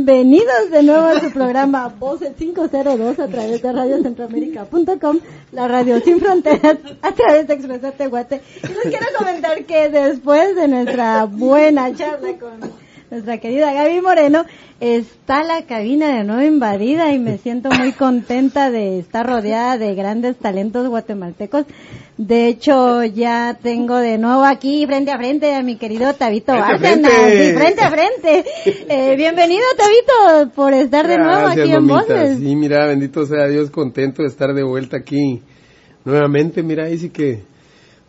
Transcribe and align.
Bienvenidos 0.00 0.70
de 0.70 0.84
nuevo 0.84 1.06
a 1.06 1.18
su 1.18 1.32
programa 1.32 1.88
Voces 1.88 2.30
502 2.38 3.18
a 3.18 3.26
través 3.26 3.60
de 3.60 3.72
radiocentroamérica.com, 3.72 5.18
la 5.50 5.66
radio 5.66 6.00
sin 6.00 6.20
fronteras 6.20 6.78
a 7.02 7.10
través 7.10 7.48
de 7.48 7.54
Expreso 7.54 7.90
Tehuate. 7.90 8.40
Y 8.62 8.68
les 8.68 8.82
quiero 8.82 9.06
comentar 9.18 9.64
que 9.64 9.88
después 9.88 10.54
de 10.54 10.68
nuestra 10.68 11.24
buena 11.24 11.92
charla 11.96 12.38
con 12.38 12.60
nuestra 13.10 13.38
querida 13.38 13.72
Gaby 13.72 14.00
Moreno, 14.00 14.44
está 14.80 15.42
la 15.42 15.62
cabina 15.62 16.16
de 16.16 16.24
nuevo 16.24 16.42
invadida 16.42 17.12
y 17.12 17.18
me 17.18 17.38
siento 17.38 17.70
muy 17.70 17.92
contenta 17.92 18.70
de 18.70 18.98
estar 18.98 19.26
rodeada 19.26 19.78
de 19.78 19.94
grandes 19.94 20.36
talentos 20.36 20.88
guatemaltecos. 20.88 21.64
De 22.18 22.48
hecho, 22.48 23.04
ya 23.04 23.58
tengo 23.62 23.96
de 23.96 24.18
nuevo 24.18 24.44
aquí 24.44 24.84
frente 24.86 25.10
a 25.10 25.16
frente 25.16 25.54
a 25.54 25.62
mi 25.62 25.76
querido 25.76 26.12
Tabito 26.14 26.52
Bárcenas. 26.52 27.10
Sí, 27.12 27.52
frente 27.54 27.80
a 27.82 27.90
frente. 27.90 28.44
Eh, 28.90 29.16
bienvenido, 29.16 29.64
Tabito, 29.76 30.54
por 30.54 30.72
estar 30.72 31.06
de 31.06 31.18
nuevo 31.18 31.46
aquí 31.46 31.70
en 31.70 31.86
Voces. 31.86 32.38
Sí, 32.38 32.56
mira, 32.56 32.86
bendito 32.86 33.26
sea 33.26 33.46
Dios, 33.46 33.70
contento 33.70 34.22
de 34.22 34.28
estar 34.28 34.54
de 34.54 34.62
vuelta 34.62 34.98
aquí 34.98 35.42
nuevamente. 36.04 36.62
Mira, 36.62 36.84
ahí 36.84 36.98
sí 36.98 37.10
que 37.10 37.42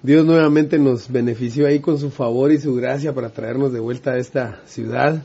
Dios 0.02 0.26
nuevamente 0.26 0.80
nos 0.80 1.12
benefició 1.12 1.68
ahí 1.68 1.80
con 1.80 1.98
su 1.98 2.10
favor 2.10 2.52
y 2.52 2.60
su 2.60 2.74
gracia 2.76 3.14
para 3.14 3.30
traernos 3.30 3.74
de 3.74 3.80
vuelta 3.80 4.12
a 4.12 4.18
esta 4.18 4.62
ciudad 4.66 5.24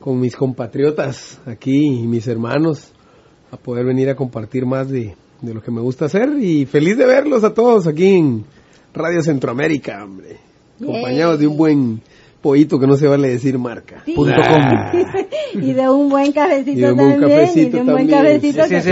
con 0.00 0.18
mis 0.18 0.34
compatriotas 0.34 1.40
aquí 1.46 2.02
y 2.02 2.06
mis 2.06 2.26
hermanos 2.26 2.92
a 3.50 3.56
poder 3.56 3.84
venir 3.84 4.08
a 4.08 4.16
compartir 4.16 4.66
más 4.66 4.88
de 4.88 5.14
de 5.42 5.54
lo 5.54 5.62
que 5.62 5.70
me 5.70 5.80
gusta 5.80 6.06
hacer 6.06 6.30
y 6.40 6.66
feliz 6.66 6.96
de 6.96 7.06
verlos 7.06 7.44
a 7.44 7.54
todos 7.54 7.86
aquí 7.86 8.16
en 8.16 8.44
Radio 8.92 9.22
Centroamérica, 9.22 10.04
hombre. 10.04 10.36
Acompañados 10.80 11.38
de 11.38 11.46
un 11.46 11.56
buen 11.56 12.00
pollito 12.40 12.78
que 12.78 12.86
no 12.86 12.96
se 12.96 13.06
vale 13.06 13.28
decir 13.28 13.58
marca. 13.58 14.02
y 14.06 15.72
de 15.72 15.88
un 15.88 16.08
buen 16.08 16.32
cafecito 16.32 16.70
y 16.70 16.74
de 16.74 16.92
un 16.92 16.96
buen 16.96 17.20
también. 17.20 17.40
Cafecito 17.40 17.60
y 17.60 17.70
de 17.70 17.80
un 17.80 17.86
buen 17.86 18.08
cafecito. 18.08 18.64
Sí, 18.64 18.80
sí, 18.80 18.90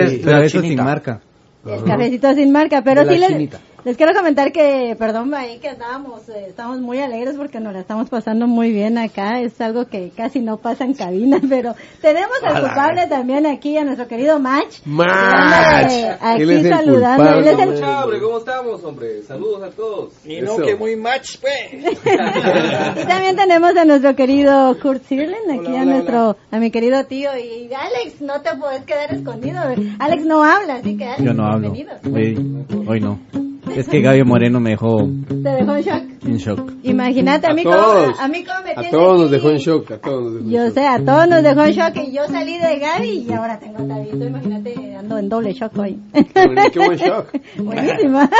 sí, 0.48 0.60
sin 0.60 0.76
marca. 0.76 1.20
El 1.66 1.84
cafecito 1.84 2.34
sin 2.34 2.52
marca, 2.52 2.82
pero 2.82 3.02
sí 3.02 3.18
les, 3.18 3.50
les 3.84 3.96
quiero 3.96 4.12
comentar 4.12 4.50
que, 4.52 4.96
perdón, 4.98 5.32
ahí 5.34 5.58
que 5.58 5.68
estábamos, 5.68 6.28
eh, 6.28 6.46
estamos 6.48 6.80
muy 6.80 6.98
alegres 6.98 7.36
porque 7.36 7.60
nos 7.60 7.72
la 7.72 7.80
estamos 7.80 8.08
pasando 8.08 8.46
muy 8.46 8.72
bien 8.72 8.98
acá. 8.98 9.40
Es 9.40 9.60
algo 9.60 9.86
que 9.86 10.10
casi 10.10 10.40
no 10.40 10.56
pasa 10.56 10.84
en 10.84 10.94
cabina, 10.94 11.40
pero 11.48 11.74
tenemos 12.00 12.36
al 12.42 12.60
culpable 12.60 13.06
también 13.06 13.46
aquí, 13.46 13.76
a 13.76 13.84
nuestro 13.84 14.08
querido 14.08 14.40
Match. 14.40 14.80
Match. 14.84 15.92
Aquí 16.20 16.62
saludando. 16.64 17.30
Él 17.38 17.46
es 17.46 17.58
el... 17.58 18.20
¿Cómo 18.20 18.38
estamos, 18.38 18.84
hombre? 18.84 19.22
Saludos 19.22 19.62
a 19.62 19.70
todos. 19.70 20.12
Y 20.24 20.40
no, 20.40 20.56
que 20.56 20.74
muy 20.74 20.96
Match, 20.96 21.36
pues. 21.40 21.94
y 21.94 23.06
también 23.06 23.36
tenemos 23.36 23.76
a 23.76 23.84
nuestro 23.84 24.16
querido 24.16 24.76
Kurt 24.80 25.04
Sirlen, 25.04 25.50
aquí 25.60 25.76
a 25.76 25.84
nuestro, 25.84 26.36
a 26.50 26.58
mi 26.58 26.70
querido 26.70 27.04
tío. 27.04 27.30
Y 27.36 27.70
Alex, 27.72 28.20
no 28.20 28.40
te 28.40 28.56
puedes 28.56 28.82
quedar 28.82 29.14
escondido. 29.14 29.60
Alex 29.98 30.24
no 30.24 30.42
habla, 30.42 30.76
así 30.76 30.96
que 30.96 31.04
Alex, 31.04 31.24
Yo 31.24 31.32
no 31.32 31.58
bienvenido. 31.58 31.92
hablo. 31.92 32.16
Hoy, 32.16 32.86
hoy 32.88 33.00
no. 33.00 33.47
Es 33.76 33.88
que 33.88 34.00
Gaby 34.00 34.24
Moreno 34.24 34.60
me 34.60 34.70
dejó... 34.70 35.08
¿Te 35.28 35.34
dejó 35.34 35.76
en 35.76 35.82
shock? 35.82 36.02
En 36.24 36.36
shock. 36.36 36.72
Imagínate, 36.82 37.46
a, 37.46 37.50
a 37.50 37.54
mí 37.54 37.62
todos, 37.62 38.10
como, 38.10 38.20
a 38.20 38.28
mí 38.28 38.44
como 38.44 38.62
me 38.62 38.70
A 38.72 38.90
todos 38.90 39.20
nos 39.20 39.30
dejó 39.30 39.50
en 39.50 39.58
shock, 39.58 39.90
a 39.92 39.98
todos 39.98 40.22
nos 40.22 40.34
dejó 40.34 40.44
en 40.46 40.50
Yo 40.50 40.64
shock. 40.64 40.74
sé, 40.74 40.86
a 40.86 40.98
todos 41.04 41.28
nos 41.28 41.42
dejó 41.42 41.62
en 41.64 41.72
shock 41.72 41.96
y 41.96 42.12
yo 42.12 42.26
salí 42.28 42.58
de 42.58 42.78
Gaby 42.78 43.26
y 43.28 43.32
ahora 43.32 43.58
tengo 43.58 43.78
a 43.82 43.86
Tabito, 43.88 44.24
imagínate, 44.24 44.96
ando 44.96 45.18
en 45.18 45.28
doble 45.28 45.52
shock 45.52 45.78
hoy. 45.78 45.98
Qué 46.12 46.78
buen 46.78 46.96
shock. 46.98 47.32
Buenísima. 47.58 48.30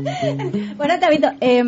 bueno, 0.76 0.94
Tabito, 1.00 1.28
eh, 1.40 1.62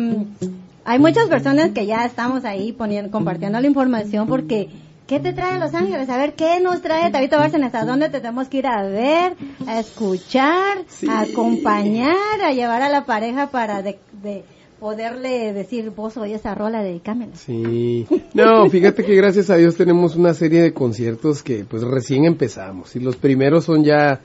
hay 0.85 0.99
muchas 0.99 1.29
personas 1.29 1.71
que 1.71 1.85
ya 1.85 2.05
estamos 2.05 2.45
ahí 2.45 2.71
poniendo, 2.73 3.11
compartiendo 3.11 3.59
la 3.59 3.67
información 3.67 4.27
porque 4.27 4.69
¿Qué 5.07 5.19
te 5.19 5.33
trae 5.33 5.59
Los 5.59 5.73
Ángeles? 5.73 6.09
A 6.09 6.17
ver, 6.17 6.33
¿qué 6.33 6.59
nos 6.61 6.81
trae 6.81 7.11
Tabito 7.11 7.37
Bárcenas? 7.37 7.75
¿A 7.75 7.85
dónde 7.85 8.09
te 8.09 8.19
tenemos 8.19 8.47
que 8.47 8.59
ir 8.59 8.67
a 8.67 8.83
ver, 8.83 9.35
a 9.67 9.79
escuchar, 9.79 10.77
Sí. 10.87 11.07
a 11.09 11.21
acompañar, 11.21 12.41
a 12.43 12.53
llevar 12.53 12.81
a 12.81 12.89
la 12.89 13.05
pareja 13.05 13.51
para 13.51 13.81
de, 13.81 13.99
de 14.23 14.43
poderle 14.79 15.51
decir, 15.53 15.89
vos 15.89 16.15
oye 16.17 16.35
esa 16.35 16.55
rola, 16.55 16.81
dedícamela? 16.81 17.35
Sí. 17.35 18.07
No, 18.33 18.69
fíjate 18.69 19.03
que 19.03 19.15
gracias 19.15 19.49
a 19.49 19.57
Dios 19.57 19.75
tenemos 19.75 20.15
una 20.15 20.33
serie 20.33 20.61
de 20.61 20.73
conciertos 20.73 21.43
que 21.43 21.65
pues 21.65 21.83
recién 21.83 22.23
empezamos. 22.25 22.95
Y 22.95 22.99
los 22.99 23.17
primeros 23.17 23.65
son 23.65 23.83
ya, 23.83 24.21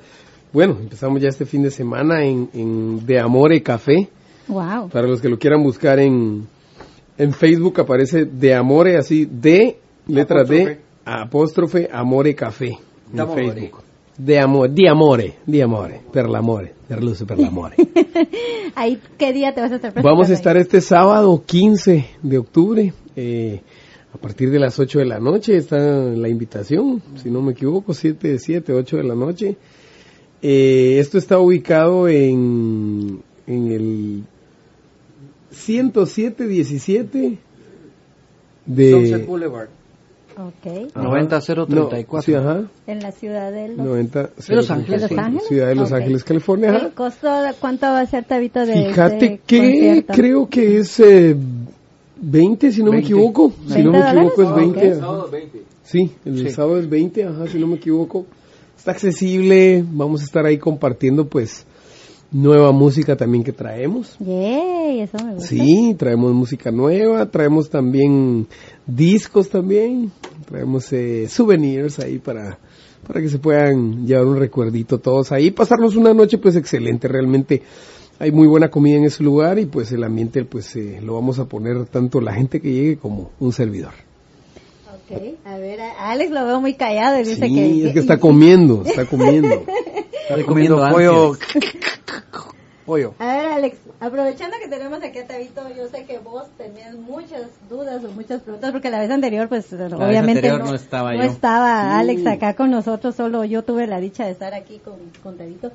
bueno, 0.53 0.77
empezamos 0.81 1.21
ya 1.21 1.28
este 1.28 1.45
fin 1.45 1.62
de 1.62 1.72
semana 1.72 2.25
en, 2.25 2.49
en 2.55 3.05
De 3.05 3.19
Amore 3.19 3.62
Café. 3.65 4.09
Wow. 4.47 4.89
Para 4.91 5.09
los 5.09 5.21
que 5.21 5.28
lo 5.28 5.39
quieran 5.39 5.62
buscar 5.62 5.99
en, 5.99 6.47
en 7.19 7.33
Facebook 7.33 7.81
aparece 7.81 8.25
De 8.25 8.55
Amore, 8.55 8.97
así, 8.97 9.27
de 9.27 9.78
letra 10.09 10.45
D, 10.45 10.79
apóstrofe 11.05 11.89
Amore 11.93 12.35
Café. 12.35 12.71
En 13.11 13.17
D'amore. 13.17 13.43
Facebook. 13.53 13.83
De 14.19 14.37
amore, 14.41 14.73
di 14.73 14.89
amore, 14.89 15.35
di 15.45 15.61
amore, 15.61 16.01
per 16.11 16.29
l'amore, 16.29 16.75
per 16.89 17.01
luce 17.05 17.25
per 17.25 17.39
l'amore. 17.39 17.77
Ahí, 18.75 18.99
¿qué 19.17 19.33
día 19.33 19.55
te 19.55 19.61
vas 19.61 19.71
a 19.71 19.77
estar 19.77 19.93
Vamos 19.95 20.27
a 20.27 20.27
presentando 20.27 20.35
estar 20.35 20.57
ahí? 20.57 20.63
este 20.63 20.81
sábado 20.81 21.41
15 21.47 22.05
de 22.21 22.39
octubre, 22.39 22.93
eh, 23.15 23.61
a 24.13 24.19
partir 24.19 24.51
de 24.51 24.59
las 24.59 24.77
8 24.79 24.99
de 24.99 25.05
la 25.05 25.21
noche 25.21 25.57
está 25.57 25.79
la 25.79 26.29
invitación, 26.29 27.01
si 27.15 27.31
no 27.31 27.43
me 27.43 27.53
equivoco, 27.53 27.95
7, 27.95 28.41
7, 28.41 28.73
8 28.73 28.97
de 28.97 29.05
la 29.05 29.15
noche. 29.15 29.57
Eh, 30.43 30.97
esto 30.99 31.19
está 31.19 31.39
ubicado 31.39 32.09
en, 32.09 33.23
en 33.47 33.71
el 33.71 34.25
107-17 35.53 37.39
Sunset 38.67 39.21
de... 39.21 39.25
Boulevard. 39.27 39.69
Ok. 40.38 40.91
Ajá. 40.94 41.03
90034. 41.03 42.16
No, 42.16 42.22
sí, 42.22 42.34
ajá. 42.34 42.65
En 42.87 43.00
la 43.00 43.10
ciudad 43.12 43.50
de 43.50 43.69
los... 43.69 43.78
90, 43.87 44.22
De 44.22 44.54
Los 44.54 44.71
Ángeles, 44.71 45.03
¿De. 45.03 45.09
Los 45.09 45.19
Ángeles? 45.19 45.49
Ciudad 45.49 45.66
de 45.69 45.75
Los 45.75 45.91
Ok. 45.91 45.97
Ángeles, 45.99 46.25
California. 46.25 46.71
ajá. 46.71 46.87
¿El 46.87 46.93
costo 46.93 47.43
de 47.43 47.53
cuánto 47.54 47.87
va 47.87 48.00
a 48.00 48.06
ser, 48.06 48.25
Tabito, 48.25 48.65
de 48.65 48.72
Fíjate 48.88 49.16
ese 49.27 49.41
que 49.47 49.59
concierto? 49.59 50.12
creo 50.15 50.48
que 50.48 50.78
es 50.78 51.00
eh, 51.00 51.37
20, 52.21 52.72
si 52.72 52.81
no 52.82 52.91
me 52.93 52.98
20. 52.98 53.06
equivoco. 53.12 53.53
Si 53.69 53.82
no 53.82 53.91
me 53.93 53.98
20 54.03 54.10
equivoco 54.19 54.43
es 54.43 54.48
dólares, 54.48 54.72
20. 54.75 54.78
ok. 54.78 54.93
ajá. 54.93 55.00
Sábado 55.00 55.28
20. 55.31 55.62
Sí, 55.82 56.10
el 56.25 56.38
Sí. 56.38 56.50
sábado 56.50 56.78
es 56.78 56.88
20, 56.88 57.25
ajá, 57.25 57.47
si 57.48 57.59
no 57.59 57.66
me 57.66 57.77
equivoco. 57.77 58.27
Está 58.77 58.93
accesible, 58.93 59.84
vamos 59.91 60.21
a 60.21 60.25
estar 60.25 60.47
ahí 60.47 60.56
compartiendo 60.59 61.27
pues 61.27 61.66
nueva 62.31 62.72
música 62.72 63.16
también 63.16 63.43
que 63.43 63.53
traemos. 63.53 64.16
Yay, 64.21 65.00
eso 65.00 65.16
me 65.25 65.34
gusta. 65.34 65.48
Sí, 65.48 65.94
traemos 65.98 66.32
música 66.34 66.71
nueva, 66.71 67.27
traemos 67.27 67.71
también 67.71 68.47
discos 68.87 69.48
también, 69.48 70.12
traemos 70.48 70.92
eh, 70.92 71.28
souvenirs 71.28 71.98
ahí 71.98 72.19
para, 72.19 72.59
para 73.06 73.20
que 73.20 73.28
se 73.28 73.38
puedan 73.38 74.06
llevar 74.06 74.26
un 74.26 74.38
recuerdito 74.38 74.98
todos 74.98 75.32
ahí, 75.32 75.50
pasarnos 75.50 75.97
una 75.97 76.14
noche 76.14 76.38
pues 76.38 76.56
excelente, 76.56 77.09
realmente 77.09 77.62
hay 78.19 78.32
muy 78.32 78.48
buena 78.48 78.70
comida 78.70 78.97
en 78.97 79.04
ese 79.04 79.22
lugar 79.22 79.59
y 79.59 79.66
pues 79.66 79.92
el 79.92 80.03
ambiente 80.03 80.44
pues 80.44 80.75
eh, 80.76 81.00
lo 81.03 81.14
vamos 81.14 81.38
a 81.38 81.44
poner 81.44 81.86
tanto 81.86 82.20
la 82.20 82.32
gente 82.34 82.60
que 82.60 82.72
llegue 82.72 82.97
como 82.97 83.31
un 83.38 83.53
servidor. 83.53 83.92
Ok, 84.86 85.36
a 85.44 85.59
ver, 85.59 85.81
a 85.81 86.10
Alex 86.10 86.31
lo 86.31 86.44
veo 86.44 86.60
muy 86.60 86.75
callado 86.75 87.19
dice 87.19 87.36
Sí, 87.36 87.54
que... 87.54 87.86
es 87.86 87.92
que 87.92 88.00
está 88.00 88.19
comiendo, 88.19 88.82
está 88.84 89.04
comiendo. 89.06 89.65
Estoy 90.28 90.44
comiendo 90.44 90.76
pollo. 90.91 91.32
pollo. 92.88 93.15
A 93.19 93.37
ver, 93.37 93.47
Alex, 93.47 93.76
aprovechando 94.00 94.56
que 94.59 94.69
tenemos 94.69 95.03
aquí 95.03 95.19
a 95.19 95.26
Tabito, 95.26 95.60
yo 95.76 95.88
sé 95.88 96.06
que 96.06 96.19
vos 96.19 96.47
tenías 96.56 96.94
muchas 96.94 97.43
dudas 97.69 98.03
o 98.03 98.10
muchas 98.12 98.41
preguntas, 98.41 98.72
porque 98.72 98.88
la 98.88 98.99
vez 98.99 99.10
anterior, 99.10 99.47
pues, 99.49 99.71
obviamente 99.75 100.49
anterior 100.49 100.65
no 100.65 100.75
estaba 100.75 101.15
yo. 101.15 101.22
estaba 101.22 101.98
Alex 101.98 102.27
acá 102.27 102.54
con 102.54 102.71
nosotros, 102.71 103.15
solo 103.15 103.44
yo 103.44 103.62
tuve 103.62 103.87
la 103.87 104.00
dicha 104.00 104.25
de 104.25 104.32
estar 104.32 104.54
aquí 104.54 104.78
con, 104.78 104.97
con 105.22 105.37
Tabito. 105.37 105.71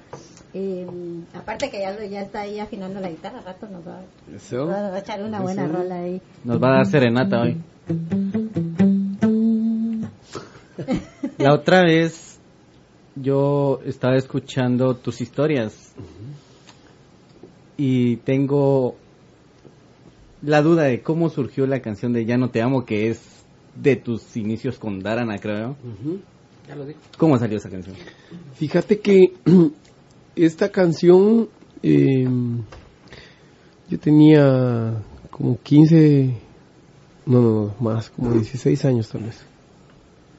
Eh, 0.56 0.88
aparte 1.36 1.70
que 1.70 1.82
ya, 1.82 2.04
ya 2.04 2.22
está 2.22 2.42
ahí 2.42 2.60
afinando 2.60 3.00
la 3.00 3.10
guitarra, 3.10 3.42
rato 3.42 3.68
nos 3.68 3.88
va, 3.88 4.02
Eso. 4.36 4.66
va 4.66 4.96
a 4.96 5.00
echar 5.00 5.24
una 5.24 5.40
buena 5.40 5.68
rola 5.68 6.00
ahí. 6.00 6.20
Nos 6.44 6.62
va 6.62 6.70
a 6.70 6.76
dar 6.78 6.86
serenata 6.88 7.42
hoy. 7.42 7.62
La 11.38 11.54
otra 11.54 11.84
vez 11.84 12.40
yo 13.16 13.80
estaba 13.86 14.16
escuchando 14.16 14.96
tus 14.96 15.22
historias 15.22 15.94
y 17.78 18.18
tengo 18.18 18.96
la 20.42 20.62
duda 20.62 20.84
de 20.84 21.02
cómo 21.02 21.30
surgió 21.30 21.66
la 21.68 21.82
canción 21.82 22.14
de 22.14 22.26
Ya 22.26 22.38
no 22.38 22.50
te 22.50 22.62
amo, 22.62 22.86
que 22.86 23.10
es 23.10 23.22
de 23.82 23.96
tus 23.96 24.36
inicios 24.38 24.78
con 24.78 25.00
Darana, 25.02 25.38
creo. 25.40 25.72
Ujú. 25.84 26.20
Ya 26.68 26.76
lo 26.76 26.86
dijo. 26.86 27.00
¿Cómo 27.18 27.38
salió 27.40 27.58
esa 27.58 27.70
canción? 27.70 27.96
Fíjate 28.56 29.00
que 29.00 29.34
esta 30.36 30.70
canción 30.70 31.50
eh, 31.82 32.28
yo 33.90 34.00
tenía 34.00 34.94
como 35.32 35.58
15, 35.62 36.34
no, 37.26 37.42
no, 37.42 37.76
más, 37.80 38.10
como 38.10 38.34
16 38.34 38.86
años 38.86 39.10
tal 39.10 39.24
vez. 39.24 39.42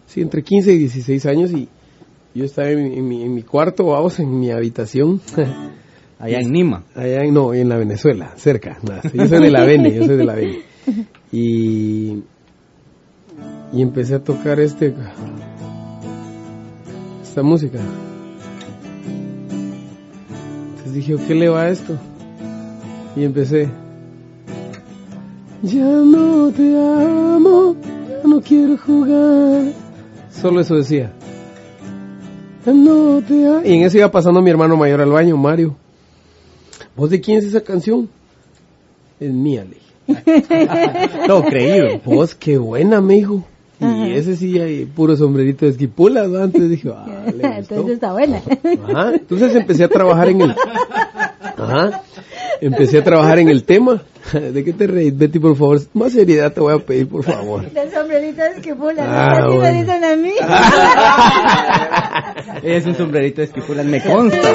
Sí, 0.06 0.20
entre 0.20 0.42
15 0.42 0.72
y 0.72 0.78
16 0.78 1.26
años 1.26 1.50
y 1.50 1.68
yo 2.34 2.44
estaba 2.44 2.70
en, 2.70 2.84
mi- 2.84 2.98
en 2.98 3.08
mi, 3.08 3.22
en 3.22 3.34
mi 3.34 3.42
cuarto, 3.42 3.86
vamos, 3.86 4.18
en 4.20 4.38
mi 4.38 4.50
habitación. 4.50 5.20
Allá 6.24 6.40
en 6.40 6.52
Nima. 6.52 6.84
Allá 6.94 7.20
en, 7.20 7.34
no, 7.34 7.52
en 7.52 7.68
la 7.68 7.76
Venezuela, 7.76 8.32
cerca. 8.36 8.78
Yo 9.12 9.26
soy 9.26 9.40
de 9.42 9.50
la 9.50 9.66
Vene, 9.66 9.92
yo 9.94 10.06
soy 10.06 10.16
de 10.16 10.24
la 10.24 10.34
Vene. 10.34 10.58
Y, 11.32 12.22
y 13.72 13.82
empecé 13.82 14.14
a 14.14 14.18
tocar 14.22 14.60
este 14.60 14.94
esta 17.22 17.42
música. 17.42 17.80
Entonces 20.70 20.94
dije, 20.94 21.16
¿qué 21.26 21.34
le 21.34 21.48
va 21.48 21.62
a 21.62 21.70
esto? 21.70 21.98
Y 23.16 23.24
empecé. 23.24 23.68
Ya 25.62 25.84
no 25.84 26.50
te 26.52 26.76
amo, 26.76 27.74
ya 28.08 28.28
no 28.28 28.40
quiero 28.40 28.78
jugar. 28.78 29.72
Solo 30.30 30.60
eso 30.60 30.76
decía. 30.76 31.12
Ya 32.64 32.72
no 32.72 33.20
te 33.20 33.46
amo. 33.46 33.62
Y 33.64 33.72
en 33.74 33.82
eso 33.82 33.98
iba 33.98 34.10
pasando 34.10 34.40
mi 34.40 34.50
hermano 34.50 34.76
mayor 34.76 35.00
al 35.00 35.10
baño, 35.10 35.36
Mario. 35.36 35.83
¿Vos 36.96 37.10
de 37.10 37.20
quién 37.20 37.38
es 37.38 37.44
esa 37.44 37.60
canción? 37.62 38.08
Es 39.20 39.30
mía, 39.32 39.64
le 39.64 39.76
dije. 39.76 40.44
Todo 41.26 41.42
creído. 41.44 42.00
Vos, 42.04 42.34
qué 42.34 42.58
buena, 42.58 43.00
me 43.00 43.14
dijo. 43.14 43.44
Y 43.80 43.84
Ajá. 43.84 44.06
ese 44.08 44.36
sí, 44.36 44.58
hay 44.60 44.84
puro 44.84 45.16
sombrerito 45.16 45.64
de 45.66 45.72
esquipulas, 45.72 46.28
¿no? 46.28 46.42
Entonces 46.44 46.70
dije, 46.70 46.90
ah, 46.94 47.24
le 47.26 47.32
gustó. 47.32 47.48
Entonces 47.74 47.94
está 47.94 48.12
buena. 48.12 48.40
Ajá, 48.88 49.14
entonces 49.14 49.54
empecé 49.56 49.84
a 49.84 49.88
trabajar 49.88 50.28
en 50.28 50.40
el... 50.42 50.54
Ajá, 51.56 52.02
empecé 52.60 52.98
a 52.98 53.04
trabajar 53.04 53.38
en 53.40 53.48
el 53.48 53.64
tema. 53.64 54.02
¿De 54.32 54.64
qué 54.64 54.72
te 54.72 54.86
reís, 54.86 55.16
Betty, 55.16 55.38
por 55.38 55.54
favor? 55.56 55.80
Más 55.92 56.12
seriedad 56.12 56.52
te 56.52 56.60
voy 56.60 56.72
a 56.74 56.78
pedir, 56.78 57.08
por 57.08 57.24
favor. 57.24 57.68
Del 57.72 57.90
sombrerito 57.92 58.42
de 58.42 58.48
esquipula, 58.50 59.04
Ah, 59.06 59.40
¿no? 59.40 59.56
Bueno. 59.56 59.62
me 59.62 59.80
dicen 59.82 60.04
a 60.04 60.16
mí. 60.16 60.32
Es 62.62 62.86
un 62.86 62.94
sombrerito 62.96 63.40
de 63.40 63.46
esquipulas, 63.46 63.84
me 63.86 64.00
consta. 64.02 64.48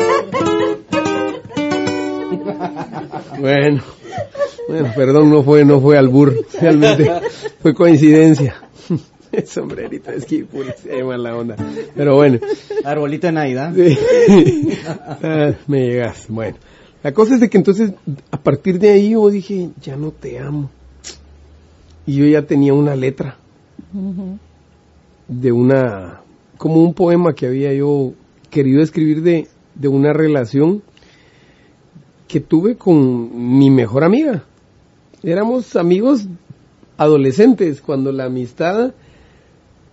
Bueno, 3.40 3.82
bueno, 4.68 4.92
perdón, 4.96 5.30
no 5.30 5.44
fue, 5.44 5.66
no 5.66 5.80
fue 5.80 5.98
albur, 5.98 6.36
realmente 6.60 7.10
fue 7.62 7.74
coincidencia. 7.74 8.56
El 9.32 9.48
sombrerito 9.48 10.12
de 10.12 10.18
esquipulas, 10.18 10.80
se 10.80 11.04
mala 11.04 11.36
onda. 11.36 11.56
Pero 11.96 12.16
bueno, 12.16 12.40
Arbolito 12.84 13.28
de 13.28 13.34
Navidad. 13.34 13.74
Sí. 13.76 13.98
Ah, 15.22 15.54
me 15.68 15.88
llegas. 15.88 16.26
Bueno, 16.30 16.58
la 17.04 17.14
cosa 17.14 17.36
es 17.36 17.42
de 17.42 17.50
que 17.50 17.58
entonces, 17.58 17.94
a 18.32 18.38
partir 18.38 18.80
de 18.80 18.92
ahí 18.92 19.12
yo 19.12 19.30
dije, 19.30 19.70
ya 19.82 19.96
no 19.96 20.12
te 20.12 20.40
amo. 20.40 20.70
Y 22.06 22.16
yo 22.16 22.26
ya 22.26 22.44
tenía 22.44 22.74
una 22.74 22.96
letra 22.96 23.38
de 25.28 25.52
una, 25.52 26.22
como 26.58 26.82
un 26.82 26.94
poema 26.94 27.34
que 27.34 27.48
había 27.48 27.74
yo 27.74 28.14
querido 28.50 28.82
escribir 28.82 29.22
de, 29.22 29.48
de 29.76 29.88
una 29.88 30.12
relación 30.14 30.82
que 32.30 32.40
tuve 32.40 32.76
con 32.76 33.58
mi 33.58 33.70
mejor 33.72 34.06
amiga. 34.06 34.44
Éramos 35.24 35.76
amigos 35.76 36.28
adolescentes 36.96 37.82
cuando 37.82 38.12
la 38.12 38.26
amistad 38.26 38.94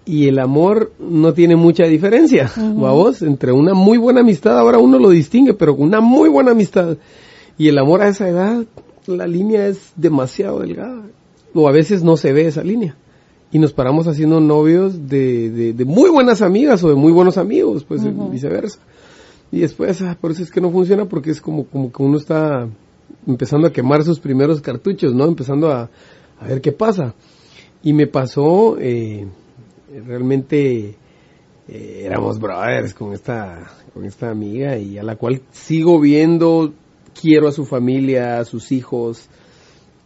y 0.04 0.28
el 0.28 0.38
amor 0.38 0.92
no 1.00 1.32
tiene 1.32 1.56
mucha 1.56 1.84
diferencia, 1.84 2.52
vos, 2.76 3.22
entre 3.22 3.50
una 3.50 3.74
muy 3.74 3.98
buena 3.98 4.20
amistad, 4.20 4.56
ahora 4.56 4.78
uno 4.78 5.00
lo 5.00 5.10
distingue, 5.10 5.54
pero 5.54 5.74
una 5.74 6.00
muy 6.00 6.28
buena 6.28 6.52
amistad 6.52 6.96
y 7.58 7.68
el 7.68 7.78
amor 7.78 8.02
a 8.02 8.08
esa 8.08 8.28
edad, 8.28 8.64
la 9.06 9.26
línea 9.26 9.66
es 9.66 9.92
demasiado 9.96 10.60
delgada, 10.60 11.02
o 11.54 11.68
a 11.68 11.72
veces 11.72 12.04
no 12.04 12.16
se 12.16 12.32
ve 12.32 12.46
esa 12.46 12.62
línea. 12.62 12.96
Y 13.50 13.58
nos 13.58 13.72
paramos 13.72 14.06
haciendo 14.08 14.40
novios 14.40 15.08
de, 15.08 15.50
de, 15.50 15.72
de 15.72 15.84
muy 15.84 16.10
buenas 16.10 16.42
amigas 16.42 16.84
o 16.84 16.88
de 16.90 16.96
muy 16.96 17.12
buenos 17.12 17.38
amigos, 17.38 17.84
pues 17.84 18.02
viceversa. 18.30 18.78
Y 19.56 19.60
después, 19.60 20.02
ah, 20.02 20.18
por 20.20 20.32
eso 20.32 20.42
es 20.42 20.50
que 20.50 20.60
no 20.60 20.70
funciona, 20.70 21.06
porque 21.06 21.30
es 21.30 21.40
como, 21.40 21.64
como 21.64 21.90
que 21.90 22.02
uno 22.02 22.18
está 22.18 22.68
empezando 23.26 23.66
a 23.66 23.72
quemar 23.72 24.04
sus 24.04 24.20
primeros 24.20 24.60
cartuchos, 24.60 25.14
¿no? 25.14 25.24
Empezando 25.24 25.72
a, 25.72 25.88
a 26.38 26.46
ver 26.46 26.60
qué 26.60 26.72
pasa. 26.72 27.14
Y 27.82 27.94
me 27.94 28.06
pasó, 28.06 28.76
eh, 28.78 29.26
realmente 30.06 30.96
eh, 31.68 32.02
éramos 32.04 32.38
brothers 32.38 32.92
con 32.92 33.14
esta, 33.14 33.70
con 33.94 34.04
esta 34.04 34.28
amiga 34.28 34.76
y 34.76 34.98
a 34.98 35.02
la 35.02 35.16
cual 35.16 35.40
sigo 35.52 35.98
viendo, 36.00 36.74
quiero 37.18 37.48
a 37.48 37.52
su 37.52 37.64
familia, 37.64 38.38
a 38.38 38.44
sus 38.44 38.72
hijos. 38.72 39.26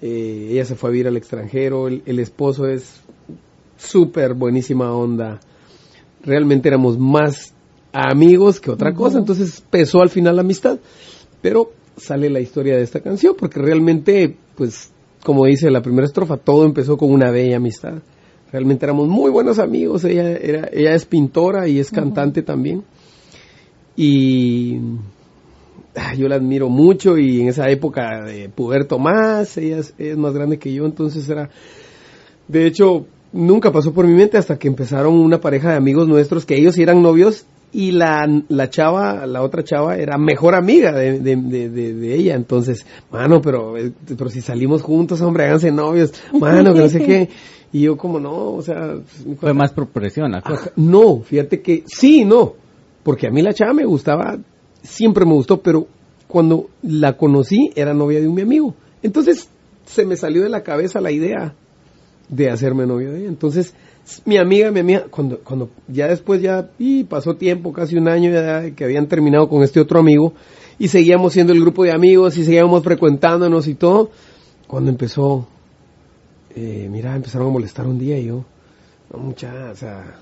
Eh, 0.01 0.51
ella 0.53 0.65
se 0.65 0.77
fue 0.77 0.91
a 0.91 0.93
vivir 0.93 1.09
al 1.09 1.17
extranjero, 1.17 1.89
el, 1.89 2.05
el 2.07 2.21
esposo 2.21 2.69
es 2.69 3.01
súper 3.77 4.35
buenísima 4.35 4.95
onda. 4.95 5.41
Realmente 6.23 6.69
éramos 6.69 7.01
más 7.01 7.53
amigos 7.93 8.61
que 8.61 8.71
otra 8.71 8.95
cosa, 8.95 9.19
entonces 9.19 9.63
pesó 9.71 10.03
al 10.03 10.11
final 10.11 10.37
la 10.37 10.43
amistad. 10.43 10.79
Pero 11.43 11.73
sale 11.97 12.31
la 12.31 12.41
historia 12.41 12.77
de 12.77 12.83
esta 12.83 13.01
canción, 13.01 13.35
porque 13.39 13.61
realmente, 13.61 14.37
pues, 14.57 14.93
como 15.25 15.47
dice 15.47 15.71
la 15.71 15.83
primera 15.83 16.07
estrofa, 16.07 16.37
todo 16.37 16.65
empezó 16.65 16.97
con 16.97 17.11
una 17.11 17.31
bella 17.31 17.57
amistad. 17.57 18.03
Realmente 18.53 18.85
éramos 18.85 19.09
muy 19.09 19.31
buenos 19.31 19.59
amigos, 19.59 20.05
ella, 20.05 20.31
era, 20.33 20.69
ella 20.73 20.95
es 20.95 21.05
pintora 21.05 21.69
y 21.69 21.79
es 21.79 21.91
cantante 21.91 22.43
también. 22.43 22.83
Y 23.97 24.79
ah, 25.95 26.15
yo 26.15 26.27
la 26.27 26.37
admiro 26.37 26.69
mucho 26.69 27.17
y 27.17 27.43
en 27.43 27.49
esa 27.49 27.69
época 27.69 28.25
de 28.25 28.49
puberto 28.49 28.99
más, 28.99 29.57
ella 29.57 29.79
es, 29.79 29.95
ella 29.99 30.13
es 30.13 30.17
más 30.17 30.35
grande 30.35 30.59
que 30.59 30.73
yo, 30.73 30.85
entonces 30.85 31.29
era... 31.29 31.51
De 32.49 32.67
hecho, 32.67 33.07
nunca 33.33 33.71
pasó 33.71 33.93
por 33.93 34.07
mi 34.09 34.15
mente 34.15 34.37
hasta 34.37 34.59
que 34.59 34.67
empezaron 34.67 35.17
una 35.17 35.41
pareja 35.41 35.71
de 35.71 35.77
amigos 35.77 36.09
nuestros 36.09 36.45
que 36.45 36.57
ellos 36.57 36.77
eran 36.79 37.03
novios 37.03 37.47
y 37.73 37.93
la, 37.93 38.27
la 38.49 38.69
chava, 38.69 39.27
la 39.27 39.43
otra 39.43 39.63
chava 39.63 39.97
era 39.97 40.19
mejor 40.19 40.55
amiga 40.55 40.93
de, 40.93 41.21
de, 41.21 41.37
de, 41.37 41.69
de- 41.69 42.15
ella. 42.15 42.35
Entonces, 42.35 42.85
mano, 43.11 43.41
pero, 43.41 43.77
eh, 43.77 43.93
pero 44.17 44.29
si 44.29 44.41
salimos 44.41 44.83
juntos, 44.83 45.21
hombre, 45.21 45.45
háganse 45.45 45.71
novios, 45.71 46.13
mano, 46.39 46.75
que 46.75 46.81
no 46.81 46.89
sé 46.89 46.99
qué. 47.05 47.29
Y 47.73 47.83
yo 47.83 47.97
como 47.97 48.19
no, 48.19 48.55
o 48.55 48.63
sea... 48.63 48.95
pues, 49.25 49.39
Fue 49.39 49.55
más 49.55 49.73
por 49.73 49.87
presión 49.87 50.33
la 50.33 50.43
cosa. 50.43 50.63
Ajá, 50.63 50.73
no, 50.75 51.21
fíjate 51.21 51.61
que 51.61 51.85
sí, 51.87 52.25
no, 52.25 52.55
porque 53.05 53.29
a 53.29 53.31
mí 53.31 53.43
la 53.43 53.53
chava 53.55 53.73
me 53.73 53.85
gustaba, 53.85 54.39
siempre 54.83 55.25
me 55.25 55.35
gustó, 55.35 55.61
pero 55.63 55.87
cuando 56.27 56.69
la 56.83 57.17
conocí 57.17 57.71
era 57.77 57.95
novia 57.95 58.21
de 58.21 58.27
un 58.27 58.35
mi 58.35 58.43
amigo. 58.43 58.75
Entonces 59.05 59.49
se 59.87 60.05
me 60.05 60.17
salió 60.17 60.43
de 60.43 60.49
la 60.49 60.65
cabeza 60.65 61.01
la 61.01 61.13
idea 61.13 61.55
de 62.31 62.51
hacerme 62.51 62.87
novio 62.87 63.13
de 63.13 63.21
ella. 63.21 63.29
Entonces 63.29 63.75
mi 64.25 64.39
amiga, 64.39 64.71
mi 64.71 64.81
amiga, 64.81 65.05
cuando, 65.11 65.39
cuando 65.41 65.69
ya 65.89 66.09
después 66.09 66.41
ya 66.43 66.71
y 66.79 67.05
pasó 67.05 67.37
tiempo, 67.37 67.73
casi 67.73 67.97
un 67.97 68.09
año 68.09 68.31
ya 68.33 68.71
que 68.75 68.85
habían 68.85 69.07
terminado 69.07 69.49
con 69.49 69.63
este 69.63 69.79
otro 69.81 70.01
amigo 70.01 70.33
y 70.79 70.89
seguíamos 70.89 71.33
siendo 71.33 71.53
el 71.53 71.61
grupo 71.61 71.85
de 71.85 71.93
amigos 71.93 72.37
y 72.39 72.45
seguíamos 72.45 72.83
frecuentándonos 72.83 73.69
y 73.69 73.75
todo, 73.75 74.11
cuando 74.67 74.91
empezó, 74.91 75.47
eh, 76.57 76.89
mira, 76.91 77.15
empezaron 77.15 77.49
a 77.49 77.51
molestar 77.51 77.87
un 77.87 77.99
día 77.99 78.19
y 78.19 78.27
yo, 78.27 78.45
no 79.13 79.19
mucha, 79.21 79.71
o 79.71 79.77
sea, 79.77 80.17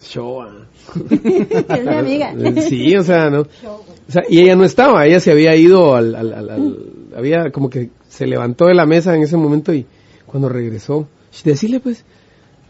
show, 0.00 0.42
ah. 0.42 0.66
es 1.10 1.84
mi 1.84 1.94
amiga. 1.94 2.34
Sí, 2.68 2.94
o 2.96 3.02
sea, 3.02 3.30
¿no? 3.30 3.40
O 3.40 4.12
sea, 4.12 4.22
y 4.28 4.40
ella 4.40 4.54
no 4.56 4.64
estaba, 4.64 5.04
ella 5.06 5.18
se 5.20 5.32
había 5.32 5.56
ido 5.56 5.96
al, 5.96 6.14
al, 6.14 6.32
al- 6.32 6.50
al- 6.50 6.78
había 7.16 7.50
como 7.50 7.68
que 7.70 7.90
se 8.08 8.26
levantó 8.26 8.66
de 8.66 8.74
la 8.74 8.86
mesa 8.86 9.14
en 9.16 9.22
ese 9.22 9.36
momento 9.36 9.72
y 9.74 9.86
cuando 10.34 10.48
regresó, 10.48 11.06
decirle 11.44 11.78
pues, 11.78 12.04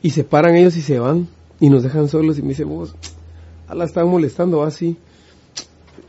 y 0.03 0.11
se 0.11 0.23
paran 0.23 0.55
ellos 0.55 0.77
y 0.77 0.83
se 0.83 0.99
van 0.99 1.29
y 1.59 1.71
nos 1.71 1.83
dejan 1.83 2.09
solos 2.09 2.39
y 2.39 2.43
me 2.43 2.49
dice, 2.49 2.65
vos, 2.65 2.95
a 3.67 3.75
la 3.75 3.87
estaban 3.87 4.11
molestando 4.11 4.63
así. 4.63 4.99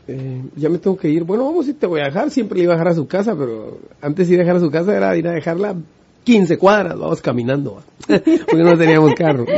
Eh, 0.06 0.42
ya 0.54 0.68
me 0.68 0.76
tengo 0.76 0.98
que 0.98 1.08
ir. 1.08 1.24
Bueno, 1.24 1.46
vamos 1.46 1.66
y 1.68 1.72
te 1.72 1.86
voy 1.86 2.02
a 2.02 2.08
dejar. 2.08 2.30
Siempre 2.30 2.58
le 2.58 2.64
iba 2.64 2.74
a 2.74 2.76
dejar 2.76 2.92
a 2.92 2.94
su 2.94 3.06
casa, 3.06 3.34
pero 3.34 3.78
antes 4.02 4.28
de 4.28 4.34
ir 4.34 4.40
a 4.40 4.42
dejar 4.42 4.56
a 4.56 4.60
su 4.60 4.70
casa 4.70 4.94
era 4.94 5.16
ir 5.16 5.26
a 5.28 5.32
dejarla 5.32 5.76
15 6.24 6.58
cuadras. 6.58 6.98
Vamos 6.98 7.22
caminando, 7.22 7.76
¿va? 7.76 7.82
porque 8.06 8.62
no 8.62 8.76
teníamos 8.76 9.14
carro. 9.14 9.46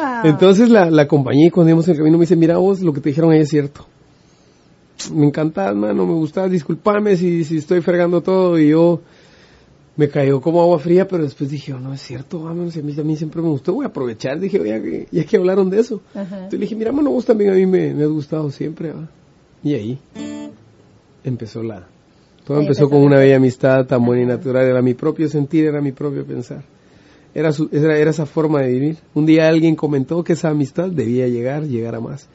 Ah. 0.00 0.22
Entonces 0.24 0.70
la, 0.70 0.90
la 0.90 1.02
acompañé 1.02 1.46
y 1.46 1.50
cuando 1.50 1.70
íbamos 1.70 1.88
en 1.88 1.92
el 1.92 1.98
camino 1.98 2.18
me 2.18 2.22
dice, 2.22 2.36
mira 2.36 2.56
vos, 2.56 2.80
lo 2.80 2.92
que 2.92 3.00
te 3.00 3.08
dijeron 3.08 3.32
ahí 3.32 3.40
es 3.40 3.48
cierto. 3.48 3.84
Me 5.12 5.26
encantás, 5.26 5.74
mano, 5.74 6.06
me 6.06 6.14
gustás, 6.14 6.50
discúlpame 6.50 7.16
si, 7.16 7.42
si 7.42 7.58
estoy 7.58 7.80
fregando 7.80 8.22
todo 8.22 8.58
y 8.58 8.68
yo 8.68 9.00
me 9.98 10.08
cayó 10.08 10.40
como 10.40 10.62
agua 10.62 10.78
fría, 10.78 11.06
pero 11.06 11.24
después 11.24 11.50
dije, 11.50 11.74
oh, 11.74 11.80
no 11.80 11.92
es 11.92 12.00
cierto, 12.00 12.40
vámonos, 12.44 12.74
a 12.76 12.80
mí 12.82 12.92
también 12.94 13.18
siempre 13.18 13.42
me 13.42 13.48
gustó, 13.48 13.74
voy 13.74 13.84
a 13.84 13.88
aprovechar, 13.88 14.38
dije, 14.40 14.58
oye, 14.60 14.80
que- 14.80 15.08
ya 15.10 15.24
que 15.24 15.36
hablaron 15.36 15.68
de 15.68 15.80
eso. 15.80 16.00
Ajá. 16.14 16.36
Entonces 16.36 16.52
le 16.60 16.64
dije, 16.64 16.76
mira, 16.76 16.92
mano, 16.92 17.10
vos 17.10 17.26
también 17.26 17.50
a 17.50 17.54
mí 17.54 17.66
me, 17.66 17.92
me 17.92 18.04
has 18.04 18.08
gustado 18.10 18.50
siempre, 18.50 18.92
¿va? 18.92 19.08
Y 19.62 19.74
ahí 19.74 19.98
empezó 21.24 21.62
la... 21.62 21.86
Todo 22.46 22.60
empezó 22.60 22.88
con 22.88 23.02
una 23.02 23.18
bella 23.18 23.36
amistad 23.36 23.84
tan 23.86 24.02
buena 24.06 24.22
y 24.22 24.26
natural, 24.26 24.64
era 24.64 24.80
mi 24.80 24.94
propio 24.94 25.28
sentir, 25.28 25.66
era 25.66 25.82
mi 25.82 25.92
propio 25.92 26.24
pensar. 26.24 26.62
Era, 27.34 27.52
su- 27.52 27.68
era, 27.70 27.98
era 27.98 28.10
esa 28.10 28.24
forma 28.24 28.62
de 28.62 28.68
vivir. 28.72 28.96
Un 29.14 29.26
día 29.26 29.48
alguien 29.48 29.76
comentó 29.76 30.24
que 30.24 30.32
esa 30.32 30.48
amistad 30.48 30.88
debía 30.88 31.28
llegar, 31.28 31.64
llegar 31.64 31.94
a 31.94 32.00
más. 32.00 32.26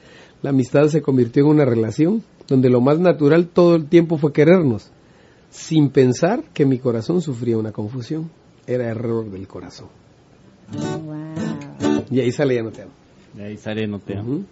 La 0.44 0.52
amistad 0.52 0.88
se 0.90 1.02
convirtió 1.02 1.44
en 1.44 1.50
una 1.50 1.66
relación 1.66 2.22
donde 2.48 2.70
lo 2.70 2.80
más 2.80 3.00
natural 3.00 3.48
todo 3.48 3.76
el 3.76 3.86
tiempo 3.88 4.18
fue 4.20 4.34
querernos, 4.34 4.92
sin 5.54 5.90
pensar 5.90 6.44
que 6.54 6.66
mi 6.66 6.80
corazón 6.80 7.22
sufría 7.22 7.58
una 7.58 7.72
confusión. 7.72 8.30
Era 8.66 8.86
error 8.88 9.30
del 9.30 9.48
corazón. 9.48 9.88
Wow. 10.74 12.06
Y 12.10 12.20
ahí 12.20 12.32
sale 12.32 12.56
ya 12.56 12.64
no 12.64 12.72
te 12.72 12.82
amo. 12.82 12.92
De 13.34 13.46
ahí 13.46 13.58
sale 13.58 13.88
No 13.88 14.00
te 14.00 14.18
amo. 14.18 14.32
Ujú. 14.32 14.46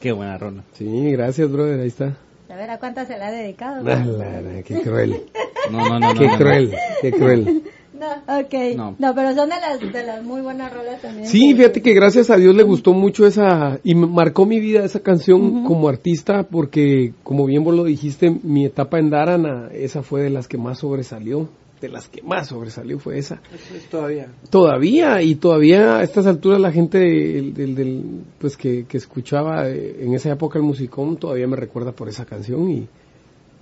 Qué 0.00 0.12
buena 0.12 0.38
rola. 0.38 0.64
Sí, 0.72 1.12
gracias, 1.12 1.50
brother, 1.50 1.80
ahí 1.80 1.88
está. 1.88 2.16
A 2.48 2.56
ver, 2.56 2.70
¿a 2.70 2.78
cuántas 2.78 3.06
se 3.06 3.18
la 3.18 3.28
ha 3.28 3.32
dedicado? 3.32 3.80
Ah, 3.86 4.04
la, 4.04 4.40
la, 4.40 4.62
qué 4.62 4.80
cruel, 4.80 5.22
No, 5.70 5.88
no, 5.88 6.00
no. 6.00 6.14
no, 6.14 6.18
qué 6.18 6.26
no, 6.26 6.32
no. 6.32 6.38
cruel, 6.38 6.74
qué 7.02 7.12
cruel. 7.12 7.62
No, 8.00 8.40
ok. 8.40 8.54
No. 8.76 8.96
No. 8.98 9.14
pero 9.14 9.34
son 9.34 9.50
de 9.50 9.56
las, 9.60 9.92
de 9.92 10.02
las 10.04 10.24
muy 10.24 10.40
buenas 10.40 10.72
rolas 10.72 11.00
también. 11.02 11.26
Sí, 11.28 11.54
fíjate 11.54 11.82
que 11.82 11.92
gracias 11.92 12.30
a 12.30 12.36
Dios 12.36 12.54
le 12.54 12.62
gustó 12.62 12.92
mucho 12.94 13.26
esa 13.26 13.78
y 13.84 13.94
marcó 13.94 14.46
mi 14.46 14.58
vida 14.58 14.84
esa 14.84 15.00
canción 15.00 15.64
como 15.64 15.88
artista 15.88 16.44
porque 16.44 17.12
como 17.22 17.44
bien 17.46 17.62
vos 17.62 17.74
lo 17.74 17.84
dijiste, 17.84 18.30
mi 18.42 18.64
etapa 18.64 18.98
en 18.98 19.10
Darana, 19.10 19.68
esa 19.72 20.02
fue 20.02 20.22
de 20.22 20.30
las 20.30 20.48
que 20.48 20.56
más 20.56 20.78
sobresalió, 20.78 21.48
de 21.80 21.88
las 21.88 22.08
que 22.08 22.22
más 22.22 22.48
sobresalió 22.48 22.98
fue 22.98 23.18
esa. 23.18 23.40
Eso 23.54 23.74
es 23.74 23.84
todavía. 23.88 24.28
Todavía 24.50 25.22
y 25.22 25.34
todavía 25.34 25.98
a 25.98 26.02
estas 26.02 26.26
alturas 26.26 26.60
la 26.60 26.72
gente 26.72 26.98
del, 26.98 27.54
del- 27.54 27.74
del- 27.74 28.04
pues 28.38 28.56
que, 28.56 28.84
que 28.86 28.96
escuchaba 28.96 29.68
eh, 29.68 29.96
en 30.00 30.14
esa 30.14 30.30
época 30.32 30.58
el 30.58 30.64
musicón 30.64 31.16
todavía 31.16 31.46
me 31.46 31.56
recuerda 31.56 31.92
por 31.92 32.08
esa 32.08 32.24
canción 32.24 32.70
y, 32.70 32.88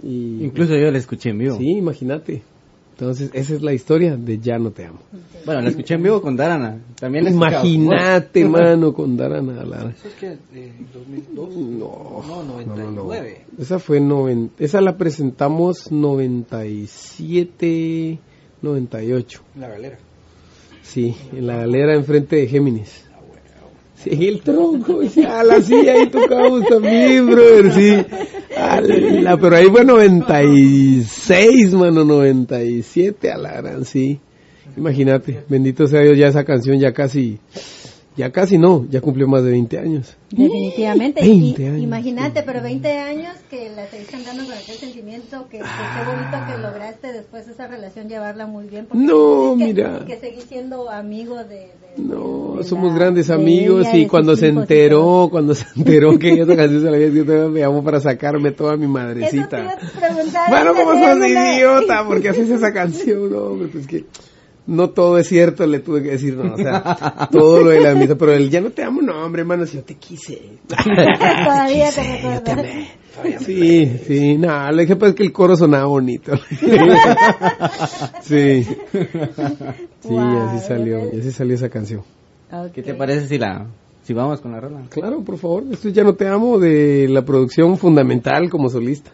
y 0.03 0.45
Incluso 0.45 0.75
yo 0.77 0.91
la 0.91 0.99
escuché 0.99 1.31
en 1.31 1.39
vivo. 1.39 1.57
sí, 1.57 1.71
imagínate. 1.77 2.43
Entonces, 2.99 3.31
esa 3.33 3.55
es 3.55 3.63
la 3.63 3.73
historia 3.73 4.17
de 4.17 4.41
Ya 4.41 4.59
no 4.59 4.73
te 4.73 4.85
amo. 4.85 4.99
Bueno, 5.47 5.61
la 5.61 5.69
escuché 5.69 5.95
en 5.95 6.03
vivo 6.03 6.21
con 6.21 6.35
Darana. 6.35 6.81
También. 6.99 7.29
Imagínate, 7.29 8.45
mano, 8.45 8.93
con 8.93 9.17
Darana 9.17 9.65
Lara. 9.65 9.91
¿Eso 9.91 10.09
es 10.09 10.15
que 10.15 10.31
de 10.53 10.73
2002? 10.93 11.57
No, 11.57 12.25
No, 12.27 12.43
no, 12.43 12.61
no, 12.61 12.77
no. 12.77 12.91
99. 13.05 13.43
Esa 13.57 13.79
fue 13.79 14.01
noven, 14.01 14.51
esa 14.59 14.81
la 14.81 14.97
presentamos 14.97 15.93
97, 15.93 18.19
98. 18.63 19.43
La 19.61 19.69
galera. 19.69 19.99
Sí, 20.83 21.15
en 21.33 21.47
la 21.47 21.59
galera 21.59 21.95
enfrente 21.95 22.35
de 22.35 22.49
Géminis. 22.49 23.05
Sí, 24.03 24.11
en 24.13 24.23
el 24.23 24.41
tronco, 24.43 25.01
y 25.17 25.23
a 25.25 25.43
la 25.43 25.61
silla 25.61 25.95
ahí 25.95 26.09
tocamos 26.09 26.65
también, 26.69 27.27
brother, 27.27 27.73
sí. 27.73 27.97
Ala, 28.57 29.37
pero 29.37 29.57
ahí 29.57 29.67
fue 29.67 29.85
96, 29.85 31.73
mano, 31.75 32.05
97, 32.05 33.31
a 33.31 33.39
la 33.39 33.61
gran, 33.61 33.85
sí. 33.85 34.21
Imagínate, 34.77 35.43
bendito 35.49 35.87
sea 35.89 36.03
Dios, 36.03 36.17
ya 36.17 36.29
esa 36.29 36.45
canción 36.45 36.79
ya 36.79 36.93
casi, 36.93 37.41
ya 38.19 38.31
casi 38.33 38.59
no, 38.59 38.85
ya 38.91 39.01
cumplió 39.01 39.27
más 39.29 39.43
de 39.45 39.53
20 39.53 39.79
años. 39.79 40.17
Definitivamente. 40.31 41.21
20 41.23 41.63
Y- 41.63 41.67
años, 41.67 41.83
Imagínate, 41.83 42.43
pero 42.43 42.61
20 42.63 42.99
años 42.99 43.35
que 43.49 43.71
la 43.75 43.87
seguís 43.87 44.09
cantando 44.09 44.45
con 44.45 44.53
aquel 44.53 44.75
sentimiento, 44.77 45.47
que, 45.49 45.59
que 45.59 45.65
qué 45.65 46.05
bonito 46.05 46.37
que 46.53 46.59
lograste 46.63 47.13
después 47.13 47.49
esa 47.49 47.67
relación 47.67 48.09
llevarla 48.09 48.47
muy 48.47 48.67
bien. 48.67 48.87
porque 48.87 49.05
No, 49.07 49.55
que, 49.57 49.65
mira. 49.65 50.05
Que 50.07 50.19
seguís 50.19 50.45
siendo 50.45 50.91
amigo 50.91 51.37
de... 51.37 51.45
de- 51.45 51.71
No, 51.97 52.57
de 52.59 52.65
somos 52.65 52.93
la- 52.93 52.99
grandes 52.99 53.29
de 53.29 53.35
amigos 53.35 53.87
ella, 53.87 53.97
y 53.97 54.07
cuando 54.07 54.37
se 54.37 54.49
enteró, 54.49 55.29
cuando 55.31 55.55
se 55.55 55.65
enteró 55.77 56.19
que 56.19 56.33
esa 56.35 56.57
canción 56.57 56.83
se 56.83 56.91
la 56.91 56.97
había 56.97 57.07
escrito, 57.07 57.49
me 57.49 57.61
llamó 57.61 57.83
para 57.83 58.01
sacarme 58.01 58.51
toda 58.51 58.77
mi 58.77 58.85
Eso 58.85 58.93
te 58.93 58.99
iba 58.99 59.05
madrecita. 59.05 59.57
a. 59.59 60.49
Bueno, 60.51 60.75
como 60.75 60.93
sos 60.93 61.27
idiota, 61.29 62.05
porque 62.07 62.29
haces 62.31 62.51
esa 62.51 62.73
canción, 62.73 63.31
no, 63.31 63.39
hombre, 63.39 63.69
pues 63.69 63.87
que 63.87 64.05
no 64.69 64.91
todo 64.91 65.19
es 65.19 65.27
cierto, 65.29 65.67
le 65.67 65.81
tuve 65.81 66.03
que 66.03 66.11
decir, 66.11 66.37
no, 66.37 66.55
o 66.55 66.57
sea, 66.57 67.29
todo 67.33 67.65
lo 67.65 67.71
de 67.71 67.81
la 67.81 67.95
mitad, 67.95 68.17
pero 68.19 68.35
el 68.35 68.51
ya 68.51 68.61
no 68.61 68.71
te 68.71 68.85
amo, 68.85 69.01
no, 69.03 69.25
hombre, 69.25 69.41
hermano, 69.41 69.65
si 69.67 69.79
yo 69.79 69.83
te 69.83 69.95
quise. 69.95 70.41
Todavía 70.69 71.91
te 71.91 72.23
Yo 72.23 72.43
te 72.43 72.55
recuerdas. 72.55 72.59
amé. 72.59 73.39
Sí, 73.41 73.99
sí, 74.07 74.37
no, 74.39 74.71
lo 74.71 74.87
que 74.87 74.95
pasa 74.95 75.11
es 75.11 75.15
que 75.17 75.23
el 75.25 75.33
coro 75.33 75.57
sonaba 75.57 75.87
bonito. 75.87 76.33
sí, 78.21 78.63
sí, 78.63 78.77
Wow, 80.05 80.49
así 80.49 80.67
salió, 80.69 81.13
y 81.13 81.19
así 81.21 81.33
salió 81.33 81.55
esa 81.55 81.69
canción. 81.69 82.03
¿Qué 82.73 82.83
te 82.83 82.95
parece 82.95 83.27
si 83.27 83.39
la 83.39 83.67
si 84.05 84.15
vamos 84.15 84.41
con 84.41 84.53
la 84.53 84.61
rola? 84.61 84.83
Claro, 84.91 85.23
por 85.23 85.37
favor, 85.39 85.65
esto 85.71 85.89
es 85.89 85.95
Ya 85.95 86.05
no 86.05 86.15
te 86.15 86.29
amo 86.29 86.59
de 86.59 87.09
la 87.09 87.23
producción 87.23 87.77
fundamental 87.77 88.49
como 88.51 88.69
solista. 88.69 89.11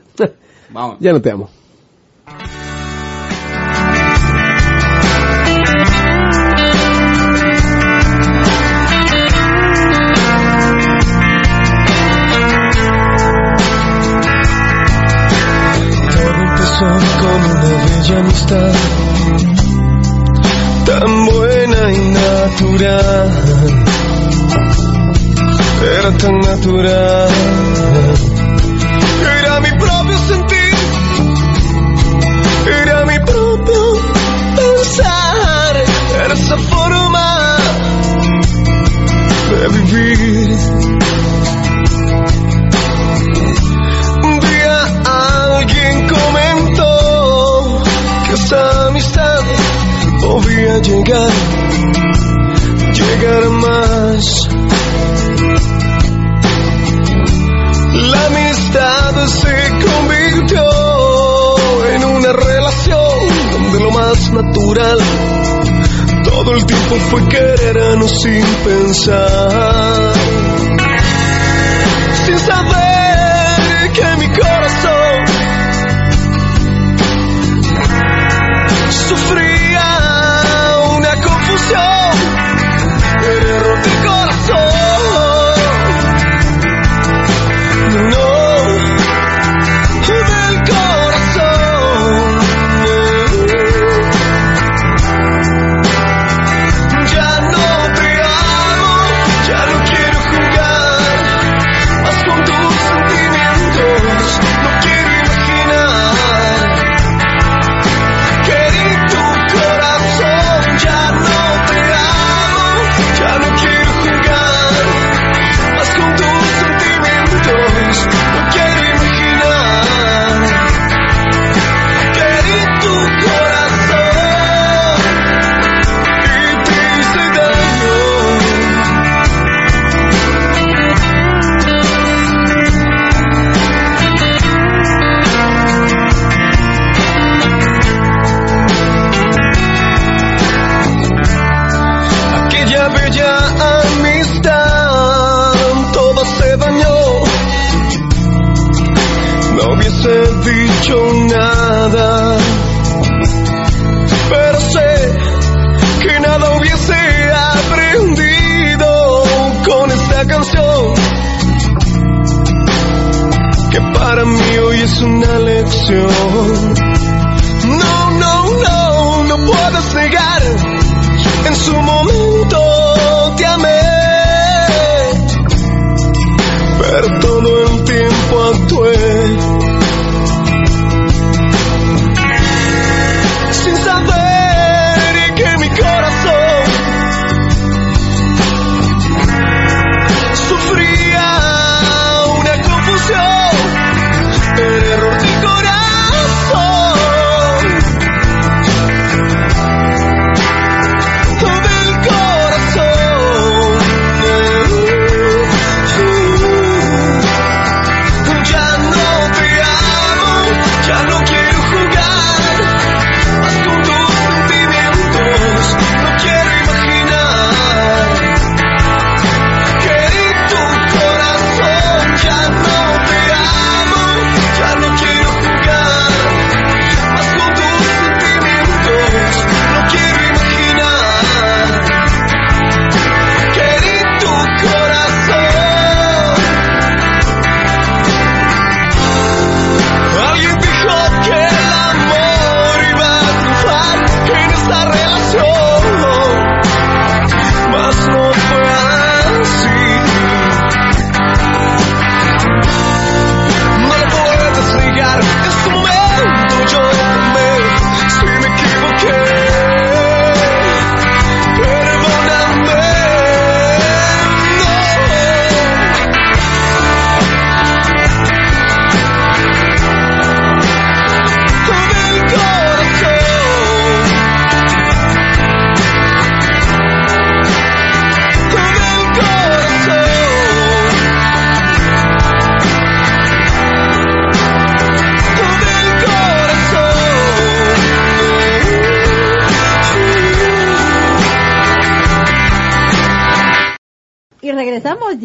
Vamos. 0.70 0.98
ya 1.00 1.12
no 1.12 1.20
te 1.22 1.30
amo. 1.30 1.48
Una 18.04 18.14
bella 18.14 18.20
amistad, 18.20 18.72
tan 20.86 21.26
buena 21.26 21.92
y 21.92 21.98
natural. 22.10 23.30
Era 25.98 26.10
tan 26.18 26.40
natural. 26.40 27.28
Era 29.38 29.60
mi 29.60 29.70
propio 29.78 30.18
sentir, 30.28 30.74
era 32.82 33.04
mi 33.06 33.18
propio 33.20 34.00
pensar. 34.56 35.84
Era 36.24 36.34
esa 36.34 36.56
forma 36.58 37.56
de 39.50 39.68
vivir. 39.68 41.03
Llegar, 50.84 51.30
llegar 52.92 53.50
más. 53.50 54.48
La 58.10 58.26
amistad 58.26 59.26
se 59.26 59.70
convirtió 59.86 60.62
en 61.94 62.04
una 62.04 62.32
relación 62.32 63.28
donde 63.52 63.80
lo 63.80 63.90
más 63.92 64.30
natural 64.32 64.98
todo 66.24 66.54
el 66.54 66.66
tiempo 66.66 66.96
fue 67.10 67.28
querernos 67.28 68.20
sin 68.20 68.44
pensar 68.64 70.12
sin 72.26 72.38
saber 72.38 72.73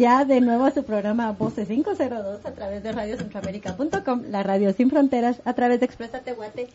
ya 0.00 0.24
de 0.24 0.40
nuevo 0.40 0.64
a 0.64 0.70
su 0.70 0.82
programa 0.82 1.30
Voces 1.32 1.68
502 1.68 2.46
a 2.46 2.50
través 2.52 2.82
de 2.82 2.90
radiocentroamérica.com, 2.90 4.22
la 4.30 4.42
radio 4.42 4.72
sin 4.72 4.88
fronteras, 4.88 5.42
a 5.44 5.52
través 5.52 5.78
de 5.78 5.86
Expresa 5.86 6.20
Tehuate. 6.20 6.68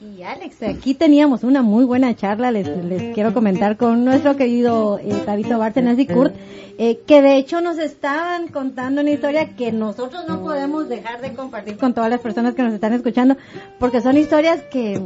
Y 0.00 0.22
Alex, 0.22 0.62
aquí 0.62 0.94
teníamos 0.94 1.44
una 1.44 1.62
muy 1.62 1.84
buena 1.84 2.16
charla, 2.16 2.50
les, 2.50 2.66
les 2.66 3.14
quiero 3.14 3.32
comentar 3.34 3.76
con 3.76 4.04
nuestro 4.04 4.36
querido 4.36 4.98
eh, 4.98 5.22
Tabito 5.24 5.58
Bárcenas 5.58 5.98
y 5.98 6.06
Kurt, 6.06 6.34
eh, 6.78 7.00
que 7.06 7.22
de 7.22 7.36
hecho 7.36 7.60
nos 7.60 7.78
estaban 7.78 8.48
contando 8.48 9.00
una 9.00 9.10
historia 9.10 9.54
que 9.56 9.72
nosotros 9.72 10.24
no 10.28 10.42
podemos 10.42 10.88
dejar 10.88 11.20
de 11.20 11.32
compartir 11.34 11.76
con 11.76 11.94
todas 11.94 12.10
las 12.10 12.20
personas 12.20 12.54
que 12.54 12.62
nos 12.62 12.72
están 12.74 12.92
escuchando, 12.92 13.36
porque 13.78 14.00
son 14.00 14.16
historias 14.16 14.62
que, 14.70 15.00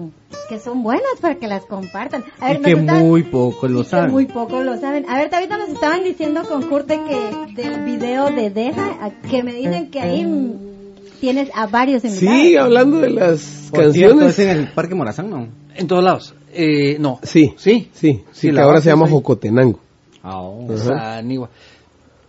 que 0.49 0.59
son 0.59 0.83
buenas 0.83 1.05
para 1.21 1.35
que 1.37 1.47
las 1.49 1.65
compartan. 1.65 2.25
A 2.41 2.53
Y 2.53 2.59
nos 2.59 2.65
que 2.65 2.73
estaban- 2.73 3.07
muy 3.07 3.23
pocos 3.25 3.71
lo 3.71 3.85
saben. 3.85 4.11
muy 4.11 4.27
pocos 4.27 4.65
lo 4.65 4.79
saben. 4.79 5.05
A 5.09 5.19
ver, 5.19 5.35
ahorita 5.35 5.59
nos 5.59 5.69
estaban 5.71 6.05
diciendo 6.05 6.43
con 6.49 6.63
Kurt 6.69 6.87
de 6.87 7.01
que 7.05 7.63
del 7.63 7.85
video 7.85 8.31
de 8.31 8.51
Deja, 8.51 9.11
que 9.31 9.43
me 9.43 9.53
dicen 9.55 9.91
que 9.91 10.01
ahí 10.01 10.27
tienes 11.21 11.51
a 11.55 11.67
varios 11.67 12.05
invitados. 12.05 12.41
Sí, 12.41 12.57
hablando 12.57 12.99
de 13.01 13.11
las 13.11 13.69
Por 13.71 13.93
cierto, 13.93 14.17
canciones. 14.19 14.39
es 14.39 14.39
en 14.39 14.49
el 14.51 14.69
Parque 14.73 14.95
Morazán, 14.95 15.31
¿no? 15.31 15.49
En 15.75 15.87
todos 15.87 16.05
lados. 16.05 16.35
Eh, 16.55 16.97
no. 16.99 17.19
Sí, 17.23 17.53
Sí. 17.59 17.91
sí, 17.91 17.91
sí, 17.93 18.25
Sí, 18.33 18.51
que 18.53 18.61
ahora 18.61 18.81
se 18.81 18.89
llama. 18.91 19.07
Jocotenango. 19.09 19.81
Ah, 20.27 20.41
oh. 20.41 20.77
Sanigua. 20.77 21.49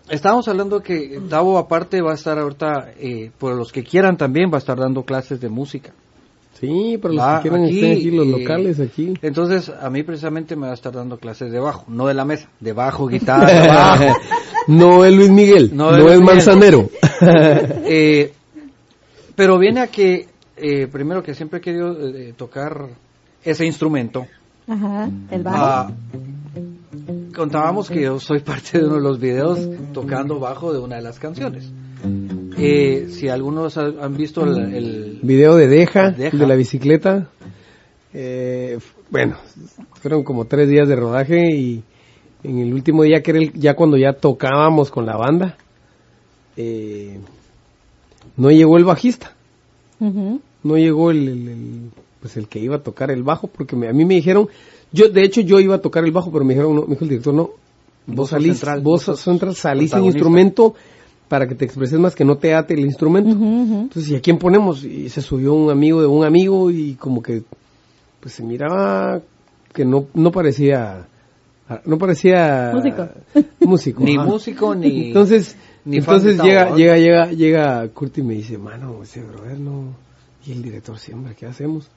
Estábamos 0.08 0.48
hablando 0.48 0.82
que 0.82 1.20
Davo 1.28 1.58
aparte 1.58 2.00
va 2.02 2.12
a 2.12 2.16
estar 2.16 2.38
ahorita, 2.38 2.92
eh, 3.00 3.32
por 3.38 3.56
los 3.56 3.72
que 3.72 3.84
quieran 3.84 4.16
también, 4.18 4.52
va 4.52 4.56
a 4.56 4.60
estar 4.60 4.78
dando 4.78 5.04
clases 5.04 5.42
de 5.42 5.50
música. 5.50 5.94
Sí, 6.60 6.98
para 7.02 7.14
los 7.14 7.24
Va 7.24 7.36
que 7.38 7.50
quieran 7.50 7.66
aquí, 7.66 7.76
estén 7.76 7.98
aquí, 7.98 8.12
los 8.12 8.28
eh, 8.28 8.30
locales 8.30 8.80
aquí. 8.80 9.14
Entonces, 9.22 9.70
a 9.70 9.90
mí 9.90 10.04
precisamente 10.04 10.56
me 10.56 10.68
va 10.68 10.72
a 10.72 10.76
estar 10.76 10.94
dando 10.94 11.18
clases 11.18 11.52
de 11.52 11.60
bajo, 11.60 11.86
no 11.88 12.06
de 12.08 12.14
la 12.14 12.24
mesa, 12.24 12.50
de 12.60 12.74
bajo, 12.74 13.08
guitarra, 13.10 13.68
bajo. 13.68 14.18
no 14.68 15.04
es 15.04 15.14
Luis 15.14 15.30
Miguel, 15.30 15.72
No 15.74 15.92
no, 15.92 15.98
es 15.98 16.04
Luis 16.04 16.14
es 16.14 16.20
Miguel. 16.20 16.36
Manzanero. 16.36 16.90
Eh, 17.90 18.32
pero 19.36 19.58
viene 19.58 19.80
a 19.82 19.88
que, 19.88 20.28
eh, 20.56 20.88
primero 20.88 21.24
que 21.24 21.34
siempre 21.34 21.58
he 21.58 21.62
querido 21.62 21.98
eh, 22.08 22.34
tocar 22.38 22.90
ese 23.44 23.66
instrumento. 23.66 24.28
Ajá, 24.68 25.10
el 25.32 25.42
bajo. 25.42 25.58
Ah, 25.58 25.92
contábamos 27.38 27.90
que 27.90 28.02
yo 28.02 28.20
soy 28.20 28.40
parte 28.42 28.80
de 28.80 28.86
uno 28.86 28.96
de 28.96 29.02
los 29.02 29.20
videos 29.20 29.60
tocando 29.94 30.40
bajo 30.40 30.74
de 30.74 30.80
una 30.80 30.98
de 30.98 31.02
las 31.04 31.20
canciones. 31.20 31.72
Eh, 32.58 33.08
si 33.12 33.30
algunos 33.30 33.78
ha- 33.78 33.94
han 34.02 34.18
visto 34.18 34.44
el, 34.44 34.74
el- 34.76 35.20
Video 35.24 35.56
de 35.56 35.68
Deja, 35.68 36.12
Deja. 36.12 36.36
de 36.36 36.48
la 36.48 36.56
bicicleta. 36.56 37.30
Eh, 38.14 38.80
bueno, 39.10 39.38
fueron 40.02 40.24
como 40.24 40.46
tres 40.46 40.68
días 40.68 40.88
de 40.88 40.96
rodaje 40.96 41.56
y 41.56 41.84
en 42.44 42.58
el 42.60 42.74
último 42.74 43.04
día, 43.04 43.22
que 43.22 43.32
era 43.32 43.40
el- 43.40 43.54
ya 43.54 43.76
cuando 43.76 43.96
ya 43.98 44.14
tocábamos 44.14 44.90
con 44.92 45.06
la 45.06 45.16
banda, 45.16 45.56
eh, 46.56 47.20
no 48.36 48.52
llegó 48.52 48.78
el 48.78 48.84
bajista. 48.86 49.34
No 50.00 50.78
llegó 50.78 51.12
el, 51.12 51.28
el- 51.28 51.48
el- 51.48 51.90
pues 52.22 52.36
el 52.38 52.48
que 52.48 52.60
iba 52.60 52.76
a 52.78 52.84
tocar 52.84 53.12
el 53.12 53.24
bajo 53.24 53.48
porque 53.48 53.76
me- 53.76 53.88
a 53.88 53.94
mí 53.94 54.06
me 54.06 54.16
dijeron 54.16 54.48
yo 54.98 55.10
de 55.10 55.24
hecho 55.24 55.42
yo 55.42 55.60
iba 55.60 55.76
a 55.76 55.82
tocar 55.82 56.04
el 56.04 56.12
bajo 56.12 56.32
pero 56.32 56.44
me 56.44 56.54
dijeron 56.54 56.76
no 56.76 56.82
me 56.84 56.90
dijo 56.90 57.04
el 57.04 57.10
director 57.10 57.34
no 57.34 57.52
vos 58.08 58.30
salís 58.30 58.58
central, 58.58 58.82
vos 58.82 59.04
central 59.04 59.56
salís 59.56 59.94
en 59.94 60.06
instrumento 60.06 60.76
para 61.28 61.48
que 61.48 61.56
te 61.56 61.66
expreses 61.66 62.00
más 62.00 62.16
que 62.16 62.26
no 62.26 62.38
te 62.38 62.54
ate 62.54 62.74
el 62.74 62.82
instrumento 62.82 63.32
entonces 63.32 64.12
y 64.12 64.16
a 64.16 64.22
quién 64.22 64.38
ponemos 64.38 64.84
y 64.84 65.10
se 65.10 65.22
subió 65.22 65.54
un 65.54 65.70
amigo 65.70 66.02
de 66.02 66.08
un 66.08 66.24
amigo 66.24 66.72
y 66.72 66.96
como 66.96 67.22
que 67.22 67.44
pues 68.20 68.34
se 68.34 68.44
miraba 68.44 69.22
que 69.74 69.86
no 69.86 70.08
no 70.14 70.32
parecía 70.32 71.08
no 71.86 71.98
parecía 71.98 72.72
Músico. 72.74 73.10
músico 73.60 74.04
ni 74.04 74.16
ajá. 74.16 74.26
músico 74.26 74.76
ni 74.76 75.08
Entonces, 75.08 75.58
ni 75.86 75.98
entonces 75.98 76.42
llega, 76.42 76.76
llega, 76.76 76.98
llega, 76.98 77.32
llega 77.32 77.88
Kurt 77.90 78.18
y 78.18 78.22
me 78.24 78.36
dice, 78.36 78.58
mano, 78.58 79.04
ese 79.04 79.22
brother 79.22 79.60
no. 79.60 79.94
Y 80.46 80.54
el 80.54 80.62
director 80.62 80.98
siempre, 80.98 81.36
¿qué 81.36 81.46
hacemos? 81.46 81.90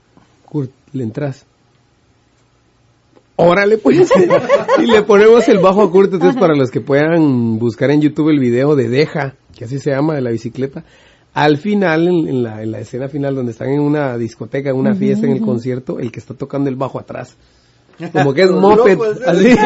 Kurt, 0.45 0.73
le 0.93 1.05
entras. 1.05 1.47
Órale, 3.37 3.79
pues. 3.79 4.11
y 4.79 4.87
le 4.87 5.03
ponemos 5.03 5.49
el 5.49 5.59
bajo 5.59 5.83
a 5.83 5.91
Kurt. 5.91 6.13
Entonces, 6.13 6.41
para 6.41 6.55
los 6.55 6.71
que 6.71 6.81
puedan 6.81 7.59
buscar 7.59 7.91
en 7.91 8.01
YouTube 8.01 8.31
el 8.31 8.39
video 8.39 8.77
de 8.77 8.89
Deja, 8.89 9.35
que 9.57 9.65
así 9.65 9.79
se 9.79 9.91
llama, 9.91 10.15
de 10.15 10.21
la 10.21 10.31
bicicleta. 10.31 10.85
Al 11.33 11.59
final, 11.59 12.09
en, 12.09 12.29
en 12.29 12.43
la, 12.43 12.63
en 12.63 12.73
la 12.73 12.81
escena 12.81 13.09
final, 13.09 13.35
donde 13.35 13.53
están 13.53 13.69
en 13.69 13.81
una 13.81 14.19
discoteca, 14.19 14.71
en 14.71 14.77
una 14.77 14.95
fiesta, 14.95 15.27
en 15.27 15.33
el 15.33 15.41
concierto, 15.41 15.99
el 15.99 16.11
que 16.11 16.19
está 16.19 16.35
tocando 16.35 16.69
el 16.69 16.77
bajo 16.77 16.99
atrás. 16.99 17.37
Como 18.13 18.35
que 18.35 18.43
es 18.43 18.51
moped, 18.51 18.99
¿eh? 18.99 19.25
así. 19.27 19.57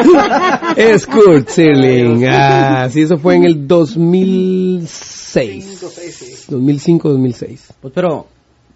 es 0.81 1.07
Kurt 1.07 1.49
Schilling. 1.49 2.25
Ah, 2.27 2.87
sí, 2.89 3.01
eso 3.01 3.17
fue 3.17 3.35
en 3.35 3.43
el 3.45 3.67
2006. 3.67 6.47
2005-2006. 6.49 7.59
Pues 7.81 7.93
pero 7.93 8.27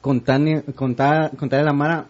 contane, 0.02 0.64
contá, 0.76 1.32
contarle 1.38 1.64
a 1.64 1.66
la 1.66 1.74
Mara 1.74 2.08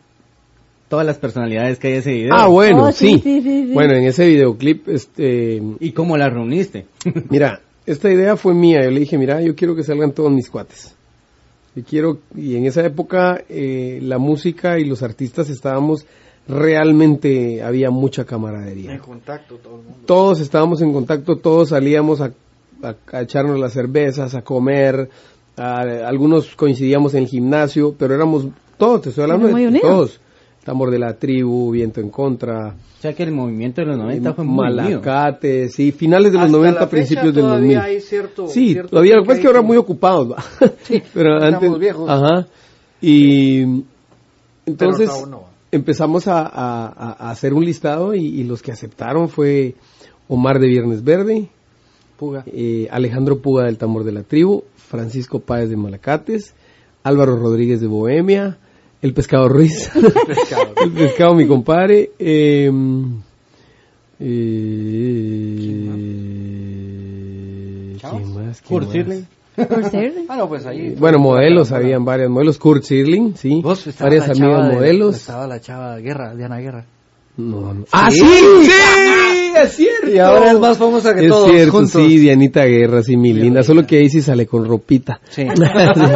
todas 0.90 1.06
las 1.06 1.18
personalidades 1.18 1.80
que 1.80 1.88
hay 1.88 1.94
en 1.94 2.00
ese 2.00 2.12
video. 2.12 2.34
Ah, 2.36 2.48
bueno, 2.48 2.86
Oh, 2.88 2.92
sí, 2.92 3.14
sí. 3.14 3.20
sí, 3.24 3.42
sí, 3.42 3.64
sí. 3.68 3.74
Bueno, 3.74 3.94
en 3.94 4.04
ese 4.04 4.28
videoclip, 4.28 4.90
este, 4.90 5.62
¿Y 5.80 5.92
cómo 5.94 6.18
las 6.18 6.34
reuniste? 6.34 6.86
mira, 7.30 7.62
esta 7.86 8.12
idea 8.12 8.36
fue 8.36 8.54
mía. 8.54 8.84
Yo 8.84 8.92
le 8.92 9.00
dije, 9.00 9.18
mira, 9.18 9.42
yo 9.42 9.56
quiero 9.56 9.76
que 9.76 9.84
salgan 9.84 10.12
todos 10.12 10.32
mis 10.32 10.50
cuates. 10.50 10.96
Y 11.76 11.84
quiero, 11.84 12.18
y 12.36 12.56
en 12.56 12.66
esa 12.66 12.84
época 12.84 13.42
eh, 13.48 14.00
la 14.02 14.18
música 14.18 14.80
y 14.80 14.86
los 14.86 15.04
artistas 15.04 15.50
estábamos 15.50 16.06
realmente, 16.48 17.62
había 17.64 17.90
mucha 17.92 18.26
camaradería. 18.26 18.92
en 18.94 19.00
contacto 19.00 19.56
todo 19.58 19.76
el 19.78 19.84
mundo. 19.84 20.00
todos 20.06 20.40
estábamos 20.40 20.82
en 20.82 20.92
contacto, 20.92 21.36
todos 21.38 21.70
salíamos 21.70 22.22
a, 22.22 22.32
a- 22.84 22.96
a 23.14 23.22
echarnos 23.22 23.60
las 23.60 23.74
cervezas, 23.74 24.34
a 24.36 24.42
comer, 24.42 25.10
a- 25.56 25.82
algunos 26.08 26.56
coincidíamos 26.56 27.14
en 27.14 27.24
el 27.24 27.30
gimnasio, 27.30 27.96
pero 27.98 28.16
éramos 28.16 28.48
todos, 28.78 29.04
te 29.04 29.10
estoy 29.10 29.24
hablando 29.24 29.48
de 29.48 29.54
unidos. 29.54 29.82
todos. 29.82 30.20
Tambor 30.64 30.92
de 30.92 31.00
la 31.00 31.14
tribu, 31.18 31.72
Viento 31.72 32.00
en 32.02 32.10
Contra, 32.10 32.76
O 32.98 33.02
sea 33.02 33.14
que 33.14 33.24
el 33.24 33.32
movimiento 33.32 33.82
de 33.82 33.88
los 33.88 33.98
90 33.98 34.34
fue 34.34 34.44
muy. 34.44 34.58
Malacate, 34.74 35.70
sí, 35.70 35.92
finales 35.92 36.32
de 36.32 36.38
los 36.38 36.46
Hasta 36.48 36.58
90, 36.58 36.80
la 36.82 36.90
principios 36.90 37.34
del 37.34 37.44
todavía 37.46 37.78
2000. 37.80 37.96
hay 37.96 38.02
cierto- 38.02 38.48
sí, 38.48 38.72
cierto 38.74 38.90
todavía, 38.92 39.16
lo 39.16 39.24
que 39.24 39.32
es 39.34 39.40
que 39.40 39.48
ahora 39.48 39.62
muy 39.62 39.78
ocupados, 39.78 40.32
¿va? 40.32 40.44
pero 41.14 41.38
estamos 41.38 41.64
antes, 41.64 41.80
viejos. 41.80 42.10
ajá, 42.10 42.48
y 43.02 43.84
entonces 44.66 45.10
Pero 45.14 45.26
no. 45.28 45.44
empezamos 45.72 46.28
a, 46.28 46.42
a- 46.42 46.88
a- 46.88 47.16
a 47.28 47.32
hacer 47.32 47.54
un 47.54 47.64
listado 47.66 48.14
y, 48.14 48.26
y 48.26 48.44
los 48.44 48.62
que 48.62 48.72
aceptaron 48.72 49.30
fue 49.30 49.76
Omar 50.28 50.60
de 50.60 50.68
Viernes 50.68 51.04
Verde, 51.04 51.50
Puga. 52.18 52.44
eh, 52.48 52.88
Alejandro 52.92 53.40
Puga 53.42 53.64
del 53.66 53.78
Tambor 53.78 54.04
de 54.04 54.12
la 54.12 54.24
Tribu, 54.24 54.64
Francisco 54.76 55.40
Páez 55.40 55.70
de 55.70 55.78
Malacates, 55.78 56.54
Álvaro 57.04 57.38
Rodríguez 57.38 57.80
de 57.80 57.88
Bohemia, 57.88 58.58
El 59.02 59.14
Pescado 59.14 59.48
Ruiz, 59.48 59.90
Pescado. 60.28 60.74
El 60.84 60.92
Pescado 60.92 61.34
mi 61.34 61.48
compadre, 61.48 62.12
eh, 62.20 62.70
eh, 67.00 67.98
¿quién 68.02 68.34
más? 68.34 68.62
¿Quién 68.62 68.80
Kurt 68.80 68.88
más? 68.90 69.92
Ser. 69.92 70.14
Ah, 70.30 70.38
no, 70.38 70.48
pues 70.48 70.66
ahí. 70.66 70.96
Bueno, 70.98 71.20
modelos, 71.20 71.72
habían 71.72 72.06
varias 72.06 72.30
modelos, 72.30 72.58
Kurt 72.58 72.84
Sirling, 72.84 73.36
sí, 73.36 73.62
Vos 73.62 73.86
varias 74.00 74.30
amigas 74.30 74.70
de- 74.70 74.76
modelos. 74.76 75.16
Estaba 75.18 75.48
la 75.48 75.60
chava 75.60 75.98
Guerra, 76.00 76.34
Diana 76.36 76.60
Guerra. 76.60 76.86
No, 77.38 77.74
no. 77.74 77.86
¡Ah, 77.92 78.10
sí! 78.12 78.20
Sí. 78.20 78.66
¡Sí! 78.66 79.52
¡Es 79.64 79.72
cierto! 79.76 80.10
Y 80.12 80.18
ahora 80.20 80.52
es 80.52 80.60
más 80.60 80.78
famosa 80.78 81.14
que 81.14 81.26
es 81.26 81.30
todos 81.30 81.50
cierto, 81.50 81.72
juntos. 81.72 81.92
sí, 82.06 82.18
Dianita 82.18 82.66
Guerra, 82.66 83.02
sí, 83.02 83.16
mi 83.18 83.34
linda. 83.34 83.64
Solo 83.64 83.86
que 83.88 83.98
ahí 83.98 84.10
sí 84.10 84.22
sale 84.22 84.46
con 84.46 84.66
ropita. 84.66 85.20
Sí. 85.30 85.44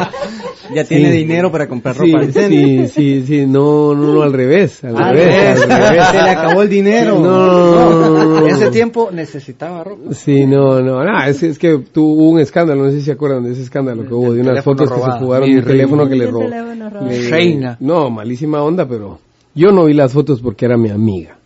Ya 0.73 0.83
tiene 0.85 1.11
Sí. 1.11 1.17
dinero 1.17 1.51
para 1.51 1.67
comprar 1.67 1.95
Sí, 1.95 2.11
ropa 2.11 2.25
decente. 2.25 2.87
sí, 2.87 3.21
sí, 3.21 3.23
sí, 3.27 3.45
no, 3.45 3.93
no, 3.93 4.13
no, 4.13 4.21
al 4.21 4.31
revés, 4.33 4.83
al, 4.83 4.95
Al 4.95 5.15
revés, 5.15 5.59
revés. 5.59 5.61
al 5.71 5.89
revés. 5.89 6.05
Se 6.07 6.13
le 6.23 6.29
acabó 6.29 6.61
el 6.61 6.69
dinero. 6.69 7.19
No, 7.19 8.39
En 8.39 8.47
ese 8.55 8.69
tiempo 8.71 9.09
necesitaba 9.11 9.83
ropa. 9.83 10.13
Sí, 10.13 10.45
no, 10.45 10.79
no, 10.81 11.03
no, 11.03 11.23
es, 11.25 11.43
es 11.43 11.59
que 11.59 11.79
tuvo 11.91 12.29
un 12.29 12.39
escándalo, 12.39 12.83
no 12.83 12.91
sé 12.91 12.99
si 12.99 13.05
se 13.05 13.11
acuerdan 13.13 13.43
de 13.43 13.51
ese 13.51 13.61
escándalo 13.63 14.05
que 14.07 14.13
hubo, 14.13 14.33
de 14.33 14.41
unas 14.41 14.63
fotos 14.63 14.89
que 14.89 14.95
robado. 14.95 15.19
se 15.19 15.25
jugaron, 15.25 15.49
un 15.49 15.63
teléfono 15.63 16.07
que 16.07 16.15
le 16.15 16.27
robó. 16.27 16.43
le- 16.47 17.29
Reina. 17.29 17.77
No, 17.79 18.09
malísima 18.09 18.61
onda, 18.63 18.87
pero 18.87 19.19
yo 19.55 19.71
no 19.71 19.85
vi 19.85 19.93
las 19.93 20.13
fotos 20.13 20.41
porque 20.41 20.65
era 20.65 20.77
mi 20.77 20.89
amiga. 20.89 21.37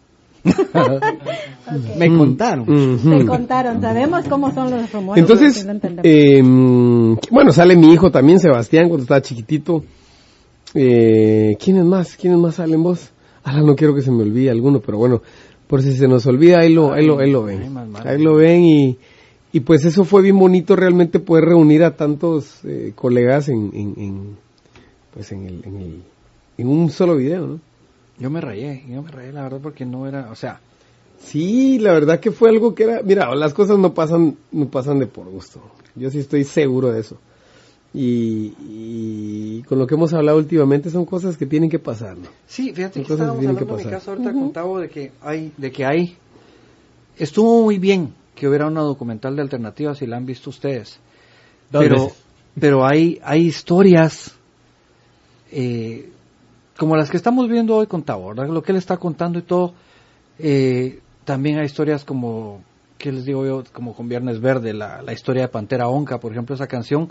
Me 1.98 2.08
contaron. 2.18 2.70
Ujú. 2.70 3.18
Te 3.18 3.26
contaron, 3.26 3.82
sabemos 3.82 4.26
cómo 4.28 4.54
son 4.54 4.72
los 4.72 4.92
rumores. 4.92 5.22
Entonces, 5.22 5.68
eh, 6.04 6.42
mm, 6.44 7.18
bueno, 7.32 7.52
sale 7.52 7.76
mi 7.76 7.94
hijo 7.94 8.12
también, 8.12 8.40
Sebastián, 8.40 8.88
cuando 8.88 9.04
estaba 9.04 9.22
chiquitito. 9.22 9.84
Eh, 10.74 11.56
¿Quiénes 11.60 11.86
más? 11.86 12.16
¿Quiénes 12.18 12.40
más 12.40 12.56
salen 12.56 12.84
vos? 12.84 13.12
Ahora 13.44 13.62
no 13.62 13.76
quiero 13.76 13.96
que 13.96 14.02
se 14.02 14.12
me 14.12 14.24
olvide 14.24 14.50
alguno, 14.52 14.80
pero 14.80 14.98
bueno, 14.98 15.22
por 15.68 15.82
si 15.82 15.94
se 15.96 16.08
nos 16.08 16.26
olvida, 16.26 16.60
ahí 16.60 16.74
lo, 16.74 16.94
ahí 16.94 17.06
lo, 17.06 17.20
ahí 17.20 17.32
lo 17.32 17.44
ven. 17.44 17.74
mal. 17.74 17.90
Ahí 18.06 18.22
lo 18.22 18.36
ven 18.36 18.64
y, 18.64 18.98
y 19.54 19.60
pues 19.62 19.86
eso 19.86 20.04
fue 20.04 20.22
bien 20.22 20.38
bonito 20.38 20.76
realmente 20.76 21.20
poder 21.20 21.46
reunir 21.46 21.84
a 21.84 21.96
tantos 21.96 22.60
eh, 22.66 22.92
colegas 22.96 23.48
en, 23.50 23.72
en, 23.74 23.94
en, 23.98 24.38
pues 25.14 25.32
en, 25.32 25.46
el, 25.46 25.64
en, 25.66 25.76
el, 25.78 26.02
en 26.58 26.68
un 26.68 26.90
solo 26.90 27.16
video, 27.16 27.48
¿no? 27.48 27.60
Yo 28.20 28.30
me 28.30 28.42
rayé, 28.42 28.84
yo 28.90 29.02
me 29.02 29.12
rayé 29.12 29.32
la 29.32 29.44
verdad 29.44 29.60
porque 29.62 29.86
no 29.86 30.08
era, 30.08 30.30
o 30.32 30.36
sea, 30.36 30.60
Sí, 31.20 31.80
la 31.80 31.94
verdad 31.94 32.20
que 32.20 32.32
fue 32.32 32.50
algo 32.50 32.74
que 32.76 32.84
era, 32.84 33.02
mira, 33.04 33.34
las 33.36 33.54
cosas 33.54 33.78
no 33.78 33.94
pasan, 33.94 34.38
no 34.52 34.70
pasan 34.70 35.00
de 35.00 35.08
por 35.08 35.30
gusto. 35.30 35.62
Yo 35.96 36.10
sí 36.10 36.20
estoy 36.20 36.44
seguro 36.44 36.92
de 36.92 37.00
eso. 37.02 37.18
Y, 37.94 38.54
y 38.60 39.64
con 39.64 39.80
lo 39.80 39.88
que 39.88 39.96
hemos 39.96 40.14
hablado 40.14 40.38
últimamente 40.38 40.90
son 40.90 41.06
cosas 41.06 41.38
que 41.38 41.46
tienen 41.46 41.70
que 41.70 41.80
pasar, 41.80 42.18
¿no? 42.18 42.28
Sí, 42.46 42.72
fíjate 42.74 42.94
Son 42.96 43.04
que 43.04 43.08
cosas 43.08 43.08
que 43.08 43.14
estábamos 43.14 43.40
tienen 43.40 43.58
que 43.58 43.64
hablando 43.64 43.82
en 43.82 43.88
mi 43.88 43.92
casa 43.92 44.12
ahorita 44.12 44.34
contaba 44.34 44.82
de 44.82 44.90
que 44.90 45.12
hay, 45.22 45.52
de 45.58 45.72
que 45.72 45.86
hay, 45.86 46.18
estuvo 47.18 47.64
muy 47.64 47.80
bien 47.80 48.14
que 48.36 48.48
hubiera 48.48 48.68
una 48.68 48.82
documental 48.82 49.36
de 49.36 49.42
alternativas 49.42 50.02
y 50.02 50.06
la 50.06 50.18
han 50.18 50.26
visto 50.26 50.50
ustedes. 50.50 51.00
Pero, 51.72 52.04
veces. 52.06 52.24
pero 52.60 52.86
hay, 52.86 53.20
hay 53.24 53.48
historias 53.48 54.36
eh, 55.52 56.10
como 56.78 56.96
las 56.96 57.10
que 57.10 57.18
estamos 57.18 57.50
viendo 57.50 57.76
hoy 57.76 57.88
con 57.88 58.04
Tavo, 58.04 58.30
¿verdad? 58.30 58.50
Lo 58.50 58.62
que 58.62 58.72
él 58.72 58.78
está 58.78 58.98
contando 58.98 59.40
y 59.40 59.42
todo. 59.42 59.74
eh, 60.40 61.00
también 61.28 61.60
hay 61.60 61.66
historias 61.66 62.06
como, 62.06 62.62
¿qué 62.98 63.12
les 63.12 63.26
digo 63.26 63.46
yo? 63.46 63.62
Como 63.74 63.94
con 63.94 64.08
Viernes 64.08 64.40
Verde, 64.40 64.74
la, 64.74 65.02
la 65.02 65.12
historia 65.12 65.42
de 65.42 65.48
Pantera 65.50 65.90
Onca, 65.90 66.22
por 66.22 66.32
ejemplo, 66.32 66.56
esa 66.56 66.68
canción. 66.68 67.10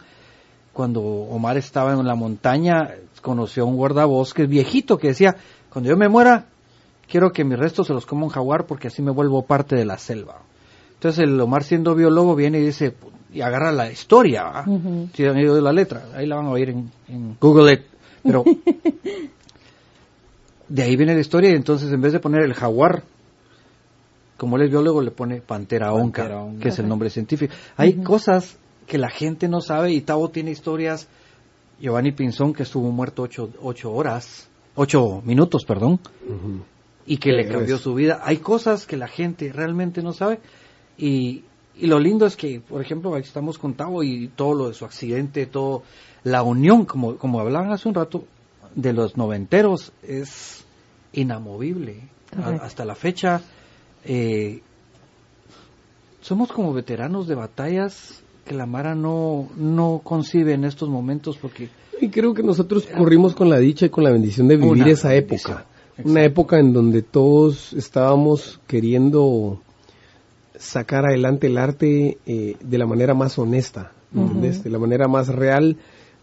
Cuando 0.72 1.02
Omar 1.02 1.58
estaba 1.58 1.92
en 1.92 2.06
la 2.06 2.14
montaña, 2.14 2.94
conoció 3.20 3.64
a 3.64 3.66
un 3.66 3.76
guardabosques 3.76 4.48
viejito 4.48 4.96
que 4.96 5.08
decía, 5.08 5.36
cuando 5.70 5.90
yo 5.90 5.98
me 5.98 6.08
muera, 6.08 6.46
quiero 7.06 7.30
que 7.30 7.44
mis 7.44 7.58
restos 7.58 7.88
se 7.88 7.92
los 7.92 8.06
coma 8.06 8.24
un 8.24 8.30
jaguar 8.30 8.64
porque 8.64 8.88
así 8.88 9.02
me 9.02 9.10
vuelvo 9.10 9.42
parte 9.42 9.76
de 9.76 9.84
la 9.84 9.98
selva. 9.98 10.40
Entonces 10.94 11.22
el 11.22 11.38
Omar 11.38 11.62
siendo 11.62 11.94
biólogo 11.94 12.34
viene 12.34 12.58
y 12.58 12.64
dice, 12.64 12.94
y 13.34 13.42
agarra 13.42 13.70
la 13.70 13.92
historia, 13.92 14.44
¿va? 14.44 14.64
Ujú. 14.66 15.10
si 15.12 15.26
han 15.26 15.36
oído 15.36 15.60
la 15.60 15.74
letra, 15.74 16.06
ahí 16.14 16.26
la 16.26 16.36
van 16.36 16.46
a 16.46 16.52
oír 16.52 16.70
en, 16.70 16.90
en 17.08 17.36
Google 17.38 17.74
It, 17.74 17.80
pero 18.22 18.44
de 20.68 20.82
ahí 20.82 20.96
viene 20.96 21.12
la 21.12 21.20
historia 21.20 21.50
y 21.50 21.54
entonces 21.54 21.92
en 21.92 22.00
vez 22.00 22.14
de 22.14 22.20
poner 22.20 22.44
el 22.44 22.54
jaguar, 22.54 23.02
como 24.36 24.56
él 24.56 24.62
es 24.64 24.70
biólogo, 24.70 25.00
le 25.02 25.10
pone 25.10 25.40
pantera 25.40 25.92
onca, 25.92 26.22
Pantera 26.22 26.42
onca. 26.42 26.62
que 26.62 26.68
es 26.68 26.78
el 26.78 26.88
nombre 26.88 27.10
científico. 27.10 27.54
Hay 27.76 27.94
cosas 28.02 28.58
que 28.86 28.98
la 28.98 29.08
gente 29.10 29.48
no 29.48 29.60
sabe 29.60 29.92
y 29.92 30.00
Tavo 30.00 30.28
tiene 30.30 30.50
historias, 30.50 31.08
Giovanni 31.80 32.12
Pinzón 32.12 32.52
que 32.54 32.62
estuvo 32.62 32.90
muerto 32.90 33.22
ocho, 33.22 33.50
ocho 33.62 33.92
horas, 33.92 34.48
ocho 34.74 35.22
minutos, 35.24 35.64
perdón, 35.64 36.00
y 37.06 37.18
que 37.18 37.32
le 37.32 37.48
cambió 37.48 37.76
es. 37.76 37.80
su 37.80 37.94
vida. 37.94 38.20
Hay 38.24 38.38
cosas 38.38 38.86
que 38.86 38.96
la 38.96 39.08
gente 39.08 39.52
realmente 39.52 40.02
no 40.02 40.12
sabe 40.12 40.40
y, 40.98 41.44
y 41.76 41.86
lo 41.86 41.98
lindo 41.98 42.26
es 42.26 42.36
que, 42.36 42.60
por 42.60 42.80
ejemplo, 42.80 43.14
aquí 43.14 43.26
estamos 43.26 43.58
con 43.58 43.74
Tavo 43.74 44.02
y 44.02 44.28
todo 44.28 44.54
lo 44.54 44.68
de 44.68 44.74
su 44.74 44.84
accidente, 44.84 45.46
todo 45.46 45.82
la 46.24 46.42
unión, 46.42 46.84
como, 46.86 47.16
como 47.16 47.40
hablaban 47.40 47.72
hace 47.72 47.88
un 47.88 47.94
rato, 47.94 48.24
de 48.74 48.92
los 48.92 49.16
noventeros 49.16 49.92
es 50.02 50.64
inamovible. 51.12 52.00
A- 52.42 52.64
hasta 52.64 52.84
la 52.84 52.94
fecha 52.94 53.40
eh, 54.06 54.62
somos 56.20 56.52
como 56.52 56.72
veteranos 56.72 57.26
de 57.26 57.34
batallas 57.34 58.22
que 58.44 58.54
la 58.54 58.66
Mara 58.66 58.94
no, 58.94 59.48
no 59.56 60.00
concibe 60.02 60.54
en 60.54 60.64
estos 60.64 60.88
momentos 60.88 61.36
porque 61.36 61.68
Y 62.00 62.08
creo 62.08 62.32
que 62.32 62.42
nosotros 62.42 62.86
corrimos 62.86 63.34
con 63.34 63.50
la 63.50 63.58
dicha 63.58 63.86
y 63.86 63.90
con 63.90 64.04
la 64.04 64.12
bendición 64.12 64.48
de 64.48 64.56
vivir 64.56 64.88
esa 64.88 65.14
época. 65.14 65.66
Una 66.04 66.22
época 66.24 66.58
en 66.58 66.72
donde 66.72 67.02
todos 67.02 67.72
estábamos 67.72 68.60
queriendo 68.66 69.60
sacar 70.56 71.06
adelante 71.06 71.46
el 71.48 71.58
arte 71.58 72.18
eh, 72.26 72.56
de 72.60 72.78
la 72.78 72.86
manera 72.86 73.14
más 73.14 73.38
honesta. 73.38 73.92
De 74.12 74.70
la 74.70 74.78
manera 74.78 75.08
más 75.08 75.28
real. 75.28 75.76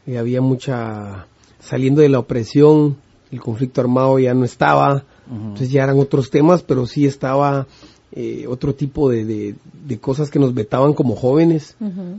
Eh, 0.07 0.17
había 0.17 0.41
mucha... 0.41 1.27
saliendo 1.59 2.01
de 2.01 2.09
la 2.09 2.19
opresión, 2.19 2.97
el 3.31 3.41
conflicto 3.41 3.81
armado 3.81 4.19
ya 4.19 4.33
no 4.33 4.45
estaba, 4.45 5.05
entonces 5.31 5.71
ya 5.71 5.83
eran 5.83 5.99
otros 5.99 6.29
temas, 6.29 6.63
pero 6.63 6.85
sí 6.85 7.05
estaba 7.05 7.67
eh, 8.15 8.45
otro 8.47 8.75
tipo 8.75 9.09
de, 9.09 9.25
de- 9.25 9.55
de 9.87 9.97
cosas 9.99 10.29
que 10.29 10.37
nos 10.37 10.53
vetaban 10.53 10.93
como 10.93 11.15
jóvenes. 11.15 11.75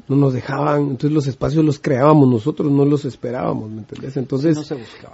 No 0.09 0.17
nos 0.17 0.33
dejaban, 0.35 0.83
entonces 0.83 1.13
los 1.13 1.27
espacios 1.29 1.65
los 1.65 1.79
creábamos 1.79 2.29
nosotros, 2.29 2.71
no 2.73 2.85
los 2.85 3.05
esperábamos, 3.05 3.71
¿me 3.71 3.79
entendés? 3.79 4.17
Entonces, 4.17 4.57
no 4.57 4.63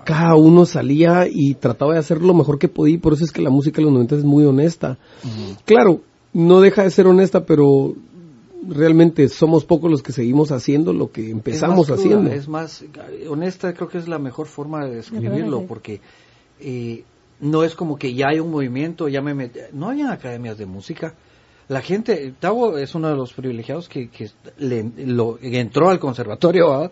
cada 0.04 0.34
uno 0.36 0.64
salía 0.64 1.26
y 1.30 1.54
trataba 1.54 1.92
de 1.92 1.98
hacer 1.98 2.22
lo 2.22 2.32
mejor 2.34 2.58
que 2.58 2.68
podía, 2.68 2.94
y 2.94 2.98
por 2.98 3.12
eso 3.12 3.24
es 3.24 3.30
que 3.30 3.42
la 3.42 3.50
música 3.50 3.76
de 3.76 3.82
los 3.84 3.92
90 3.92 4.16
es 4.16 4.24
muy 4.24 4.44
honesta. 4.44 4.96
Claro, 5.66 6.00
no 6.32 6.60
deja 6.60 6.82
de 6.84 6.90
ser 6.90 7.06
honesta, 7.06 7.44
pero 7.44 7.94
realmente 8.66 9.28
somos 9.28 9.64
pocos 9.64 9.90
los 9.90 10.02
que 10.02 10.12
seguimos 10.12 10.50
haciendo 10.52 10.92
lo 10.92 11.10
que 11.10 11.30
empezamos 11.30 11.88
es 11.88 11.90
más 11.90 12.00
cruda, 12.00 12.16
haciendo. 12.16 12.30
Es 12.32 12.48
más 12.48 12.84
honesta, 13.28 13.72
creo 13.74 13.88
que 13.88 13.98
es 13.98 14.08
la 14.08 14.18
mejor 14.18 14.46
forma 14.46 14.84
de 14.86 14.96
describirlo, 14.96 15.66
porque 15.66 16.00
eh, 16.60 17.04
no 17.40 17.62
es 17.64 17.74
como 17.74 17.96
que 17.98 18.14
ya 18.14 18.28
hay 18.28 18.40
un 18.40 18.50
movimiento, 18.50 19.08
ya 19.08 19.20
me 19.22 19.34
met- 19.34 19.70
no 19.72 19.90
había 19.90 20.12
academias 20.12 20.58
de 20.58 20.66
música. 20.66 21.14
La 21.68 21.80
gente, 21.80 22.34
Tavo 22.40 22.76
es 22.78 22.94
uno 22.94 23.08
de 23.08 23.16
los 23.16 23.32
privilegiados 23.32 23.88
que, 23.88 24.08
que 24.08 24.28
le- 24.58 24.90
lo- 25.06 25.38
entró 25.40 25.88
al 25.90 25.98
conservatorio, 26.00 26.68
¿verdad? 26.70 26.90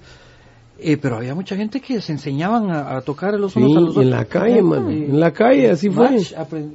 Eh, 0.81 0.97
pero 0.97 1.17
había 1.17 1.35
mucha 1.35 1.57
gente 1.57 1.81
que 1.81 2.01
se 2.01 2.13
enseñaban 2.13 2.71
a, 2.71 2.97
a 2.97 3.01
tocar 3.01 3.35
los 3.35 3.53
Sí, 3.53 3.59
unos 3.59 3.77
a 3.77 3.81
los 3.81 3.89
otros. 3.91 4.05
en 4.05 4.11
la 4.11 4.25
calle, 4.27 4.63
man, 4.63 4.89
en 4.89 5.19
la 5.19 5.33
calle, 5.33 5.71
así 5.71 5.91
fue. 5.91 6.09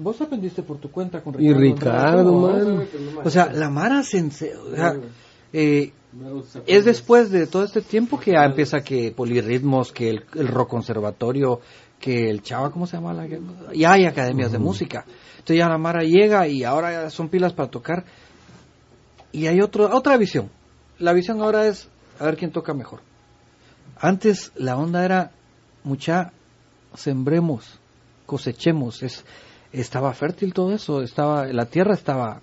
Vos 0.01 0.19
aprendiste 0.19 0.61
por 0.61 0.77
tu 0.77 0.91
cuenta 0.91 1.21
con 1.21 1.35
Y 1.41 1.53
Ricardo. 1.53 1.59
Ricardo, 1.61 2.47
Andrade, 2.49 2.65
¿no? 2.73 2.77
man. 2.81 2.87
O 3.25 3.29
sea, 3.29 3.53
la 3.53 3.69
Mara 3.69 4.03
se 4.03 4.19
ense- 4.19 4.53
o 4.57 4.75
sea, 4.75 4.95
eh, 5.53 5.93
es 6.67 6.83
después 6.83 7.31
de 7.31 7.47
todo 7.47 7.63
este 7.63 7.81
tiempo 7.81 8.19
que 8.19 8.33
ya 8.33 8.43
empieza 8.43 8.81
que 8.83 9.11
polirritmos, 9.15 9.93
que 9.93 10.09
el, 10.09 10.23
el 10.35 10.47
rock 10.49 10.69
conservatorio, 10.69 11.61
que 12.03 12.29
el 12.29 12.41
chava, 12.41 12.69
¿cómo 12.69 12.85
se 12.85 12.97
llama? 12.97 13.13
La, 13.13 13.25
ya 13.73 13.93
hay 13.93 14.05
academias 14.05 14.51
de 14.51 14.59
música. 14.59 15.05
Entonces 15.35 15.57
ya 15.57 15.69
la 15.69 15.77
Mara 15.77 16.01
llega 16.01 16.49
y 16.49 16.65
ahora 16.65 17.09
son 17.09 17.29
pilas 17.29 17.53
para 17.53 17.71
tocar. 17.71 18.03
Y 19.31 19.47
hay 19.47 19.61
otro, 19.61 19.89
otra 19.95 20.17
visión. 20.17 20.49
La 20.99 21.13
visión 21.13 21.41
ahora 21.41 21.65
es 21.65 21.87
a 22.19 22.25
ver 22.25 22.35
quién 22.35 22.51
toca 22.51 22.73
mejor. 22.73 22.99
Antes 23.95 24.51
la 24.55 24.75
onda 24.75 25.05
era 25.05 25.31
mucha 25.85 26.33
sembremos, 26.93 27.79
cosechemos, 28.25 29.01
es 29.01 29.23
estaba 29.71 30.13
fértil 30.13 30.53
todo 30.53 30.73
eso, 30.73 31.01
estaba 31.01 31.47
la 31.47 31.67
tierra 31.67 31.93
estaba 31.93 32.41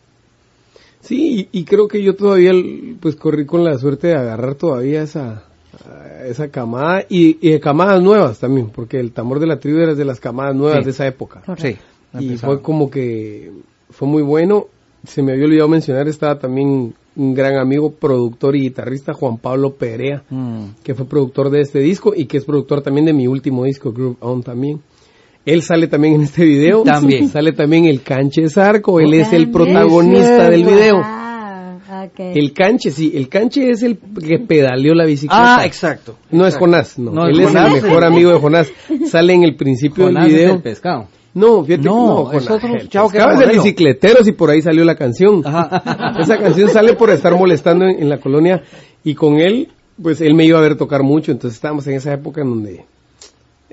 Sí, 1.03 1.49
y, 1.53 1.61
y 1.61 1.65
creo 1.65 1.87
que 1.87 2.03
yo 2.03 2.17
todavía, 2.17 2.53
pues 3.01 3.17
corrí 3.17 3.47
con 3.47 3.63
la 3.63 3.79
suerte 3.79 4.09
de 4.09 4.17
agarrar 4.17 4.55
todavía 4.55 5.03
esa, 5.03 5.45
esa 6.27 6.49
camada 6.49 7.05
y, 7.09 7.39
y 7.47 7.53
de 7.53 7.61
camadas 7.61 8.03
nuevas 8.03 8.39
también, 8.39 8.71
porque 8.75 8.99
el 8.99 9.13
tambor 9.13 9.39
de 9.41 9.47
la 9.47 9.59
tribu 9.59 9.79
era 9.79 9.95
de 9.95 10.05
las 10.05 10.21
camadas 10.21 10.55
nuevas 10.55 10.79
Sí. 10.81 10.85
de 10.85 10.91
esa 10.91 11.07
época. 11.07 11.43
Sí, 11.59 11.77
Y 12.19 12.37
fue 12.37 12.61
como 12.61 12.91
que 12.91 13.51
fue 13.91 14.09
muy 14.09 14.23
bueno. 14.23 14.67
Se 15.05 15.23
me 15.23 15.33
había 15.33 15.47
olvidado 15.47 15.69
mencionar, 15.69 16.09
estaba 16.09 16.39
también 16.39 16.93
un 17.17 17.35
gran 17.35 17.57
amigo, 17.57 17.91
productor 17.93 18.55
y 18.57 18.61
guitarrista, 18.63 19.13
Juan 19.15 19.39
Pablo 19.39 19.75
Perea, 19.75 20.23
Mm. 20.29 20.65
que 20.85 20.95
fue 20.95 21.07
productor 21.07 21.51
de 21.51 21.61
este 21.63 21.79
disco 21.81 22.13
y 22.15 22.27
que 22.27 22.37
es 22.37 22.45
productor 22.45 22.83
también 22.83 23.07
de 23.07 23.13
mi 23.15 23.27
último 23.27 23.65
disco, 23.65 23.93
Groove 23.93 24.17
On 24.21 24.43
también. 24.43 24.81
Él 25.47 25.63
sale 25.63 25.87
también 25.89 26.15
en 26.17 26.21
este 26.23 26.45
video. 26.45 26.83
También. 26.83 27.29
Sale 27.31 27.53
también 27.53 27.87
el 27.87 28.03
Canche 28.03 28.47
Zarco, 28.51 29.01
él 29.01 29.15
es 29.15 29.33
el 29.33 29.51
protagonista 29.51 30.51
del 30.51 30.65
video. 30.65 31.01
Ah. 32.05 32.09
El 32.35 32.53
canche, 32.53 32.91
sí, 32.91 33.13
el 33.15 33.29
canche 33.29 33.71
es 33.71 33.83
el 33.83 33.99
que 33.99 34.39
pedaleó 34.39 34.95
la 34.95 35.05
bicicleta. 35.05 35.59
Ah, 35.59 35.67
exacto. 35.67 36.17
No 36.31 36.47
es. 36.47 36.57
Jonás, 36.57 36.99
no. 36.99 37.11
No, 37.13 37.27
Él 37.27 37.41
es 37.41 37.49
Jonás 37.49 37.75
el 37.75 37.83
mejor 37.83 38.05
amigo 38.05 38.31
de 38.33 38.39
Jonás. 38.39 38.73
Sale 39.07 39.35
en 39.35 39.45
el 39.45 39.57
principio 39.57 40.07
Jonás 40.07 40.25
del 40.25 40.33
es 40.35 40.41
video. 40.41 40.55
el 40.57 40.63
pescado. 40.63 41.09
No, 41.33 41.65
fíjate 41.65 41.85
No, 41.85 42.29
que 42.31 42.39
es 42.39 42.51
otro 42.51 42.75
el 42.75 42.89
chavo 42.89 43.09
que 43.09 43.19
era 43.19 43.35
es 43.35 43.39
de 43.41 43.47
bicicleteros 43.47 44.27
y 44.27 44.33
por 44.33 44.51
ahí 44.51 44.63
salió 44.63 44.85
la 44.85 44.97
canción. 44.97 45.43
Ajá. 45.45 46.15
Esa 46.21 46.39
canción 46.39 46.69
sale 46.71 46.95
por 46.95 47.11
estar 47.11 47.37
molestando 47.37 47.85
en, 47.85 48.03
en 48.03 48.09
la 48.09 48.19
colonia 48.19 48.63
y 49.05 49.15
con 49.15 49.35
él, 49.39 49.69
pues 50.03 50.21
él 50.21 50.35
me 50.35 50.45
iba 50.45 50.59
a 50.59 50.63
ver 50.63 50.77
tocar 50.77 51.03
mucho, 51.03 51.31
entonces 51.31 51.57
estábamos 51.57 51.87
en 51.87 51.95
esa 51.95 52.13
época 52.13 52.41
en 52.43 52.51
donde 52.51 52.85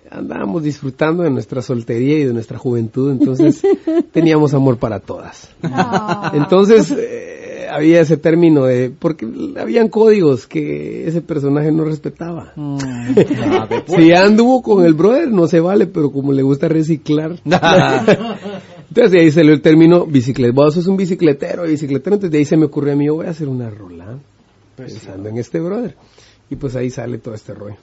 andábamos 0.09 0.63
disfrutando 0.63 1.23
de 1.23 1.29
nuestra 1.29 1.61
soltería 1.61 2.19
y 2.19 2.23
de 2.25 2.33
nuestra 2.33 2.57
juventud, 2.57 3.11
entonces 3.11 3.61
teníamos 4.11 4.53
amor 4.53 4.77
para 4.77 4.99
todas. 4.99 5.49
Ah. 5.63 6.31
Entonces 6.35 6.91
eh, 6.91 7.33
había 7.69 8.01
ese 8.01 8.17
término 8.17 8.65
de, 8.65 8.89
porque 8.89 9.27
habían 9.59 9.89
códigos 9.89 10.47
que 10.47 11.07
ese 11.07 11.21
personaje 11.21 11.71
no 11.71 11.83
respetaba. 11.83 12.53
Mm. 12.55 12.77
Si 13.87 14.07
ya 14.07 14.25
anduvo 14.25 14.61
con 14.61 14.85
el 14.85 14.93
brother, 14.93 15.29
no 15.29 15.47
se 15.47 15.59
vale, 15.59 15.87
pero 15.87 16.11
como 16.11 16.33
le 16.33 16.43
gusta 16.43 16.67
reciclar. 16.67 17.39
Entonces 17.45 19.11
de 19.11 19.19
ahí 19.19 19.31
salió 19.31 19.53
el 19.53 19.61
término 19.61 20.05
bicicleta. 20.05 20.53
Vos 20.53 20.73
sos 20.73 20.87
un 20.87 20.97
bicicletero, 20.97 21.63
bicicletero. 21.63 22.15
Entonces 22.15 22.31
de 22.31 22.37
ahí 22.39 22.45
se 22.45 22.57
me 22.57 22.65
ocurrió 22.65 22.93
a 22.93 22.95
mí, 22.95 23.05
yo 23.05 23.15
voy 23.15 23.27
a 23.27 23.31
hacer 23.31 23.47
una 23.47 23.69
rola 23.69 24.17
pensando 24.75 25.29
en 25.29 25.37
este 25.37 25.59
brother. 25.59 25.95
Y 26.49 26.55
pues 26.55 26.75
ahí 26.75 26.89
sale 26.89 27.17
todo 27.17 27.33
este 27.33 27.53
rollo. 27.53 27.77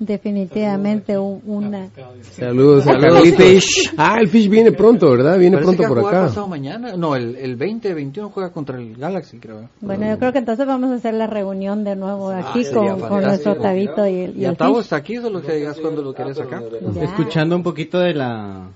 Definitivamente 0.00 1.18
un- 1.18 1.42
una... 1.44 1.88
Saludos 2.22 2.86
a 2.86 2.92
Saludos, 2.92 3.14
Carlito. 3.22 3.36
Fish. 3.42 3.92
Ah, 3.96 4.16
el 4.20 4.28
Fish 4.28 4.48
viene 4.48 4.70
pronto, 4.70 5.10
¿verdad? 5.10 5.36
Viene 5.38 5.56
Parece 5.56 5.76
pronto 5.76 5.94
por 5.94 6.06
acá. 6.06 6.26
pasado 6.28 6.46
mañana. 6.46 6.96
No, 6.96 7.16
el, 7.16 7.34
el 7.34 7.56
20, 7.56 7.94
21 7.94 8.30
juega 8.30 8.52
contra 8.52 8.78
el 8.78 8.96
Galaxy, 8.96 9.38
creo. 9.38 9.68
Bueno, 9.80 10.08
yo 10.08 10.16
creo 10.18 10.32
que 10.32 10.38
entonces 10.38 10.66
vamos 10.66 10.90
a 10.90 10.94
hacer 10.94 11.14
la 11.14 11.26
reunión 11.26 11.82
de 11.82 11.96
nuevo 11.96 12.30
aquí 12.30 12.62
sería 12.64 12.92
con, 12.92 13.08
con 13.08 13.22
nuestro 13.22 13.56
Tabito 13.56 14.06
y 14.06 14.20
el, 14.20 14.36
y 14.36 14.42
Y 14.42 14.44
el 14.44 14.56
Fish. 14.56 14.76
está 14.80 14.96
aquí, 14.96 15.16
solo 15.16 15.42
que 15.42 15.54
digas 15.54 15.78
cuando 15.80 16.00
lo 16.02 16.14
querés 16.14 16.38
acá. 16.40 16.62
Ya. 16.94 17.02
Escuchando 17.02 17.56
un 17.56 17.62
poquito 17.64 17.98
de 17.98 18.14
la 18.14 18.68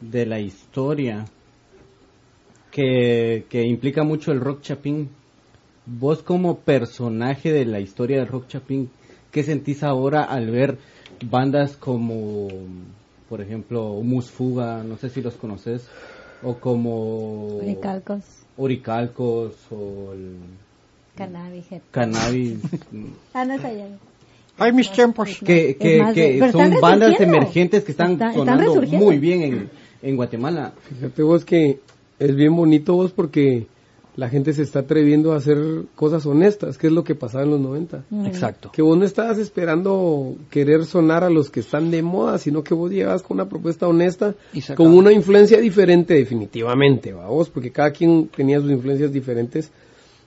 de 0.00 0.26
la 0.26 0.38
historia 0.40 1.24
que, 2.70 3.44
que 3.48 3.62
implica 3.66 4.02
mucho 4.04 4.32
el 4.32 4.40
rock 4.40 4.60
chapín. 4.62 5.10
Vos 5.84 6.22
como 6.22 6.58
personaje 6.58 7.52
de 7.52 7.64
la 7.66 7.80
historia 7.80 8.18
del 8.18 8.28
rock 8.28 8.46
chapín, 8.46 8.88
¿qué 9.32 9.42
sentís 9.42 9.82
ahora 9.82 10.22
al 10.22 10.50
ver 10.50 10.78
bandas 11.28 11.76
como, 11.76 12.48
por 13.28 13.40
ejemplo, 13.40 13.92
Humus 13.92 14.30
Fuga, 14.30 14.84
no 14.84 14.96
sé 14.96 15.08
si 15.08 15.20
los 15.22 15.34
conoces, 15.34 15.88
o 16.42 16.54
como 16.54 17.56
Oricalcos, 17.56 18.22
Oricalcos 18.56 19.54
o 19.70 20.12
el 20.12 20.36
cannabis. 21.16 21.66
Cannabis, 21.90 22.58
Ah, 23.34 23.44
no 23.44 23.54
es 23.54 23.64
allá. 23.64 23.86
Ay, 24.58 24.72
mis 24.72 24.90
tiempos. 24.92 25.38
que, 25.44 25.70
Es 25.70 25.76
que, 25.76 25.98
que 26.14 26.36
pero 26.38 26.52
son 26.52 26.74
bandas 26.80 27.18
emergentes 27.20 27.84
que 27.84 27.92
están 27.92 28.18
sonando 28.34 28.82
muy 28.82 29.18
bien 29.18 29.42
en, 29.42 29.70
en 30.02 30.16
Guatemala. 30.16 30.72
Fíjate 30.88 31.22
vos 31.22 31.44
que 31.44 31.80
es 32.18 32.36
bien 32.36 32.54
bonito 32.54 32.94
vos 32.94 33.12
porque 33.12 33.66
la 34.14 34.28
gente 34.28 34.52
se 34.52 34.62
está 34.62 34.80
atreviendo 34.80 35.32
a 35.32 35.36
hacer 35.36 35.58
cosas 35.94 36.26
honestas, 36.26 36.76
que 36.76 36.88
es 36.88 36.92
lo 36.92 37.02
que 37.02 37.14
pasaba 37.14 37.44
en 37.44 37.50
los 37.50 37.60
90. 37.60 38.04
Exacto. 38.26 38.70
Que 38.72 38.82
vos 38.82 38.98
no 38.98 39.04
estabas 39.04 39.38
esperando 39.38 40.36
querer 40.50 40.84
sonar 40.84 41.24
a 41.24 41.30
los 41.30 41.48
que 41.48 41.60
están 41.60 41.90
de 41.90 42.02
moda, 42.02 42.36
sino 42.38 42.62
que 42.62 42.74
vos 42.74 42.90
llegabas 42.90 43.22
con 43.22 43.36
una 43.38 43.48
propuesta 43.48 43.88
honesta, 43.88 44.34
con 44.76 44.88
una 44.92 45.12
influencia 45.12 45.58
diferente 45.60 46.14
definitivamente, 46.14 47.12
¿va 47.12 47.26
vos, 47.28 47.48
porque 47.48 47.70
cada 47.70 47.90
quien 47.90 48.28
tenía 48.28 48.60
sus 48.60 48.70
influencias 48.70 49.12
diferentes. 49.12 49.70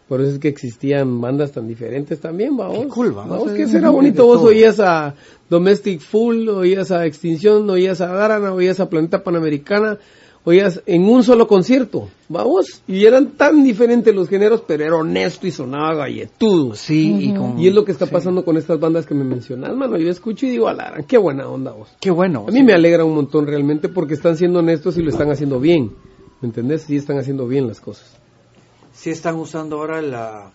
Por 0.08 0.22
eso 0.22 0.34
es 0.34 0.40
que 0.40 0.50
existían 0.50 1.20
bandas 1.20 1.52
tan 1.52 1.68
diferentes 1.68 2.20
también, 2.20 2.56
¿va 2.60 2.68
vos? 2.68 2.86
cool, 2.94 3.18
¿va? 3.18 3.26
¿Va 3.26 3.38
O 3.38 3.40
vos? 3.40 3.52
sea, 3.52 3.58
que 3.58 3.78
un 3.88 3.92
bonito, 3.92 4.26
vos 4.26 4.38
todo. 4.38 4.50
oías 4.50 4.80
a 4.80 5.16
Domestic 5.50 6.00
Full, 6.00 6.48
oías 6.50 6.92
a 6.92 7.08
Extinción, 7.08 7.68
oías 7.70 8.02
a 8.02 8.14
Garana, 8.14 8.54
oías 8.54 8.80
a 8.80 8.88
Planeta 8.88 9.24
Panamericana, 9.24 9.98
oías 10.46 10.82
en 10.86 11.10
un 11.10 11.24
solo 11.24 11.48
concierto, 11.48 12.08
¿va 12.34 12.44
vos? 12.44 12.82
Y 12.88 13.06
eran 13.06 13.32
tan 13.32 13.64
diferentes 13.64 14.16
los 14.16 14.30
géneros, 14.30 14.64
pero 14.66 14.86
era 14.86 14.96
honesto 14.96 15.48
y 15.48 15.52
sonaba 15.52 15.96
galletudo. 15.96 16.76
Sí, 16.76 17.18
y 17.20 17.34
con... 17.34 17.60
Y 17.60 17.68
es 17.68 17.74
lo 17.74 17.84
que 17.84 17.92
está 17.92 18.06
pasando 18.06 18.46
con 18.46 18.56
estas 18.56 18.80
bandas 18.80 19.06
que 19.06 19.16
me 19.16 19.24
mencionas, 19.24 19.76
mano. 19.76 19.98
Yo 19.98 20.10
escucho 20.10 20.46
y 20.46 20.52
digo, 20.52 20.68
alara, 20.68 21.04
qué 21.04 21.18
buena 21.18 21.48
onda 21.50 21.72
vos. 21.72 21.90
Qué 22.00 22.12
bueno. 22.12 22.46
A 22.48 22.52
mí 22.52 22.64
me 22.64 22.74
alegra 22.74 23.04
un 23.04 23.16
montón 23.16 23.48
realmente 23.48 23.90
porque 23.90 24.14
están 24.14 24.38
siendo 24.38 24.60
honestos 24.60 24.98
y 24.98 25.02
lo 25.02 25.10
están 25.10 25.32
haciendo 25.32 25.60
bien. 25.60 25.92
¿Me 26.42 26.48
entendés? 26.48 26.84
Sí 26.84 26.96
están 26.96 27.18
haciendo 27.18 27.48
bien 27.48 27.68
las 27.68 27.82
cosas. 27.82 28.18
sí 28.94 29.10
están 29.10 29.36
usando 29.36 29.78
ahora 29.78 30.02
la 30.02 30.52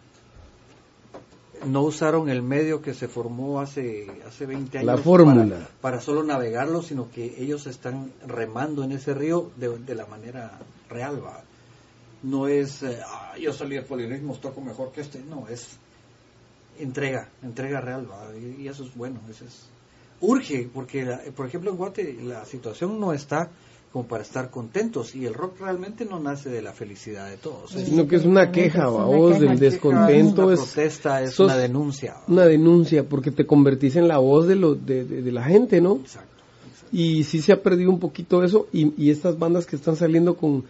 no 1.67 1.83
usaron 1.83 2.29
el 2.29 2.43
medio 2.43 2.81
que 2.83 2.95
se 2.95 3.07
formó 3.09 3.61
hace 3.61 4.07
hace 4.27 4.47
20 4.47 4.79
años 4.79 4.87
La 4.87 4.97
fórmula. 4.99 5.45
para, 5.45 5.69
para 5.81 6.01
solo 6.01 6.23
navegarlo 6.23 6.83
sino 6.83 7.11
que 7.11 7.35
ellos 7.43 7.67
están 7.67 8.13
remando 8.27 8.83
en 8.85 8.93
ese 8.93 9.13
río 9.15 9.51
de, 9.57 9.79
de 9.79 9.95
la 9.95 10.07
manera 10.07 10.59
real 10.89 11.23
va 11.25 11.43
no 12.23 12.49
es 12.49 12.83
eh, 12.83 12.99
"Ah, 13.07 13.35
yo 13.39 13.53
salí 13.53 13.77
de 13.77 13.83
polirismos 13.83 14.41
toco 14.41 14.61
mejor 14.61 14.93
que 14.93 15.01
este 15.03 15.21
no 15.21 15.49
es 15.49 15.77
entrega 16.79 17.29
entrega 17.43 17.81
real 17.81 18.11
va 18.11 18.27
y, 18.37 18.63
y 18.63 18.69
eso 18.69 18.85
es 18.85 18.95
bueno 18.95 19.21
eso 19.29 19.45
es 19.45 19.67
urge 20.21 20.69
porque 20.73 21.05
la- 21.05 21.21
por 21.37 21.47
ejemplo 21.47 21.71
en 21.71 21.77
Guate 21.77 22.15
la 22.23 22.45
situación 22.45 22.99
no 23.01 23.13
está 23.13 23.51
como 23.93 24.07
para 24.07 24.23
estar 24.23 24.51
contentos 24.51 25.17
y 25.17 25.27
el 25.27 25.35
rock 25.35 25.61
realmente 25.61 26.05
no 26.05 26.21
nace 26.21 26.49
de 26.49 26.63
la 26.63 26.73
felicidad 26.73 27.29
de 27.29 27.37
todos 27.39 27.73
Sino 27.73 28.07
que 28.07 28.17
es 28.17 28.25
una 28.25 28.53
queja, 28.53 28.85
Es 28.85 28.89
una 28.91 29.05
vos, 29.05 29.33
queja. 29.39 29.51
del 29.51 29.59
descontento. 29.59 30.53
es 30.53 30.59
una 30.61 30.67
protesta, 30.67 31.23
es 31.23 31.41
una 31.41 31.57
denuncia. 31.57 32.17
una 32.29 32.45
denuncia 32.45 33.03
porque 33.09 33.33
te 33.33 33.47
convertís 33.47 33.97
en 33.97 34.07
la 34.07 34.19
voz 34.19 34.47
de, 34.47 34.55
lo, 34.55 34.77
de, 34.77 35.05
de- 35.05 35.23
de 35.23 35.33
la 35.33 35.43
gente, 35.43 35.81
¿no? 35.81 35.97
Exacto. 35.97 36.29
Y 36.93 37.25
sí 37.25 37.41
se 37.41 37.53
ha 37.53 37.63
perdido 37.63 37.91
un 37.91 37.99
poquito 37.99 38.45
eso 38.45 38.69
y, 38.73 38.93
y 38.97 39.11
estas 39.11 39.39
bandas 39.39 39.67
que 39.67 39.75
están 39.77 39.97
saliendo 39.97 40.35
con... 40.37 40.63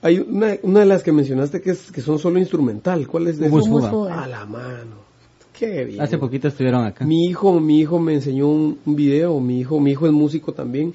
Hay 0.00 0.18
una, 0.18 0.56
una 0.62 0.80
de 0.80 0.86
las 0.86 1.02
que 1.02 1.12
mencionaste 1.12 1.60
que, 1.60 1.70
es, 1.70 1.90
que 1.92 2.00
son 2.00 2.18
solo 2.18 2.38
instrumental. 2.40 3.06
¿Cuál 3.06 3.28
es 3.28 3.38
de. 3.38 3.46
A 3.46 4.26
la 4.26 4.44
mano. 4.46 4.96
Qué 5.52 5.84
bien. 5.84 6.00
Hace 6.00 6.18
poquito 6.18 6.48
estuvieron 6.48 6.84
acá. 6.84 7.04
Mi 7.04 7.26
hijo, 7.26 7.60
mi 7.60 7.78
hijo 7.80 8.00
me 8.00 8.14
enseñó 8.14 8.48
un, 8.48 8.78
un 8.84 8.96
video, 8.96 9.38
mi 9.38 9.60
hijo, 9.60 9.78
mi 9.78 9.92
hijo 9.92 10.06
es 10.06 10.12
músico 10.12 10.52
también 10.52 10.92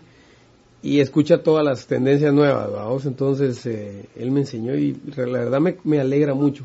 y 0.87 1.01
escucha 1.01 1.43
todas 1.43 1.65
las 1.65 1.85
tendencias 1.85 2.33
nuevas, 2.33 2.71
vamos, 2.71 3.05
entonces 3.05 3.65
eh, 3.65 4.05
él 4.15 4.31
me 4.31 4.39
enseñó 4.39 4.73
y 4.75 4.95
la 5.17 5.25
verdad 5.39 5.59
me, 5.59 5.75
me 5.83 5.99
alegra 5.99 6.33
mucho, 6.33 6.63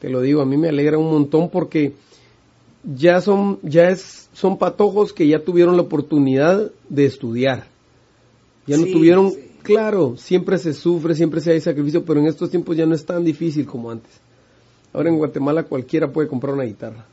te 0.00 0.08
lo 0.08 0.20
digo, 0.20 0.40
a 0.42 0.46
mí 0.46 0.56
me 0.56 0.68
alegra 0.68 0.98
un 0.98 1.10
montón 1.10 1.48
porque 1.48 1.92
ya 2.82 3.20
son, 3.20 3.60
ya 3.62 3.88
es, 3.90 4.28
son 4.32 4.58
patojos 4.58 5.12
que 5.12 5.28
ya 5.28 5.44
tuvieron 5.44 5.76
la 5.76 5.82
oportunidad 5.82 6.72
de 6.88 7.04
estudiar, 7.04 7.66
ya 8.66 8.76
no 8.78 8.86
Sí, 8.86 8.92
tuvieron, 8.92 9.30
sí. 9.30 9.38
claro, 9.62 10.16
siempre 10.16 10.58
se 10.58 10.72
sufre, 10.74 11.14
siempre 11.14 11.40
se 11.40 11.52
hay 11.52 11.60
sacrificio, 11.60 12.04
pero 12.04 12.18
en 12.18 12.26
estos 12.26 12.50
tiempos 12.50 12.76
ya 12.76 12.84
no 12.86 12.96
es 12.96 13.06
tan 13.06 13.22
difícil 13.24 13.64
como 13.64 13.92
antes. 13.92 14.10
Ahora 14.92 15.08
en 15.08 15.18
Guatemala 15.18 15.62
cualquiera 15.62 16.12
puede 16.12 16.26
comprar 16.28 16.54
una 16.54 16.64
guitarra. 16.64 17.06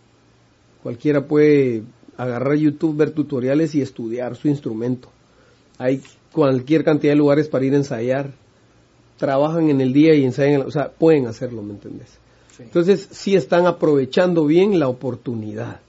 Cualquiera 0.82 1.26
puede 1.28 1.84
agarrar 2.18 2.56
YouTube, 2.58 2.98
ver 2.98 3.12
tutoriales 3.12 3.76
y 3.76 3.82
estudiar 3.82 4.36
su 4.36 4.48
instrumento. 4.48 5.10
Hay 5.78 6.02
cualquier 6.34 6.84
cantidad 6.84 7.13
de 7.13 7.18
lugares 7.18 7.48
para 7.48 7.65
ir 7.65 7.74
a 7.74 7.78
ensayar. 7.78 8.32
Trabajan 9.18 9.70
en 9.70 9.82
el 9.82 9.92
día 9.94 10.15
y 10.15 10.24
ensayan, 10.24 10.54
en 10.54 10.60
la- 10.62 10.65
o 10.68 10.72
sea, 10.72 10.92
pueden 10.92 11.28
hacerlo, 11.28 11.62
¿me 11.62 11.74
entendés? 11.74 12.08
Sí. 12.56 12.63
Entonces, 12.63 13.08
sí 13.12 13.36
están 13.36 13.65
aprovechando 13.68 14.46
bien 14.46 14.80
la 14.80 14.88
oportunidad. 14.88 15.80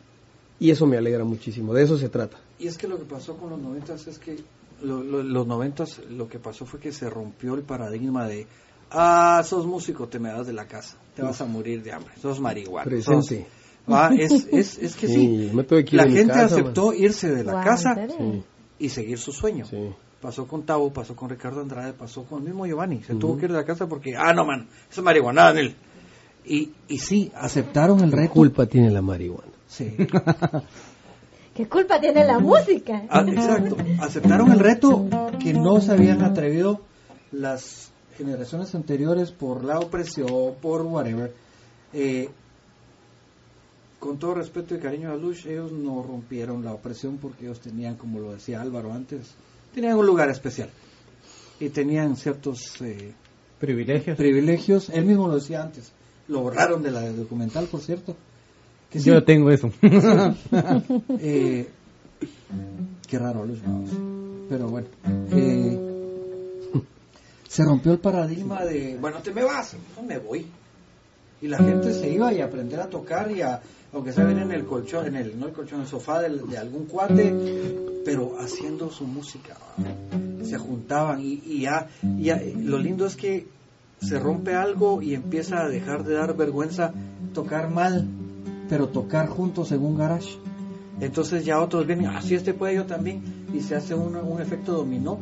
Y 0.58 0.70
eso 0.70 0.86
me 0.86 0.96
alegra 0.98 1.24
muchísimo, 1.24 1.72
de 1.72 1.84
eso 1.84 1.96
se 1.96 2.08
trata. 2.08 2.36
Y 2.58 2.66
es 2.66 2.76
que 2.76 2.86
lo 2.88 2.98
que 2.98 3.04
pasó 3.04 3.36
con 3.36 3.50
los 3.50 3.60
noventas 3.60 4.06
es 4.06 4.18
que 4.18 4.36
lo- 4.82 5.02
lo- 5.02 5.22
los 5.22 5.46
noventas 5.46 6.00
lo 6.10 6.28
que 6.28 6.38
pasó 6.38 6.66
fue 6.66 6.80
que 6.80 6.92
se 6.92 7.08
rompió 7.08 7.54
el 7.54 7.62
paradigma 7.62 8.26
de 8.26 8.46
ah 8.90 9.42
sos 9.44 9.66
músico 9.66 10.08
te 10.08 10.18
me 10.18 10.30
das 10.30 10.46
de 10.46 10.52
la 10.54 10.66
casa 10.66 10.96
te 11.14 11.20
vas 11.22 11.38
a 11.42 11.44
morir 11.44 11.82
de 11.82 11.92
hambre 11.92 12.14
sos 12.20 12.40
marihuana 12.40 12.84
Presente. 12.88 13.40
sos- 13.40 13.46
Ah, 13.86 14.10
es, 14.18 14.46
es, 14.50 14.78
es 14.78 14.96
que 14.96 15.06
sí, 15.08 15.14
Sí, 15.14 15.48
yo 15.48 15.54
me 15.54 15.64
tuve 15.64 15.84
que 15.84 15.96
ir 15.96 16.02
la 16.02 16.08
gente 16.10 16.26
casa, 16.32 16.44
aceptó 16.46 16.92
irse 16.94 17.30
de 17.30 17.44
la 17.44 17.62
casa 17.62 17.94
y 18.78 18.88
seguir 18.88 19.18
su 19.18 19.32
sueño 19.32 19.66
sí. 19.66 19.90
Pasó 20.20 20.46
con 20.46 20.64
Tavo 20.64 20.92
pasó 20.92 21.16
con 21.16 21.30
Ricardo 21.30 21.60
Andrade 21.60 21.92
pasó 21.92 22.24
con 22.24 22.40
el 22.40 22.44
mismo 22.46 22.66
Giovanni 22.66 23.02
se 23.02 23.14
tuvo 23.14 23.36
que 23.36 23.46
ir 23.46 23.52
de 23.52 23.58
la 23.58 23.64
casa 23.64 23.88
porque 23.88 24.16
ah 24.16 24.32
no 24.32 24.44
man 24.44 24.68
esa 24.90 25.02
marihuana 25.02 25.44
Daniel 25.44 25.74
y, 26.44 26.70
y 26.88 26.98
sí 26.98 27.30
aceptaron 27.34 28.00
el 28.00 28.10
¿Qué 28.10 28.16
reto 28.16 28.32
culpa 28.32 28.66
tiene 28.66 28.90
la 28.90 29.02
marihuana? 29.02 29.52
sí 29.66 29.96
¿Qué 31.54 31.68
culpa 31.68 32.00
tiene 32.00 32.24
la 32.24 32.38
música? 32.38 33.02
Ah, 33.10 33.22
exacto. 33.26 33.76
Aceptaron 34.00 34.50
el 34.52 34.60
reto 34.60 35.06
que 35.38 35.52
no 35.52 35.80
se 35.80 35.92
habían 35.92 36.22
atrevido 36.22 36.80
las 37.32 37.90
generaciones 38.16 38.74
anteriores 38.74 39.30
por 39.30 39.64
la 39.64 39.78
opresión, 39.78 40.54
por 40.62 40.82
whatever. 40.82 41.34
Eh, 41.92 42.30
con 43.98 44.18
todo 44.18 44.34
respeto 44.34 44.74
y 44.74 44.78
cariño 44.78 45.10
a 45.10 45.16
Lush, 45.16 45.46
ellos 45.46 45.72
no 45.72 46.02
rompieron 46.02 46.64
la 46.64 46.72
opresión 46.72 47.18
porque 47.18 47.44
ellos 47.44 47.60
tenían, 47.60 47.96
como 47.96 48.20
lo 48.20 48.32
decía 48.32 48.62
Álvaro 48.62 48.92
antes, 48.94 49.34
tenían 49.74 49.96
un 49.96 50.06
lugar 50.06 50.30
especial 50.30 50.70
y 51.58 51.68
tenían 51.68 52.16
ciertos 52.16 52.80
eh, 52.82 53.12
Privilegios. 53.58 54.16
privilegios. 54.16 54.88
Él 54.90 55.04
mismo 55.04 55.28
lo 55.28 55.34
decía 55.34 55.62
antes. 55.62 55.92
Lo 56.28 56.40
borraron 56.40 56.82
de 56.82 56.90
la 56.90 57.10
documental, 57.10 57.66
por 57.66 57.80
cierto. 57.80 58.16
Que 58.88 58.98
sí, 59.00 59.10
Yo 59.10 59.22
tengo 59.24 59.50
eso. 59.50 59.70
eh, 61.20 61.68
qué 63.06 63.18
raro, 63.18 63.44
Luis. 63.44 63.60
Pero 64.48 64.68
bueno. 64.68 64.88
eh, 65.32 65.78
se 67.48 67.64
rompió 67.64 67.92
el 67.92 67.98
paradigma 67.98 68.64
de, 68.64 68.96
bueno, 69.00 69.18
te 69.18 69.32
me 69.32 69.42
vas, 69.44 69.76
no 69.96 70.02
me 70.02 70.18
voy. 70.18 70.46
Y 71.42 71.48
la 71.48 71.58
gente 71.58 71.92
se 71.92 72.08
iba 72.08 72.32
y 72.32 72.40
a 72.40 72.44
aprender 72.46 72.80
a 72.80 72.88
tocar 72.88 73.30
y 73.32 73.42
a, 73.42 73.60
aunque 73.92 74.12
sea 74.12 74.30
en 74.30 74.52
el 74.52 74.64
colchón, 74.66 75.06
en 75.06 75.16
el, 75.16 75.38
no 75.38 75.46
el 75.46 75.52
colchón, 75.52 75.80
el 75.80 75.86
sofá 75.86 76.20
de, 76.20 76.58
algún 76.58 76.86
cuate, 76.86 77.34
pero 78.04 78.36
haciendo 78.38 78.90
su 78.90 79.04
música. 79.04 79.56
Se 80.42 80.58
juntaban 80.58 81.20
y, 81.22 81.60
ya, 81.60 81.88
lo 82.02 82.78
lindo 82.78 83.06
es 83.06 83.16
que 83.16 83.46
se 84.00 84.18
rompe 84.18 84.54
algo 84.54 85.02
y 85.02 85.14
empieza 85.14 85.62
a 85.62 85.68
dejar 85.68 86.04
de 86.04 86.14
dar 86.14 86.36
vergüenza 86.36 86.92
tocar 87.34 87.70
mal, 87.70 88.06
pero 88.68 88.88
tocar 88.88 89.28
juntos 89.28 89.72
en 89.72 89.82
un 89.82 89.98
garage. 89.98 90.38
Entonces 91.00 91.44
ya 91.44 91.60
otros 91.60 91.86
vienen, 91.86 92.06
ah, 92.06 92.20
si 92.22 92.34
este 92.34 92.54
puede 92.54 92.76
yo 92.76 92.84
también, 92.84 93.22
y 93.52 93.60
se 93.60 93.74
hace 93.74 93.94
un, 93.94 94.16
un 94.16 94.40
efecto 94.40 94.72
dominó, 94.72 95.18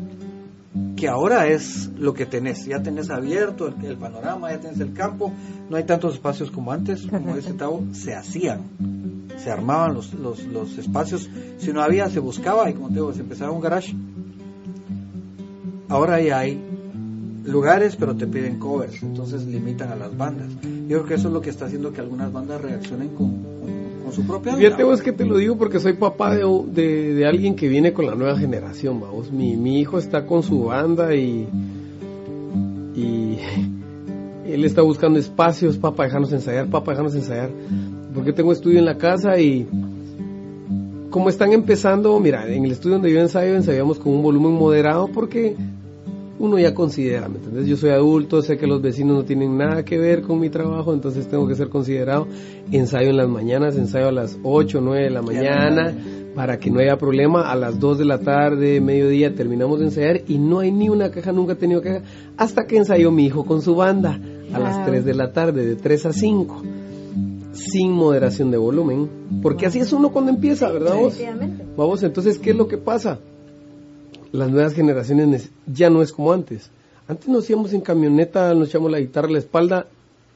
que 0.96 1.08
ahora 1.08 1.46
es 1.46 1.90
lo 1.96 2.12
que 2.12 2.26
tenés, 2.26 2.66
ya 2.66 2.82
tenés 2.82 3.10
abierto 3.10 3.68
el, 3.68 3.84
el 3.84 3.96
panorama, 3.96 4.50
ya 4.50 4.60
tenés 4.60 4.80
el 4.80 4.92
campo, 4.92 5.32
no 5.70 5.76
hay 5.76 5.84
tantos 5.84 6.14
espacios 6.14 6.50
como 6.50 6.72
antes, 6.72 7.06
como 7.06 7.34
dice 7.36 7.54
Tavo, 7.54 7.84
se 7.92 8.14
hacían, 8.14 8.62
se 9.36 9.50
armaban 9.50 9.94
los, 9.94 10.12
los, 10.14 10.44
los 10.44 10.76
espacios, 10.76 11.28
si 11.58 11.72
no 11.72 11.82
había 11.82 12.08
se 12.08 12.20
buscaba 12.20 12.68
y 12.68 12.74
como 12.74 12.88
te 12.88 12.94
digo, 12.94 13.12
se 13.12 13.20
empezaba 13.20 13.52
un 13.52 13.60
garage. 13.60 13.94
Ahora 15.88 16.20
ya 16.20 16.40
hay 16.40 16.62
lugares, 17.44 17.96
pero 17.96 18.14
te 18.14 18.26
piden 18.26 18.58
covers, 18.58 19.02
entonces 19.02 19.46
limitan 19.46 19.90
a 19.90 19.96
las 19.96 20.16
bandas. 20.16 20.48
Yo 20.62 20.98
creo 20.98 21.06
que 21.06 21.14
eso 21.14 21.28
es 21.28 21.34
lo 21.34 21.40
que 21.40 21.50
está 21.50 21.64
haciendo 21.64 21.92
que 21.92 22.00
algunas 22.00 22.30
bandas 22.30 22.60
reaccionen 22.60 23.08
con, 23.14 23.46
con- 24.08 24.16
su 24.16 24.26
propia. 24.26 24.54
Fíjate 24.56 24.84
vos 24.84 25.00
que 25.02 25.12
te 25.12 25.24
lo 25.24 25.36
digo 25.38 25.56
porque 25.56 25.78
soy 25.80 25.94
papá 25.94 26.34
de, 26.34 26.44
de, 26.72 27.14
de 27.14 27.26
alguien 27.26 27.54
que 27.56 27.68
viene 27.68 27.92
con 27.92 28.06
la 28.06 28.14
nueva 28.14 28.36
generación, 28.38 29.00
vamos. 29.00 29.30
Mi, 29.32 29.56
mi 29.56 29.80
hijo 29.80 29.98
está 29.98 30.26
con 30.26 30.42
su 30.42 30.64
banda 30.64 31.14
y, 31.14 31.48
y 32.94 33.38
Él 34.46 34.64
está 34.64 34.80
buscando 34.82 35.18
espacios, 35.18 35.76
papá, 35.76 36.04
déjanos 36.04 36.32
ensayar, 36.32 36.68
papá, 36.68 36.92
déjanos 36.92 37.14
ensayar. 37.14 37.50
Porque 38.14 38.32
tengo 38.32 38.50
estudio 38.52 38.78
en 38.78 38.86
la 38.86 38.96
casa 38.96 39.38
y 39.38 39.66
como 41.10 41.28
están 41.28 41.52
empezando, 41.52 42.18
mira, 42.20 42.46
en 42.50 42.64
el 42.64 42.72
estudio 42.72 42.94
donde 42.96 43.12
yo 43.12 43.20
ensayo, 43.20 43.54
ensayamos 43.54 43.98
con 43.98 44.12
un 44.14 44.22
volumen 44.22 44.52
moderado 44.52 45.08
porque 45.08 45.54
uno 46.38 46.58
ya 46.58 46.74
considera, 46.74 47.28
¿me 47.28 47.36
entiendes? 47.36 47.66
Yo 47.66 47.76
soy 47.76 47.90
adulto, 47.90 48.42
sé 48.42 48.56
que 48.56 48.66
los 48.66 48.80
vecinos 48.80 49.16
no 49.16 49.24
tienen 49.24 49.56
nada 49.56 49.84
que 49.84 49.98
ver 49.98 50.22
con 50.22 50.38
mi 50.38 50.50
trabajo, 50.50 50.94
entonces 50.94 51.28
tengo 51.28 51.48
que 51.48 51.54
ser 51.54 51.68
considerado. 51.68 52.26
Ensayo 52.70 53.10
en 53.10 53.16
las 53.16 53.28
mañanas, 53.28 53.76
ensayo 53.76 54.08
a 54.08 54.12
las 54.12 54.38
8, 54.42 54.80
9 54.80 55.04
de 55.04 55.10
la 55.10 55.22
mañana, 55.22 55.94
para 56.34 56.58
que 56.58 56.70
no 56.70 56.80
haya 56.80 56.96
problema. 56.96 57.50
A 57.50 57.56
las 57.56 57.80
2 57.80 57.98
de 57.98 58.04
la 58.04 58.18
tarde, 58.18 58.80
mediodía, 58.80 59.34
terminamos 59.34 59.80
de 59.80 59.86
ensayar 59.86 60.22
y 60.28 60.38
no 60.38 60.60
hay 60.60 60.70
ni 60.70 60.88
una 60.88 61.10
queja, 61.10 61.32
nunca 61.32 61.54
he 61.54 61.56
tenido 61.56 61.82
queja, 61.82 62.02
hasta 62.36 62.66
que 62.66 62.76
ensayó 62.76 63.10
mi 63.10 63.26
hijo 63.26 63.44
con 63.44 63.62
su 63.62 63.74
banda 63.74 64.20
a 64.52 64.58
las 64.58 64.86
3 64.86 65.04
de 65.04 65.14
la 65.14 65.32
tarde, 65.32 65.66
de 65.66 65.76
3 65.76 66.06
a 66.06 66.12
5 66.12 66.62
sin 67.52 67.90
moderación 67.90 68.52
de 68.52 68.56
volumen, 68.56 69.08
porque 69.42 69.66
así 69.66 69.80
es 69.80 69.92
uno 69.92 70.10
cuando 70.10 70.30
empieza, 70.30 70.70
¿verdad 70.70 70.94
vos? 70.94 71.18
Vamos, 71.76 72.02
entonces, 72.04 72.38
¿qué 72.38 72.50
es 72.50 72.56
lo 72.56 72.68
que 72.68 72.78
pasa? 72.78 73.18
Las 74.32 74.50
nuevas 74.50 74.74
generaciones 74.74 75.50
ya 75.66 75.90
no 75.90 76.02
es 76.02 76.12
como 76.12 76.32
antes. 76.32 76.70
Antes 77.06 77.28
nos 77.28 77.48
íbamos 77.48 77.72
en 77.72 77.80
camioneta, 77.80 78.54
nos 78.54 78.68
echamos 78.68 78.90
la 78.90 79.00
guitarra 79.00 79.28
a 79.28 79.32
la 79.32 79.38
espalda, 79.38 79.86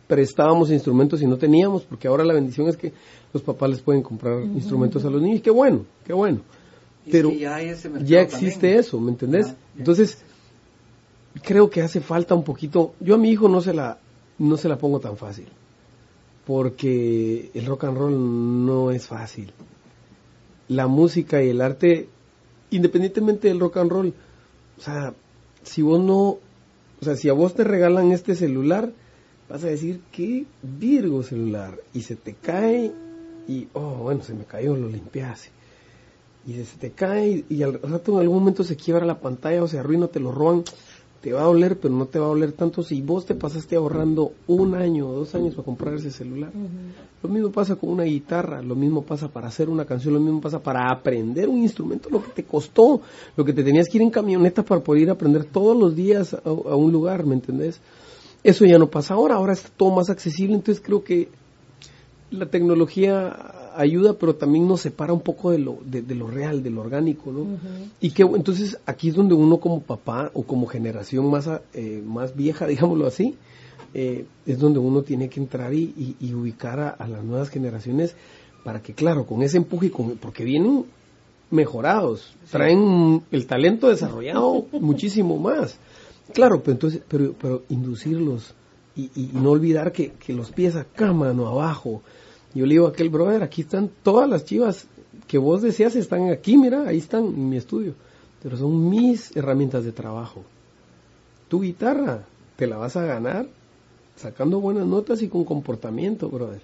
prestábamos 0.06 0.70
instrumentos 0.70 1.20
y 1.22 1.26
no 1.26 1.36
teníamos, 1.36 1.82
porque 1.82 2.08
ahora 2.08 2.24
la 2.24 2.34
bendición 2.34 2.68
es 2.68 2.76
que 2.76 2.92
los 3.32 3.42
papás 3.42 3.70
les 3.70 3.80
pueden 3.80 4.02
comprar 4.02 4.42
instrumentos 4.42 5.04
a 5.04 5.10
los 5.10 5.20
niños. 5.20 5.42
Qué 5.42 5.50
bueno, 5.50 5.84
qué 6.04 6.12
bueno. 6.12 6.40
Pero 7.10 7.30
ya, 7.32 8.20
existe 8.20 8.76
eso, 8.76 9.00
¿me 9.00 9.10
entendés? 9.10 9.54
Entonces, 9.76 10.18
creo 11.42 11.68
que 11.68 11.82
hace 11.82 12.00
falta 12.00 12.34
un 12.34 12.44
poquito. 12.44 12.94
Yo 13.00 13.16
a 13.16 13.18
mi 13.18 13.30
hijo 13.30 13.48
no 13.48 13.60
se 13.60 13.74
la, 13.74 13.98
no 14.38 14.56
se 14.56 14.68
la 14.68 14.78
pongo 14.78 15.00
tan 15.00 15.16
fácil 15.16 15.46
porque 16.46 17.50
el 17.54 17.66
rock 17.66 17.84
and 17.84 17.98
roll 17.98 18.66
no 18.66 18.90
es 18.90 19.06
fácil. 19.06 19.52
La 20.68 20.86
música 20.86 21.42
y 21.42 21.50
el 21.50 21.60
arte, 21.60 22.08
independientemente 22.72 23.48
del 23.48 23.60
rock 23.60 23.78
and 23.78 23.90
roll, 23.90 24.14
o 24.78 24.80
sea, 24.80 25.14
si 25.62 25.82
vos 25.82 26.00
no, 26.00 26.18
o 26.18 27.04
sea, 27.04 27.16
si 27.16 27.28
a 27.28 27.32
vos 27.32 27.54
te 27.54 27.64
regalan 27.64 28.12
este 28.12 28.34
celular, 28.34 28.92
vas 29.48 29.64
a 29.64 29.68
decir, 29.68 30.00
qué 30.10 30.46
virgo 30.62 31.22
celular, 31.22 31.78
y 31.92 32.02
se 32.02 32.16
te 32.16 32.34
cae, 32.34 32.92
y, 33.46 33.68
oh, 33.74 33.96
bueno, 33.96 34.22
se 34.22 34.34
me 34.34 34.44
cayó, 34.44 34.76
lo 34.76 34.88
limpiase. 34.88 35.50
Y 36.46 36.54
se 36.64 36.76
te 36.78 36.90
cae, 36.90 37.44
y 37.48 37.62
al 37.62 37.80
rato 37.80 38.12
en 38.12 38.18
algún 38.18 38.38
momento 38.38 38.64
se 38.64 38.76
quiebra 38.76 39.04
la 39.06 39.20
pantalla 39.20 39.62
o 39.62 39.68
se 39.68 39.78
arruina, 39.78 40.08
te 40.08 40.20
lo 40.20 40.32
roban 40.32 40.64
te 41.22 41.32
va 41.32 41.42
a 41.42 41.44
doler, 41.44 41.78
pero 41.78 41.94
no 41.94 42.06
te 42.06 42.18
va 42.18 42.26
a 42.26 42.28
doler 42.28 42.50
tanto 42.50 42.82
si 42.82 43.00
vos 43.00 43.24
te 43.24 43.36
pasaste 43.36 43.76
ahorrando 43.76 44.32
un 44.48 44.74
año 44.74 45.08
o 45.08 45.12
dos 45.12 45.34
años 45.36 45.54
para 45.54 45.64
comprar 45.64 45.94
ese 45.94 46.10
celular. 46.10 46.50
Lo 47.22 47.28
mismo 47.28 47.52
pasa 47.52 47.76
con 47.76 47.90
una 47.90 48.02
guitarra, 48.02 48.60
lo 48.60 48.74
mismo 48.74 49.02
pasa 49.02 49.28
para 49.28 49.46
hacer 49.46 49.68
una 49.68 49.84
canción, 49.84 50.14
lo 50.14 50.20
mismo 50.20 50.40
pasa 50.40 50.60
para 50.60 50.90
aprender 50.90 51.48
un 51.48 51.58
instrumento, 51.58 52.10
lo 52.10 52.20
que 52.20 52.30
te 52.32 52.42
costó, 52.42 53.00
lo 53.36 53.44
que 53.44 53.52
te 53.52 53.62
tenías 53.62 53.88
que 53.88 53.98
ir 53.98 54.02
en 54.02 54.10
camioneta 54.10 54.64
para 54.64 54.82
poder 54.82 55.02
ir 55.02 55.10
a 55.10 55.12
aprender 55.12 55.44
todos 55.44 55.76
los 55.78 55.94
días 55.94 56.34
a, 56.34 56.40
a 56.44 56.76
un 56.76 56.90
lugar, 56.90 57.24
¿me 57.24 57.34
entendés? 57.34 57.80
Eso 58.42 58.64
ya 58.64 58.76
no 58.76 58.88
pasa 58.90 59.14
ahora, 59.14 59.36
ahora 59.36 59.52
está 59.52 59.68
todo 59.76 59.94
más 59.94 60.10
accesible, 60.10 60.56
entonces 60.56 60.82
creo 60.84 61.04
que 61.04 61.28
la 62.32 62.46
tecnología 62.46 63.61
ayuda, 63.76 64.14
pero 64.14 64.36
también 64.36 64.66
nos 64.66 64.80
separa 64.80 65.12
un 65.12 65.20
poco 65.20 65.50
de 65.50 65.58
lo, 65.58 65.78
de, 65.84 66.02
lo 66.14 66.26
real, 66.26 66.62
de 66.62 66.70
lo 66.70 66.80
orgánico, 66.80 67.32
¿no? 67.32 67.46
Y 68.00 68.10
que 68.10 68.22
entonces 68.22 68.78
aquí 68.86 69.08
es 69.08 69.14
donde 69.14 69.34
uno 69.34 69.58
como 69.58 69.80
papá 69.80 70.30
o 70.34 70.42
como 70.42 70.66
generación 70.66 71.30
más, 71.30 71.48
eh, 71.74 72.02
más 72.04 72.36
vieja, 72.36 72.66
digámoslo 72.68 73.06
así, 73.06 73.36
eh, 73.94 74.24
es 74.46 74.58
donde 74.58 74.78
uno 74.78 75.02
tiene 75.02 75.28
que 75.28 75.40
entrar 75.40 75.74
y, 75.74 76.16
ubicar 76.34 76.96
a, 76.98 77.08
las 77.08 77.22
nuevas 77.24 77.50
generaciones 77.50 78.16
para 78.64 78.80
que, 78.80 78.94
claro, 78.94 79.26
con 79.26 79.42
ese 79.42 79.58
empuje, 79.58 79.90
con, 79.90 80.16
porque 80.16 80.44
vienen 80.44 80.86
mejorados, 81.50 82.34
traen 82.50 83.22
el 83.30 83.46
talento 83.46 83.88
desarrollado 83.88 84.66
muchísimo 84.80 85.38
más. 85.38 85.78
Claro, 86.32 86.60
pero 86.60 86.72
entonces, 86.72 87.02
pero, 87.08 87.34
pero 87.38 87.62
inducirlos 87.68 88.54
y, 88.96 89.10
y, 89.14 89.30
no 89.34 89.50
olvidar 89.50 89.92
que, 89.92 90.12
que 90.12 90.32
los 90.32 90.50
pies 90.50 90.76
acá, 90.76 91.12
mano, 91.12 91.48
abajo, 91.48 92.02
yo 92.54 92.66
le 92.66 92.74
digo 92.74 92.86
a 92.86 92.90
aquel 92.90 93.08
brother, 93.08 93.42
aquí 93.42 93.62
están 93.62 93.90
todas 94.02 94.28
las 94.28 94.44
chivas 94.44 94.86
que 95.26 95.38
vos 95.38 95.62
decías, 95.62 95.96
están 95.96 96.30
aquí, 96.30 96.56
mira, 96.56 96.88
ahí 96.88 96.98
están 96.98 97.24
en 97.24 97.48
mi 97.48 97.56
estudio. 97.56 97.94
Pero 98.42 98.56
son 98.56 98.90
mis 98.90 99.34
herramientas 99.36 99.84
de 99.84 99.92
trabajo. 99.92 100.42
Tu 101.48 101.60
guitarra 101.60 102.24
te 102.56 102.66
la 102.66 102.76
vas 102.76 102.96
a 102.96 103.04
ganar 103.04 103.46
sacando 104.16 104.60
buenas 104.60 104.86
notas 104.86 105.22
y 105.22 105.28
con 105.28 105.44
comportamiento, 105.44 106.28
brother. 106.28 106.60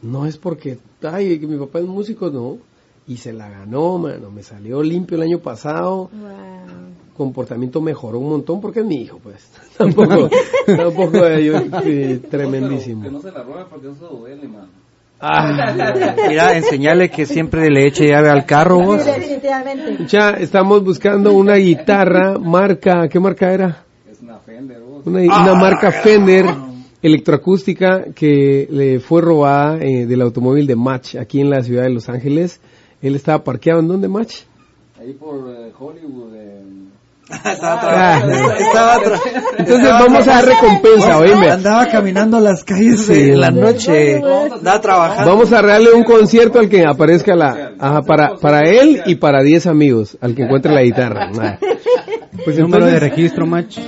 No 0.00 0.26
es 0.26 0.36
porque, 0.36 0.78
ay, 1.02 1.38
que 1.38 1.46
mi 1.46 1.58
papá 1.58 1.80
es 1.80 1.86
músico, 1.86 2.30
no. 2.30 2.58
Y 3.06 3.16
se 3.16 3.32
la 3.32 3.48
ganó, 3.48 3.98
mano. 3.98 4.30
Me 4.30 4.42
salió 4.42 4.82
limpio 4.82 5.16
el 5.16 5.22
año 5.22 5.38
pasado. 5.38 6.08
Comportamiento 7.16 7.80
mejoró 7.80 8.18
un 8.18 8.30
montón 8.30 8.60
porque 8.60 8.80
es 8.80 8.86
mi 8.86 9.02
hijo, 9.02 9.18
pues. 9.22 9.48
tampoco, 9.76 10.28
tampoco 10.66 11.28
yo, 11.38 11.70
tremendísimo. 12.30 13.02
Que 13.02 13.10
no 13.10 13.20
se 13.20 13.30
la 13.30 13.42
roba 13.42 13.68
porque 13.68 13.90
eso 13.90 14.08
duele, 14.08 14.48
mano. 14.48 14.81
Ah, 15.24 15.72
mira, 16.28 16.56
enseñale 16.56 17.08
que 17.08 17.26
siempre 17.26 17.70
le 17.70 17.86
eche 17.86 18.08
llave 18.08 18.28
al 18.28 18.44
carro 18.44 18.80
vos. 18.80 19.04
Ya 20.08 20.30
estamos 20.30 20.82
buscando 20.82 21.32
una 21.32 21.54
guitarra, 21.54 22.40
marca, 22.40 23.06
¿qué 23.08 23.20
marca 23.20 23.52
era? 23.52 23.84
Es 24.10 24.20
una 24.20 24.38
Fender. 24.40 24.82
Una, 25.04 25.54
marca 25.54 25.92
Fender 25.92 26.46
electroacústica 27.00 28.06
que 28.12 28.66
le 28.68 28.98
fue 28.98 29.22
robada 29.22 29.78
eh, 29.78 30.06
del 30.06 30.22
automóvil 30.22 30.66
de 30.66 30.74
Match 30.74 31.14
aquí 31.14 31.40
en 31.40 31.50
la 31.50 31.62
ciudad 31.62 31.84
de 31.84 31.90
Los 31.90 32.08
Ángeles. 32.08 32.60
Él 33.00 33.14
estaba 33.14 33.44
parqueado 33.44 33.78
en 33.78 33.86
dónde 33.86 34.08
Match? 34.08 34.42
Ahí 35.00 35.12
por 35.12 35.36
eh, 35.50 35.72
Hollywood. 35.78 36.34
Eh, 36.34 36.62
estaba 37.32 39.00
Entonces 39.58 39.88
vamos 39.88 40.28
a 40.28 40.30
dar 40.32 40.44
recompensa, 40.44 41.18
oíme. 41.18 41.50
Andaba 41.50 41.86
caminando 41.86 42.40
las 42.40 42.64
calles 42.64 43.08
en 43.08 43.40
la 43.40 43.50
noche, 43.50 44.16
andaba 44.16 44.80
trabajando. 44.80 45.30
Vamos 45.30 45.52
a 45.52 45.62
darle 45.62 45.92
un 45.92 46.04
concierto 46.04 46.58
al 46.58 46.68
que 46.68 46.84
aparezca 46.86 47.34
la, 47.34 47.72
ajá, 47.78 48.02
para, 48.02 48.36
para 48.36 48.60
él 48.68 49.02
y 49.06 49.16
para 49.16 49.42
10 49.42 49.66
amigos, 49.66 50.16
al 50.20 50.34
que 50.34 50.42
encuentre 50.42 50.72
la 50.72 50.82
guitarra. 50.82 51.30
Pues 52.44 52.58
número 52.58 52.86
de 52.86 52.98
registro, 52.98 53.46
match. 53.46 53.78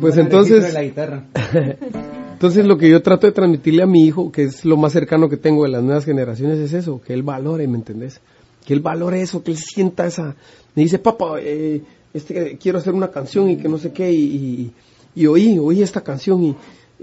Pues 0.00 0.16
entonces, 0.16 0.74
entonces 2.32 2.66
lo 2.66 2.76
que 2.76 2.90
yo 2.90 3.02
trato 3.02 3.26
de 3.26 3.32
transmitirle 3.32 3.82
a 3.82 3.86
mi 3.86 4.04
hijo, 4.04 4.32
que 4.32 4.44
es 4.44 4.64
lo 4.64 4.76
más 4.76 4.92
cercano 4.92 5.28
que 5.28 5.36
tengo 5.36 5.64
de 5.64 5.70
las 5.70 5.82
nuevas 5.82 6.04
generaciones, 6.04 6.58
es 6.58 6.72
eso, 6.72 7.00
que 7.00 7.12
él 7.12 7.22
valore, 7.22 7.68
¿me 7.68 7.76
entendés? 7.76 8.20
Que 8.64 8.72
él 8.74 8.80
valore 8.80 9.20
eso, 9.20 9.42
que 9.42 9.50
él 9.50 9.58
sienta 9.58 10.06
esa, 10.06 10.34
me 10.74 10.82
dice, 10.82 10.98
papá, 10.98 11.36
eh, 11.40 11.82
este, 12.12 12.56
quiero 12.58 12.78
hacer 12.78 12.94
una 12.94 13.10
canción 13.10 13.50
y 13.50 13.56
que 13.56 13.68
no 13.68 13.78
sé 13.78 13.92
qué, 13.92 14.10
y, 14.10 14.72
y, 15.14 15.26
oí, 15.26 15.58
oí 15.58 15.82
esta 15.82 16.00
canción 16.00 16.42
y, 16.44 16.56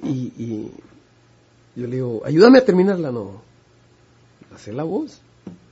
y, 0.04 0.72
yo 1.76 1.88
le 1.88 1.96
digo, 1.96 2.22
ayúdame 2.26 2.60
a 2.60 2.66
terminarla, 2.66 3.12
no, 3.12 3.42
hace 4.54 4.74
la 4.74 4.84
voz, 4.84 5.22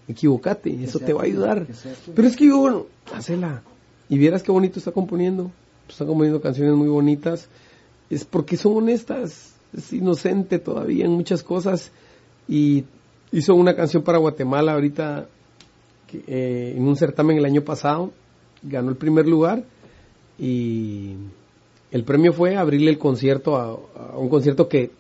equivocate, 0.07 0.83
eso 0.83 0.99
te 0.99 1.13
va 1.13 1.21
a 1.21 1.25
ayudar. 1.25 1.67
Pero 2.15 2.27
es 2.27 2.37
que 2.37 2.47
yo, 2.47 2.57
bueno, 2.59 2.85
hacela, 3.13 3.63
y 4.07 4.17
vieras 4.17 4.43
qué 4.43 4.51
bonito 4.51 4.79
está 4.79 4.91
componiendo, 4.91 5.51
está 5.89 6.05
componiendo 6.05 6.41
canciones 6.41 6.75
muy 6.75 6.87
bonitas, 6.87 7.49
es 8.09 8.23
porque 8.23 8.55
son 8.55 8.77
honestas, 8.77 9.53
es 9.75 9.91
inocente 9.93 10.59
todavía 10.59 11.05
en 11.05 11.11
muchas 11.11 11.43
cosas, 11.43 11.91
y 12.47 12.85
hizo 13.31 13.55
una 13.55 13.75
canción 13.75 14.03
para 14.03 14.17
Guatemala 14.19 14.73
ahorita 14.73 15.27
eh, 16.13 16.73
en 16.75 16.87
un 16.87 16.95
certamen 16.95 17.37
el 17.37 17.45
año 17.45 17.63
pasado, 17.63 18.11
ganó 18.61 18.89
el 18.89 18.97
primer 18.97 19.27
lugar 19.27 19.63
y 20.37 21.15
el 21.91 22.03
premio 22.03 22.33
fue 22.33 22.55
abrirle 22.55 22.91
el 22.91 22.97
concierto 22.97 23.55
a, 23.55 24.17
un 24.17 24.29
concierto 24.29 24.67
que 24.67 24.91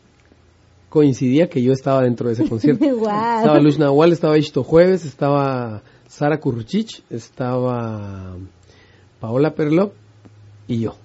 coincidía 0.89 1.49
que 1.49 1.61
yo 1.61 1.71
estaba 1.71 2.03
dentro 2.03 2.27
de 2.27 2.33
ese 2.33 2.49
concierto. 2.49 2.83
Estaba 2.85 3.59
Luz 3.59 3.77
Nahual, 3.77 4.11
estaba 4.11 4.37
Ishto 4.37 4.63
Jueves, 4.63 5.05
estaba 5.05 5.83
Sara 6.07 6.39
Kurchich, 6.39 7.03
estaba 7.09 8.35
Paola 9.19 9.53
Perlop 9.53 9.93
y 10.67 10.79
yo. 10.79 10.95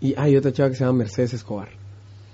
Y 0.00 0.14
hay 0.18 0.36
otra 0.36 0.52
chava 0.52 0.68
que 0.68 0.76
se 0.76 0.84
llama 0.84 0.98
Mercedes 0.98 1.32
Escobar 1.32 1.77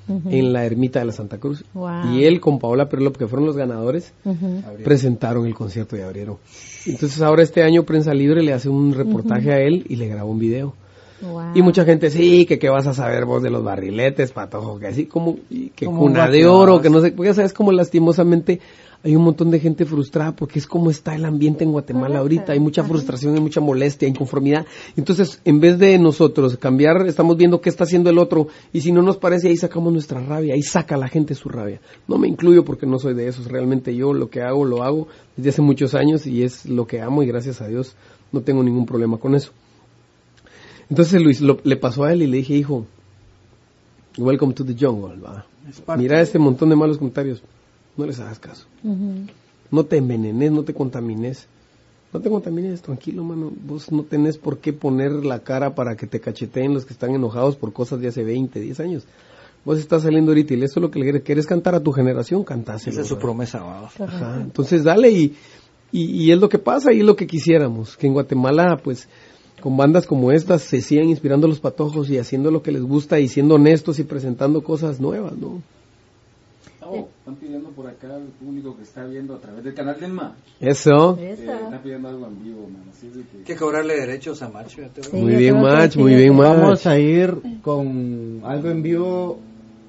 en 0.08 0.52
la 0.52 0.64
ermita 0.64 0.98
de 0.98 1.06
la 1.06 1.12
Santa 1.12 1.38
Cruz. 1.38 1.64
Y 2.12 2.24
él 2.24 2.40
con 2.40 2.58
Paola 2.58 2.88
Perlop, 2.88 3.16
que 3.16 3.26
fueron 3.26 3.46
los 3.46 3.56
ganadores, 3.56 4.12
presentaron 4.82 5.46
el 5.46 5.54
concierto 5.54 5.96
y 5.96 6.00
abrieron. 6.00 6.36
Entonces 6.86 7.20
ahora 7.22 7.42
este 7.42 7.62
año 7.62 7.84
Prensa 7.84 8.12
Libre 8.12 8.42
le 8.42 8.52
hace 8.52 8.68
un 8.68 8.92
reportaje 8.92 9.52
a 9.52 9.58
él 9.58 9.84
y 9.88 9.96
le 9.96 10.08
grabó 10.08 10.30
un 10.30 10.38
video. 10.38 10.74
Wow. 11.22 11.52
Y 11.54 11.62
mucha 11.62 11.84
gente, 11.84 12.10
sí, 12.10 12.44
que 12.44 12.58
qué 12.58 12.68
vas 12.68 12.86
a 12.86 12.92
saber 12.92 13.24
vos 13.24 13.42
de 13.42 13.48
los 13.48 13.64
barriletes, 13.64 14.32
patojo, 14.32 14.78
que 14.78 14.88
así 14.88 15.06
como, 15.06 15.38
y 15.48 15.70
que 15.70 15.86
cuna 15.86 16.26
un 16.26 16.32
de 16.32 16.46
oro, 16.46 16.82
que 16.82 16.90
no 16.90 17.00
sé, 17.00 17.12
porque 17.12 17.30
ya 17.30 17.34
sabes 17.34 17.54
como 17.54 17.72
lastimosamente 17.72 18.60
hay 19.04 19.14
un 19.14 19.22
montón 19.22 19.50
de 19.50 19.60
gente 19.60 19.84
frustrada 19.84 20.34
porque 20.34 20.58
es 20.58 20.66
como 20.66 20.90
está 20.90 21.14
el 21.14 21.26
ambiente 21.26 21.62
en 21.62 21.72
Guatemala 21.72 22.20
ahorita, 22.20 22.52
hay 22.52 22.58
mucha 22.58 22.82
frustración, 22.82 23.34
hay 23.34 23.40
mucha 23.40 23.60
molestia, 23.60 24.08
inconformidad. 24.08 24.64
Entonces, 24.96 25.40
en 25.44 25.60
vez 25.60 25.78
de 25.78 25.98
nosotros 25.98 26.56
cambiar, 26.56 27.06
estamos 27.06 27.36
viendo 27.36 27.60
qué 27.60 27.68
está 27.68 27.84
haciendo 27.84 28.08
el 28.08 28.16
otro 28.18 28.48
y 28.72 28.80
si 28.80 28.92
no 28.92 29.02
nos 29.02 29.18
parece, 29.18 29.48
ahí 29.48 29.56
sacamos 29.58 29.92
nuestra 29.92 30.20
rabia, 30.20 30.54
ahí 30.54 30.62
saca 30.62 30.96
la 30.96 31.08
gente 31.08 31.34
su 31.34 31.50
rabia. 31.50 31.80
No 32.08 32.16
me 32.16 32.28
incluyo 32.28 32.64
porque 32.64 32.86
no 32.86 32.98
soy 32.98 33.12
de 33.12 33.28
esos, 33.28 33.46
realmente 33.46 33.94
yo 33.94 34.14
lo 34.14 34.30
que 34.30 34.40
hago, 34.40 34.64
lo 34.64 34.82
hago 34.82 35.06
desde 35.36 35.50
hace 35.50 35.60
muchos 35.62 35.94
años 35.94 36.26
y 36.26 36.42
es 36.42 36.64
lo 36.64 36.86
que 36.86 37.02
amo 37.02 37.22
y 37.22 37.26
gracias 37.26 37.60
a 37.60 37.68
Dios 37.68 37.94
no 38.32 38.40
tengo 38.40 38.62
ningún 38.62 38.86
problema 38.86 39.18
con 39.18 39.34
eso. 39.34 39.52
Entonces 40.88 41.22
Luis 41.22 41.40
lo- 41.40 41.60
le 41.62 41.76
pasó 41.76 42.04
a 42.04 42.12
él 42.12 42.22
y 42.22 42.26
le 42.26 42.38
dije, 42.38 42.54
hijo, 42.54 42.86
welcome 44.18 44.54
to 44.54 44.64
the 44.64 44.74
jungle, 44.78 45.16
va. 45.20 45.44
Mira 45.96 46.20
este 46.20 46.38
montón 46.38 46.68
de 46.70 46.76
malos 46.76 46.98
comentarios, 46.98 47.42
no 47.96 48.06
les 48.06 48.20
hagas 48.20 48.38
caso. 48.38 48.66
No 49.70 49.84
te 49.84 49.96
envenenes, 49.96 50.52
no 50.52 50.62
te 50.62 50.74
contamines. 50.74 51.46
No 52.12 52.20
te 52.20 52.30
contamines, 52.30 52.80
tranquilo, 52.80 53.24
mano. 53.24 53.52
Vos 53.66 53.90
no 53.90 54.04
tenés 54.04 54.38
por 54.38 54.58
qué 54.58 54.72
poner 54.72 55.10
la 55.24 55.40
cara 55.40 55.74
para 55.74 55.96
que 55.96 56.06
te 56.06 56.20
cacheteen 56.20 56.72
los 56.72 56.84
que 56.84 56.92
están 56.92 57.14
enojados 57.14 57.56
por 57.56 57.72
cosas 57.72 58.00
de 58.00 58.08
hace 58.08 58.22
20, 58.22 58.60
10 58.60 58.80
años. 58.80 59.04
Vos 59.64 59.78
estás 59.78 60.02
saliendo 60.02 60.30
ahorita 60.30 60.54
y 60.54 60.62
eso 60.62 60.78
es 60.78 60.82
lo 60.82 60.90
que 60.90 61.00
le 61.00 61.22
querés 61.22 61.46
cantar 61.46 61.74
a 61.74 61.80
tu 61.80 61.90
generación, 61.90 62.44
cantáselo. 62.44 62.92
Esa 62.92 63.00
es 63.00 63.08
su 63.08 63.14
¿verdad? 63.14 63.26
promesa. 63.26 63.86
Ajá, 63.98 64.40
entonces 64.40 64.84
dale 64.84 65.10
y, 65.10 65.34
y, 65.90 66.24
y 66.24 66.32
es 66.32 66.38
lo 66.38 66.48
que 66.48 66.58
pasa 66.58 66.92
y 66.92 67.00
es 67.00 67.04
lo 67.04 67.16
que 67.16 67.26
quisiéramos, 67.26 67.96
que 67.96 68.06
en 68.06 68.12
Guatemala 68.12 68.78
pues 68.82 69.08
con 69.60 69.76
bandas 69.76 70.06
como 70.06 70.30
estas 70.30 70.62
se 70.62 70.82
sigan 70.82 71.08
inspirando 71.08 71.48
los 71.48 71.60
patojos 71.60 72.10
y 72.10 72.18
haciendo 72.18 72.50
lo 72.50 72.62
que 72.62 72.70
les 72.70 72.82
gusta 72.82 73.18
y 73.18 73.28
siendo 73.28 73.54
honestos 73.54 73.98
y 73.98 74.04
presentando 74.04 74.62
cosas 74.62 75.00
nuevas, 75.00 75.36
¿no? 75.38 75.62
Oh, 76.86 77.08
están 77.18 77.36
pidiendo 77.36 77.70
por 77.70 77.86
acá 77.86 78.14
al 78.14 78.24
público 78.24 78.76
que 78.76 78.82
está 78.82 79.04
viendo 79.04 79.34
a 79.34 79.38
través 79.38 79.64
del 79.64 79.74
canal 79.74 79.98
del 79.98 80.12
MA. 80.12 80.34
Eso. 80.60 81.16
Eh, 81.18 81.32
están 81.32 81.82
pidiendo 81.82 82.08
algo 82.08 82.26
en 82.26 82.42
vivo, 82.42 82.68
man. 82.68 82.84
Así 82.90 83.08
de 83.08 83.22
que... 83.22 83.38
Hay 83.38 83.44
que 83.44 83.56
cobrarle 83.56 83.94
derechos 83.94 84.42
a 84.42 84.50
Sí, 84.68 84.80
voy. 85.10 85.22
Muy 85.22 85.36
bien, 85.36 85.56
sí, 85.90 85.98
muy 85.98 86.14
bien, 86.14 86.36
Mach. 86.36 86.56
Vamos 86.56 86.86
a 86.86 86.98
ir 86.98 87.34
con 87.62 88.42
algo 88.44 88.70
en 88.70 88.82
vivo 88.82 89.38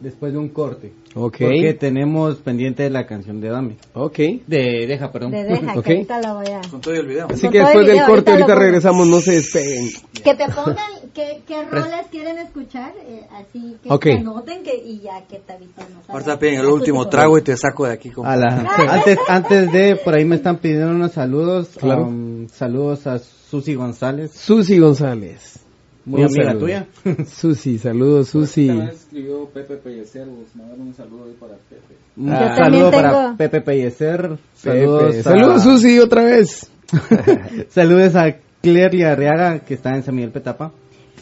después 0.06 0.32
de 0.32 0.40
un 0.40 0.50
corte. 0.50 0.94
Ok, 1.16 1.38
Porque 1.40 1.74
tenemos 1.74 2.36
pendiente 2.38 2.90
la 2.90 3.06
canción 3.08 3.42
de 3.42 3.50
Dame. 3.50 3.78
ok. 3.94 4.18
De 4.48 4.86
Deja, 4.88 5.12
perdón. 5.12 5.32
De 5.32 5.44
deja, 5.44 5.74
Ok. 5.78 5.84
que 5.86 5.92
ahorita 5.94 6.22
la 6.22 6.34
voy 6.34 6.48
a... 6.48 6.62
Con 6.70 6.80
todo 6.82 6.94
el 6.94 7.08
video. 7.08 7.28
Así 7.30 7.42
Con 7.42 7.52
que 7.52 7.60
después 7.60 7.86
del 7.86 7.96
video, 7.96 8.08
corte 8.08 8.32
ahorita 8.32 8.46
ahorita 8.54 8.56
regresamos, 8.66 9.08
no 9.08 9.20
se 9.20 9.32
despeguen. 9.34 9.90
Que 10.14 10.36
te 10.36 10.46
pongan 10.48 10.78
qué, 11.14 11.42
qué 11.48 11.64
roles 11.66 12.06
quieren 12.12 12.38
escuchar, 12.38 12.94
eh, 13.08 13.22
así 13.32 13.78
que 13.82 13.90
Ok. 13.92 14.04
te 14.04 14.14
anoten 14.14 14.64
que, 14.64 14.76
y 14.76 15.00
ya 15.02 15.24
que 15.28 15.38
te 15.40 15.54
sea, 15.58 15.88
Ahorita 16.08 16.38
piden 16.40 16.60
el 16.60 16.68
último 16.68 17.08
trago 17.10 17.38
y 17.38 17.42
te 17.42 17.58
saco 17.58 17.86
de 17.88 17.94
aquí. 17.94 18.10
Con... 18.12 18.26
A 18.28 18.36
la- 18.36 18.76
antes, 18.90 19.18
antes 19.28 19.72
de, 19.72 19.96
por 19.98 20.14
ahí 20.14 20.26
me 20.26 20.36
están 20.36 20.58
pidiendo 20.58 20.90
unos 20.92 21.14
saludos. 21.14 21.70
Claro. 21.78 22.06
Um, 22.08 22.48
saludos 22.50 23.08
a 23.08 23.20
Susi 23.20 23.74
González, 23.76 24.32
Susi 24.34 24.78
González. 24.80 25.60
Muy 26.06 26.22
Un 26.22 26.28
amiga 26.28 26.46
saludo. 26.46 26.60
tuya. 26.66 26.88
Susi, 27.28 27.78
saludos 27.78 28.30
Susi. 28.30 28.70
Escribió 28.70 29.46
Pepe 29.50 29.76
Pellecer, 29.78 30.28
pues, 30.28 30.56
mandaron 30.56 30.88
un 30.88 30.94
saludo 30.94 31.26
ahí 31.26 31.36
para 31.40 31.54
Pepe. 31.70 31.96
Un 32.18 32.28
Yo 32.28 32.32
saludo 32.38 32.56
también 32.56 32.92
para 32.92 33.10
tengo- 33.12 33.38
Pepe 33.38 33.62
Pellecer. 33.62 34.38
Saludos, 34.56 35.16
a- 35.18 35.24
Saludos 35.24 35.64
Susi 35.64 36.00
otra 36.00 36.24
vez. 36.24 36.70
Saludos 37.70 38.16
a 38.16 38.36
Claire 38.62 39.06
Arriaga, 39.06 39.60
que 39.60 39.74
está 39.74 39.96
en 39.96 40.04
San 40.04 40.16
Miguel 40.16 40.32
Petapa. 40.32 40.72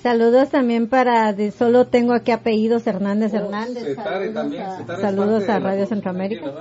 Saludos 0.01 0.49
también 0.49 0.87
para, 0.87 1.31
de 1.31 1.51
solo 1.51 1.87
tengo 1.87 2.13
aquí 2.13 2.31
apellidos 2.31 2.85
Hernández 2.87 3.31
Oh, 3.33 3.37
Hernández. 3.37 3.85
Cetare 3.85 4.33
Saludos 4.33 4.33
también, 4.33 4.63
a, 4.63 4.97
saludos 4.99 5.49
a 5.49 5.59
Radio 5.59 5.85
Centroamérica. 5.85 6.51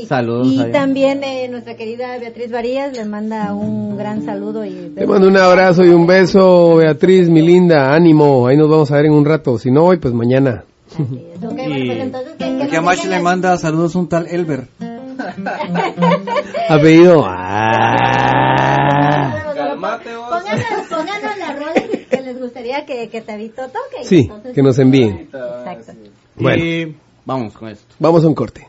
Sí. 0.00 0.06
Saludos 0.06 0.48
Y 0.52 0.70
también 0.72 1.24
eh, 1.24 1.48
nuestra 1.48 1.74
querida 1.74 2.18
Beatriz 2.18 2.50
Varías 2.50 2.94
le 2.96 3.04
manda 3.06 3.54
un 3.54 3.96
gran 3.96 4.24
saludo 4.24 4.64
y 4.64 4.92
Te 4.94 5.06
mando 5.06 5.26
un 5.28 5.36
abrazo 5.38 5.84
y 5.84 5.88
un 5.88 6.06
beso, 6.06 6.76
Beatriz, 6.76 7.30
mi 7.30 7.40
linda, 7.40 7.94
ánimo. 7.94 8.46
Ahí 8.46 8.56
nos 8.58 8.68
vamos 8.68 8.90
a 8.92 8.96
ver 8.96 9.06
en 9.06 9.12
un 9.12 9.24
rato. 9.24 9.58
Si 9.58 9.70
no 9.70 9.84
hoy, 9.86 9.96
pues 9.96 10.12
mañana. 10.12 10.64
Así 10.92 11.02
es. 11.02 11.42
Ok, 11.44 11.54
bueno, 11.54 11.74
pues 11.86 11.98
entonces, 12.00 12.32
que- 12.38 12.76
a 12.76 12.80
dejen 12.90 13.10
le 13.10 13.20
manda 13.20 13.56
saludos 13.56 13.94
un 13.94 14.08
tal 14.08 14.26
Elber. 14.26 14.66
Apellido. 16.68 17.24
Ah. 17.26 19.32
Calmate 19.54 20.14
vos. 20.16 20.28
Pónganos, 20.28 20.86
pónganos 20.90 21.38
las 21.38 21.58
rolas 21.58 21.74
que 22.10 22.20
les 22.22 22.38
gustaría 22.40 22.84
que, 22.84 23.08
que 23.08 23.20
Tabito 23.22 23.62
toque. 23.68 24.04
Sí, 24.04 24.20
entonces- 24.22 24.52
que 24.54 24.62
nos 24.62 24.78
envíen. 24.78 25.28
Exacto. 25.32 25.92
Bueno. 26.36 26.64
Y 26.64 26.96
vamos 27.24 27.52
con 27.54 27.68
esto. 27.70 27.94
Vamos 27.98 28.24
a 28.24 28.28
un 28.28 28.34
corte. 28.34 28.66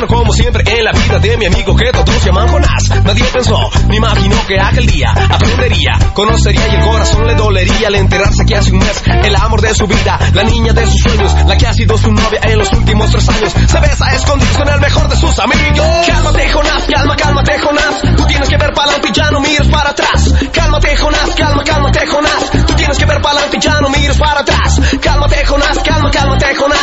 Cotidiano 0.00 0.06
como 0.06 0.32
siempre 0.32 0.62
en 0.66 0.84
la 0.84 0.92
vida 0.92 1.18
de 1.18 1.36
mi 1.36 1.46
amigo 1.46 1.76
que 1.76 1.90
todos 1.92 2.24
llaman 2.24 2.48
Jonás. 2.48 2.88
Nadie 3.04 3.24
pensó, 3.24 3.58
ni 3.88 3.96
imaginó 3.96 4.36
que 4.46 4.60
aquel 4.60 4.86
día 4.86 5.12
aprendería, 5.12 5.98
conocería 6.14 6.68
y 6.68 6.76
el 6.76 6.82
corazón 6.82 7.26
le 7.26 7.34
dolería 7.34 7.88
al 7.88 7.94
enterarse 7.94 8.44
que 8.46 8.56
hace 8.56 8.72
un 8.72 8.78
mes 8.78 9.02
el 9.24 9.36
amor 9.36 9.60
de 9.60 9.74
su 9.74 9.86
vida, 9.86 10.18
la 10.34 10.42
niña 10.44 10.72
de 10.72 10.86
sus 10.86 11.00
sueños, 11.00 11.34
la 11.46 11.56
que 11.56 11.66
ha 11.66 11.72
sido 11.72 11.98
su 11.98 12.12
novia 12.12 12.40
en 12.42 12.58
los 12.58 12.72
últimos 12.72 13.10
tres 13.10 13.28
años, 13.28 13.52
se 13.52 13.80
besa 13.80 14.06
a 14.06 14.20
con 14.26 14.68
el 14.68 14.80
mejor 14.80 15.08
de 15.08 15.16
sus 15.16 15.38
amigos. 15.38 15.86
Cálmate 16.06 16.48
Jonás, 16.50 16.84
calma, 16.84 17.16
cálmate 17.16 17.58
Jonás, 17.58 18.02
tú 18.16 18.26
tienes 18.26 18.48
que 18.48 18.56
ver 18.56 18.72
para 18.72 18.90
adelante 18.90 19.08
y 19.08 19.12
ya 19.12 19.30
no 19.30 19.40
mires 19.40 19.66
para 19.68 19.90
atrás. 19.90 20.34
Cálmate 20.52 20.96
Jonás, 20.96 21.30
calma, 21.36 21.64
cálmate 21.64 22.06
Jonás, 22.06 22.50
tú 22.66 22.74
tienes 22.74 22.98
que 22.98 23.04
ver 23.06 23.20
para 23.20 23.34
adelante 23.34 23.56
y 23.56 23.60
ya 23.60 23.80
no 23.80 23.88
mires 23.90 24.18
para 24.18 24.40
atrás. 24.40 24.80
Cálmate 25.00 25.44
Jonás, 25.44 25.78
calma, 25.80 26.10
cálmate 26.10 26.54
Jonás, 26.54 26.79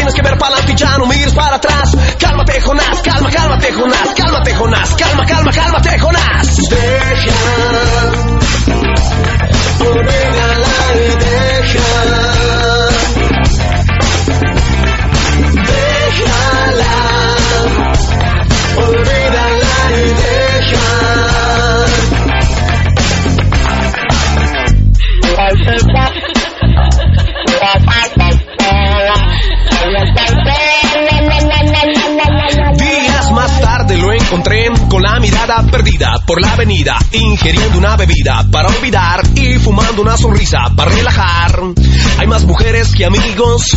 tienes 0.00 0.14
que 0.14 0.22
ver 0.22 0.38
para 0.38 0.54
adelante 0.54 0.82
ya 0.82 0.96
no 0.96 1.04
mires 1.04 1.34
para 1.34 1.56
atrás. 1.56 1.94
Cálmate 2.18 2.58
Jonás, 2.62 3.02
calma, 3.02 3.30
cálmate 3.30 3.70
Jonás, 3.70 4.08
cálmate 4.16 4.54
Jonás, 4.54 4.94
calma, 4.94 5.26
calma, 5.26 5.52
cálmate 5.52 5.98
Jonás. 5.98 6.56
Deja, 6.70 7.59
mirada 35.20 35.62
perdida 35.70 36.14
por 36.26 36.40
la 36.40 36.52
avenida, 36.52 36.96
ingiriendo 37.12 37.78
una 37.78 37.96
bebida 37.96 38.44
para 38.50 38.68
olvidar 38.68 39.22
y 39.34 39.58
fumando 39.58 40.02
una 40.02 40.16
sonrisa 40.16 40.58
para 40.74 40.90
relajar. 40.90 41.60
Hay 42.18 42.26
más 42.26 42.44
mujeres 42.44 42.94
que 42.94 43.04
amigos, 43.04 43.76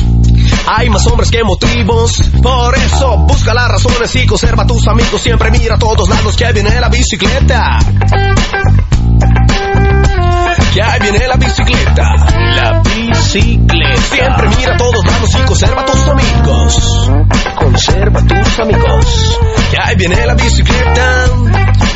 hay 0.67 0.89
más 0.89 1.05
hombres 1.07 1.29
que 1.29 1.43
motivos. 1.43 2.21
Por 2.41 2.75
eso 2.75 3.17
busca 3.17 3.53
las 3.53 3.69
razones 3.69 4.15
y 4.15 4.25
conserva 4.25 4.63
a 4.63 4.67
tus 4.67 4.87
amigos. 4.87 5.21
Siempre 5.21 5.51
mira 5.51 5.75
a 5.75 5.79
todos 5.79 6.07
lados 6.09 6.35
que 6.35 6.51
viene 6.53 6.79
la 6.79 6.89
bicicleta. 6.89 7.79
Que 10.73 10.81
ahí 10.81 10.99
viene 11.01 11.27
la 11.27 11.35
bicicleta. 11.35 12.03
La 12.55 12.81
bicicleta. 12.81 14.01
Siempre 14.01 14.49
mira 14.57 14.73
a 14.73 14.77
todos 14.77 15.05
lados 15.05 15.29
y 15.35 15.45
conserva 15.45 15.85
tus 15.85 16.07
amigos. 16.07 17.11
Conserva 17.55 18.21
tus 18.21 18.59
amigos. 18.59 19.39
Que 19.69 19.77
ahí 19.79 19.95
viene 19.95 20.25
la 20.25 20.33
bicicleta. 20.33 21.25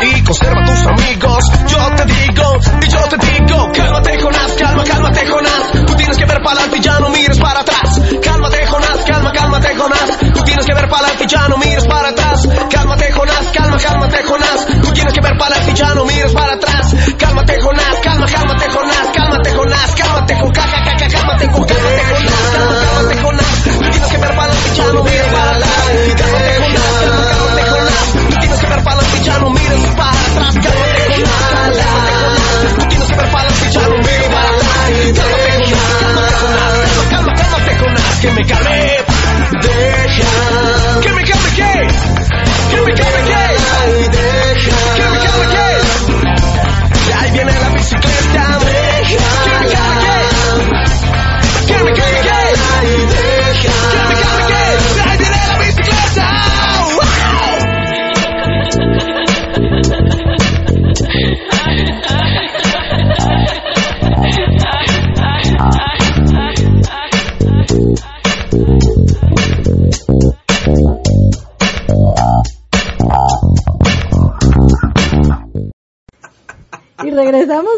Y 0.04 0.22
conserva 0.22 0.64
tus 0.64 0.86
amigos. 0.86 1.44
Yo 1.68 1.96
te 1.96 2.06
digo, 2.06 2.60
y 2.84 2.88
yo 2.88 3.02
te 3.02 3.18
digo. 3.18 3.72
Cálmate, 3.74 4.22
Jonás, 4.22 4.52
calma, 4.60 4.84
cálmate, 4.84 5.28
Jonás. 5.28 5.72
Tú 5.88 5.96
tienes 5.96 6.18
que 6.18 6.26
ver 6.26 6.38
para 6.44 6.52
adelante 6.52 6.78
y 6.78 6.82
ya 6.82 7.00
no 7.00 7.10
mires 7.10 7.40
para 7.40 7.62
atrás. 7.62 8.00
Cálmate, 8.24 8.68
Jonás, 8.68 8.98
calma, 9.08 9.32
cálmate, 9.32 9.76
Jonás. 9.76 10.27
Tienes 10.48 10.66
que 10.66 10.74
ver 10.74 10.88
para 10.88 11.08
adelante 11.08 11.26
ya 11.28 11.48
no 11.50 11.58
mires 11.58 11.86
para 11.86 12.08
atrás. 12.08 12.48
Cálmate, 12.72 13.12
Jonás, 13.12 13.52
calma, 13.54 13.78
cálmate, 13.78 14.24
Jonás. 14.24 14.66
Tú 14.82 14.94
tienes 14.94 15.14
que 15.14 15.20
ver 15.22 15.38
para 15.38 15.56
adelante 15.56 15.74
ya 15.76 15.94
no 15.94 16.06
mires 16.06 16.32
para 16.32 16.54
atrás. 16.54 16.96
Cálmate, 17.18 17.60
Jonás, 17.62 17.96
calma. 18.02 18.26
Cálmate, 18.26 18.70
Jonás, 18.70 19.08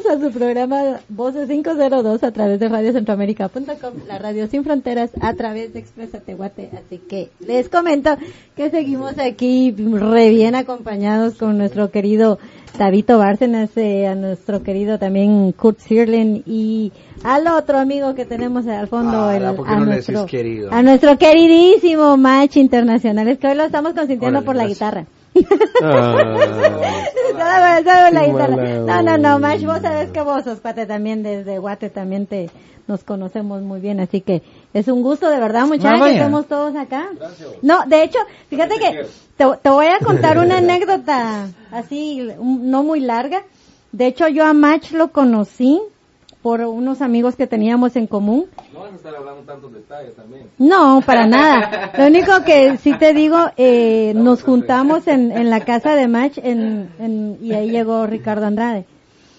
a 0.10 0.20
su 0.20 0.32
programa 0.32 1.00
Voces 1.10 1.48
502 1.48 2.24
a 2.24 2.32
través 2.32 2.60
de 2.60 2.68
radiocentroamérica.com, 2.68 3.94
la 4.08 4.18
radio 4.18 4.48
sin 4.48 4.64
fronteras 4.64 5.12
a 5.22 5.34
través 5.36 5.74
de 5.74 5.80
Expresa 5.80 6.20
Tehuate. 6.20 6.70
Así 6.74 6.98
que 6.98 7.30
les 7.46 7.70
comento 7.70 8.18
que 8.56 8.70
seguimos 8.70 9.18
aquí 9.20 9.72
re 9.78 10.30
bien 10.30 10.56
acompañados 10.56 11.36
con 11.36 11.58
nuestro 11.58 11.92
querido 11.92 12.40
Tabito 12.78 13.18
Bárcenas, 13.18 13.70
eh, 13.78 14.08
a 14.08 14.16
nuestro 14.16 14.64
querido 14.64 14.98
también 15.00 15.52
Kurt 15.54 15.80
Sirlin 15.80 16.44
y 16.46 16.92
al 17.24 17.48
otro 17.48 17.78
amigo 17.78 18.14
que 18.16 18.26
tenemos 18.26 18.66
al 18.68 18.88
fondo, 18.88 19.26
Ah, 19.26 19.36
el- 19.38 19.56
¿por 19.56 19.66
qué 19.66 19.72
a, 19.74 19.80
no 19.80 19.86
nuestro, 19.86 20.26
a 20.72 20.82
nuestro 20.84 21.18
queridísimo 21.18 22.16
Match 22.18 22.58
Internacional. 22.58 23.28
Es 23.28 23.38
que 23.38 23.48
hoy 23.48 23.56
lo 23.56 23.64
estamos 23.64 23.94
consintiendo 23.94 24.44
por 24.44 24.56
la 24.56 24.66
guitarra. 24.68 25.06
Ah, 27.42 27.80
la 28.12 28.22
No, 28.86 29.02
no, 29.04 29.18
no. 29.18 29.40
Mash, 29.40 29.64
vos 29.66 29.82
sabes 29.82 30.12
que 30.12 30.22
vos 30.22 30.44
sos 30.44 30.60
pate 30.60 30.86
también 30.86 31.24
desde 31.24 31.58
Guate, 31.60 31.90
también 31.90 32.26
te 32.26 32.50
nos 32.88 33.04
conocemos 33.04 33.62
muy 33.62 33.80
bien, 33.80 34.00
así 34.00 34.22
que 34.22 34.42
es 34.74 34.88
un 34.88 35.04
gusto 35.04 35.30
de 35.30 35.40
verdad, 35.40 35.68
muchachos, 35.68 36.00
que 36.08 36.14
estemos 36.18 36.48
todos 36.48 36.76
acá. 36.76 37.08
No, 37.62 37.86
de 37.86 38.04
hecho, 38.04 38.18
fíjate 38.50 38.80
que 38.80 39.06
te, 39.38 39.46
te 39.62 39.70
voy 39.70 39.86
a 39.86 40.00
contar 40.04 40.40
una 40.40 40.58
anécdota 40.64 41.48
así, 41.72 42.28
un- 42.40 42.72
no 42.72 42.84
muy 42.84 43.00
larga. 43.00 43.44
De 43.92 44.08
hecho, 44.08 44.28
yo 44.28 44.44
a 44.46 44.54
Match 44.54 44.92
lo 44.92 45.12
conocí 45.12 45.80
por 46.42 46.62
unos 46.62 47.02
amigos 47.02 47.36
que 47.36 47.48
teníamos 47.48 47.96
en 47.96 48.08
común. 48.08 48.46
No 48.74 48.80
vas 48.82 48.94
a 48.94 48.96
estar 48.96 49.16
hablando 49.16 49.42
tantos 49.42 49.74
detalles 49.74 50.16
también. 50.16 50.48
No, 50.58 51.02
para 51.06 51.26
nada. 51.28 51.92
Lo 51.98 52.08
único 52.08 52.32
que 52.46 52.78
sí 52.78 52.94
te 52.94 53.14
digo, 53.14 53.38
eh, 53.58 54.14
nos 54.16 54.44
juntamos 54.44 55.08
en, 55.08 55.32
en 55.32 55.50
la 55.50 55.66
casa 55.66 55.96
de 55.96 56.08
Match 56.08 56.38
en, 56.42 56.90
en- 57.00 57.38
y 57.42 57.54
ahí 57.54 57.70
llegó 57.70 58.06
Ricardo 58.08 58.46
Andrade. 58.46 58.86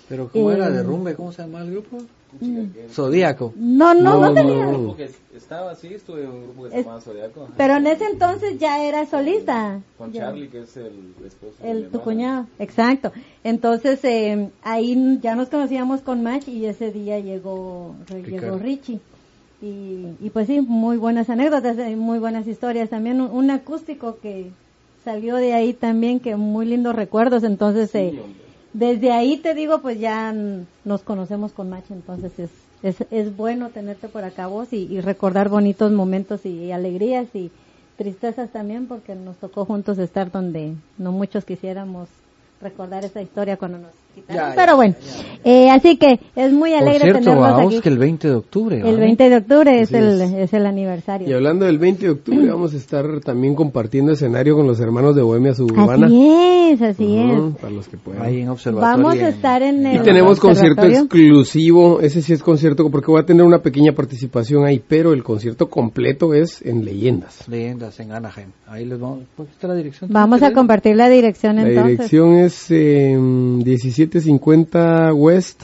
Pero 0.09 0.29
¿cómo 0.31 0.51
Eh, 0.51 0.55
era? 0.57 0.71
¿Derrumbe? 0.71 1.15
¿Cómo 1.15 1.33
se 1.33 1.43
llama 1.43 1.61
el 1.61 1.71
grupo? 1.71 1.99
Zodíaco. 2.91 3.53
No, 3.57 3.95
no, 3.95 4.15
no, 4.15 4.21
No, 4.29 4.35
tenía. 4.35 4.67
Porque 4.87 5.11
estaba 5.37 5.73
así, 5.73 5.95
estuve 5.95 6.23
en 6.25 6.31
un 6.31 6.43
grupo 6.45 6.65
que 6.65 6.71
se 6.71 6.77
llamaba 6.83 7.01
Zodiaco. 7.01 7.45
ajá, 7.45 7.53
Pero 7.57 7.77
en 7.77 7.87
ese 7.87 8.05
entonces 8.07 8.59
ya 8.59 8.83
era 8.85 9.07
solista. 9.07 9.81
Con 9.99 10.13
Ya. 10.13 10.21
Charlie, 10.27 10.49
que 10.49 10.61
es 10.61 10.77
el 10.77 11.15
esposo. 11.27 11.55
El 11.63 11.89
tu 11.89 12.01
cuñado, 12.01 12.47
exacto. 12.59 13.13
Entonces 13.45 14.01
eh, 14.05 14.51
ahí 14.63 15.19
ya 15.23 15.35
nos 15.35 15.49
conocíamos 15.49 16.01
con 16.01 16.23
Match 16.23 16.49
y 16.49 16.67
ese 16.67 16.93
día 16.93 17.19
llegó, 17.21 17.95
llegó. 18.27 18.59
Richie. 18.59 19.01
Y, 19.63 20.07
y 20.21 20.31
pues 20.33 20.47
sí, 20.47 20.61
muy 20.63 20.97
buenas 20.97 21.29
anécdotas, 21.29 21.77
eh, 21.79 21.95
muy 21.95 22.19
buenas 22.19 22.47
historias. 22.47 22.89
También 22.89 23.21
un, 23.21 23.31
un 23.31 23.51
acústico 23.51 24.17
que 24.23 24.51
salió 25.05 25.37
de 25.37 25.53
ahí 25.53 25.75
también, 25.75 26.19
que 26.21 26.37
muy 26.37 26.65
lindos 26.65 26.95
recuerdos. 26.95 27.45
Entonces, 27.45 27.95
eh, 27.95 28.19
desde 28.73 29.13
ahí 29.13 29.37
te 29.39 29.55
digo, 29.55 29.81
pues 29.81 29.99
ya 29.99 30.33
nos 30.85 31.03
conocemos 31.03 31.53
con 31.53 31.71
Match, 31.71 31.91
entonces 31.91 32.39
es, 32.39 32.51
es, 32.83 33.07
es 33.11 33.37
bueno 33.37 33.71
tenerte 33.71 34.09
por 34.09 34.25
acá 34.25 34.47
vos 34.47 34.73
y, 34.73 35.01
recordar 35.01 35.49
bonitos 35.49 35.91
momentos 35.93 36.47
y, 36.47 36.71
alegrías 36.73 37.27
y 37.35 37.51
tristezas 37.97 38.51
también, 38.51 38.87
porque 38.87 39.15
nos 39.15 39.37
tocó 39.37 39.65
juntos 39.65 39.99
estar 39.99 40.31
donde 40.31 40.75
no 40.99 41.13
muchos 41.13 41.45
quisiéramos 41.45 42.09
recordar 42.61 43.05
esa 43.05 43.23
historia 43.23 43.57
cuando 43.57 43.79
nos. 43.79 43.93
Ya, 44.29 44.53
Pero 44.55 44.77
bueno, 44.77 44.95
eh, 45.45 45.71
así 45.71 45.97
que 45.97 46.21
es 46.37 46.53
muy 46.53 46.71
Por 46.71 46.79
alegre 46.83 47.01
cierto, 47.01 47.19
tenerlos 47.21 47.51
vamos 47.51 47.73
aquí. 47.75 47.81
que 47.83 47.89
el 47.89 47.99
20 47.99 48.29
de 48.29 48.35
octubre. 48.35 48.77
El 48.77 48.83
¿vale? 48.83 48.97
20 48.99 49.29
de 49.31 49.37
octubre 49.37 49.81
es 49.81 49.93
el, 49.93 50.21
es. 50.21 50.33
es 50.33 50.53
el 50.53 50.67
aniversario. 50.67 51.29
Y 51.29 51.33
hablando 51.33 51.65
del 51.67 51.79
20 51.79 52.05
de 52.07 52.13
octubre, 52.13 52.47
vamos 52.53 52.73
a 52.75 52.77
estar 52.77 53.05
también 53.25 53.55
compartiendo 53.57 54.13
escenario 54.13 54.55
con 54.55 54.67
los 54.69 54.79
hermanos 54.79 55.17
de 55.17 55.23
Bohemia 55.23 55.55
Suburbana. 55.55 56.07
Así 56.07 56.29
es, 56.31 56.83
así 56.83 57.05
Ujú, 57.05 57.49
es. 57.49 57.57
Para 57.57 57.73
los 57.73 57.89
que 57.89 57.97
puedan. 57.97 58.23
Ahí 58.23 58.41
en 58.43 58.51
observatorio. 58.51 58.97
Vamos 58.97 59.17
y 59.17 59.21
a 59.21 59.29
estar 59.31 59.63
en 59.63 59.83
Y 59.85 59.97
el 59.97 60.03
tenemos 60.03 60.39
concierto 60.39 60.85
exclusivo, 60.85 62.01
ese 62.01 62.23
sí 62.23 62.33
es 62.33 62.43
concierto, 62.43 62.89
porque 62.91 63.11
voy 63.11 63.21
a 63.21 63.27
tener 63.27 63.45
una 63.45 63.59
pequeña 63.63 63.93
participación 63.93 64.65
ahí, 64.65 64.81
pero 64.87 65.13
el 65.13 65.25
concierto 65.25 65.69
completo 65.69 66.35
es 66.35 66.63
en 66.65 66.85
Leyendas. 66.85 67.49
Leyendas 67.49 67.99
en 68.01 68.13
Anaheim. 68.13 68.51
Ahí 68.69 68.85
les 68.85 69.01
vamos. 69.01 69.21
¿Cuál 69.35 69.49
está 69.49 69.67
la 69.69 69.75
dirección? 69.75 70.11
Vamos 70.13 70.43
a 70.43 70.53
compartir 70.53 70.95
la 70.95 71.09
dirección 71.09 71.57
La 71.57 71.63
entonces. 71.63 71.91
dirección 71.93 72.35
es 72.35 72.71
eh, 72.71 73.17
1750 74.07 75.15
West 75.15 75.63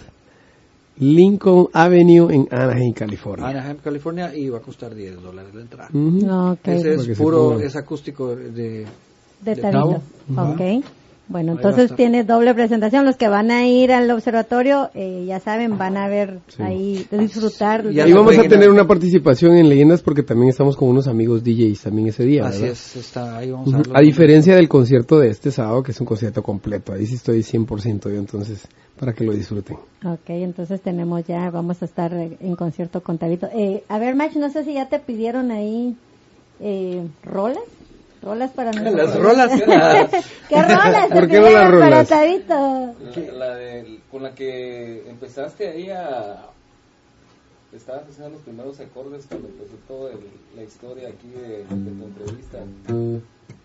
Lincoln 0.98 1.68
Avenue 1.72 2.32
en 2.32 2.48
Anaheim, 2.50 2.92
California. 2.92 3.46
Anaheim, 3.48 3.76
California, 3.82 4.34
y 4.34 4.48
va 4.48 4.58
a 4.58 4.62
costar 4.62 4.94
10 4.94 5.22
dólares 5.22 5.54
la 5.54 5.60
entrada. 5.60 5.88
Ujú. 5.92 6.26
No, 6.26 6.52
ok. 6.52 6.68
Ese 6.68 6.82
Para 6.82 6.82
que 6.82 6.94
es 6.94 7.16
se 7.18 7.22
puro, 7.22 7.60
es 7.60 7.76
acústico 7.76 8.34
de... 8.34 8.86
De 9.42 9.54
de 9.54 9.56
Tabito. 9.60 10.02
Tabo. 10.34 10.52
Ok. 10.52 10.84
Bueno, 11.28 11.52
Ahí 11.52 11.56
entonces 11.56 11.92
tiene 11.96 12.22
doble 12.22 12.54
presentación. 12.54 13.04
Los 13.04 13.16
que 13.16 13.26
van 13.28 13.50
a 13.50 13.66
ir 13.66 13.90
al 13.92 14.08
observatorio, 14.12 14.90
eh, 14.94 15.24
ya 15.26 15.40
saben, 15.40 15.76
van 15.76 15.96
a 15.96 16.08
ver 16.08 16.38
Sí. 16.48 16.62
ahí, 16.62 17.06
disfrutar. 17.10 17.90
Ya 17.90 18.04
Ahí 18.04 18.12
vamos 18.12 18.38
a 18.38 18.44
tener 18.44 18.70
una 18.70 18.86
participación 18.86 19.56
en 19.56 19.68
Leyendas 19.68 20.02
porque 20.02 20.22
también 20.22 20.50
estamos 20.50 20.76
con 20.76 20.88
unos 20.88 21.08
amigos 21.08 21.42
DJs 21.42 21.82
también 21.82 22.08
ese 22.08 22.24
día. 22.24 22.46
Así 22.46 22.60
¿verdad? 22.62 22.72
es, 22.72 22.96
está, 22.96 23.38
ahí 23.38 23.50
vamos 23.50 23.74
a. 23.74 23.82
A 23.98 24.00
diferencia 24.02 24.54
del 24.54 24.68
concierto 24.68 25.18
de 25.18 25.30
este 25.30 25.50
sábado, 25.50 25.82
que 25.82 25.90
es 25.90 26.00
un 26.00 26.06
concierto 26.06 26.42
completo, 26.42 26.92
ahí 26.92 27.06
sí 27.06 27.16
estoy 27.16 27.42
100% 27.42 28.04
yo, 28.04 28.18
entonces, 28.18 28.66
para 28.98 29.12
que 29.12 29.24
lo 29.24 29.32
disfruten. 29.32 29.76
Ok, 30.04 30.28
entonces 30.28 30.80
tenemos 30.80 31.24
ya, 31.26 31.50
vamos 31.50 31.82
a 31.82 31.86
estar 31.86 32.14
eh, 32.14 32.36
en 32.40 32.54
concierto 32.54 33.02
con 33.02 33.18
Tabito. 33.18 33.48
Eh, 33.52 33.82
a 33.88 33.98
ver, 33.98 34.14
Mach, 34.14 34.34
no 34.36 34.48
sé 34.50 34.64
si 34.64 34.74
ya 34.74 34.88
te 34.88 35.00
pidieron 35.00 35.50
ahí 35.50 35.96
eh, 36.60 37.02
rolas. 37.24 37.62
Rolas 38.26 38.50
para 38.50 38.72
nosotros. 38.72 38.94
Las 38.96 39.18
rolas. 39.18 39.50
¿Qué 40.48 40.62
rolas? 40.62 41.06
¿Por 41.12 41.28
qué 41.28 41.40
no 41.40 41.48
las 41.50 41.52
pidieron 41.52 41.52
para 41.52 41.68
rolas? 41.70 42.08
Tabito? 42.08 42.94
La, 43.38 43.46
la 43.46 43.54
de- 43.54 44.00
con 44.10 44.22
la 44.24 44.34
que 44.34 45.08
empezaste 45.08 45.68
ahí 45.68 45.90
a... 45.90 46.46
Estabas 47.72 48.02
haciendo 48.08 48.30
los 48.30 48.40
primeros 48.42 48.80
acordes 48.80 49.26
cuando 49.28 49.48
empezó 49.48 49.74
toda 49.86 50.10
la 50.56 50.62
historia 50.62 51.08
aquí 51.08 51.28
de, 51.28 51.58
de 51.58 51.64
tu 51.64 52.04
entrevista. 52.04 52.58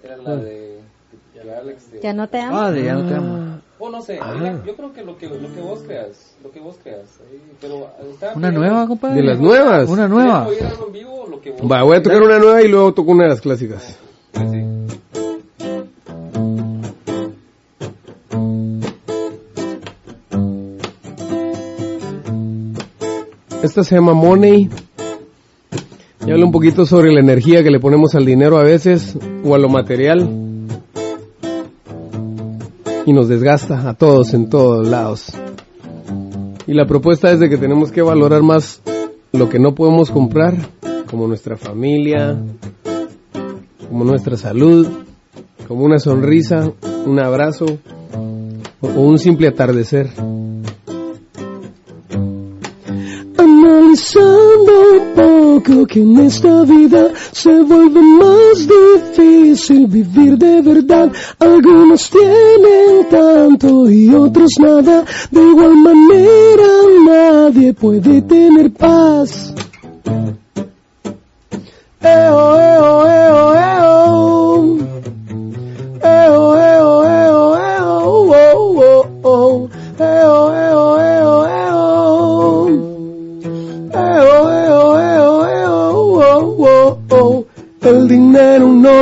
Era 0.04 0.18
la 0.18 0.36
de... 0.36 0.80
Alex 1.60 1.86
Ya 2.04 2.14
no 2.14 2.28
te 2.30 2.40
amo. 2.40 2.60
Ah, 2.60 2.72
de 2.72 2.84
ya 2.84 2.94
no 2.94 3.08
te 3.08 3.16
amo. 3.16 3.62
O 3.80 3.90
no 3.90 4.02
sé, 4.02 4.20
Ah. 4.22 4.62
yo 4.66 4.76
creo 4.76 4.94
que 4.94 5.04
lo 5.04 5.18
que 5.18 5.28
lo 5.28 5.54
que 5.54 5.60
vos 5.62 5.82
creas, 5.86 6.36
lo 6.44 6.52
que 6.52 6.60
vos 6.60 6.76
creas. 6.84 7.06
pero 7.60 7.90
Una 8.36 8.52
nueva, 8.52 8.88
compadre. 8.88 9.16
De 9.16 9.24
las 9.24 9.40
nuevas. 9.40 9.90
Una 9.90 10.08
¿Quieres 10.08 10.10
nueva. 10.10 10.48
oír 10.48 10.64
algo 10.64 10.88
en 10.88 10.94
vivo 10.94 11.22
o 11.24 11.28
lo 11.28 11.42
que 11.42 11.52
vos 11.52 11.62
Va, 11.72 11.84
voy 11.84 11.98
a 11.98 12.04
tocar 12.04 12.22
una 12.22 12.38
nueva 12.38 12.62
y 12.62 12.68
luego 12.68 12.94
toco 12.94 13.12
una 13.12 13.24
de 13.24 13.30
las 13.32 13.42
clásicas. 13.42 13.98
Esta 23.64 23.84
se 23.84 23.96
llama 23.96 24.14
Money. 24.14 24.70
Y 26.26 26.32
habla 26.32 26.46
un 26.46 26.52
poquito 26.52 26.86
sobre 26.86 27.14
la 27.14 27.20
energía 27.20 27.64
que 27.64 27.70
le 27.70 27.80
ponemos 27.80 28.16
al 28.16 28.26
dinero 28.26 28.58
a 28.58 28.64
veces 28.64 29.18
o 29.44 29.54
a 29.54 29.60
lo 29.60 29.70
material. 29.70 30.28
Y 33.06 33.14
nos 33.14 33.28
desgasta 33.28 33.88
a 33.88 33.94
todos 33.94 34.34
en 34.34 34.50
todos 34.50 34.88
lados. 34.88 35.32
Y 36.66 36.74
la 36.74 36.86
propuesta 36.86 37.32
es 37.32 37.40
de 37.40 37.50
que 37.50 37.58
tenemos 37.58 37.92
que 37.92 38.02
valorar 38.02 38.42
más 38.42 38.82
lo 39.32 39.48
que 39.48 39.60
no 39.60 39.76
podemos 39.76 40.10
comprar, 40.10 40.56
como 41.10 41.28
nuestra 41.28 41.56
familia, 41.56 42.38
como 43.92 44.06
nuestra 44.06 44.38
salud, 44.38 44.88
como 45.68 45.84
una 45.84 46.00
sonrisa, 46.00 46.72
un 47.06 47.20
abrazo 47.20 47.66
o 48.82 49.02
un 49.02 49.18
simple 49.18 49.50
atardecer. 49.50 50.10
Analizando 53.38 54.74
un 54.94 55.14
poco 55.14 55.86
que 55.88 56.00
en 56.00 56.20
esta 56.20 56.64
vida 56.64 57.10
se 57.34 57.52
vuelve 57.64 58.02
más 58.02 58.66
difícil 58.66 59.88
vivir 59.88 60.38
de 60.38 60.62
verdad. 60.62 61.12
Algunos 61.40 62.10
tienen 62.10 63.10
tanto 63.10 63.90
y 63.90 64.16
otros 64.16 64.52
nada. 64.58 65.04
De 65.30 65.42
igual 65.42 65.76
manera 65.76 66.68
nadie 67.06 67.74
puede 67.74 68.22
tener 68.22 68.72
paz. 68.72 69.54
Eo, 72.02 72.58
eo, 72.58 73.08
eo. 73.08 73.51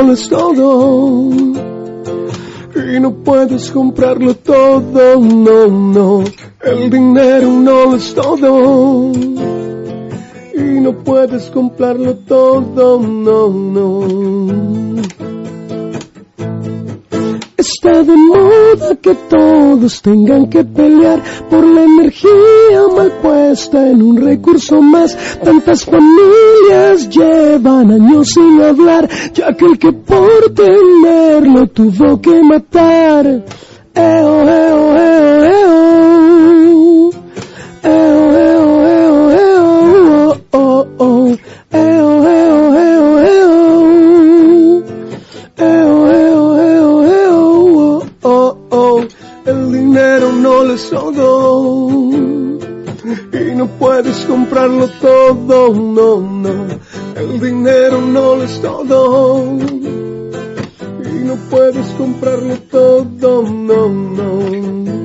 no 0.00 0.06
lo 0.06 0.12
es 0.12 0.28
todo. 0.28 1.30
Y 2.74 3.00
no 3.00 3.14
puedes 3.22 3.70
comprarlo 3.70 4.34
todo, 4.34 5.20
no, 5.20 5.66
no. 5.66 6.24
El 6.62 6.90
dinero 6.90 7.48
no 7.48 7.90
lo 7.90 7.96
es 7.96 8.14
todo. 8.14 9.12
Y 10.54 10.80
no 10.80 10.92
puedes 11.04 11.50
comprarlo 11.50 12.14
todo, 12.16 13.00
no, 13.00 13.48
no. 13.48 15.19
Está 17.60 18.02
de 18.02 18.16
moda 18.16 18.96
que 18.96 19.14
todos 19.28 20.00
tengan 20.00 20.48
que 20.48 20.64
pelear 20.64 21.22
por 21.50 21.62
la 21.62 21.82
energía 21.82 22.80
mal 22.96 23.12
puesta 23.20 23.86
en 23.86 24.00
un 24.00 24.16
recurso 24.16 24.80
más. 24.80 25.14
Tantas 25.44 25.84
familias 25.84 27.10
llevan 27.10 27.90
años 27.90 28.30
sin 28.30 28.62
hablar, 28.62 29.06
ya 29.34 29.52
que 29.54 29.66
el 29.66 29.78
que 29.78 29.92
por 29.92 30.54
tenerlo 30.54 31.66
tuvo 31.66 32.18
que 32.22 32.42
matar. 32.42 33.44
Eo, 33.94 34.48
eo, 34.48 34.96
eo. 34.96 36.19
Puedes 53.80 54.18
comprarlo 54.26 54.88
todo, 55.00 55.74
no, 55.74 56.20
no. 56.20 56.66
El 57.16 57.40
dinero 57.40 58.00
no 58.02 58.36
les 58.36 58.60
todo 58.60 59.42
y 61.02 61.24
no 61.24 61.34
puedes 61.48 61.86
comprarlo 61.96 62.56
todo, 62.70 63.42
no, 63.42 63.88
no. 63.88 64.99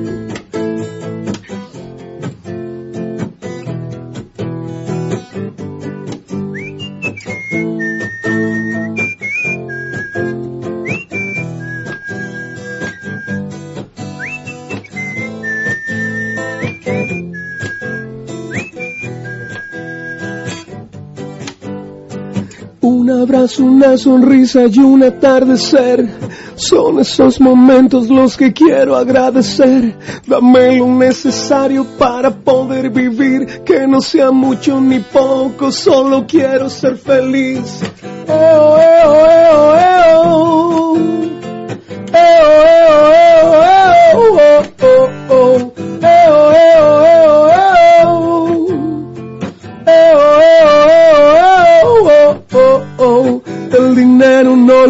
Una 23.59 23.95
sonrisa 23.95 24.65
y 24.65 24.79
un 24.79 25.03
atardecer 25.03 26.09
son 26.55 26.99
esos 26.99 27.39
momentos 27.39 28.09
los 28.09 28.35
que 28.35 28.51
quiero 28.51 28.95
agradecer. 28.95 29.95
Dame 30.25 30.79
lo 30.79 30.87
necesario 30.87 31.85
para 31.99 32.31
poder 32.31 32.89
vivir, 32.89 33.61
que 33.63 33.85
no 33.85 34.01
sea 34.01 34.31
mucho 34.31 34.81
ni 34.81 34.97
poco, 34.99 35.71
solo 35.71 36.25
quiero 36.27 36.71
ser 36.71 36.97
feliz. 36.97 37.81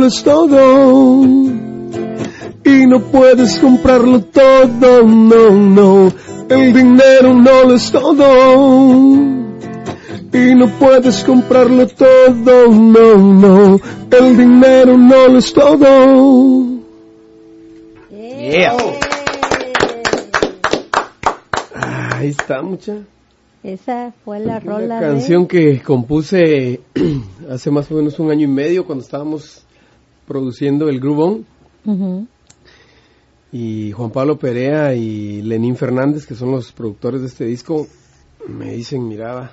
Es 0.05 0.23
todo 0.23 1.23
y 1.23 2.87
no 2.87 2.99
puedes 3.11 3.59
comprarlo 3.59 4.21
todo, 4.21 5.03
no, 5.03 5.51
no. 5.51 6.11
El 6.49 6.73
dinero 6.73 7.33
no 7.33 7.63
lo 7.63 7.75
es 7.75 7.91
todo 7.91 9.15
y 10.33 10.55
no 10.55 10.67
puedes 10.79 11.23
comprarlo 11.23 11.87
todo, 11.87 12.67
no, 12.67 13.17
no. 13.17 13.79
El 14.11 14.37
dinero 14.37 14.97
no 14.97 15.27
lo 15.27 15.37
es 15.39 15.53
todo. 15.53 16.65
Yeah. 18.11 18.77
Ahí 21.73 22.29
está, 22.29 22.61
mucha. 22.61 22.97
Esa 23.63 24.13
fue 24.23 24.39
la 24.39 24.57
Una 24.57 24.59
rola 24.59 24.99
de... 24.99 25.07
canción 25.07 25.47
que 25.47 25.81
compuse 25.81 26.81
hace 27.49 27.71
más 27.71 27.91
o 27.91 27.95
menos 27.95 28.19
un 28.19 28.29
año 28.29 28.43
y 28.43 28.47
medio 28.47 28.85
cuando 28.85 29.03
estábamos 29.03 29.64
produciendo 30.27 30.89
el 30.89 30.99
Groove 30.99 31.19
On. 31.23 31.45
Ujú. 31.85 32.27
Y 33.51 33.91
Juan 33.93 34.11
Pablo 34.11 34.37
Perea 34.37 34.93
y 34.95 35.41
Lenín 35.41 35.75
Fernández, 35.77 36.25
que 36.25 36.35
son 36.35 36.51
los 36.51 36.71
productores 36.71 37.21
de 37.21 37.27
este 37.27 37.45
disco, 37.45 37.87
me 38.47 38.73
dicen, 38.73 39.07
mira, 39.07 39.51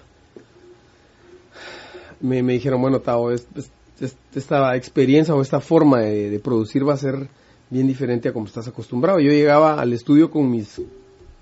me, 2.21 2.43
me 2.43 2.55
dijeron, 2.55 2.81
bueno, 2.81 3.01
Tavo, 3.01 3.31
es- 3.31 3.47
es- 3.55 3.71
es- 4.01 4.17
esta 4.35 4.75
experiencia 4.77 5.35
o 5.35 5.43
esta 5.43 5.61
forma 5.61 6.01
de, 6.01 6.31
de 6.31 6.41
producir 6.41 6.87
va 6.89 6.95
a 6.95 6.99
ser 6.99 7.29
bien 7.71 7.87
diferente 7.87 8.29
a 8.29 8.33
como 8.33 8.47
estás 8.47 8.67
acostumbrado. 8.69 9.21
Yo 9.21 9.31
llegaba 9.31 9.81
al 9.81 9.93
estudio 9.93 10.31
con 10.31 10.51
mis 10.51 10.81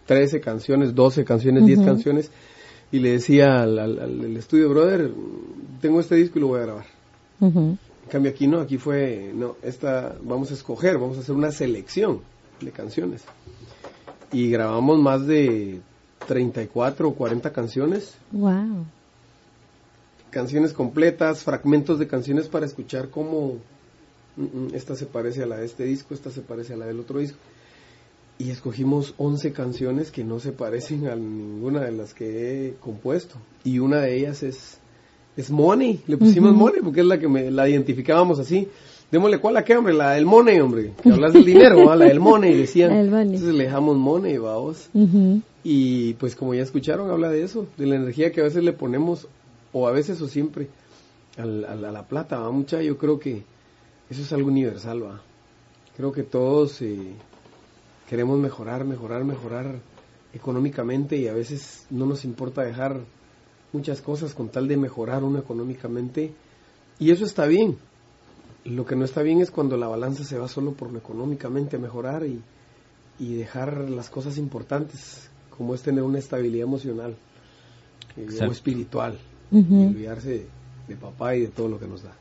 13 0.06 0.40
canciones, 0.40 0.94
12 0.94 1.24
canciones, 1.24 1.64
10 1.66 1.78
Ujú. 1.78 1.86
canciones, 1.88 2.30
y 2.92 2.98
le 2.98 3.12
decía 3.12 3.62
al, 3.62 3.78
al- 3.78 3.98
al 4.00 4.36
estudio, 4.36 4.68
brother, 4.68 5.10
tengo 5.80 6.00
este 6.00 6.16
disco 6.16 6.38
y 6.38 6.42
lo 6.42 6.48
voy 6.48 6.60
a 6.60 6.62
grabar. 6.62 6.86
Cambio 8.10 8.30
aquí 8.30 8.46
no, 8.46 8.60
aquí 8.60 8.76
fue, 8.76 9.32
no, 9.34 9.56
esta, 9.62 10.14
vamos 10.22 10.50
a 10.50 10.54
escoger, 10.54 10.98
vamos 10.98 11.16
a 11.16 11.20
hacer 11.20 11.34
una 11.34 11.50
selección 11.52 12.20
de 12.60 12.70
canciones. 12.70 13.22
Y 14.32 14.50
grabamos 14.50 14.98
más 15.00 15.26
de 15.26 15.80
34 16.28 17.08
o 17.08 17.14
40 17.14 17.52
canciones, 17.52 18.14
Wow. 18.32 18.84
canciones 20.30 20.72
completas, 20.72 21.42
fragmentos 21.42 21.98
de 21.98 22.06
canciones 22.06 22.48
para 22.48 22.66
escuchar 22.66 23.08
cómo 23.08 23.56
mm, 24.36 24.42
mm, 24.42 24.74
esta 24.74 24.94
se 24.94 25.06
parece 25.06 25.42
a 25.42 25.46
la 25.46 25.56
de 25.56 25.66
este 25.66 25.84
disco, 25.84 26.14
esta 26.14 26.30
se 26.30 26.42
parece 26.42 26.74
a 26.74 26.76
la 26.76 26.86
del 26.86 27.00
otro 27.00 27.18
disco. 27.18 27.38
Y 28.38 28.50
escogimos 28.50 29.14
11 29.18 29.52
canciones 29.52 30.10
que 30.10 30.24
no 30.24 30.40
se 30.40 30.52
parecen 30.52 31.08
a 31.08 31.14
ninguna 31.16 31.80
de 31.82 31.92
las 31.92 32.14
que 32.14 32.68
he 32.68 32.74
compuesto. 32.76 33.34
Y 33.64 33.80
una 33.80 33.98
de 34.00 34.16
ellas 34.16 34.42
es, 34.42 34.78
es 35.36 35.50
Money. 35.50 36.00
Le 36.06 36.16
pusimos. 36.16 36.54
Money 36.54 36.80
porque 36.82 37.00
es 37.00 37.06
la 37.06 37.18
que 37.18 37.28
me, 37.28 37.50
la 37.50 37.68
identificábamos 37.68 38.38
así. 38.38 38.68
Démosle 39.10 39.38
cuál 39.38 39.56
a 39.56 39.64
qué, 39.64 39.76
hombre, 39.76 39.92
la 39.92 40.12
del 40.12 40.24
Money, 40.26 40.60
hombre. 40.60 40.92
Que 41.02 41.10
hablas 41.10 41.32
del 41.32 41.44
dinero, 41.44 41.84
¿va? 41.86 41.96
la 41.96 42.04
del 42.04 42.20
Money, 42.20 42.54
decían. 42.56 42.90
La. 43.10 43.22
Entonces 43.22 43.54
le 43.54 43.64
dejamos 43.64 43.96
Money, 43.96 44.38
vamos. 44.38 44.88
Y 45.64 46.14
pues 46.14 46.36
como 46.36 46.54
ya 46.54 46.62
escucharon, 46.62 47.10
habla 47.10 47.28
de 47.28 47.42
eso, 47.42 47.66
de 47.76 47.86
la 47.86 47.96
energía 47.96 48.30
que 48.32 48.40
a 48.40 48.44
veces 48.44 48.62
le 48.62 48.72
ponemos, 48.72 49.26
o 49.72 49.88
a 49.88 49.92
veces 49.92 50.20
o 50.22 50.28
siempre, 50.28 50.68
al- 51.36 51.64
al- 51.64 51.84
a 51.84 51.90
la 51.92 52.06
plata, 52.06 52.38
va 52.38 52.50
mucha, 52.50 52.80
yo 52.82 52.96
creo 52.98 53.18
que 53.18 53.42
eso 54.08 54.22
es 54.22 54.32
algo 54.32 54.48
universal, 54.48 55.02
va. 55.04 55.20
Creo 55.96 56.12
que 56.12 56.22
todos 56.22 56.80
eh, 56.80 56.96
queremos 58.08 58.38
mejorar, 58.38 58.84
mejorar, 58.84 59.24
mejorar 59.24 59.74
económicamente 60.32 61.16
y 61.16 61.26
a 61.26 61.34
veces 61.34 61.84
no 61.90 62.06
nos 62.06 62.24
importa 62.24 62.62
dejar 62.62 63.00
muchas 63.72 64.00
cosas 64.00 64.34
con 64.34 64.48
tal 64.48 64.68
de 64.68 64.76
mejorar 64.76 65.22
uno 65.22 65.38
económicamente 65.38 66.32
y 66.98 67.10
eso 67.10 67.24
está 67.24 67.46
bien. 67.46 67.76
Lo 68.64 68.84
que 68.84 68.94
no 68.94 69.04
está 69.04 69.22
bien 69.22 69.40
es 69.40 69.50
cuando 69.50 69.76
la 69.76 69.88
balanza 69.88 70.22
se 70.22 70.38
va 70.38 70.48
solo 70.48 70.72
por 70.72 70.92
lo 70.92 70.98
económicamente 70.98 71.78
mejorar 71.78 72.26
y, 72.26 72.40
y 73.18 73.34
dejar 73.34 73.88
las 73.88 74.10
cosas 74.10 74.36
importantes, 74.36 75.30
como 75.56 75.74
es 75.74 75.82
tener 75.82 76.02
una 76.02 76.18
estabilidad 76.18 76.64
emocional 76.64 77.16
eh, 78.16 78.28
o 78.46 78.52
espiritual, 78.52 79.18
y 79.50 79.56
olvidarse 79.56 80.28
de, 80.28 80.46
de 80.88 80.96
papá 80.96 81.36
y 81.36 81.42
de 81.42 81.48
todo 81.48 81.68
lo 81.68 81.78
que 81.78 81.86
nos 81.86 82.02
da. 82.02 82.12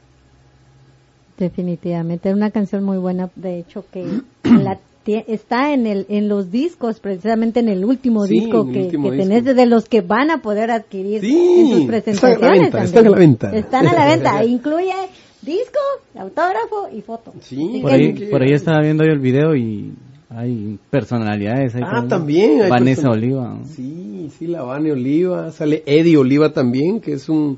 Definitivamente, 1.37 2.33
una 2.33 2.51
canción 2.51 2.83
muy 2.83 2.97
buena, 2.97 3.29
de 3.35 3.59
hecho 3.59 3.85
que 3.91 4.21
la 4.43 4.79
está 5.05 5.73
en 5.73 5.87
el 5.87 6.05
en 6.09 6.27
los 6.29 6.51
discos, 6.51 6.99
precisamente 6.99 7.59
en 7.61 7.69
el 7.69 7.83
último 7.85 8.25
Sí, 8.27 8.39
disco 8.41 8.65
el 8.67 8.73
que, 8.73 8.79
último 8.83 9.09
que 9.09 9.15
disco. 9.17 9.29
tenés 9.29 9.55
de 9.55 9.65
los 9.65 9.89
que 9.89 10.01
van 10.01 10.29
a 10.29 10.41
poder 10.41 10.69
adquirir 10.71 11.21
Sí, 11.21 11.61
en 11.61 11.67
sus 11.69 11.79
están 11.79 11.81
a 11.81 11.81
la 11.81 11.87
presentaciones. 11.87 12.61
venta, 12.61 12.71
también. 12.71 12.85
están 12.85 13.07
a 13.07 13.09
la 13.09 13.17
venta. 13.17 13.55
Están 13.55 13.87
a 13.87 13.93
la 13.93 14.05
venta, 14.05 14.45
incluye 14.45 14.93
disco, 15.41 15.79
autógrafo 16.15 16.89
y 16.95 17.01
foto. 17.01 17.33
Sí, 17.41 17.79
Por 17.81 17.91
ahí, 17.91 18.13
por 18.29 18.41
ahí 18.43 18.51
estaba 18.53 18.81
viendo 18.81 19.03
yo 19.05 19.11
el 19.13 19.19
video 19.19 19.55
y 19.55 19.93
hay 20.29 20.77
personalidades. 20.91 21.73
Hay 21.75 21.81
Ah, 21.85 22.05
también. 22.07 22.61
hay 22.61 22.69
Vanessa 22.69 23.09
Oliva. 23.09 23.57
Sí, 23.63 24.29
sí, 24.37 24.47
la 24.47 24.61
Vane 24.63 24.91
Oliva. 24.91 25.49
Sale 25.51 25.81
Eddie 25.87 26.17
Oliva 26.17 26.53
también, 26.53 26.99
que 26.99 27.13
es 27.13 27.29
un 27.29 27.57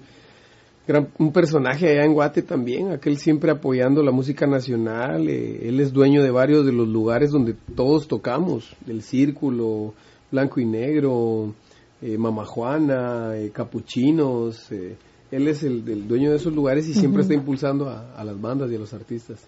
gran 0.87 1.09
un 1.19 1.31
personaje 1.31 1.89
allá 1.89 2.05
en 2.05 2.13
Guate 2.13 2.41
también. 2.41 2.91
Aquel 2.91 3.17
siempre 3.17 3.51
apoyando 3.51 4.01
la 4.03 4.11
música 4.11 4.47
nacional. 4.47 5.27
eh, 5.29 5.67
él 5.67 5.79
es 5.79 5.93
dueño 5.93 6.23
de 6.23 6.31
varios 6.31 6.65
de 6.65 6.71
los 6.71 6.87
lugares 6.87 7.31
donde 7.31 7.55
todos 7.75 8.07
tocamos. 8.07 8.75
El 8.87 9.01
Círculo, 9.01 9.93
Blanco 10.31 10.59
y 10.59 10.65
Negro, 10.65 11.53
eh, 12.01 12.17
Mama 12.17 12.45
Juana, 12.45 13.37
eh, 13.37 13.51
Capuchinos. 13.51 14.71
eh, 14.71 14.95
él 15.31 15.47
es 15.47 15.63
el, 15.63 15.87
el 15.87 16.07
dueño 16.07 16.29
de 16.31 16.35
esos 16.35 16.53
lugares 16.53 16.87
y 16.89 16.93
siempre 16.93 17.21
está 17.21 17.33
impulsando 17.33 17.87
a, 17.89 18.13
a 18.15 18.23
las 18.25 18.39
bandas 18.41 18.69
y 18.69 18.75
a 18.75 18.79
los 18.79 18.93
artistas. 18.93 19.39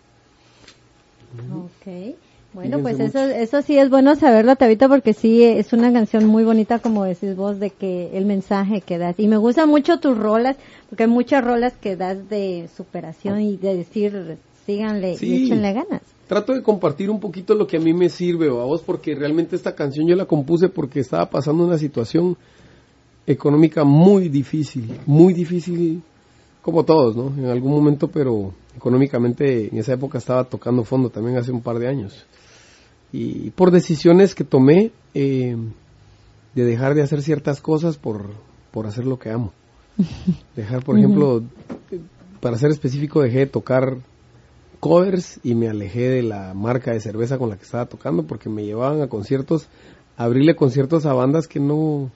Ok. 1.52 2.16
Bueno, 2.54 2.80
pues 2.80 3.00
eso, 3.00 3.20
eso 3.20 3.62
sí 3.64 3.78
es 3.78 3.90
bueno 3.90 4.16
saberlo, 4.16 4.56
Tabita, 4.56 4.88
porque 4.88 5.14
sí 5.14 5.44
es 5.44 5.74
una 5.74 5.92
canción 5.92 6.26
muy 6.26 6.44
bonita, 6.44 6.78
como 6.80 7.04
decís 7.04 7.36
vos, 7.36 7.60
de 7.60 7.72
que 7.72 8.16
el 8.16 8.26
mensaje 8.26 8.82
que 8.82 9.00
das. 9.00 9.20
Y 9.20 9.28
me 9.28 9.38
gustan 9.38 9.70
mucho 9.70 10.00
tus 10.00 10.16
rolas, 10.16 10.56
porque 10.90 11.04
hay 11.04 11.10
muchas 11.10 11.44
rolas 11.44 11.74
que 11.74 11.96
das 11.96 12.30
de 12.30 12.70
superación 12.78 13.42
y 13.42 13.58
de 13.58 13.76
decir, 13.76 14.38
síganle 14.68 15.18
Sí. 15.18 15.28
y 15.28 15.46
échenle 15.46 15.74
ganas. 15.74 16.02
Trato 16.28 16.54
de 16.54 16.62
compartir 16.62 17.10
un 17.10 17.20
poquito 17.20 17.56
lo 17.56 17.66
que 17.66 17.78
a 17.78 17.80
mí 17.80 17.92
me 17.94 18.10
sirve, 18.10 18.48
a 18.48 18.52
vos, 18.52 18.82
porque 18.82 19.16
realmente 19.16 19.56
esta 19.56 19.74
canción 19.74 20.08
yo 20.08 20.16
la 20.16 20.26
compuse 20.26 20.70
porque 20.70 21.00
estaba 21.00 21.30
pasando 21.30 21.66
una 21.66 21.78
situación 21.78 22.38
económica 23.26 23.84
muy 23.84 24.30
difícil, 24.30 25.00
muy 25.06 25.34
difícil, 25.34 26.02
como 26.62 26.84
todos, 26.84 27.16
¿no? 27.16 27.34
En 27.38 27.46
algún 27.46 27.72
momento, 27.72 28.08
pero 28.08 28.54
económicamente 28.76 29.68
en 29.68 29.78
esa 29.78 29.94
época 29.94 30.18
estaba 30.18 30.44
tocando 30.44 30.84
fondo 30.84 31.10
también 31.10 31.38
hace 31.38 31.52
un 31.52 31.62
par 31.62 31.80
de 31.80 31.88
años. 31.88 32.26
Y 33.14 33.52
por 33.52 33.72
decisiones 33.72 34.36
que 34.36 34.44
tomé 34.44 34.92
eh, 35.14 35.56
de 36.56 36.66
dejar 36.66 36.96
de 36.96 37.04
hacer 37.04 37.22
ciertas 37.22 37.62
cosas 37.62 37.98
por, 37.98 38.32
por 38.72 38.88
hacer 38.88 39.06
lo 39.06 39.20
que 39.20 39.30
amo. 39.30 39.54
Dejar, 40.56 40.84
por 40.84 40.98
ejemplo, 40.98 41.44
para 42.42 42.58
ser 42.58 42.72
específico, 42.72 43.22
dejé 43.22 43.40
de 43.40 43.46
tocar 43.46 43.98
covers 44.80 45.40
y 45.44 45.56
me 45.56 45.70
alejé 45.70 46.10
de 46.10 46.24
la 46.24 46.54
marca 46.54 46.92
de 46.92 47.00
cerveza 47.00 47.38
con 47.38 47.50
la 47.50 47.56
que 47.56 47.64
estaba 47.64 47.86
tocando 47.86 48.24
porque 48.24 48.50
me 48.50 48.66
llevaban 48.66 49.02
a 49.02 49.08
conciertos, 49.08 49.68
a 50.18 50.26
abrirle 50.26 50.56
conciertos 50.56 51.06
a 51.06 51.14
bandas 51.14 51.48
que 51.48 51.60
no 51.60 52.12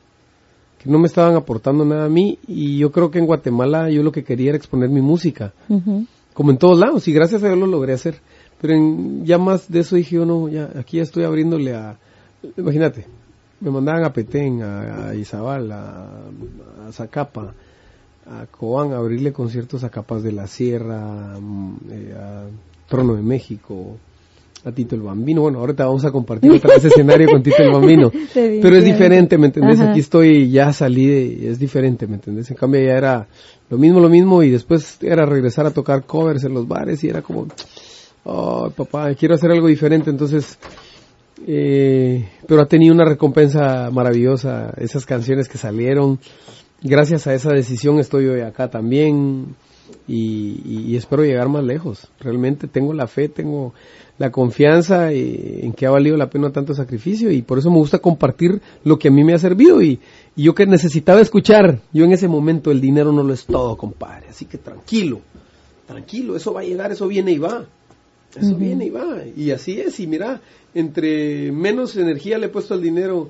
que 0.79 0.89
no 0.89 0.99
me 0.99 1.07
estaban 1.07 1.35
aportando 1.35 1.85
nada 1.85 2.05
a 2.05 2.09
mí. 2.09 2.37
Y 2.47 2.77
yo 2.77 2.91
creo 2.91 3.09
que 3.09 3.19
en 3.19 3.25
Guatemala 3.25 3.89
yo 3.89 4.03
lo 4.03 4.11
que 4.11 4.23
quería 4.23 4.49
era 4.49 4.57
exponer 4.57 4.89
mi 4.89 5.01
música, 5.01 5.53
como 6.33 6.51
en 6.51 6.57
todos 6.57 6.77
lados 6.77 7.07
y 7.07 7.13
gracias 7.13 7.41
a 7.43 7.47
Dios 7.47 7.57
lo 7.57 7.67
logré 7.67 7.93
hacer, 7.93 8.19
pero 8.61 8.73
en- 8.73 9.25
ya 9.25 9.37
más 9.37 9.69
de 9.71 9.79
eso 9.81 9.95
dije 9.95 10.15
yo 10.15 10.25
no, 10.25 10.47
ya 10.49 10.69
aquí 10.77 10.97
ya 10.97 11.03
estoy 11.03 11.23
abriéndole 11.23 11.75
a 11.75 11.97
imagínate, 12.57 13.05
me 13.59 13.71
mandaban 13.71 14.03
a 14.03 14.13
Petén, 14.13 14.61
a, 14.61 15.09
a 15.09 15.15
Izabal, 15.15 15.71
a, 15.71 16.05
a 16.87 16.91
Zacapa, 16.91 17.53
a 18.29 18.45
Cobán 18.47 18.93
a 18.93 18.97
abrirle 18.97 19.31
conciertos 19.33 19.83
a 19.83 19.89
Capas 19.89 20.21
de 20.23 20.31
la 20.31 20.47
Sierra, 20.47 21.37
mm, 21.39 21.75
eh, 21.91 22.13
a 22.17 22.43
Trono 22.87 23.15
de 23.15 23.23
México, 23.23 23.97
a 24.65 24.71
Tito 24.71 24.95
el 24.95 25.01
Bambino. 25.01 25.41
Bueno, 25.41 25.59
ahorita 25.59 25.85
vamos 25.85 26.05
a 26.05 26.11
compartir 26.11 26.51
otra 26.51 26.75
vez 26.75 26.85
escenario 26.85 27.27
con 27.29 27.41
Tito 27.41 27.57
el 27.63 27.71
Bambino. 27.71 28.11
Pero 28.61 28.75
es 28.75 28.83
diferente, 28.85 29.37
¿me 29.37 29.47
entendés? 29.47 29.79
Ajá. 29.79 29.91
Aquí 29.91 30.01
estoy, 30.01 30.51
ya 30.51 30.71
salí 30.73 31.05
de, 31.07 31.49
es 31.49 31.57
diferente, 31.59 32.05
¿me 32.05 32.15
entendés? 32.15 32.49
En 32.51 32.57
cambio 32.57 32.81
ya 32.81 32.97
era 32.97 33.27
lo 33.69 33.77
mismo, 33.77 33.99
lo 33.99 34.09
mismo 34.09 34.43
y 34.43 34.49
después 34.51 34.97
era 35.01 35.25
regresar 35.25 35.65
a 35.65 35.71
tocar 35.71 36.05
covers 36.05 36.43
en 36.43 36.53
los 36.53 36.67
bares 36.67 37.03
y 37.03 37.09
era 37.09 37.21
como, 37.21 37.47
oh, 38.28 38.69
papá, 38.69 39.13
quiero 39.15 39.36
hacer 39.36 39.51
algo 39.51 39.67
diferente, 39.67 40.09
entonces... 40.09 40.57
Eh, 41.45 42.28
pero 42.47 42.61
ha 42.61 42.65
tenido 42.65 42.95
una 42.95 43.05
recompensa 43.05 43.91
maravillosa 43.91 44.73
esas 44.78 45.05
canciones 45.05 45.47
que 45.47 45.59
salieron. 45.59 46.19
Gracias 46.82 47.28
a 47.28 47.36
esa 47.36 47.51
decisión 47.51 47.99
estoy 47.99 48.25
hoy 48.25 48.41
acá 48.41 48.69
también 48.69 49.55
y, 50.07 50.95
espero 50.95 51.23
llegar 51.23 51.47
más 51.47 51.63
lejos. 51.63 52.09
Realmente 52.19 52.67
tengo 52.67 52.93
la 52.93 53.07
fe, 53.07 53.30
tengo 53.30 53.73
la 54.17 54.32
confianza 54.32 55.11
eh, 55.11 55.63
en 55.63 55.73
que 55.73 55.86
ha 55.86 55.91
valido 55.91 56.17
la 56.17 56.30
pena 56.30 56.51
tanto 56.51 56.73
sacrificio 56.73 57.32
y 57.32 57.43
por 57.43 57.59
eso 57.59 57.69
me 57.69 57.78
gusta 57.78 57.99
compartir 57.99 58.59
lo 58.84 58.97
que 58.97 59.09
a 59.09 59.11
mí 59.11 59.23
me 59.23 59.34
ha 59.34 59.39
servido 59.39 59.82
y, 59.82 59.99
y 60.36 60.43
yo 60.43 60.55
que 60.55 60.65
necesitaba 60.65 61.21
escuchar, 61.21 61.82
yo 61.93 62.03
en 62.03 62.13
ese 62.13 62.28
momento 62.28 62.71
el 62.71 62.82
dinero 62.82 63.11
no 63.11 63.21
lo 63.21 63.34
es 63.34 63.45
todo, 63.45 63.78
compadre, 63.78 64.30
así 64.30 64.45
que 64.45 64.57
tranquilo, 64.57 65.21
tranquilo, 65.86 66.36
eso 66.36 66.51
va 66.51 66.61
a 66.61 66.63
llegar, 66.63 66.91
eso 66.91 67.07
viene 67.07 67.32
y 67.32 67.38
va. 67.38 67.67
Eso 68.36 68.55
viene 68.55 68.86
y 68.86 68.89
va. 68.89 69.17
Y 69.36 69.51
así 69.51 69.80
es. 69.80 69.99
Y 69.99 70.07
mira, 70.07 70.41
entre 70.75 71.51
menos 71.51 71.95
energía 71.95 72.38
le 72.38 72.47
he 72.47 72.49
puesto 72.49 72.73
al 72.73 72.82
dinero, 72.82 73.30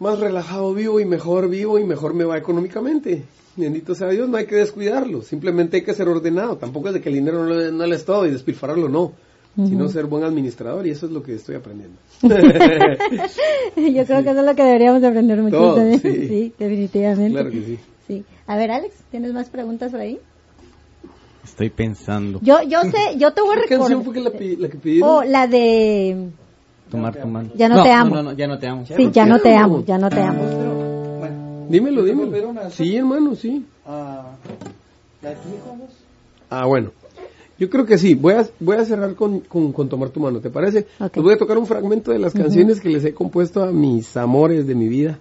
más 0.00 0.18
relajado 0.18 0.72
vivo 0.74 1.00
y 1.00 1.04
mejor 1.04 1.48
vivo 1.48 1.78
y 1.78 1.84
mejor 1.84 2.14
me 2.14 2.24
va 2.24 2.38
económicamente. 2.38 3.22
Bendito 3.56 3.94
sea 3.94 4.08
Dios, 4.08 4.28
no 4.28 4.36
hay 4.36 4.46
que 4.46 4.56
descuidarlo. 4.56 5.22
Simplemente 5.22 5.76
hay 5.78 5.82
que 5.84 5.94
ser 5.94 6.08
ordenado. 6.08 6.56
Tampoco 6.56 6.88
es 6.88 6.94
de 6.94 7.00
que 7.00 7.08
el 7.10 7.14
dinero 7.16 7.44
no, 7.44 7.54
le- 7.54 7.72
no 7.72 7.86
le 7.86 7.94
es 7.96 8.04
todo 8.04 8.26
y 8.26 8.30
despilfarrarlo, 8.30 8.88
no. 8.88 9.12
Sino 9.56 9.88
ser 9.88 10.06
buen 10.06 10.24
administrador 10.24 10.84
y 10.84 10.90
eso 10.90 11.06
es 11.06 11.12
lo 11.12 11.22
que 11.22 11.34
estoy 11.36 11.54
aprendiendo. 11.54 11.96
Yo 12.22 14.04
creo 14.04 14.22
que 14.24 14.30
eso 14.30 14.40
es 14.40 14.46
lo 14.46 14.54
que 14.56 14.62
deberíamos 14.64 15.00
de 15.00 15.06
aprender 15.06 15.40
mucho 15.40 15.74
también. 15.76 16.00
sí. 16.00 16.28
Sí, 16.28 16.52
definitivamente. 16.58 17.30
claro 17.32 17.50
que 17.50 17.62
sí. 17.62 17.78
Sí. 18.08 18.24
A 18.48 18.56
ver, 18.56 18.72
Alex, 18.72 18.94
¿tienes 19.12 19.32
más 19.32 19.48
preguntas 19.50 19.92
por 19.92 20.00
ahí? 20.00 20.18
Estoy 21.44 21.70
pensando. 21.70 22.40
Yo, 22.42 22.62
yo 22.62 22.82
sé, 22.82 23.16
yo 23.18 23.32
te 23.32 23.40
voy 23.42 23.56
a 23.56 23.62
¿Qué 23.62 23.76
canción 23.76 24.02
fue 24.02 24.14
recordar. 24.14 24.32
que 24.32 24.46
la, 24.48 24.56
pi- 24.56 24.56
la 24.62 24.68
que 24.68 24.78
pidieron? 24.78 25.08
Oh, 25.10 25.22
la 25.24 25.46
de... 25.46 26.28
Tomar 26.90 27.14
tu 27.20 27.26
mano. 27.28 27.50
Ya 27.54 27.68
no 27.68 27.82
te 27.82 27.90
amo. 27.90 28.14
No, 28.14 28.22
no, 28.22 28.32
ya 28.32 28.46
no 28.46 28.58
te 28.58 28.66
amo. 28.66 28.84
Sí, 28.86 29.10
ya 29.12 29.26
no 29.26 29.38
te 29.40 29.56
amo, 29.56 29.84
ya 29.84 29.98
no 29.98 30.08
te 30.08 30.20
amo. 30.20 30.42
dímelo, 31.68 32.02
¿Te 32.04 32.08
dímelo. 32.10 32.70
Sí, 32.70 32.96
hermano, 32.96 33.34
sí. 33.34 33.64
Ah, 33.86 34.32
¿La 35.22 35.30
de 35.30 35.36
tu 35.36 35.48
hijo, 35.48 35.76
vos? 35.78 35.90
Ah, 36.50 36.66
bueno. 36.66 36.90
Yo 37.58 37.70
creo 37.70 37.86
que 37.86 37.98
sí. 37.98 38.14
Voy 38.14 38.34
a, 38.34 38.46
voy 38.60 38.76
a 38.76 38.84
cerrar 38.84 39.14
con, 39.14 39.40
con, 39.40 39.72
con 39.72 39.88
Tomar 39.88 40.10
tu 40.10 40.20
mano, 40.20 40.40
¿te 40.40 40.50
parece? 40.50 40.86
Ok. 41.00 41.16
Les 41.16 41.24
voy 41.24 41.34
a 41.34 41.38
tocar 41.38 41.56
un 41.56 41.66
fragmento 41.66 42.10
de 42.10 42.18
las 42.18 42.32
canciones 42.34 42.80
que 42.80 42.88
les 42.88 43.04
he 43.04 43.14
compuesto 43.14 43.62
a 43.62 43.70
mis 43.72 44.16
amores 44.16 44.66
de 44.66 44.74
mi 44.74 44.88
vida. 44.88 45.18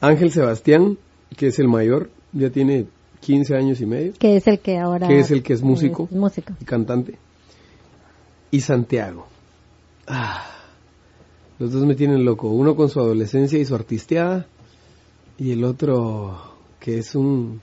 Ángel 0.00 0.30
Sebastián, 0.32 0.96
que 1.36 1.48
es 1.48 1.58
el 1.58 1.68
mayor, 1.68 2.08
ya 2.32 2.50
tiene 2.50 2.86
15 3.20 3.54
años 3.56 3.80
y 3.80 3.86
medio, 3.86 4.12
Que 4.18 4.36
es 4.36 4.46
el 4.46 4.58
que 4.60 4.78
ahora... 4.78 5.06
Que 5.08 5.18
es 5.20 5.30
el 5.30 5.42
que 5.42 5.52
es 5.52 5.62
músico. 5.62 6.08
Es 6.10 6.16
músico. 6.16 6.54
y 6.60 6.64
cantante. 6.64 7.18
Y 8.50 8.60
Santiago. 8.60 9.26
Ah, 10.06 10.44
los 11.58 11.70
dos 11.72 11.84
me 11.86 11.94
tienen 11.94 12.24
loco. 12.24 12.48
Uno 12.48 12.74
con 12.74 12.88
su 12.88 12.98
adolescencia 13.00 13.58
y 13.58 13.64
su 13.64 13.74
artisteada. 13.74 14.46
Y 15.38 15.52
el 15.52 15.64
otro 15.64 16.38
que 16.80 16.98
es 16.98 17.14
un... 17.14 17.60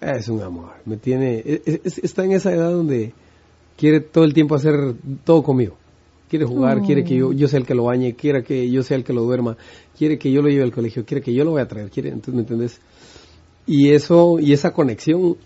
ah, 0.00 0.12
Es 0.16 0.28
un 0.28 0.42
amor. 0.42 0.72
Me 0.84 0.96
tiene... 0.96 1.42
es- 1.46 1.80
es- 1.84 1.98
está 1.98 2.24
en 2.24 2.32
esa 2.32 2.52
edad 2.52 2.70
donde 2.70 3.12
quiere 3.76 4.00
todo 4.00 4.24
el 4.24 4.34
tiempo 4.34 4.54
hacer 4.54 4.94
todo 5.24 5.42
conmigo. 5.42 5.76
Quiere 6.28 6.44
jugar, 6.44 6.78
Oh. 6.78 6.86
quiere 6.86 7.02
que 7.02 7.16
yo, 7.16 7.32
yo 7.32 7.48
sea 7.48 7.58
el 7.58 7.66
que 7.66 7.74
lo 7.74 7.84
bañe, 7.84 8.14
quiere 8.14 8.44
que 8.44 8.70
yo 8.70 8.84
sea 8.84 8.96
el 8.96 9.02
que 9.02 9.12
lo 9.12 9.22
duerma, 9.22 9.56
quiere 9.98 10.16
que 10.16 10.30
yo 10.30 10.42
lo 10.42 10.48
lleve 10.48 10.62
al 10.62 10.70
colegio, 10.70 11.04
quiere 11.04 11.20
que 11.22 11.34
yo 11.34 11.42
lo 11.44 11.54
vaya 11.54 11.64
a 11.64 11.68
traer, 11.68 11.90
quiere, 11.90 12.10
entonces, 12.10 12.34
¿me 12.34 12.42
entendés? 12.42 12.80
Y 13.66 13.92
eso, 13.92 14.38
y 14.40 14.52
esa 14.52 14.72
conexión, 14.72 15.36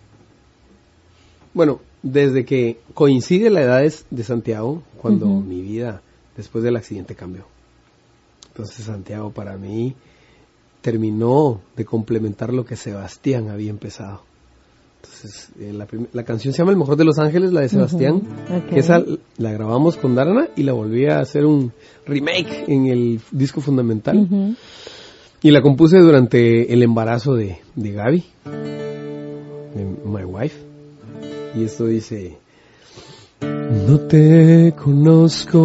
bueno, 1.53 1.81
desde 2.03 2.45
que 2.45 2.81
coincide 2.95 3.51
la 3.51 3.63
edad 3.63 3.83
de 4.11 4.25
Santiago, 4.25 4.83
cuando 5.01 5.27
mi 5.27 5.63
vida 5.63 6.03
después 6.37 6.65
del 6.65 6.77
accidente 6.77 7.15
cambió. 7.15 7.47
Entonces 8.49 8.85
Santiago 8.85 9.31
para 9.31 9.57
mí 9.57 9.95
terminó 10.81 11.61
de 11.77 11.85
complementar 11.85 12.53
lo 12.53 12.65
que 12.65 12.77
Sebastián 12.77 13.49
había 13.49 13.71
empezado. 13.71 14.23
Entonces, 15.03 15.51
eh, 15.59 15.73
la, 15.73 15.87
la 16.13 16.25
canción 16.25 16.53
se 16.55 16.59
llama 16.59 16.73
El 16.73 16.79
Mejor 16.79 16.97
de 16.97 17.05
los 17.05 17.19
Ángeles, 17.19 17.53
la 17.53 17.63
de 17.63 17.69
Sebastián. 17.69 18.23
que 18.71 18.79
esa 18.79 19.03
la 19.37 19.53
grabamos 19.53 19.97
con 19.97 20.15
Darana 20.15 20.49
y 20.57 20.63
la 20.63 20.73
volví 20.73 21.07
a 21.07 21.21
hacer 21.21 21.45
un 21.45 21.73
remake 22.07 22.65
en 22.69 22.87
el 22.87 23.21
disco 23.31 23.61
fundamental. 23.61 24.57
Y 25.45 25.51
la 25.51 25.61
compuse 25.61 25.99
durante 25.99 26.73
el 26.73 26.83
embarazo 26.83 27.35
de, 27.35 27.59
de 27.75 27.93
Gaby, 27.93 28.25
my 30.07 30.25
wife. 30.25 30.57
Y 31.55 31.65
esto 31.65 31.85
dice... 31.87 32.39
No 33.43 34.01
te 34.01 34.73
conozco 34.83 35.61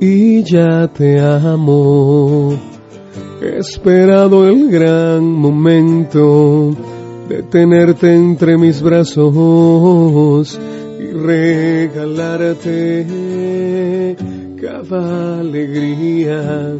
y 0.00 0.42
ya 0.42 0.88
te 0.88 1.20
amo. 1.20 2.58
He 3.40 3.58
esperado 3.58 4.48
el 4.48 4.68
gran 4.68 5.22
momento 5.22 6.74
de 7.28 7.44
tenerte 7.44 8.12
entre 8.12 8.58
mis 8.58 8.82
brazos 8.82 10.58
y 10.98 11.04
regalarte 11.12 13.06
cada 14.60 15.38
alegría, 15.38 16.74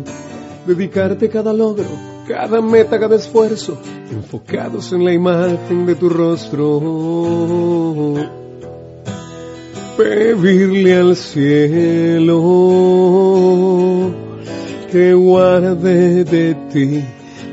dedicarte 0.66 1.28
cada 1.28 1.52
logro, 1.52 1.84
cada 2.26 2.60
meta, 2.60 2.98
cada 2.98 3.14
esfuerzo, 3.16 3.78
enfocados 4.10 4.92
en 4.92 5.04
la 5.04 5.12
imagen 5.12 5.86
de 5.86 5.94
tu 5.94 6.08
rostro. 6.08 8.14
Pedirle 9.96 10.96
al 10.96 11.14
cielo 11.16 12.42
que 14.92 15.14
guarde 15.14 16.24
de 16.24 16.54
ti 16.72 17.04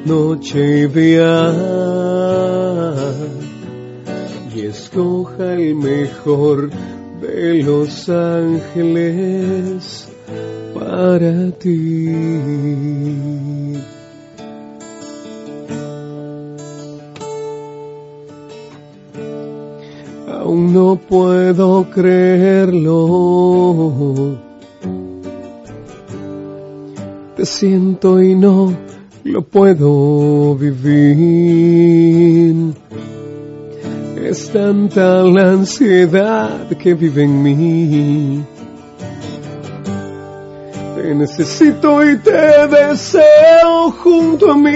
noche 0.05 0.82
y 0.82 0.88
día 0.88 1.53
y 4.53 4.61
escoja 4.61 5.53
el 5.53 5.76
mejor 5.76 6.70
de 7.22 7.64
los 7.64 8.09
ángeles 8.09 10.09
para 10.74 11.51
ti. 11.51 12.09
Aún 20.28 20.74
no 20.74 20.95
puedo 20.97 21.89
creerlo. 21.89 22.91
Te 27.36 27.45
siento 27.45 28.21
y 28.21 28.36
no 28.36 28.74
lo 29.24 29.41
puedo 29.41 30.55
vivir. 30.55 31.93
Es 34.24 34.49
tanta 34.49 35.24
la 35.24 35.51
ansiedad 35.51 36.67
que 36.78 36.93
vive 36.93 37.24
en 37.24 37.43
mí. 37.43 38.43
Te 41.04 41.14
necesito 41.14 42.01
y 42.10 42.18
te 42.20 42.32
deseo 42.32 43.91
junto 43.91 44.51
a 44.54 44.56
mí. 44.56 44.72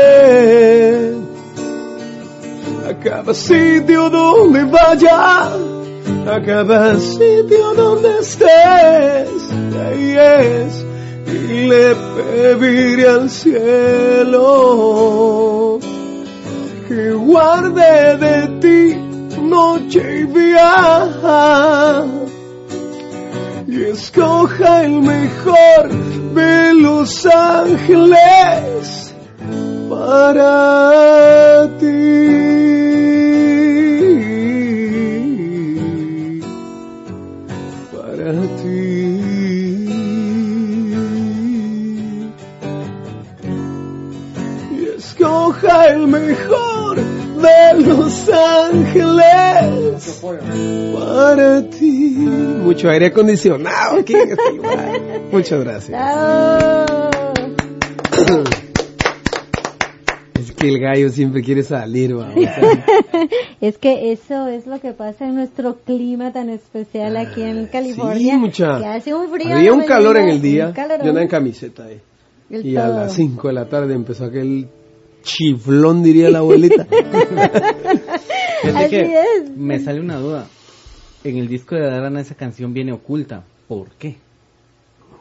a 2.89 2.93
cada 3.03 3.33
sitio 3.33 4.09
donde 4.09 4.63
vaya, 4.63 5.47
a 5.47 6.41
cada 6.45 6.97
sitio 6.99 7.73
donde 7.75 8.19
estés. 8.19 9.51
Ahí 9.85 10.15
es, 10.17 10.85
y 11.27 11.67
le 11.67 11.95
pediré 12.25 13.07
al 13.09 13.29
cielo 13.29 14.39
que 16.87 17.11
guarde 17.11 18.17
de 18.17 18.47
ti 18.59 19.10
noche 19.37 20.21
y 20.21 20.23
día 20.25 20.71
y 23.67 23.83
escoja 23.83 24.83
el 24.83 25.01
mejor 25.01 25.89
de 26.33 26.73
los 26.73 27.25
ángeles 27.25 29.13
para 29.89 31.67
ti, 31.79 32.41
para 37.91 38.41
ti. 38.61 38.81
Y 44.71 44.85
escoja 44.97 45.85
el 45.87 46.07
mejor 46.07 46.70
de 47.41 47.81
los 47.85 48.29
ángeles 48.29 50.21
para 50.93 51.69
ti. 51.69 52.11
Mucho 52.63 52.89
aire 52.89 53.07
acondicionado 53.07 53.99
aquí 53.99 54.13
en 54.13 54.31
este 54.31 54.53
lugar. 54.53 55.01
Muchas 55.31 55.63
gracias. 55.63 55.89
¡Bravo! 55.89 57.09
Es 60.39 60.51
que 60.51 60.69
el 60.69 60.79
gallo 60.79 61.09
siempre 61.09 61.41
quiere 61.43 61.63
salir, 61.63 62.13
vamos. 62.15 62.35
Es 63.61 63.77
que 63.77 64.11
eso 64.11 64.47
es 64.47 64.65
lo 64.65 64.79
que 64.79 64.91
pasa 64.91 65.25
en 65.25 65.35
nuestro 65.35 65.77
clima 65.85 66.33
tan 66.33 66.49
especial 66.49 67.15
aquí 67.15 67.43
en 67.43 67.67
California. 67.67 68.33
Sí, 68.33 68.39
mucha. 68.39 68.79
Que 68.79 68.85
hace 68.87 69.13
un 69.13 69.29
frío. 69.29 69.55
Había 69.55 69.71
un 69.71 69.83
calor 69.83 70.17
en 70.17 70.29
el 70.29 70.41
día. 70.41 70.73
Yo 70.75 70.81
andaba 70.81 71.21
en 71.21 71.27
camiseta 71.27 71.85
ahí. 71.85 71.99
El 72.49 72.65
Y 72.65 72.75
a 72.75 72.87
las 72.87 73.13
5 73.13 73.47
de 73.47 73.53
la 73.53 73.65
tarde 73.65 73.93
empezó 73.93 74.25
aquel 74.25 74.67
chiflón, 75.21 76.03
diría 76.03 76.29
la 76.29 76.39
abuelita. 76.39 76.87
Así 78.63 78.89
que 78.89 79.21
es. 79.21 79.49
me 79.55 79.79
sale 79.79 79.99
una 79.99 80.17
duda. 80.17 80.47
En 81.23 81.37
el 81.37 81.47
disco 81.47 81.75
de 81.75 81.81
Darana 81.81 82.21
esa 82.21 82.35
canción 82.35 82.73
viene 82.73 82.91
oculta. 82.93 83.43
¿Por 83.67 83.91
qué? 83.91 84.17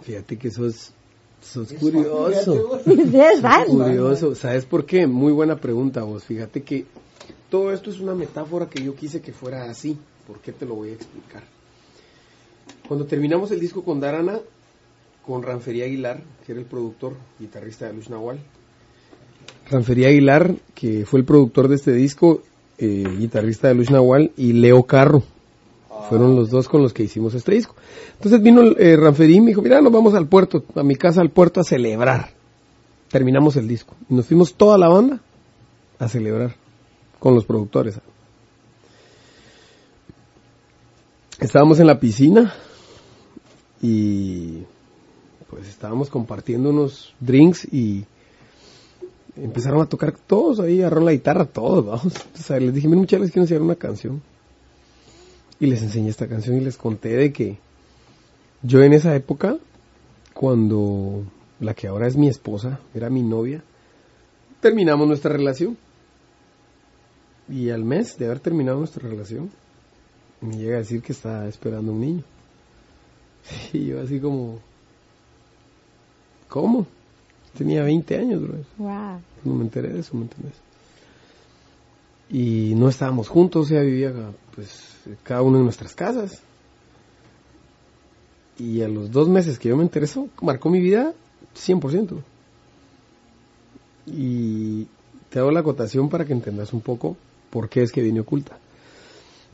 Fíjate 0.03 0.39
que 0.39 0.51
sos, 0.51 0.93
sos 1.41 1.73
curioso. 1.75 2.81
Es 2.87 3.41
fan. 3.41 3.67
Curioso. 3.67 4.35
¿Sabes 4.35 4.65
por 4.65 4.87
qué? 4.87 5.07
Muy 5.07 5.33
buena 5.33 5.57
pregunta 5.57 6.03
vos. 6.03 6.25
Fíjate 6.25 6.63
que 6.63 6.87
todo 7.51 7.73
esto 7.73 7.91
es 7.91 8.01
una 8.01 8.15
metáfora 8.15 8.69
que 8.69 8.83
yo 8.83 8.95
quise 8.95 9.21
que 9.21 9.33
fuera 9.33 9.71
así. 9.71 9.99
¿Por 10.27 10.41
qué 10.41 10.53
te 10.53 10.65
lo 10.65 10.77
voy 10.77 10.91
a 10.91 10.95
explicar? 10.95 11.43
Cuando 12.89 13.07
terminamos 13.07 13.51
el 13.51 13.61
disco 13.61 13.85
con 13.85 14.01
Darana, 14.01 14.41
con 15.25 15.43
Ranfería 15.43 15.85
Aguilar, 15.85 16.23
que 16.45 16.53
era 16.53 16.61
el 16.61 16.67
productor, 16.67 17.15
guitarrista 17.39 17.87
de 17.87 17.93
Luz 17.93 18.09
Nahual. 18.09 18.41
Ranfería 19.71 20.09
Aguilar, 20.09 20.57
que 20.75 21.07
fue 21.07 21.21
el 21.21 21.25
productor 21.25 21.69
de 21.69 21.77
este 21.77 21.93
disco, 21.93 22.43
eh, 22.79 23.05
guitarrista 23.19 23.69
de 23.69 23.75
Luz 23.75 23.91
Nahual, 23.91 24.33
y 24.37 24.53
Leo 24.53 24.83
Carro. 24.83 25.23
Fueron 26.09 26.35
los 26.35 26.51
dos 26.51 26.69
con 26.69 26.83
los 26.83 26.93
que 26.93 27.05
hicimos 27.05 27.35
este 27.35 27.55
disco. 27.55 27.77
Entonces 28.15 28.43
vino 28.43 28.63
eh, 28.63 28.97
Ranferí 28.97 29.37
y 29.37 29.41
me 29.41 29.49
dijo, 29.49 29.63
mira, 29.63 29.81
nos 29.81 29.93
vamos 29.93 30.15
al 30.15 30.27
puerto, 30.27 30.65
a 30.75 30.83
mi 30.83 30.97
casa 30.97 31.21
al 31.21 31.31
puerto 31.31 31.61
a 31.61 31.65
celebrar. 31.65 32.31
Terminamos 33.11 33.55
el 33.57 33.69
disco. 33.69 33.95
Y 34.09 34.15
nos 34.15 34.27
fuimos 34.27 34.55
toda 34.55 34.77
la 34.77 34.89
banda 34.89 35.21
a 35.99 36.09
celebrar 36.09 36.57
con 37.21 37.35
los 37.35 37.45
productores. 37.45 38.01
Estábamos 41.39 41.79
en 41.79 41.87
la 41.87 42.01
piscina 42.01 42.53
y 43.81 44.65
pues 45.49 45.69
estábamos 45.69 46.11
compartiendo 46.11 46.71
unos 46.71 47.15
drinks 47.21 47.67
y 47.73 48.05
empezaron 49.43 49.81
a 49.81 49.87
tocar 49.87 50.13
todos 50.13 50.61
ahí, 50.61 50.81
agarraron 50.81 51.07
la 51.07 51.13
guitarra, 51.13 51.45
todos, 51.45 51.85
vamos. 51.87 52.13
Les 52.49 52.75
dije, 52.75 52.89
miren 52.89 53.01
muchachos, 53.01 53.23
les 53.23 53.31
quiero 53.33 53.45
enseñar 53.45 53.63
una 53.63 53.77
canción. 53.77 54.23
Y 55.59 55.67
les 55.67 55.83
enseñé 55.83 56.09
esta 56.09 56.27
canción 56.27 56.57
y 56.57 56.61
les 56.61 56.77
conté 56.77 57.11
de 57.11 57.33
que 57.33 57.59
yo 58.63 58.83
en 58.83 58.93
esa 58.93 59.15
época, 59.15 59.57
cuando 60.35 61.25
la 61.61 61.75
que 61.75 61.87
ahora 61.87 62.07
es 62.07 62.17
mi 62.17 62.29
esposa, 62.29 62.81
era 62.95 63.11
mi 63.11 63.23
novia, 63.23 63.63
terminamos 64.61 65.07
nuestra 65.07 65.33
relación. 65.33 65.77
Y 67.49 67.71
al 67.71 67.85
mes 67.85 68.17
de 68.17 68.27
haber 68.27 68.41
terminado 68.41 68.79
nuestra 68.79 69.09
relación, 69.09 69.51
me 70.41 70.57
llega 70.57 70.77
a 70.77 70.81
decir 70.81 71.03
que 71.03 71.13
está 71.13 71.47
esperando 71.49 71.93
un 71.93 72.01
niño. 72.01 72.25
Y 73.73 73.87
yo 73.87 74.01
así 74.01 74.21
como, 74.21 74.59
¿cómo? 76.49 76.87
Tenía 77.57 77.83
20 77.83 78.17
años, 78.17 78.43
bro. 78.43 78.55
Wow. 78.79 79.21
No 79.45 79.55
me 79.55 79.65
enteré 79.65 79.89
de 79.93 80.01
eso, 80.01 80.17
¿me 80.17 80.23
entiendes? 80.23 80.55
Y 82.31 82.75
no 82.77 82.89
estábamos 82.89 83.29
juntos, 83.29 83.69
sea, 83.69 83.81
vivía 83.81 84.13
pues 84.55 84.95
cada 85.23 85.43
uno 85.43 85.59
en 85.59 85.65
nuestras 85.65 85.95
casas. 85.95 86.41
Y 88.59 88.83
a 88.83 88.89
los 88.89 89.11
dos 89.11 89.29
meses 89.29 89.59
que 89.59 89.71
yo 89.71 89.77
me 89.77 89.83
enteré 89.83 90.05
eso, 90.05 90.29
marcó 90.43 90.71
mi 90.71 90.81
vida 90.81 91.13
100%. 91.57 92.23
Y 94.07 94.87
te 95.31 95.39
hago 95.39 95.51
la 95.51 95.61
acotación 95.61 96.09
para 96.09 96.25
que 96.25 96.33
entendas 96.33 96.73
un 96.73 96.81
poco 96.81 97.17
por 97.51 97.69
qué 97.69 97.83
es 97.83 97.91
que 97.91 98.03
vine 98.03 98.21
oculta. 98.21 98.59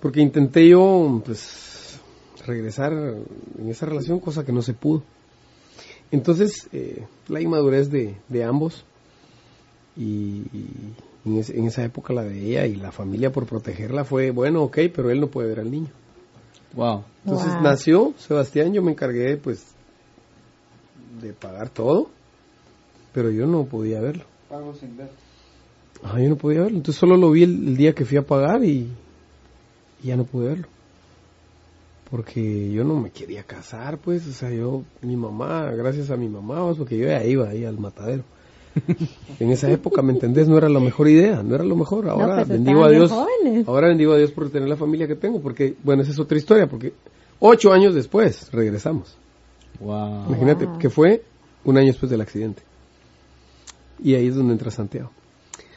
Porque 0.01 0.21
intenté 0.21 0.69
yo, 0.69 1.23
pues, 1.25 1.99
regresar 2.45 2.93
en 2.93 3.69
esa 3.69 3.87
relación, 3.87 4.21
cosa 4.21 4.45
que 4.45 4.53
no 4.53 4.63
se 4.63 4.75
pudo. 4.75 5.03
Entonces, 6.11 6.69
eh, 6.73 7.05
la 7.29 7.41
inmadurez 7.41 7.91
de, 7.91 8.17
de 8.29 8.45
ambos 8.45 8.85
y, 9.97 10.43
y 10.53 10.95
en, 11.25 11.67
esa 11.67 11.85
época 11.85 12.13
la 12.13 12.23
de 12.23 12.41
ella 12.41 12.67
y 12.67 12.77
la 12.77 12.93
familia 12.93 13.33
por 13.33 13.47
protegerla 13.47 14.05
fue, 14.05 14.31
bueno, 14.31 14.63
ok, 14.63 14.79
pero 14.95 15.11
él 15.11 15.21
no 15.21 15.27
puede 15.29 15.49
ver 15.49 15.61
al 15.61 15.71
niño. 15.71 15.89
Wow. 16.75 17.05
Entonces 17.25 17.55
Wow. 17.55 17.63
nació 17.63 18.15
Sebastián, 18.19 18.73
yo 18.73 18.83
me 18.83 18.93
encargué 18.93 19.37
pues 19.37 19.65
de 21.21 21.33
pagar 21.33 21.71
todo, 21.71 22.09
pero 23.13 23.31
yo 23.31 23.47
no 23.47 23.65
podía 23.65 24.01
verlo. 24.01 24.25
Pago 24.49 24.75
sin 24.75 24.97
ver. 24.97 25.11
Ajá, 26.03 26.21
yo 26.21 26.29
no 26.29 26.37
podía 26.37 26.61
verlo. 26.61 26.77
Entonces 26.77 27.01
solo 27.01 27.17
lo 27.17 27.31
vi 27.31 27.43
el, 27.43 27.69
el 27.69 27.77
día 27.77 27.93
que 27.95 28.05
fui 28.05 28.19
a 28.19 28.23
pagar 28.23 28.63
y, 28.63 28.89
y 30.03 30.07
ya 30.07 30.17
no 30.17 30.25
pude 30.25 30.49
verlo. 30.49 30.69
Porque 32.11 32.71
yo 32.71 32.85
no 32.85 33.01
me 33.01 33.11
quería 33.11 33.43
casar, 33.43 33.99
pues, 33.99 34.27
o 34.29 34.33
sea, 34.33 34.51
yo, 34.51 34.85
mi 35.03 35.17
mamá, 35.17 35.73
gracias 35.73 36.11
a 36.11 36.17
mi 36.17 36.29
mamá, 36.29 36.65
pues, 36.67 36.79
porque 36.79 36.97
yo 36.99 37.07
ya 37.07 37.25
iba 37.25 37.49
ahí 37.49 37.65
al 37.65 37.79
matadero. 37.79 38.23
en 39.41 39.51
esa 39.51 39.71
época, 39.71 40.03
¿me 40.03 40.13
entendés? 40.13 40.49
No 40.49 40.57
era 40.57 40.69
la 40.69 40.79
mejor 40.81 41.09
idea, 41.09 41.43
no 41.43 41.55
era 41.55 41.65
lo 41.65 41.75
mejor. 41.75 42.09
Ahora 42.09 42.37
pues, 42.37 42.49
bendigo 42.49 42.85
a 42.85 42.91
Dios. 42.91 43.11
jóvenes. 43.11 43.67
Ahora 43.67 43.89
bendigo 43.89 44.13
a 44.13 44.19
Dios 44.19 44.31
por 44.31 44.51
tener 44.51 44.69
la 44.69 44.77
familia 44.77 45.09
que 45.09 45.17
tengo, 45.17 45.41
porque, 45.41 45.75
bueno, 45.83 46.03
esa 46.03 46.13
es 46.13 46.19
otra 46.21 46.39
historia, 46.39 46.69
porque 46.69 46.93
ocho 47.41 47.73
años 47.73 47.95
después 47.95 48.53
regresamos. 48.53 49.17
Wow. 49.81 50.27
Imagínate, 50.29 50.67
Wow. 50.67 50.79
que 50.79 50.91
fue 50.91 51.23
un 51.65 51.77
año 51.77 51.89
después 51.89 52.11
del 52.11 52.21
accidente. 52.21 52.63
Y 54.03 54.15
ahí 54.15 54.29
es 54.29 54.35
donde 54.37 54.53
entra 54.53 54.71
Santiago. 54.71 55.11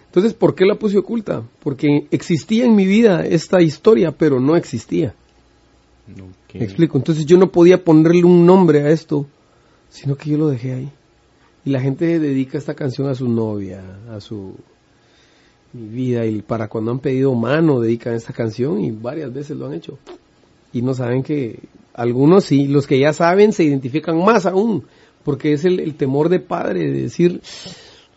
Entonces, 0.05 0.33
¿por 0.33 0.53
qué 0.55 0.65
la 0.65 0.75
puse 0.75 0.97
oculta? 0.97 1.43
Porque 1.63 2.07
existía 2.11 2.65
en 2.65 2.75
mi 2.75 2.85
vida 2.85 3.25
esta 3.25 3.61
historia, 3.61 4.11
pero 4.11 4.39
no 4.39 4.55
existía. 4.55 5.15
Me 6.53 6.63
explico. 6.63 6.97
Entonces 6.97 7.25
yo 7.25 7.37
no 7.37 7.51
podía 7.51 7.83
ponerle 7.83 8.23
un 8.23 8.45
nombre 8.45 8.81
a 8.81 8.89
esto, 8.89 9.25
sino 9.89 10.15
que 10.15 10.31
yo 10.31 10.37
lo 10.37 10.47
dejé 10.49 10.73
ahí. 10.73 10.91
Y 11.65 11.71
la 11.71 11.81
gente 11.81 12.19
dedica 12.19 12.57
esta 12.57 12.73
canción 12.73 13.09
a 13.09 13.15
su 13.15 13.27
novia, 13.27 13.83
a 14.09 14.19
su... 14.19 14.55
vida 15.73 16.25
y 16.25 16.41
para 16.41 16.67
cuando 16.67 16.91
han 16.91 16.99
pedido 16.99 17.35
mano 17.35 17.79
dedican 17.79 18.15
esta 18.15 18.33
canción 18.33 18.83
y 18.83 18.91
varias 18.91 19.33
veces 19.33 19.57
lo 19.57 19.67
han 19.67 19.73
hecho. 19.73 19.97
Y 20.73 20.81
no 20.81 20.93
saben 20.93 21.23
que 21.23 21.59
algunos 21.93 22.45
sí, 22.45 22.67
los 22.67 22.87
que 22.87 22.99
ya 22.99 23.13
saben 23.13 23.51
se 23.51 23.63
identifican 23.63 24.17
más 24.23 24.45
aún, 24.45 24.85
porque 25.23 25.53
es 25.53 25.65
el, 25.65 25.95
temor 25.95 26.29
de 26.29 26.39
padre 26.39 26.91
de 26.91 27.01
decir, 27.03 27.41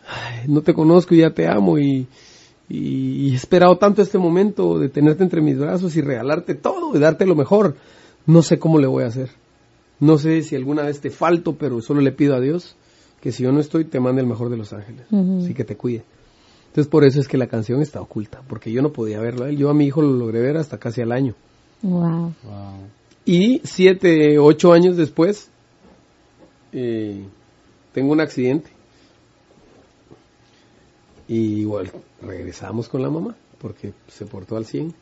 "Ay, 0.07 0.49
no 0.49 0.62
te 0.62 0.72
conozco 0.72 1.14
y 1.14 1.18
ya 1.18 1.30
te 1.30 1.49
amo 1.49 1.78
y, 1.78 2.07
y- 2.73 3.29
y 3.29 3.33
he 3.33 3.35
esperado 3.37 3.77
tanto 3.77 4.01
este 4.03 4.18
momento 4.18 4.79
de 4.79 4.89
tenerte 4.89 5.23
entre 5.23 5.41
mis 5.43 5.59
brazos 5.59 5.95
y 5.97 6.01
regalarte 6.01 6.55
todo 6.55 6.97
y 6.97 6.99
darte 6.99 7.27
lo 7.27 7.35
mejor. 7.35 7.77
No 8.27 8.43
sé 8.43 8.59
cómo 8.59 8.79
le 8.79 8.87
voy 8.87 9.05
a 9.05 9.09
hacer. 9.09 9.31
No 10.01 10.16
sé 10.18 10.43
si 10.43 10.57
alguna 10.57 10.83
vez 10.83 11.01
te 11.01 11.11
falto, 11.11 11.55
pero 11.55 11.81
solo 11.83 12.01
le 12.01 12.12
pido 12.12 12.35
a 12.35 12.41
Dios 12.41 12.75
que 13.20 13.31
si 13.31 13.43
yo 13.45 13.53
no 13.53 13.61
estoy, 13.61 13.85
te 13.85 14.01
mande 14.01 14.23
el 14.23 14.27
mejor 14.27 14.49
de 14.49 14.57
los 14.57 14.73
ángeles. 14.73 15.07
Así 15.12 15.55
que 15.55 15.64
te 15.64 15.77
cuide. 15.77 16.03
Entonces 16.68 16.91
por 16.91 17.05
eso 17.05 17.20
es 17.20 17.29
que 17.29 17.37
la 17.37 17.47
canción 17.47 17.83
está 17.83 18.01
oculta, 18.01 18.41
porque 18.49 18.73
yo 18.73 18.81
no 18.81 18.91
podía 18.93 19.20
verlo 19.20 19.45
a 19.45 19.51
él. 19.51 19.59
Yo 19.59 19.68
a 19.68 19.75
mi 19.75 19.85
hijo 19.85 20.01
lo 20.01 20.12
logré 20.12 20.41
ver 20.41 20.57
hasta 20.57 20.79
casi 20.79 21.03
al 21.03 21.12
año. 21.12 21.35
Wow. 21.83 22.33
Y 23.27 23.61
siete, 23.64 24.39
ocho 24.39 24.73
años 24.73 24.97
después, 24.97 25.49
eh, 26.73 27.23
tengo 27.93 28.12
un 28.12 28.20
accidente. 28.20 28.70
Y 31.29 31.61
igual 31.61 31.91
regresamos 32.25 32.89
con 32.89 33.03
la 33.03 33.11
mamá, 33.11 33.35
porque 33.59 33.93
se 34.09 34.25
portó 34.27 34.57
al 34.57 34.64
100. 34.66 34.95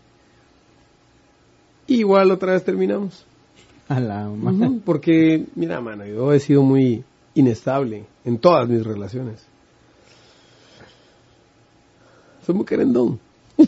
Igual 1.87 2.31
otra 2.31 2.53
vez 2.53 2.64
terminamos. 2.64 3.25
A 3.89 3.99
la 4.01 4.29
ma- 4.29 4.53
Ujú, 4.53 4.81
Porque, 4.85 5.47
mira, 5.57 5.81
mano, 5.81 6.07
yo 6.07 6.33
he 6.33 6.39
sido 6.41 6.62
muy 6.62 7.03
inestable 7.35 8.05
en 8.25 8.39
todas 8.39 8.68
mis 8.68 8.85
relaciones. 8.87 9.45
Soy 12.47 12.55
muy 12.55 12.64
querendón. 12.64 13.18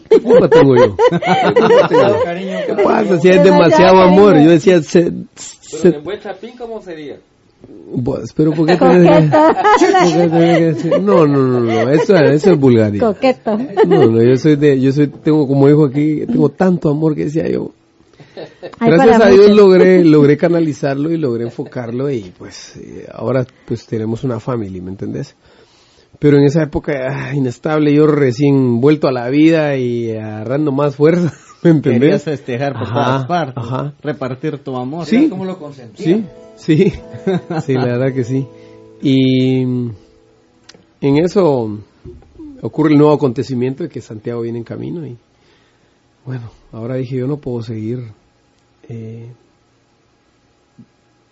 ¿Qué 0.08 0.20
culpa 0.20 0.48
tengo 0.48 0.74
yo? 0.76 0.96
¿Qué 1.10 2.74
pasa? 2.82 3.20
Si 3.20 3.28
es 3.28 3.44
demasiado 3.44 4.00
amor. 4.00 4.36
Yo 4.40 4.50
decía, 4.50 4.80
se, 4.82 5.02
Pero 5.10 5.26
se- 5.34 5.88
en 5.96 6.04
buen 6.04 6.20
chapín, 6.20 6.56
¿cómo 6.56 6.80
sería? 6.80 7.18
Pues, 8.04 8.32
pero 8.34 8.52
¿por 8.52 8.66
qué 8.66 8.76
tenés 8.76 9.30
que- 9.30 10.30
que 10.30 10.64
decir? 10.64 11.00
No, 11.02 11.26
no, 11.26 11.38
no, 11.46 11.60
no, 11.60 11.90
eso, 11.90 12.14
eso 12.16 12.52
es 12.52 12.58
vulgaridad. 12.58 13.12
Coqueto. 13.14 13.58
No, 13.86 14.06
no, 14.06 14.22
yo 14.22 14.36
soy 14.36 14.56
de, 14.56 14.80
yo 14.80 14.92
soy, 14.92 15.08
tengo 15.08 15.46
como 15.46 15.68
dijo 15.68 15.86
aquí, 15.86 16.24
tengo 16.26 16.48
tanto 16.48 16.88
amor 16.90 17.14
que 17.14 17.24
decía 17.24 17.48
yo. 17.48 17.70
Gracias 18.80 19.20
a 19.20 19.28
Dios 19.28 19.50
logré, 19.50 20.02
logré 20.04 20.36
canalizarlo 20.38 21.10
y 21.10 21.18
logré 21.18 21.44
enfocarlo 21.44 22.10
y 22.10 22.32
pues 22.38 22.76
eh, 22.76 23.06
ahora 23.12 23.44
pues 23.66 23.84
tenemos 23.86 24.24
una 24.24 24.40
familia, 24.40 24.80
¿me 24.82 24.90
entendés? 24.90 25.36
Pero 26.18 26.38
en 26.38 26.44
esa 26.44 26.62
época 26.62 26.92
ah, 27.10 27.34
inestable, 27.34 27.92
yo 27.92 28.06
recién 28.06 28.80
vuelto 28.80 29.06
a 29.08 29.12
la 29.12 29.28
vida 29.28 29.76
y 29.76 30.12
agarrando 30.12 30.72
más 30.72 30.96
fuerza, 30.96 31.32
¿me 31.62 31.80
Querías 31.80 32.24
festejar 32.24 32.72
por 32.72 32.82
Ajá, 32.82 32.94
todas 32.94 33.26
partes. 33.26 33.64
ajá. 33.64 33.94
Repartir 34.02 34.58
tu 34.58 34.76
amor. 34.76 35.06
Sí. 35.06 35.28
¿Cómo 35.28 35.44
lo 35.44 35.58
consentía? 35.58 36.04
Sí, 36.06 36.24
sí, 36.56 36.92
sí, 37.66 37.74
la 37.74 37.84
verdad 37.86 38.12
que 38.14 38.24
sí. 38.24 38.46
Y 39.02 39.62
en 39.62 39.94
eso 41.00 41.78
ocurre 42.60 42.92
el 42.92 42.98
nuevo 42.98 43.12
acontecimiento 43.14 43.82
de 43.84 43.88
que 43.88 44.00
Santiago 44.00 44.42
viene 44.42 44.58
en 44.58 44.64
camino 44.64 45.06
y 45.06 45.16
bueno, 46.24 46.50
ahora 46.72 46.94
dije 46.96 47.16
yo 47.16 47.26
no 47.26 47.38
puedo 47.38 47.62
seguir 47.62 48.04
eh, 48.88 49.26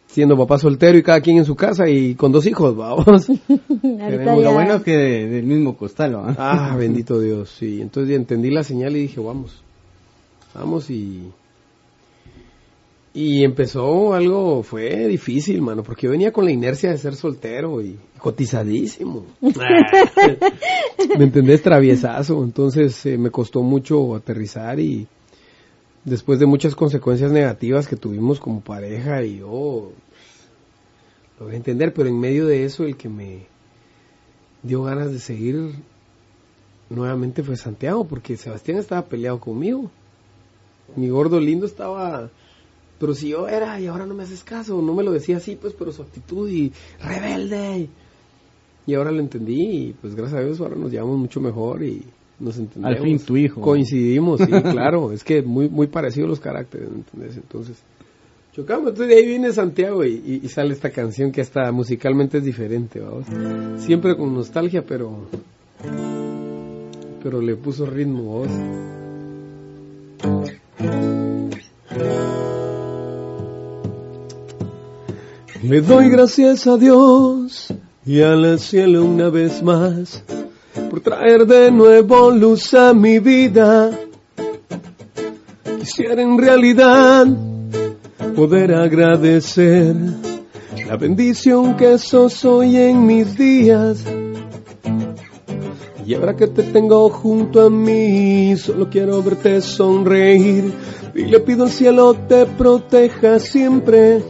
siendo 0.08 0.36
papá 0.36 0.58
soltero 0.58 0.98
y 0.98 1.02
cada 1.04 1.20
quien 1.20 1.36
en 1.38 1.44
su 1.44 1.54
casa 1.54 1.88
y 1.88 2.16
con 2.16 2.32
dos 2.32 2.44
hijos, 2.46 2.76
vamos. 2.76 3.28
Lo 3.28 4.52
bueno 4.52 4.74
es 4.74 4.82
que 4.82 4.96
de- 4.96 5.26
del 5.28 5.44
mismo 5.44 5.76
costal, 5.76 6.16
¿va? 6.16 6.34
Ah, 6.38 6.76
bendito 6.76 7.20
Dios, 7.20 7.50
sí. 7.50 7.80
Entonces 7.80 8.16
entendí 8.16 8.50
la 8.50 8.64
señal 8.64 8.96
y 8.96 9.02
dije, 9.02 9.20
vamos, 9.20 9.62
vamos 10.54 10.90
y... 10.90 11.30
Y 13.12 13.42
empezó 13.42 14.14
algo, 14.14 14.62
fue 14.62 15.08
difícil, 15.08 15.60
mano, 15.60 15.82
porque 15.82 16.06
yo 16.06 16.12
venía 16.12 16.32
con 16.32 16.44
la 16.44 16.52
inercia 16.52 16.90
de 16.90 16.98
ser 16.98 17.16
soltero 17.16 17.82
y 17.82 17.98
cotizadísimo. 18.18 19.26
¿Me 21.18 21.24
entendés? 21.24 21.60
Traviesazo. 21.60 22.44
Entonces 22.44 23.04
eh, 23.06 23.18
me 23.18 23.30
costó 23.30 23.62
mucho 23.62 24.14
aterrizar 24.14 24.78
y 24.78 25.08
después 26.04 26.38
de 26.38 26.46
muchas 26.46 26.76
consecuencias 26.76 27.32
negativas 27.32 27.88
que 27.88 27.96
tuvimos 27.96 28.38
como 28.38 28.60
pareja 28.60 29.24
y 29.24 29.38
yo 29.38 29.90
logré 31.40 31.56
entender, 31.56 31.92
pero 31.92 32.08
en 32.08 32.20
medio 32.20 32.46
de 32.46 32.64
eso 32.64 32.84
el 32.84 32.96
que 32.96 33.08
me 33.08 33.46
dio 34.62 34.84
ganas 34.84 35.10
de 35.10 35.18
seguir 35.18 35.74
nuevamente 36.88 37.42
fue 37.42 37.56
Santiago, 37.56 38.04
porque 38.04 38.36
Sebastián 38.36 38.78
estaba 38.78 39.06
peleado 39.06 39.40
conmigo. 39.40 39.90
Mi 40.96 41.08
gordo 41.08 41.38
lindo 41.40 41.66
estaba, 41.66 42.30
pero 42.98 43.14
si 43.14 43.28
yo 43.28 43.48
era 43.48 43.80
y 43.80 43.86
ahora 43.86 44.06
no 44.06 44.14
me 44.14 44.22
haces 44.24 44.42
caso, 44.44 44.80
no 44.82 44.94
me 44.94 45.02
lo 45.04 45.12
decía 45.12 45.36
así, 45.38 45.56
pues, 45.56 45.74
pero 45.78 45.92
su 45.92 46.02
actitud 46.02 46.48
y 46.48 46.72
rebelde. 47.02 47.88
Y 48.86 48.94
ahora 48.94 49.12
lo 49.12 49.20
entendí 49.20 49.60
y 49.88 49.92
pues 50.00 50.14
gracias 50.14 50.40
a 50.40 50.44
Dios 50.44 50.60
ahora 50.60 50.74
nos 50.76 50.90
llevamos 50.90 51.18
mucho 51.18 51.40
mejor 51.40 51.82
y 51.84 52.02
nos 52.40 52.56
entendemos. 52.58 52.96
Al 52.98 53.02
fin 53.04 53.18
tu 53.20 53.36
hijo. 53.36 53.60
Coincidimos, 53.60 54.40
sí, 54.40 54.50
claro, 54.72 55.12
es 55.12 55.22
que 55.22 55.42
muy 55.42 55.68
muy 55.68 55.86
parecidos 55.86 56.28
los 56.28 56.40
caracteres, 56.40 56.90
¿me 56.90 56.96
entendés? 56.96 57.36
Entonces, 57.36 57.76
chocamos, 58.52 58.88
entonces 58.88 59.08
de 59.14 59.20
ahí 59.20 59.26
viene 59.28 59.52
Santiago 59.52 60.04
y, 60.04 60.14
y- 60.26 60.40
y 60.44 60.48
sale 60.48 60.72
esta 60.72 60.90
canción 60.90 61.30
que 61.30 61.40
hasta 61.42 61.70
musicalmente 61.70 62.38
es 62.38 62.44
diferente, 62.44 62.98
vamos. 63.00 63.26
Siempre 63.80 64.16
con 64.16 64.34
nostalgia, 64.34 64.82
pero 64.84 65.26
pero 67.22 67.40
le 67.42 67.54
puso 67.56 67.84
ritmo. 67.86 68.44
Le 75.62 75.80
doy 75.82 76.08
gracias 76.08 76.66
a 76.66 76.76
Dios 76.76 77.68
y 78.04 78.22
al 78.22 78.58
cielo 78.58 79.04
una 79.04 79.28
vez 79.28 79.62
más 79.62 80.24
por 80.90 81.00
traer 81.00 81.46
de 81.46 81.70
nuevo 81.70 82.30
luz 82.30 82.74
a 82.74 82.92
mi 82.92 83.18
vida. 83.20 83.90
Quisiera 85.78 86.20
en 86.22 86.38
realidad 86.38 87.26
poder 88.34 88.74
agradecer 88.74 89.94
la 90.88 90.96
bendición 90.96 91.76
que 91.76 91.98
sos 91.98 92.44
hoy 92.44 92.76
en 92.76 93.06
mis 93.06 93.36
días. 93.36 94.04
Y 96.10 96.14
ahora 96.14 96.34
que 96.34 96.48
te 96.48 96.64
tengo 96.64 97.08
junto 97.08 97.64
a 97.64 97.70
mí, 97.70 98.56
solo 98.56 98.90
quiero 98.90 99.22
verte 99.22 99.60
sonreír. 99.60 100.72
Y 101.14 101.26
le 101.26 101.38
pido 101.38 101.62
al 101.62 101.70
cielo 101.70 102.14
te 102.14 102.46
proteja 102.46 103.38
siempre. 103.38 104.20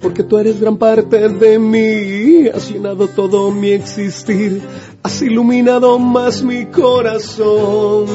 Porque 0.00 0.22
tú 0.22 0.38
eres 0.38 0.60
gran 0.60 0.76
parte 0.76 1.28
de 1.30 1.58
mí, 1.58 2.46
has 2.46 2.70
llenado 2.70 3.08
todo 3.08 3.50
mi 3.50 3.70
existir, 3.70 4.62
has 5.02 5.20
iluminado 5.20 5.98
más 5.98 6.44
mi 6.44 6.66
corazón. 6.66 8.06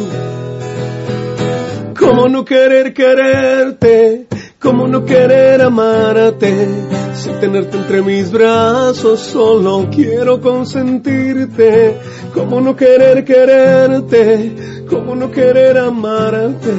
¿Cómo 1.99 2.29
no 2.29 2.45
querer 2.45 2.93
quererte? 2.93 4.27
¿Cómo 4.57 4.87
no 4.87 5.03
querer 5.03 5.61
amarte? 5.61 6.96
Sin 7.17 7.39
tenerte 7.39 7.77
entre 7.77 8.03
mis 8.03 8.31
brazos, 8.31 9.19
solo 9.19 9.89
quiero 9.91 10.39
consentirte. 10.39 11.97
¿Cómo 12.31 12.61
no 12.61 12.75
querer 12.75 13.25
quererte? 13.25 14.85
¿Cómo 14.87 15.15
no 15.15 15.31
querer 15.31 15.79
amarte? 15.79 16.73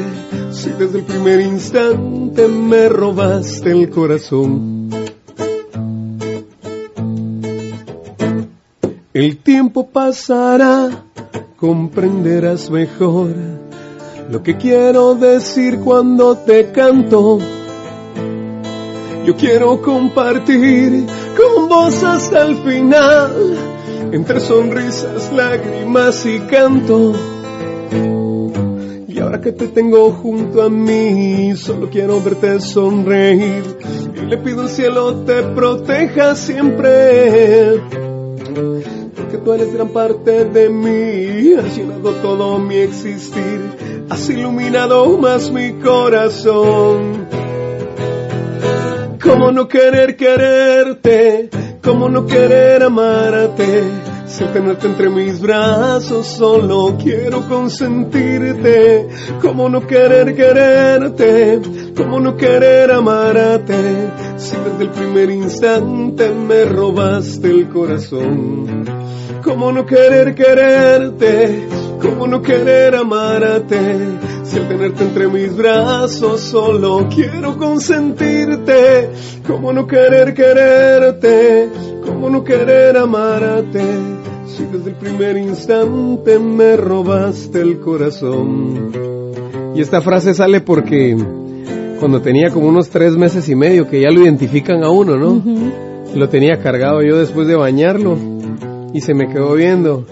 Si 0.53 0.71
desde 0.71 1.01
el 1.01 1.05
primer 1.05 1.41
instante 1.41 2.47
me 2.47 2.89
robaste 2.89 3.73
el 3.73 3.91
corazón. 3.91 4.91
El 9.13 9.39
tiempo 9.39 9.89
pasará, 9.89 11.05
comprenderás 11.57 12.71
mejor 12.71 13.31
lo 14.31 14.43
que 14.45 14.57
quiero 14.57 15.17
decir 15.17 15.81
cuando 15.81 16.37
te 16.37 16.71
canto. 16.71 17.41
Yo 19.29 19.37
quiero 19.37 19.83
compartir 19.83 21.05
con 21.37 21.69
vos 21.69 22.03
hasta 22.03 22.47
el 22.47 22.57
final, 22.63 23.59
entre 24.11 24.41
sonrisas, 24.41 25.31
lágrimas 25.35 26.25
y 26.25 26.39
canto. 26.41 27.13
Y 29.07 29.19
ahora 29.19 29.39
que 29.43 29.53
te 29.53 29.69
tengo 29.69 30.13
junto 30.13 30.63
a 30.63 30.71
mí, 30.71 31.55
solo 31.57 31.91
quiero 31.91 32.23
verte 32.23 32.59
sonreír. 32.59 33.65
Y 34.17 34.25
le 34.25 34.39
pido 34.39 34.63
al 34.63 34.71
cielo 34.71 35.17
te 35.17 35.43
proteja 35.43 36.35
siempre. 36.35 37.83
Porque 39.15 39.37
tú 39.45 39.53
eres 39.53 39.75
gran 39.75 39.89
parte 39.89 40.47
de 40.47 40.71
mí, 40.71 41.53
has 41.53 41.77
llenado 41.77 42.13
todo 42.23 42.59
mi 42.59 42.77
existir, 42.77 44.07
has 44.09 44.31
iluminado 44.31 45.19
más 45.19 45.51
mi 45.51 45.75
corazón. 45.75 47.29
¿Cómo 49.23 49.51
no 49.51 49.67
querer 49.67 50.17
quererte? 50.17 51.51
¿Cómo 51.83 52.09
no 52.09 52.27
querer 52.27 52.83
amarte? 52.83 53.83
Si 54.27 54.45
tenerte 54.45 54.87
entre 54.87 55.09
mis 55.09 55.41
brazos 55.41 56.27
solo 56.27 56.97
quiero 57.03 57.49
consentirte, 57.49 59.09
cómo 59.41 59.69
no 59.69 59.87
querer 59.87 60.37
quererte, 60.37 61.61
cómo 61.97 62.21
no 62.21 62.37
querer 62.37 62.93
amarte, 62.93 64.11
si 64.37 64.55
desde 64.55 64.85
el 64.85 64.91
primer 64.91 65.31
instante 65.31 66.31
me 66.31 66.65
robaste 66.67 67.49
el 67.49 67.69
corazón. 67.69 68.85
Cómo 69.43 69.73
no 69.73 69.87
querer 69.87 70.35
quererte, 70.35 71.67
cómo 72.01 72.27
no 72.27 72.43
querer 72.43 72.95
amarte, 72.95 73.79
si 74.49 74.57
al 74.57 74.67
tenerte 74.67 75.05
entre 75.05 75.29
mis 75.29 75.55
brazos 75.55 76.41
solo 76.41 77.07
quiero 77.15 77.59
consentirte, 77.59 79.11
cómo 79.47 79.75
no 79.75 79.87
querer 79.87 80.33
quererte, 80.33 81.69
cómo 82.03 82.31
no 82.31 82.43
querer 82.43 82.97
amarte, 82.97 83.83
si 84.47 84.65
desde 84.65 84.91
el 84.91 84.97
primer 84.97 85.37
instante 85.37 86.39
me 86.39 86.79
robaste 86.79 87.61
el 87.61 87.79
corazón. 87.81 88.91
Y 89.75 89.83
esta 89.83 90.01
frase 90.01 90.33
sale 90.33 90.63
porque 90.63 91.15
cuando 92.01 92.23
tenía 92.23 92.49
como 92.49 92.69
unos 92.69 92.89
tres 92.89 93.19
meses 93.19 93.51
y 93.51 93.55
medio, 93.55 93.87
que 93.87 94.01
ya 94.01 94.11
lo 94.11 94.23
identifican 94.23 94.83
a 94.83 94.89
uno, 94.89 95.19
¿no? 95.19 95.43
Lo 96.15 96.29
tenía 96.31 96.59
cargado 96.63 97.03
yo 97.03 97.19
después 97.19 97.47
de 97.49 97.55
bañarlo 97.55 98.17
y 98.95 99.03
se 99.03 99.13
me 99.13 99.29
quedó 99.29 99.55
viendo 99.55 100.07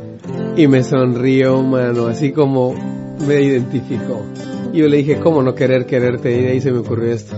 y 0.59 0.67
me 0.67 0.83
sonrió, 0.83 1.63
mano, 1.63 2.09
así 2.09 2.33
como 2.33 2.96
me 3.27 3.41
identificó. 3.43 4.25
Y 4.73 4.79
yo 4.79 4.89
le 4.89 4.99
dije, 4.99 5.19
¿cómo 5.21 5.43
no 5.43 5.55
querer 5.55 5.87
quererte? 5.87 6.41
Y 6.41 6.47
ahí 6.47 6.61
se 6.61 6.73
me 6.73 6.79
ocurrió 6.79 7.13
esto. 7.13 7.37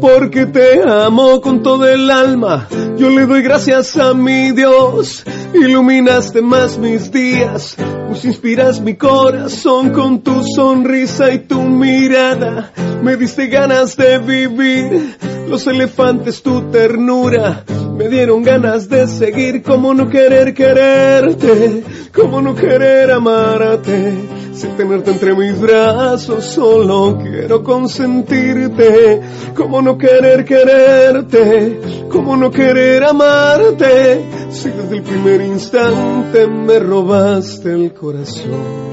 porque 0.00 0.46
te 0.46 0.82
amo 0.88 1.40
con 1.40 1.62
todo 1.62 1.88
el 1.88 2.10
alma. 2.10 2.68
Yo 2.96 3.10
le 3.10 3.26
doy 3.26 3.42
gracias 3.42 3.96
a 3.96 4.14
mi 4.14 4.52
Dios. 4.52 5.24
Iluminaste 5.54 6.42
más 6.42 6.78
mis 6.78 7.10
días, 7.10 7.76
pues 8.08 8.24
inspiras 8.24 8.80
mi 8.80 8.94
corazón 8.94 9.90
con 9.90 10.20
tu 10.22 10.42
sonrisa 10.44 11.32
y 11.32 11.40
tu 11.40 11.60
mirada. 11.62 12.72
Me 13.02 13.16
diste 13.16 13.48
ganas 13.48 13.96
de 13.96 14.18
vivir, 14.18 15.16
los 15.48 15.66
elefantes 15.66 16.42
tu 16.42 16.70
ternura. 16.70 17.64
Me 17.96 18.08
dieron 18.08 18.42
ganas 18.42 18.88
de 18.88 19.06
seguir, 19.08 19.62
como 19.62 19.94
no 19.94 20.08
querer 20.08 20.52
quererte, 20.52 21.82
como 22.16 22.40
no 22.40 22.54
querer 22.54 23.10
amarte. 23.12 24.14
Sin 24.54 24.74
tenerte 24.74 25.10
entre 25.10 25.34
mis 25.34 25.60
brazos, 25.60 26.44
solo 26.46 27.18
quiero 27.22 27.62
consentirte. 27.62 29.20
Como 29.54 29.82
no 29.82 29.98
querer 29.98 30.44
quererte, 30.46 32.06
como 32.10 32.36
no 32.36 32.50
querer 32.50 33.04
amarte. 33.04 34.48
Si 34.50 34.70
desde 34.70 34.96
el 34.96 35.02
primer 35.02 35.42
instante 35.42 36.46
me 36.46 36.78
robaste 36.78 37.72
el 37.72 37.92
corazón. 37.92 38.86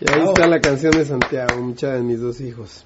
Y 0.00 0.10
ahí 0.10 0.24
está 0.24 0.46
la 0.46 0.60
canción 0.60 0.92
de 0.92 1.04
Santiago, 1.04 1.60
mucha 1.60 1.94
de 1.94 2.02
mis 2.02 2.20
dos 2.20 2.40
hijos. 2.40 2.84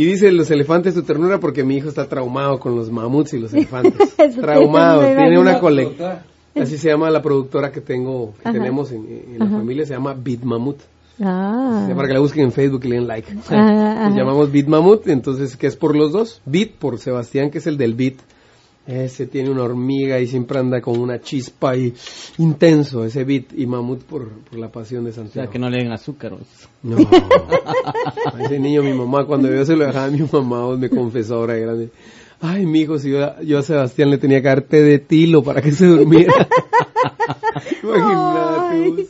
Y 0.00 0.06
dice 0.06 0.32
los 0.32 0.50
elefantes 0.50 0.94
tu 0.94 1.02
ternura 1.02 1.40
porque 1.40 1.62
mi 1.62 1.76
hijo 1.76 1.90
está 1.90 2.06
traumado 2.06 2.58
con 2.58 2.74
los 2.74 2.90
mamuts 2.90 3.34
y 3.34 3.38
los 3.38 3.52
elefantes. 3.52 4.16
Traumado, 4.40 5.02
tiene 5.02 5.38
una 5.38 5.60
colecta. 5.60 6.24
Así 6.54 6.78
se 6.78 6.88
llama 6.88 7.10
la 7.10 7.20
productora 7.20 7.70
que 7.70 7.82
tengo, 7.82 8.32
que 8.42 8.48
Ajá. 8.48 8.52
tenemos 8.52 8.90
en, 8.92 9.04
en 9.06 9.38
la 9.38 9.44
Ajá. 9.44 9.58
familia, 9.58 9.84
se 9.84 9.92
llama 9.92 10.14
Beat 10.14 10.40
Mamut. 10.40 10.78
Ah. 11.20 11.86
Para 11.94 12.08
que 12.08 12.14
la 12.14 12.20
busquen 12.20 12.44
en 12.44 12.52
Facebook 12.52 12.80
y 12.84 12.88
le 12.88 12.94
den 12.94 13.08
like. 13.08 13.30
Ajá. 13.30 14.04
Nos 14.08 14.16
llamamos 14.16 14.50
Beat 14.50 14.68
Mamut, 14.68 15.06
entonces, 15.06 15.54
que 15.58 15.66
es 15.66 15.76
por 15.76 15.94
los 15.94 16.12
dos. 16.12 16.40
Beat 16.46 16.70
por 16.70 16.98
Sebastián, 16.98 17.50
que 17.50 17.58
es 17.58 17.66
el 17.66 17.76
del 17.76 17.92
beat. 17.92 18.14
Ese 18.90 19.26
tiene 19.28 19.50
una 19.50 19.62
hormiga 19.62 20.18
y 20.18 20.26
siempre 20.26 20.58
anda 20.58 20.80
con 20.80 20.98
una 20.98 21.20
chispa 21.20 21.76
y 21.76 21.94
intenso, 22.38 23.04
ese 23.04 23.22
beat. 23.24 23.52
Y 23.56 23.64
Mamut 23.66 24.02
por, 24.02 24.28
por 24.30 24.58
la 24.58 24.68
pasión 24.72 25.04
de 25.04 25.10
O 25.10 25.12
sea, 25.12 25.22
Santiago. 25.24 25.50
que 25.50 25.58
no 25.60 25.70
le 25.70 25.78
den 25.78 25.92
azúcar. 25.92 26.32
No. 26.82 26.96
A 28.34 28.42
ese 28.42 28.58
niño, 28.58 28.82
mi 28.82 28.92
mamá, 28.92 29.26
cuando 29.26 29.48
yo 29.48 29.64
se 29.64 29.76
lo 29.76 29.86
dejaba 29.86 30.06
a 30.06 30.10
mi 30.10 30.26
mamá, 30.32 30.76
me 30.76 30.90
confesó 30.90 31.36
ahora 31.36 31.54
de 31.54 31.60
grande. 31.60 31.88
Ay, 32.40 32.66
mi 32.66 32.80
hijo, 32.80 32.98
si 32.98 33.10
yo, 33.10 33.40
yo 33.42 33.58
a 33.58 33.62
Sebastián 33.62 34.10
le 34.10 34.18
tenía 34.18 34.40
que 34.40 34.48
dar 34.48 34.62
té 34.62 34.82
de 34.82 34.98
tilo 34.98 35.42
para 35.42 35.60
que 35.62 35.70
se 35.72 35.86
durmiera. 35.86 36.32
Imagínate. 37.82 38.90
vos. 38.90 39.08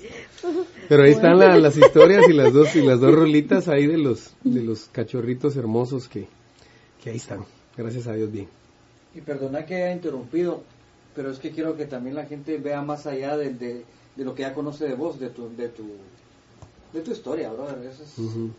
Pero 0.89 1.05
ahí 1.05 1.13
están 1.13 1.39
la- 1.39 1.57
las 1.57 1.77
historias 1.77 2.29
y 2.29 2.33
las 2.33 2.53
dos 2.53 2.75
y 2.75 2.83
las 2.83 3.01
dos 3.01 3.15
rolitas 3.15 3.69
ahí 3.69 3.87
de 3.87 3.97
los 3.99 4.35
de 4.43 4.63
los 4.63 4.89
cachorritos 4.91 5.57
hermosos 5.57 6.09
que, 6.09 6.27
que 7.03 7.11
ahí 7.11 7.17
están. 7.17 7.45
Gracias 7.77 8.09
a 8.09 8.15
Dios 8.15 8.33
bien. 8.33 8.49
Y 9.15 9.21
perdona 9.21 9.65
que 9.67 9.75
haya 9.77 9.93
interrumpido, 9.93 10.63
pero 11.15 11.31
es 11.31 11.39
que 11.39 11.51
quiero 11.51 11.77
que 11.77 11.87
también 11.87 12.15
la 12.17 12.27
gente 12.27 12.57
vea 12.59 12.81
más 12.83 13.07
allá 13.07 13.37
de, 13.37 13.51
de, 13.55 13.85
de 14.17 14.25
lo 14.25 14.35
que 14.35 14.43
ya 14.43 14.53
conoce 14.55 14.87
de 14.87 14.95
vos, 14.95 15.19
de 15.19 15.31
tu, 15.31 15.55
de 15.57 15.69
tu, 15.69 15.85
de 16.93 17.01
tu 17.01 17.11
historia, 17.11 17.51
brother. 17.51 17.79
Eso 17.91 18.03
es- 18.05 18.19
Ujú. 18.19 18.51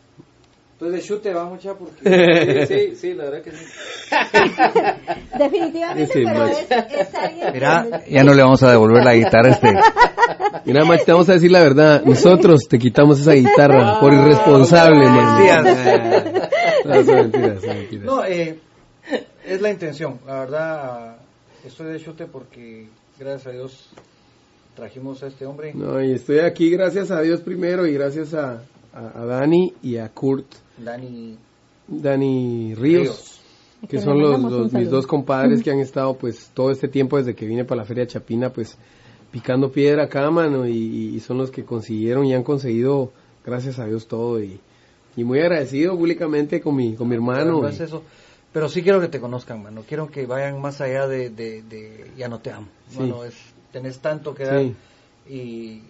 Entonces 0.74 1.02
de 1.02 1.08
chute 1.08 1.34
va 1.34 1.46
mucha 1.46 1.76
porque... 1.76 2.66
Sí, 2.68 2.96
sí, 2.96 3.14
la 3.14 3.26
verdad 3.26 3.42
que 3.44 3.52
sí. 3.52 3.66
Definitivamente, 5.38 6.04
Ese 6.04 6.24
pero 6.26 6.46
es, 6.46 6.60
es 6.72 7.16
alguien 7.16 7.54
Mira, 7.54 8.02
ya 8.10 8.24
no 8.24 8.34
le 8.34 8.42
vamos 8.42 8.64
a 8.64 8.72
devolver 8.72 9.04
la 9.06 9.14
guitarra 9.16 9.50
a 9.50 9.52
este. 9.52 9.74
Nada 10.74 10.86
más 10.86 11.06
te 11.06 11.12
vamos 11.12 11.30
a 11.30 11.34
decir 11.34 11.52
la 11.52 11.62
verdad, 11.62 12.04
nosotros 12.04 12.68
te 12.68 12.78
quitamos 12.80 13.20
esa 13.20 13.34
guitarra 13.34 14.00
por 14.00 14.12
irresponsable, 14.14 15.06
man. 15.08 15.66
No, 16.86 16.96
son 17.04 17.16
mentiras, 17.16 17.62
son 17.62 17.76
mentiras. 17.78 18.06
No, 18.06 18.26
eh, 18.26 18.60
es 19.46 19.62
la 19.62 19.72
intención. 19.72 20.20
La 20.26 20.40
verdad, 20.40 21.18
estoy 21.66 21.92
de 21.94 22.00
chute 22.00 22.26
porque, 22.26 22.88
gracias 23.20 23.48
a 23.48 23.52
Dios, 23.52 23.90
trajimos 24.76 25.22
a 25.24 25.28
este 25.28 25.46
hombre. 25.46 25.74
No, 25.74 26.02
y 26.04 26.12
estoy 26.14 26.40
aquí 26.40 26.70
gracias 26.70 27.12
a 27.12 27.22
Dios 27.22 27.42
primero 27.42 27.86
y 27.86 27.94
gracias 27.94 28.34
a, 28.34 28.64
a, 28.94 29.22
a 29.22 29.26
Dani 29.26 29.74
y 29.82 29.98
a 29.98 30.10
Kurt, 30.10 30.48
Dani 30.78 31.38
Dani 31.88 32.74
Ríos, 32.76 32.80
Ríos. 32.80 33.42
que 33.90 34.00
son 34.00 34.20
los, 34.20 34.72
mis 34.74 34.90
dos 34.90 35.06
compadres 35.06 35.62
que 35.62 35.72
han 35.72 35.80
estado 35.80 36.16
pues 36.16 36.50
todo 36.54 36.72
este 36.72 36.88
tiempo 36.88 37.18
desde 37.18 37.36
que 37.36 37.46
vine 37.46 37.66
para 37.66 37.82
la 37.82 37.86
Feria 37.86 38.08
Chapina 38.08 38.52
pues 38.52 38.78
picando 39.32 39.72
piedra 39.72 40.04
acá, 40.04 40.30
mano, 40.30 40.68
y, 40.68 41.16
y 41.16 41.20
son 41.22 41.38
los 41.38 41.52
que 41.52 41.64
consiguieron 41.64 42.26
y 42.26 42.34
han 42.34 42.44
conseguido, 42.44 43.12
gracias 43.46 43.80
a 43.80 43.86
Dios, 43.86 44.08
todo 44.08 44.42
y, 44.44 44.60
y 45.16 45.24
muy 45.24 45.40
agradecido 45.40 45.98
públicamente 45.98 46.62
con 46.62 46.76
mi, 46.76 46.96
con 46.96 47.08
mi 47.08 47.16
hermano. 47.16 47.62
No 47.62 47.68
es 47.68 47.80
eso. 47.80 48.04
Pero 48.54 48.68
sí 48.70 48.84
quiero 48.84 49.00
que 49.00 49.08
te 49.08 49.20
conozcan, 49.22 49.64
mano. 49.64 49.84
Quiero 49.88 50.10
que 50.12 50.26
vayan 50.26 50.60
más 50.60 50.82
allá 50.82 51.08
de, 51.08 51.30
de, 51.30 51.62
de 51.64 52.12
ya 52.18 52.28
no 52.28 52.40
te 52.40 52.52
amo. 52.52 52.68
Sí. 52.90 53.00
Mano, 53.00 53.24
es, 53.24 53.34
tenés 53.72 54.00
tanto 54.00 54.36
que 54.36 54.44
dar 54.44 54.60
Sí. 54.62 54.76
y, 55.30 55.82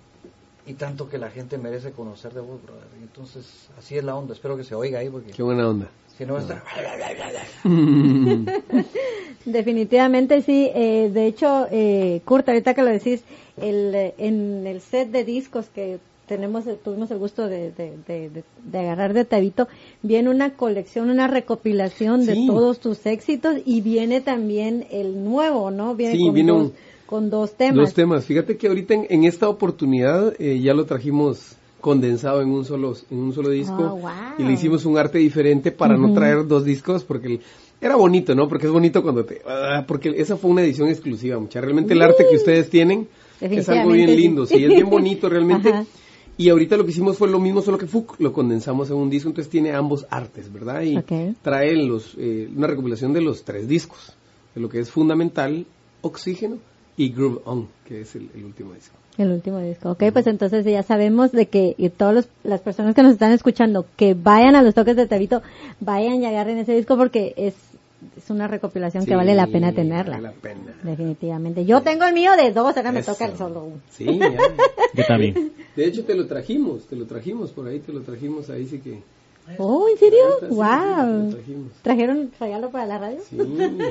y 0.69 0.73
tanto 0.75 1.09
que 1.09 1.17
la 1.17 1.31
gente 1.31 1.57
merece 1.57 1.91
conocer 1.91 2.33
de 2.33 2.41
vos, 2.41 2.61
brother. 2.61 2.83
Entonces, 3.01 3.67
así 3.79 3.97
es 3.97 4.03
la 4.03 4.15
onda. 4.15 4.33
Espero 4.33 4.55
que 4.57 4.63
se 4.63 4.75
oiga 4.75 4.99
ahí 4.99 5.09
porque 5.09 5.31
Qué 5.31 5.41
buena 5.41 5.67
onda. 5.67 5.89
si 6.17 6.23
no 6.25 6.37
está... 6.37 6.63
Definitivamente 9.45 10.41
sí. 10.43 10.69
Eh, 10.73 11.09
de 11.11 11.25
hecho, 11.25 11.67
eh, 11.71 12.21
Kurt, 12.25 12.47
ahorita 12.47 12.73
que 12.73 12.83
lo 12.83 12.89
decís, 12.91 13.23
el, 13.57 14.13
en 14.17 14.67
el 14.67 14.81
set 14.81 15.09
de 15.09 15.23
discos 15.23 15.67
que 15.73 15.99
tenemos, 16.31 16.65
eh, 16.65 16.77
tuvimos 16.81 17.11
el 17.11 17.17
gusto 17.17 17.49
de, 17.49 17.71
de, 17.73 17.91
de, 18.07 18.29
de- 18.29 18.43
de 18.63 18.79
agarrar 18.79 19.11
de 19.13 19.25
Tabito, 19.25 19.67
viene 20.01 20.29
una 20.29 20.53
colección, 20.53 21.09
una 21.09 21.27
recopilación 21.27 22.25
de 22.25 22.45
todos 22.47 22.79
tus 22.79 23.05
éxitos 23.05 23.57
y 23.65 23.81
viene 23.81 24.21
también 24.21 24.85
el 24.91 25.25
nuevo, 25.25 25.71
¿no? 25.71 25.93
Viene 25.93 26.15
Sí, 26.15 26.23
con, 26.23 26.33
viene 26.33 26.51
dos, 26.53 26.61
un- 26.67 26.73
con 27.05 27.29
dos 27.29 27.51
temas. 27.57 27.75
Dos 27.87 27.93
temas. 27.93 28.23
Fíjate 28.23 28.55
que 28.55 28.69
ahorita 28.69 28.93
en, 28.93 29.07
en 29.09 29.25
esta 29.25 29.49
oportunidad 29.49 30.33
eh, 30.39 30.57
ya 30.61 30.73
lo 30.73 30.85
trajimos 30.85 31.57
condensado 31.81 32.41
en 32.41 32.49
un 32.49 32.63
solo 32.63 32.93
en 33.09 33.17
un 33.17 33.33
solo 33.33 33.49
disco 33.49 33.83
Ah, 33.83 33.89
wow. 34.37 34.39
y 34.39 34.43
le 34.47 34.53
hicimos 34.53 34.85
un 34.85 34.97
arte 34.97 35.17
diferente 35.17 35.73
para 35.73 35.97
no 35.97 36.13
traer 36.13 36.47
dos 36.47 36.63
discos 36.63 37.03
porque 37.03 37.27
el- 37.27 37.41
era 37.81 37.97
bonito, 37.97 38.35
¿no? 38.35 38.47
Porque 38.47 38.67
es 38.67 38.71
bonito 38.71 39.01
cuando 39.03 39.25
te 39.25 39.41
ah, 39.45 39.83
porque 39.85 40.13
esa 40.15 40.37
fue 40.37 40.49
una 40.51 40.61
edición 40.61 40.87
exclusiva, 40.87 41.37
mucha. 41.39 41.59
Realmente 41.59 41.93
el 41.93 42.01
arte 42.03 42.23
que 42.29 42.37
ustedes 42.37 42.69
tienen 42.69 43.09
es 43.41 43.67
algo 43.67 43.91
bien 43.91 44.15
lindo, 44.15 44.45
sí, 44.45 44.63
es 44.63 44.69
bien 44.69 44.89
bonito 44.89 45.27
realmente. 45.27 45.69
Ajá. 45.73 45.85
Y 46.41 46.49
ahorita 46.49 46.75
lo 46.75 46.85
que 46.85 46.89
hicimos 46.89 47.17
fue 47.19 47.29
lo 47.29 47.39
mismo, 47.39 47.61
solo 47.61 47.77
que 47.77 47.85
FUC 47.85 48.19
lo 48.19 48.33
condensamos 48.33 48.89
en 48.89 48.95
un 48.95 49.11
disco, 49.11 49.29
entonces 49.29 49.51
tiene 49.51 49.73
ambos 49.73 50.07
artes, 50.09 50.51
¿verdad? 50.51 50.81
Y 50.81 50.97
Ok. 50.97 51.35
trae 51.43 51.75
los, 51.75 52.15
eh, 52.17 52.49
una 52.55 52.65
recopilación 52.65 53.13
de 53.13 53.21
los 53.21 53.43
tres 53.43 53.67
discos, 53.67 54.13
de 54.55 54.61
lo 54.61 54.67
que 54.67 54.79
es 54.79 54.89
fundamental, 54.89 55.67
oxígeno 56.01 56.57
y 56.97 57.09
Groove 57.09 57.41
On, 57.45 57.67
que 57.87 58.01
es 58.01 58.15
el, 58.15 58.31
el 58.33 58.43
último 58.43 58.73
disco. 58.73 58.95
El 59.19 59.31
último 59.31 59.59
disco. 59.59 59.91
Ok, 59.91 60.05
pues 60.11 60.25
entonces 60.25 60.65
ya 60.65 60.81
sabemos 60.81 61.31
de 61.31 61.45
que 61.45 61.75
y 61.77 61.89
todas 61.89 62.27
las 62.43 62.61
personas 62.61 62.95
que 62.95 63.03
nos 63.03 63.13
están 63.13 63.33
escuchando, 63.33 63.85
que 63.95 64.15
vayan 64.15 64.55
a 64.55 64.63
los 64.63 64.73
toques 64.73 64.95
de 64.95 65.05
Tabito, 65.05 65.43
vayan 65.79 66.23
y 66.23 66.25
agarren 66.25 66.57
ese 66.57 66.73
disco 66.73 66.97
porque 66.97 67.35
es, 67.37 67.53
es 68.17 68.29
una 68.29 68.47
recopilación 68.47 69.05
que 69.05 69.15
vale 69.15 69.35
la 69.35 69.47
pena 69.47 69.71
tenerla. 69.71 70.17
Vale 70.17 70.27
la 70.27 70.33
pena. 70.33 70.73
Definitivamente. 70.83 71.65
Yo 71.65 71.81
tengo 71.81 72.05
el 72.05 72.13
mío 72.13 72.31
de 72.35 72.51
dos, 72.51 72.75
ahora 72.75 72.91
me 72.91 72.99
Eso. 72.99 73.13
toca 73.13 73.25
el 73.25 73.37
solo 73.37 73.63
uno. 73.63 73.81
Sí, 73.89 74.05
ya. 74.19 74.31
Yo 74.93 75.05
también. 75.07 75.53
De 75.75 75.85
hecho, 75.85 76.03
te 76.03 76.15
lo 76.15 76.27
trajimos, 76.27 76.85
te 76.87 76.95
lo 76.95 77.05
trajimos 77.05 77.51
por 77.51 77.67
ahí, 77.67 77.79
te 77.79 77.93
lo 77.93 78.01
trajimos 78.01 78.49
ahí, 78.49 78.65
sí 78.65 78.79
que 78.79 79.01
Oh, 79.57 79.85
¿en 79.89 79.97
serio? 79.97 80.19
Wow. 80.49 81.35
¿Trajeron 81.81 82.31
regalo 82.39 82.69
para 82.69 82.85
la 82.85 82.97
radio? 82.99 83.19
Sí, 83.29 83.37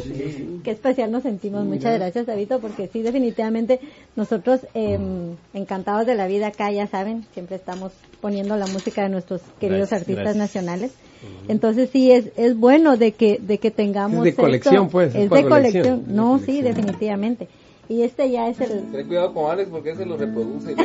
sí, 0.05 0.14
sí. 0.36 0.60
Qué 0.64 0.70
especial 0.70 1.10
nos 1.10 1.22
sentimos. 1.24 1.64
Muchas 1.66 1.98
gracias, 1.98 2.27
David, 2.27 2.52
porque 2.60 2.89
sí, 2.89 3.02
definitivamente 3.02 3.81
nosotros 4.16 4.60
eh, 4.74 4.98
encantados 5.52 6.06
de 6.06 6.14
la 6.14 6.27
vida 6.27 6.48
acá, 6.48 6.70
ya 6.72 6.86
saben, 6.86 7.24
siempre 7.35 7.56
estamos 7.56 7.93
poniendo 8.20 8.56
la 8.56 8.66
música 8.68 9.02
de 9.02 9.09
nuestros 9.10 9.40
queridos 9.59 9.90
Gracias, 9.90 10.01
artistas 10.02 10.24
gracias. 10.24 10.36
nacionales. 10.36 10.93
Entonces 11.48 11.90
sí, 11.90 12.10
es, 12.10 12.31
es 12.36 12.56
bueno 12.56 12.97
de 12.97 13.12
que, 13.12 13.39
de 13.40 13.59
que 13.59 13.70
tengamos 13.70 14.27
Es 14.27 14.36
de 14.36 14.43
colección, 14.43 14.74
esto. 14.86 14.89
pues, 14.89 15.14
Es 15.14 15.22
de 15.22 15.28
colección. 15.28 15.48
colección, 15.48 16.01
es 16.01 16.06
de 16.06 16.12
No, 16.14 16.39
sí, 16.39 16.62
definitivamente. 16.62 17.48
Y 17.90 18.02
este 18.04 18.30
ya 18.30 18.46
es 18.48 18.60
el... 18.60 18.90
Ten 18.92 19.06
cuidado 19.08 19.34
con 19.34 19.50
Alex 19.50 19.68
porque 19.68 19.90
ese 19.90 20.06
lo 20.06 20.16
reproduce. 20.16 20.74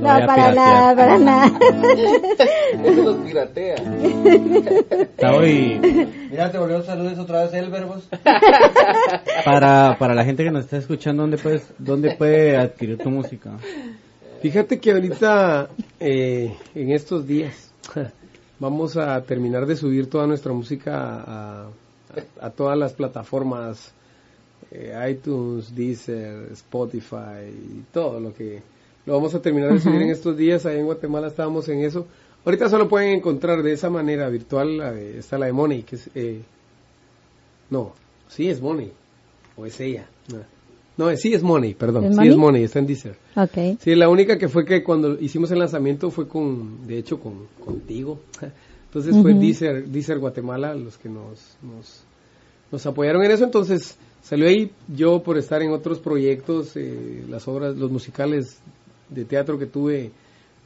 No, 0.00 0.10
a 0.10 0.24
para 0.26 0.52
nada, 0.54 0.94
para 0.96 1.18
nada. 1.18 1.58
ese 2.84 3.02
los 3.02 3.16
piratea. 3.18 3.74
Está 3.74 5.34
hoy, 5.34 6.06
Mira, 6.30 6.50
te 6.52 6.58
volvió 6.58 6.82
saludos 6.82 7.18
otra 7.18 7.42
vez 7.42 7.52
el 7.54 7.68
verbos. 7.70 8.08
para, 9.44 9.96
para 9.98 10.14
la 10.14 10.24
gente 10.24 10.44
que 10.44 10.50
nos 10.50 10.64
está 10.64 10.76
escuchando, 10.78 11.22
¿dónde, 11.22 11.38
puedes, 11.38 11.66
dónde 11.78 12.14
puede 12.16 12.56
adquirir 12.56 12.98
tu 12.98 13.10
música? 13.10 13.50
Fíjate 14.40 14.78
que 14.78 14.92
ahorita, 14.92 15.68
eh, 16.00 16.54
en 16.74 16.90
estos 16.92 17.26
días, 17.26 17.72
vamos 18.60 18.96
a 18.96 19.20
terminar 19.22 19.66
de 19.66 19.76
subir 19.76 20.08
toda 20.08 20.26
nuestra 20.26 20.52
música 20.52 20.94
a, 20.96 21.62
a- 21.64 22.46
a 22.46 22.50
todas 22.50 22.78
las 22.78 22.92
plataformas, 22.94 23.92
eh, 24.70 25.08
iTunes, 25.10 25.74
Deezer, 25.74 26.52
Spotify, 26.52 27.48
y 27.50 27.84
todo 27.92 28.20
lo 28.20 28.34
que 28.34 28.62
lo 29.06 29.14
vamos 29.14 29.34
a 29.34 29.40
terminar 29.42 29.72
de 29.72 29.80
subir 29.80 30.02
en 30.02 30.10
estos 30.10 30.36
días. 30.36 30.66
Ahí 30.66 30.78
en 30.78 30.84
Guatemala 30.86 31.28
estábamos 31.28 31.68
en 31.68 31.80
eso. 31.80 32.06
Ahorita 32.44 32.68
solo 32.68 32.88
pueden 32.88 33.10
encontrar 33.16 33.62
de 33.62 33.72
esa 33.72 33.90
manera 33.90 34.28
virtual, 34.28 34.76
la 34.78 34.92
de- 34.92 35.18
está 35.18 35.38
la 35.38 35.46
de 35.46 35.52
Money, 35.52 35.82
que 35.82 35.96
es... 35.96 36.10
eh, 36.14 36.40
no, 37.70 37.92
sí 38.28 38.48
es 38.48 38.60
Money, 38.60 38.92
o 39.56 39.66
es 39.66 39.78
ella. 39.80 40.06
No, 40.96 41.14
sí 41.16 41.32
es 41.32 41.42
Money, 41.42 41.74
perdón, 41.74 42.04
¿Es 42.04 42.10
sí 42.10 42.16
Money? 42.16 42.30
es 42.30 42.36
Money, 42.36 42.64
está 42.64 42.78
en 42.80 42.86
Deezer. 42.86 43.16
Ok. 43.36 43.78
Sí, 43.80 43.94
la 43.94 44.08
única 44.08 44.36
que 44.38 44.48
fue 44.48 44.64
que 44.64 44.82
cuando 44.82 45.18
hicimos 45.20 45.50
el 45.52 45.60
lanzamiento 45.60 46.10
fue 46.10 46.26
con, 46.26 46.86
de 46.86 46.98
hecho, 46.98 47.20
con 47.20 47.46
contigo. 47.64 48.20
Entonces 48.86 49.16
fue 49.20 49.32
Ujú. 49.32 49.40
Deezer, 49.40 49.84
Deezer 49.86 50.18
Guatemala 50.18 50.74
los 50.74 50.96
que 50.96 51.08
nos, 51.08 51.56
nos, 51.62 52.02
nos 52.72 52.86
apoyaron 52.86 53.22
en 53.22 53.30
eso. 53.30 53.44
Entonces 53.44 53.96
salió 54.28 54.46
ahí 54.46 54.70
yo 54.88 55.22
por 55.22 55.38
estar 55.38 55.62
en 55.62 55.72
otros 55.72 56.00
proyectos, 56.00 56.76
eh, 56.76 57.24
las 57.30 57.48
obras, 57.48 57.74
los 57.76 57.90
musicales 57.90 58.60
de 59.08 59.24
teatro 59.24 59.58
que 59.58 59.64
tuve 59.64 60.10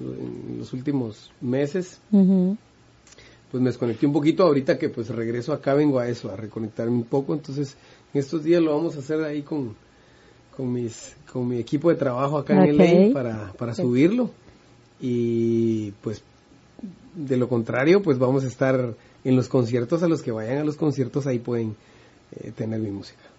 en 0.00 0.58
los 0.58 0.72
últimos 0.72 1.30
meses. 1.40 2.00
Pues 2.10 3.62
me 3.62 3.68
desconecté 3.68 4.06
un 4.06 4.12
poquito 4.12 4.42
ahorita 4.42 4.78
que 4.78 4.88
pues 4.88 5.10
regreso 5.10 5.52
acá, 5.52 5.74
vengo 5.74 6.00
a 6.00 6.08
eso, 6.08 6.32
a 6.32 6.36
reconectarme 6.36 6.96
un 6.96 7.04
poco. 7.04 7.34
Entonces 7.34 7.76
en 8.12 8.20
estos 8.20 8.42
días 8.42 8.60
lo 8.60 8.74
vamos 8.74 8.96
a 8.96 8.98
hacer 8.98 9.22
ahí 9.22 9.42
con, 9.42 9.76
con 10.56 10.72
mis 10.72 11.14
con 11.32 11.46
mi 11.46 11.58
equipo 11.58 11.88
de 11.90 11.96
trabajo 11.96 12.38
acá 12.38 12.64
en. 12.64 12.76
LA 12.76 13.12
para, 13.12 13.52
para 13.52 13.74
subirlo 13.74 14.30
y 15.00 15.92
pues 16.02 16.22
de 17.14 17.36
lo 17.36 17.48
contrario 17.48 18.02
pues 18.02 18.18
vamos 18.18 18.42
a 18.42 18.48
estar 18.48 18.94
en 19.24 19.36
los 19.36 19.48
conciertos 19.48 20.02
a 20.02 20.08
los 20.08 20.22
que 20.22 20.32
vayan 20.32 20.58
a 20.58 20.64
los 20.64 20.76
conciertos 20.76 21.26
ahí 21.26 21.38
pueden 21.38 21.74
eh, 22.32 22.52
tener 22.54 22.80
mi 22.80 22.90
música 22.90 23.31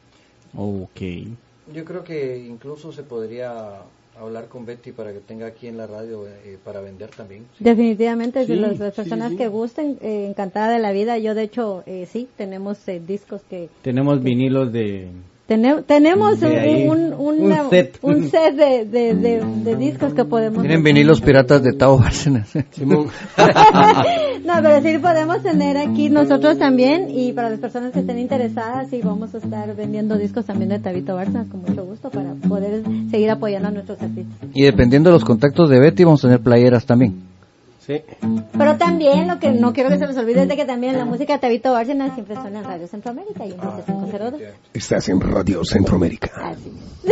Ok. 0.55 1.01
Yo 1.73 1.85
creo 1.85 2.03
que 2.03 2.37
incluso 2.37 2.91
se 2.91 3.03
podría 3.03 3.81
hablar 4.19 4.47
con 4.47 4.65
Betty 4.65 4.91
para 4.91 5.11
que 5.11 5.19
tenga 5.19 5.47
aquí 5.47 5.67
en 5.67 5.77
la 5.77 5.87
radio 5.87 6.27
eh, 6.27 6.57
para 6.63 6.81
vender 6.81 7.09
también. 7.09 7.45
Definitivamente, 7.59 8.39
de 8.39 8.45
Sí, 8.45 8.55
las, 8.55 8.77
las 8.77 8.93
sí, 8.93 9.01
personas 9.01 9.31
sí. 9.31 9.37
que 9.37 9.47
gusten, 9.47 9.97
eh, 10.01 10.27
encantada 10.29 10.73
de 10.73 10.79
la 10.79 10.91
vida. 10.91 11.17
Yo, 11.17 11.33
de 11.33 11.43
hecho, 11.43 11.83
eh, 11.85 12.05
sí, 12.05 12.27
tenemos 12.37 12.87
eh, 12.87 13.01
discos 13.05 13.41
que... 13.49 13.69
Tenemos 13.81 14.21
vinilos 14.21 14.71
de... 14.71 15.09
tene- 15.47 15.81
tenemos 15.83 16.41
un, 16.41 16.47
ahí, 16.55 16.87
un, 16.87 17.13
un 17.13 17.69
set. 17.69 17.99
un 18.01 18.29
set 18.29 18.55
de, 18.55 18.85
de, 18.85 19.13
de- 19.15 19.43
de 19.63 19.75
discos 19.75 20.13
que 20.13 20.25
podemos... 20.25 20.61
Tienen 20.61 20.83
vinilos 20.83 21.21
piratas 21.21 21.61
de 21.63 21.73
Tao 21.73 21.97
Bárcenas. 21.97 22.49
No, 24.45 24.53
pero 24.61 24.81
sí 24.81 24.97
podemos 24.97 25.41
tener 25.41 25.77
aquí 25.77 26.09
nosotros 26.09 26.57
también 26.57 27.07
y 27.09 27.31
para 27.31 27.49
las 27.49 27.59
personas 27.59 27.91
que 27.93 27.99
estén 27.99 28.19
interesadas 28.19 28.89
sí 28.89 28.99
vamos 29.03 29.33
a 29.33 29.37
estar 29.37 29.73
vendiendo 29.75 30.17
discos 30.17 30.45
también 30.45 30.69
de 30.69 30.79
Tabito 30.79 31.17
Barça 31.17 31.47
con 31.49 31.61
mucho 31.61 31.85
gusto 31.85 32.09
para 32.09 32.33
poder 32.47 32.83
seguir 33.09 33.29
apoyando 33.31 33.69
a 33.69 33.71
nuestros 33.71 34.01
artistas. 34.01 34.49
Y 34.53 34.63
dependiendo 34.63 35.09
de 35.09 35.13
los 35.13 35.23
contactos 35.25 35.69
de 35.69 35.79
Betty, 35.79 36.03
vamos 36.03 36.23
a 36.25 36.27
tener 36.27 36.41
playeras 36.41 36.85
también. 36.85 37.21
Sí 37.85 38.01
Pero 38.57 38.77
también 38.77 39.27
lo 39.27 39.39
que 39.39 39.51
no 39.51 39.73
quiero 39.73 39.89
que 39.89 39.97
se 39.97 40.07
les 40.07 40.17
olvide 40.17 40.43
es 40.43 40.47
de 40.47 40.55
que 40.55 40.65
también 40.65 40.97
la 40.97 41.05
música 41.05 41.33
de 41.33 41.39
Tabito 41.39 41.71
Bárcenas 41.71 42.13
siempre 42.13 42.35
suena 42.35 42.59
en 42.59 42.65
Radio 42.65 42.87
Centroamérica 42.87 43.45
y 43.45 43.51
en 43.51 43.59
502. 43.59 44.41
Estás 44.73 45.09
en 45.09 45.21
Radio 45.21 45.63
Centroamérica. 45.65 46.31
Así 46.35 46.71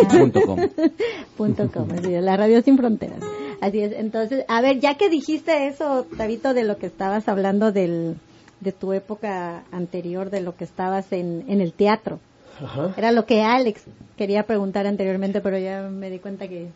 Punto 0.10 0.42
com. 0.42 0.60
punto 1.38 1.70
com, 1.72 1.88
así 1.92 2.14
es, 2.14 2.24
la 2.24 2.38
radio 2.38 2.62
sin 2.62 2.78
fronteras. 2.78 3.20
Así 3.60 3.82
es, 3.82 3.92
entonces, 3.94 4.46
a 4.48 4.62
ver, 4.62 4.80
ya 4.80 4.96
que 4.96 5.10
dijiste 5.10 5.68
eso, 5.68 6.06
Tabito, 6.18 6.54
de 6.54 6.64
lo 6.64 6.78
que 6.78 6.88
estabas 6.88 7.28
hablando 7.28 7.72
del, 7.72 8.16
de 8.60 8.72
tu 8.72 8.94
época 8.94 9.64
anterior, 9.72 10.30
de 10.30 10.42
lo 10.42 10.56
que 10.56 10.64
estabas 10.64 11.12
en, 11.12 11.44
en 11.48 11.62
el 11.62 11.74
teatro, 11.74 12.20
Ajá. 12.60 12.94
era 12.98 13.12
lo 13.12 13.26
que 13.26 13.42
Alex 13.42 13.84
quería 14.18 14.44
preguntar 14.44 14.88
anteriormente, 14.88 15.42
pero 15.42 15.58
ya 15.58 15.82
me 15.82 16.10
di 16.10 16.20
cuenta 16.20 16.48
que... 16.48 16.70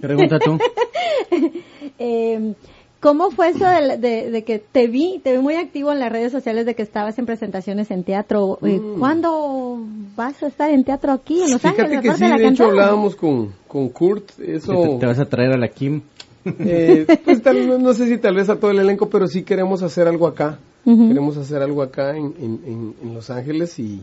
Pregunta 0.00 0.38
tú. 0.38 0.58
Eh, 1.98 2.54
¿Cómo 3.06 3.30
fue 3.30 3.50
eso 3.50 3.64
de, 3.64 3.98
de- 3.98 4.30
de 4.32 4.42
que 4.42 4.58
te 4.58 4.88
vi, 4.88 5.20
te 5.22 5.30
vi 5.36 5.38
muy 5.38 5.54
activo 5.54 5.92
en 5.92 6.00
las 6.00 6.10
redes 6.10 6.32
sociales 6.32 6.66
de 6.66 6.74
que 6.74 6.82
estabas 6.82 7.16
en 7.20 7.24
presentaciones 7.26 7.92
en 7.92 8.02
teatro? 8.02 8.58
Eh, 8.64 8.80
¿Cuándo 8.98 9.78
vas 10.16 10.42
a 10.42 10.48
estar 10.48 10.70
en 10.72 10.82
teatro 10.82 11.12
aquí 11.12 11.40
en 11.42 11.52
Los 11.52 11.60
fíjate 11.62 11.82
Ángeles? 11.82 12.00
que 12.02 12.12
sí 12.14 12.22
de 12.24 12.28
la 12.30 12.36
de 12.36 12.48
hecho 12.48 12.64
hablábamos 12.64 13.14
con, 13.14 13.52
con 13.68 13.90
Kurt 13.90 14.30
eso 14.40 14.72
te, 14.82 14.98
te 14.98 15.06
vas 15.06 15.20
a 15.20 15.24
traer 15.26 15.52
a 15.52 15.56
la 15.56 15.68
Kim. 15.68 16.02
Eh, 16.44 17.06
pues 17.24 17.42
tal, 17.42 17.68
no, 17.68 17.78
no 17.78 17.92
sé 17.92 18.08
si 18.08 18.18
tal 18.18 18.34
vez 18.34 18.48
a 18.48 18.56
todo 18.58 18.72
el 18.72 18.80
elenco, 18.80 19.08
pero 19.08 19.28
sí 19.28 19.42
queremos 19.44 19.82
hacer 19.84 20.08
algo 20.08 20.26
acá. 20.26 20.58
Queremos 20.84 21.36
hacer 21.36 21.62
algo 21.62 21.82
acá 21.82 22.16
en, 22.16 22.34
en, 22.40 22.60
en- 22.66 22.94
en 23.02 23.14
Los 23.14 23.30
Ángeles 23.30 23.78
y 23.78 24.02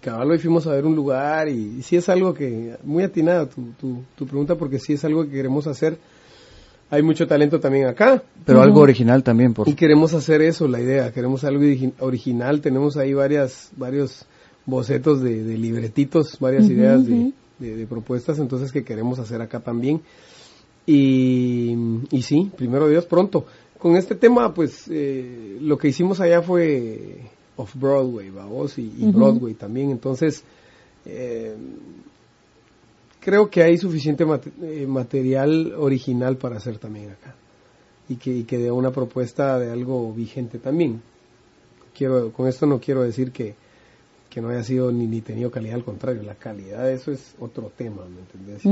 cabal 0.00 0.30
hoy 0.30 0.38
fuimos 0.38 0.68
a 0.68 0.70
ver 0.72 0.84
un 0.86 0.94
lugar 0.94 1.48
y, 1.48 1.78
y 1.78 1.82
sí 1.82 1.96
es 1.96 2.08
algo 2.08 2.32
que, 2.32 2.76
muy 2.84 3.02
atinada 3.02 3.46
tu, 3.46 3.62
tu, 3.80 4.02
tu 4.16 4.24
pregunta 4.26 4.54
porque 4.54 4.78
sí 4.78 4.92
es 4.92 5.04
algo 5.04 5.24
que 5.24 5.30
queremos 5.32 5.66
hacer. 5.66 5.98
Hay 6.90 7.02
mucho 7.02 7.26
talento 7.26 7.58
también 7.58 7.86
acá. 7.86 8.22
Pero 8.44 8.62
algo 8.62 8.80
original 8.80 9.22
también, 9.24 9.52
por 9.54 9.68
y 9.68 9.74
queremos 9.74 10.14
hacer 10.14 10.40
eso, 10.42 10.68
la 10.68 10.80
idea, 10.80 11.12
queremos 11.12 11.42
algo 11.44 11.62
origi- 11.64 11.92
original, 11.98 12.60
tenemos 12.60 12.96
ahí 12.96 13.12
varias, 13.12 13.70
varios 13.76 14.24
bocetos 14.66 15.20
de, 15.20 15.42
de 15.42 15.58
libretitos, 15.58 16.38
varias 16.38 16.68
ideas 16.70 17.04
de, 17.06 17.32
de- 17.58 17.76
de 17.76 17.86
propuestas, 17.86 18.38
entonces 18.38 18.70
que 18.70 18.84
queremos 18.84 19.18
hacer 19.18 19.40
acá 19.40 19.60
también. 19.60 20.00
Y, 20.86 21.74
y 22.10 22.22
sí, 22.22 22.50
primero 22.56 22.88
Dios, 22.88 23.04
pronto. 23.06 23.46
Con 23.78 23.96
este 23.96 24.14
tema, 24.14 24.54
pues 24.54 24.84
eh, 24.88 25.58
lo 25.60 25.76
que 25.76 25.88
hicimos 25.88 26.20
allá 26.20 26.40
fue 26.42 27.18
off-Broadway, 27.56 28.30
vamos, 28.30 28.78
y, 28.78 28.82
y 28.98 29.06
Broadway 29.10 29.54
también, 29.54 29.90
entonces 29.90 30.44
eh, 31.04 31.54
creo 33.26 33.50
que 33.50 33.64
hay 33.64 33.76
suficiente 33.76 34.24
mate- 34.24 34.52
eh, 34.62 34.86
material 34.86 35.74
original 35.76 36.36
para 36.36 36.58
hacer 36.58 36.78
también 36.78 37.10
acá 37.10 37.34
y 38.08 38.14
que, 38.14 38.30
y 38.30 38.44
que 38.44 38.56
dé 38.56 38.70
una 38.70 38.92
propuesta 38.92 39.58
de 39.58 39.72
algo 39.72 40.12
vigente 40.12 40.58
también. 40.60 41.02
Quiero, 41.92 42.30
con 42.32 42.46
esto 42.46 42.66
no 42.66 42.78
quiero 42.78 43.02
decir 43.02 43.32
que, 43.32 43.56
que 44.30 44.40
no 44.40 44.50
haya 44.50 44.62
sido 44.62 44.92
ni, 44.92 45.08
ni 45.08 45.22
tenido 45.22 45.50
calidad, 45.50 45.74
al 45.74 45.82
contrario, 45.84 46.22
la 46.22 46.36
calidad 46.36 46.84
de 46.84 46.94
eso 46.94 47.10
es 47.10 47.34
otro 47.40 47.72
tema, 47.76 48.02
¿me 48.04 48.20
entendés? 48.20 48.64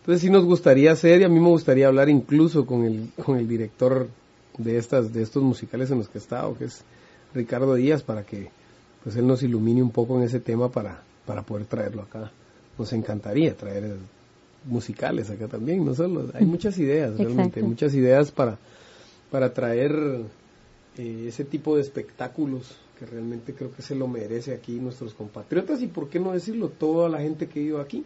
Entonces 0.00 0.20
sí 0.22 0.30
nos 0.30 0.44
gustaría 0.44 0.92
hacer 0.92 1.22
y 1.22 1.24
a 1.24 1.28
mí 1.28 1.40
me 1.40 1.48
gustaría 1.48 1.88
hablar 1.88 2.08
incluso 2.08 2.64
con 2.66 2.84
el, 2.84 3.10
con 3.24 3.38
el 3.38 3.48
director 3.48 4.06
de 4.56 4.78
estas, 4.78 5.12
de 5.12 5.22
estos 5.22 5.42
musicales 5.42 5.90
en 5.90 5.98
los 5.98 6.08
que 6.08 6.18
he 6.18 6.20
estado, 6.20 6.56
que 6.56 6.66
es 6.66 6.84
Ricardo 7.34 7.74
Díaz, 7.74 8.02
para 8.04 8.22
que 8.24 8.50
pues 9.02 9.16
él 9.16 9.26
nos 9.26 9.42
ilumine 9.42 9.82
un 9.82 9.90
poco 9.90 10.16
en 10.16 10.22
ese 10.22 10.38
tema 10.38 10.68
para, 10.70 11.02
para 11.26 11.42
poder 11.42 11.66
traerlo 11.66 12.02
acá. 12.02 12.30
Nos 12.80 12.94
encantaría 12.94 13.54
traer 13.54 13.98
musicales 14.64 15.28
acá 15.30 15.48
también, 15.48 15.84
no 15.84 15.94
solo, 15.94 16.30
hay 16.32 16.46
muchas 16.46 16.78
ideas, 16.78 17.10
realmente, 17.16 17.60
Exacto. 17.60 17.66
muchas 17.66 17.94
ideas 17.94 18.30
para, 18.30 18.58
para 19.30 19.52
traer 19.52 19.92
eh, 20.96 21.24
ese 21.28 21.44
tipo 21.44 21.76
de 21.76 21.82
espectáculos 21.82 22.76
que 22.98 23.04
realmente 23.04 23.52
creo 23.54 23.70
que 23.70 23.82
se 23.82 23.94
lo 23.94 24.08
merece 24.08 24.54
aquí 24.54 24.72
nuestros 24.72 25.12
compatriotas 25.12 25.82
y 25.82 25.88
por 25.88 26.08
qué 26.08 26.20
no 26.20 26.32
decirlo, 26.32 26.70
toda 26.70 27.08
la 27.10 27.20
gente 27.20 27.48
que 27.48 27.60
vive 27.60 27.80
aquí 27.80 28.02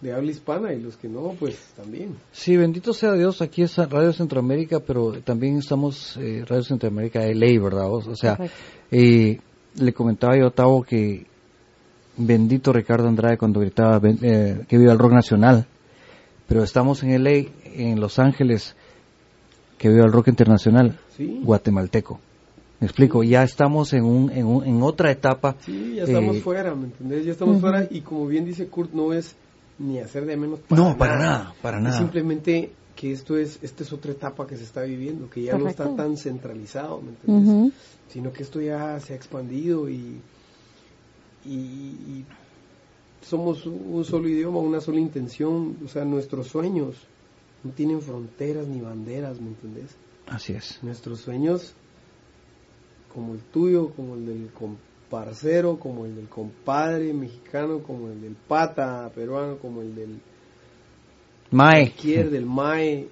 de 0.00 0.12
habla 0.12 0.30
hispana 0.32 0.72
y 0.72 0.80
los 0.80 0.96
que 0.96 1.08
no, 1.08 1.36
pues 1.38 1.56
también. 1.76 2.16
Sí, 2.32 2.56
bendito 2.56 2.92
sea 2.92 3.12
Dios, 3.12 3.40
aquí 3.42 3.62
es 3.62 3.76
Radio 3.76 4.12
Centroamérica, 4.12 4.80
pero 4.80 5.20
también 5.22 5.58
estamos 5.58 6.16
eh, 6.16 6.44
Radio 6.48 6.64
Centroamérica 6.64 7.20
de 7.20 7.34
ley, 7.34 7.58
¿verdad? 7.58 7.92
O, 7.92 8.16
sea, 8.16 8.38
eh, 8.90 9.38
le 9.76 9.92
comentaba 9.92 10.36
yo 10.36 10.46
a 10.46 10.50
Tavo 10.50 10.82
que 10.82 11.26
bendito 12.20 12.72
Ricardo 12.72 13.08
Andrade 13.08 13.36
cuando 13.38 13.60
gritaba 13.60 13.98
"Ven- 13.98 14.18
eh, 14.22 14.60
que 14.68 14.78
viva 14.78 14.92
el 14.92 14.98
rock 14.98 15.12
nacional, 15.12 15.66
pero 16.46 16.62
estamos 16.62 17.02
en 17.02 17.10
LA, 17.22 17.46
en 17.74 18.00
Los 18.00 18.18
Ángeles, 18.18 18.74
que 19.78 19.88
viva 19.88 20.04
el 20.04 20.12
rock 20.12 20.28
internacional, 20.28 20.98
Sí. 21.16 21.40
guatemalteco. 21.42 22.20
Me 22.80 22.86
explico, 22.86 23.22
ya 23.22 23.42
estamos 23.42 23.92
en, 23.92 24.04
un, 24.04 24.30
en, 24.30 24.46
un- 24.46 24.64
en 24.64 24.82
otra 24.82 25.10
etapa. 25.10 25.56
Sí, 25.60 25.94
ya 25.96 26.04
estamos 26.04 26.36
eh, 26.36 26.40
fuera, 26.40 26.74
¿me 26.74 26.84
entendés? 26.86 27.24
Ya 27.26 27.32
estamos 27.32 27.60
fuera 27.60 27.86
y 27.90 28.00
como 28.00 28.26
bien 28.26 28.44
dice 28.44 28.66
Kurt, 28.68 28.92
no 28.92 29.12
es 29.12 29.36
ni 29.78 29.98
hacer 29.98 30.24
de 30.26 30.36
menos 30.36 30.60
para 30.60 30.80
No, 30.82 30.96
para 30.96 31.18
nada, 31.18 31.54
para 31.62 31.76
Es 31.78 31.82
nada. 31.84 31.98
simplemente 31.98 32.72
que 32.96 33.12
esto 33.12 33.36
es, 33.38 33.58
esta 33.62 33.82
es 33.82 33.92
otra 33.92 34.12
etapa 34.12 34.46
que 34.46 34.56
se 34.56 34.64
está 34.64 34.82
viviendo, 34.82 35.28
que 35.30 35.42
ya 35.42 35.56
no 35.56 35.68
está 35.68 35.94
tan 35.94 36.16
centralizado, 36.18 37.00
¿me 37.00 37.10
entiendes? 37.10 37.48
Ujú. 37.48 37.72
Sino 38.08 38.32
que 38.32 38.42
esto 38.42 38.60
ya 38.60 38.98
se 39.00 39.12
ha 39.12 39.16
expandido 39.16 39.88
y, 39.88 40.20
y, 41.44 41.54
y 41.54 42.26
somos 43.22 43.66
un 43.66 44.04
solo 44.04 44.28
idioma, 44.28 44.58
una 44.58 44.80
sola 44.80 45.00
intención, 45.00 45.78
o 45.84 45.88
sea, 45.88 46.04
nuestros 46.04 46.48
sueños 46.48 46.96
no 47.62 47.72
tienen 47.72 48.00
fronteras 48.00 48.66
ni 48.66 48.80
banderas, 48.80 49.40
¿me 49.40 49.48
entendés? 49.48 49.96
Así 50.26 50.52
es. 50.52 50.82
Nuestros 50.82 51.20
sueños, 51.20 51.74
como 53.12 53.34
el 53.34 53.40
tuyo, 53.40 53.90
como 53.90 54.14
el 54.14 54.26
del 54.26 54.50
comparcero, 54.52 55.78
como 55.78 56.06
el 56.06 56.16
del 56.16 56.28
compadre 56.28 57.12
mexicano, 57.12 57.82
como 57.82 58.08
el 58.08 58.20
del 58.20 58.34
pata 58.34 59.10
peruano, 59.14 59.58
como 59.58 59.82
el 59.82 59.94
del 59.94 60.20
Mae, 61.50 61.90
cualquier, 61.90 62.30
del 62.30 62.46
mae, 62.46 63.08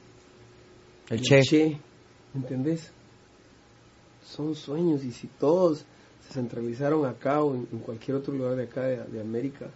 el 1.10 1.20
del 1.20 1.42
Che. 1.42 1.80
¿me 2.32 2.40
entendés? 2.40 2.92
Son 4.22 4.54
sueños 4.54 5.04
y 5.04 5.10
si 5.10 5.26
todos 5.26 5.84
se 6.28 6.34
centralizaron 6.34 7.06
acá 7.06 7.42
o 7.42 7.54
en, 7.54 7.66
en 7.72 7.78
cualquier 7.80 8.16
otro 8.18 8.32
lugar 8.34 8.56
de 8.56 8.64
acá 8.64 8.82
de, 8.82 8.96
de 9.04 9.20
América, 9.20 9.66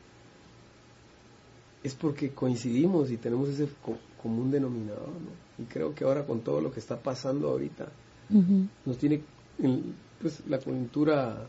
es 1.83 1.95
porque 1.95 2.31
coincidimos 2.31 3.11
y 3.11 3.17
tenemos 3.17 3.49
ese 3.49 3.67
co- 3.83 3.99
común 4.23 4.51
denominador, 4.51 5.09
¿no? 5.09 5.63
Y 5.63 5.67
creo 5.67 5.95
que 5.95 6.05
ahora 6.05 6.25
con 6.25 6.41
todo 6.41 6.61
lo 6.61 6.73
que 6.73 6.81
está 6.81 6.97
pasando 6.97 7.49
ahorita, 7.51 7.89
nos 8.87 8.97
tiene 8.99 9.21
en, 9.59 9.95
pues 10.21 10.41
la 10.49 10.59
coyuntura 10.59 11.47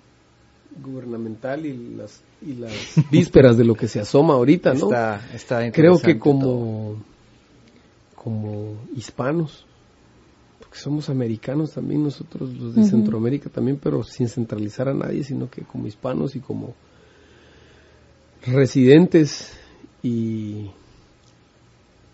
gubernamental 0.83 1.65
y 1.65 1.95
las 1.95 2.21
y 2.41 2.53
las 2.55 2.73
vísperas 3.11 3.57
de 3.57 3.63
lo 3.63 3.75
que 3.75 3.87
se 3.87 3.99
asoma 3.99 4.33
ahorita, 4.33 4.73
¿no? 4.73 4.85
Está, 4.87 5.21
está 5.33 5.71
Creo 5.71 5.99
que 5.99 6.15
todo. 6.15 6.19
como 6.19 6.95
como 8.15 8.77
hispanos, 8.95 9.65
porque 10.73 10.85
somos 10.85 11.07
americanos 11.07 11.73
también 11.73 12.01
nosotros 12.01 12.51
los 12.55 12.73
de. 12.73 12.83
Centroamérica 12.85 13.47
también, 13.47 13.77
pero 13.79 14.03
sin 14.03 14.27
centralizar 14.27 14.89
a 14.89 14.93
nadie, 14.95 15.23
sino 15.23 15.47
que 15.47 15.61
como 15.61 15.85
hispanos 15.85 16.35
y 16.35 16.39
como 16.39 16.73
residentes 18.43 19.53
y 20.01 20.71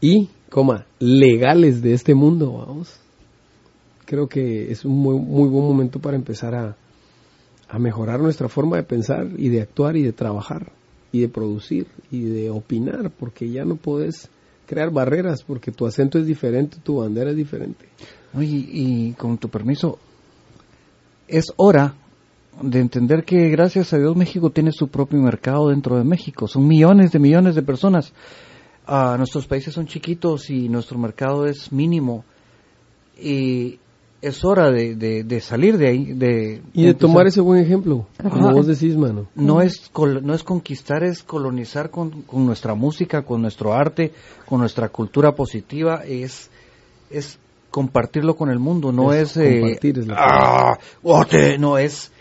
y 0.02 0.28
coma 0.50 0.86
legales 1.00 1.82
de 1.82 1.94
este 1.94 2.14
mundo, 2.14 2.52
vamos 2.52 3.00
creo 4.06 4.28
que 4.28 4.70
es 4.74 4.84
un 4.84 4.98
muy, 4.98 5.18
muy 5.18 5.48
buen 5.48 5.64
momento 5.64 6.00
para 6.00 6.18
empezar 6.18 6.54
a, 6.54 6.76
a 7.70 7.80
mejorar 7.80 8.20
nuestra 8.20 8.50
forma 8.50 8.76
de 8.76 8.84
pensar 8.84 9.26
y 9.38 9.48
de 9.48 9.62
actuar 9.62 9.96
y 9.96 10.04
de 10.04 10.12
trabajar 10.12 10.74
y 11.14 11.22
de 11.22 11.30
producir 11.30 11.88
y 12.12 12.24
de 12.24 12.50
opinar, 12.50 13.10
porque 13.18 13.50
ya 13.50 13.64
no 13.64 13.78
puedes 13.78 14.30
crear 14.66 14.92
barreras, 14.92 15.44
porque 15.44 15.72
tu 15.72 15.86
acento 15.86 16.20
es 16.20 16.26
diferente, 16.26 16.76
tu 16.84 16.98
bandera 16.98 17.32
es 17.32 17.38
diferente. 17.38 17.86
Oye, 18.36 18.66
y 18.72 19.14
con 19.14 19.38
tu 19.38 19.50
permiso, 19.50 19.98
es 21.28 21.46
hora 21.58 21.94
de 22.62 22.80
entender 22.80 23.24
que 23.24 23.50
gracias 23.50 23.94
a 23.94 23.98
Dios 23.98 24.16
México 24.16 24.50
tiene 24.50 24.72
su 24.72 24.88
propio 24.90 25.20
mercado 25.20 25.70
dentro 25.70 25.98
de 25.98 26.04
México. 26.04 26.48
Son 26.48 26.68
millones 26.68 27.12
de 27.12 27.20
millones 27.20 27.56
de 27.56 27.62
personas. 27.64 28.14
Ah, 28.86 29.16
nuestros 29.18 29.48
países 29.48 29.74
son 29.74 29.86
chiquitos 29.88 30.50
y 30.50 30.68
nuestro 30.70 30.98
mercado 30.98 31.46
es 31.46 31.72
mínimo. 31.72 32.24
Y 33.22 33.80
es 34.22 34.44
hora 34.44 34.72
de, 34.72 34.96
de- 34.96 35.24
de 35.24 35.40
salir 35.42 35.78
de 35.78 35.88
ahí. 35.88 36.06
De, 36.14 36.62
Y 36.74 36.84
de 36.84 36.90
empezar. 36.90 36.98
tomar 37.10 37.28
ese 37.28 37.42
buen 37.42 37.62
ejemplo, 37.62 38.08
como 38.30 38.52
vos 38.52 38.68
decís, 38.68 38.98
mano. 38.98 39.28
No 39.36 39.62
es, 39.62 39.90
col- 39.90 40.26
no 40.26 40.34
es 40.34 40.44
conquistar, 40.44 41.04
es 41.04 41.24
colonizar 41.24 41.90
con, 41.90 42.24
con 42.24 42.46
nuestra 42.46 42.74
música, 42.76 43.22
con 43.24 43.42
nuestro 43.42 43.74
arte, 43.74 44.12
con 44.46 44.60
nuestra 44.60 44.90
cultura 44.90 45.34
positiva, 45.36 46.04
es, 46.06 46.50
es 47.10 47.38
compartirlo 47.70 48.36
con 48.36 48.50
el 48.50 48.60
mundo, 48.60 48.92
no 48.92 49.14
Es 49.14 49.38
es... 49.38 49.38
eh, 49.38 49.60
compartir, 49.62 50.00
es 50.00 50.08
la 50.08 50.16
ah, 50.18 50.80
ote, 51.04 51.58
no, 51.58 51.78
es, 51.78 52.12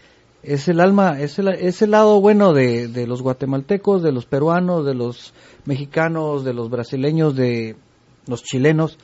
es 0.43 0.69
el 0.69 0.81
alma, 0.81 1.21
es 1.21 1.39
el, 1.39 1.49
es 1.49 1.83
el 1.83 1.93
lado 1.93 2.21
bueno 2.21 2.53
de, 2.53 2.89
de 2.89 3.07
los 3.07 3.23
guatemaltecos, 3.23 4.03
de 4.03 4.13
los 4.13 4.27
peruanos, 4.27 4.85
de 4.85 4.95
los 4.95 5.33
mexicanos, 5.65 6.45
de 6.45 6.55
los 6.55 6.71
brasileños, 6.71 7.35
de 7.35 7.77
los 8.27 8.43
chilenos. 8.43 8.99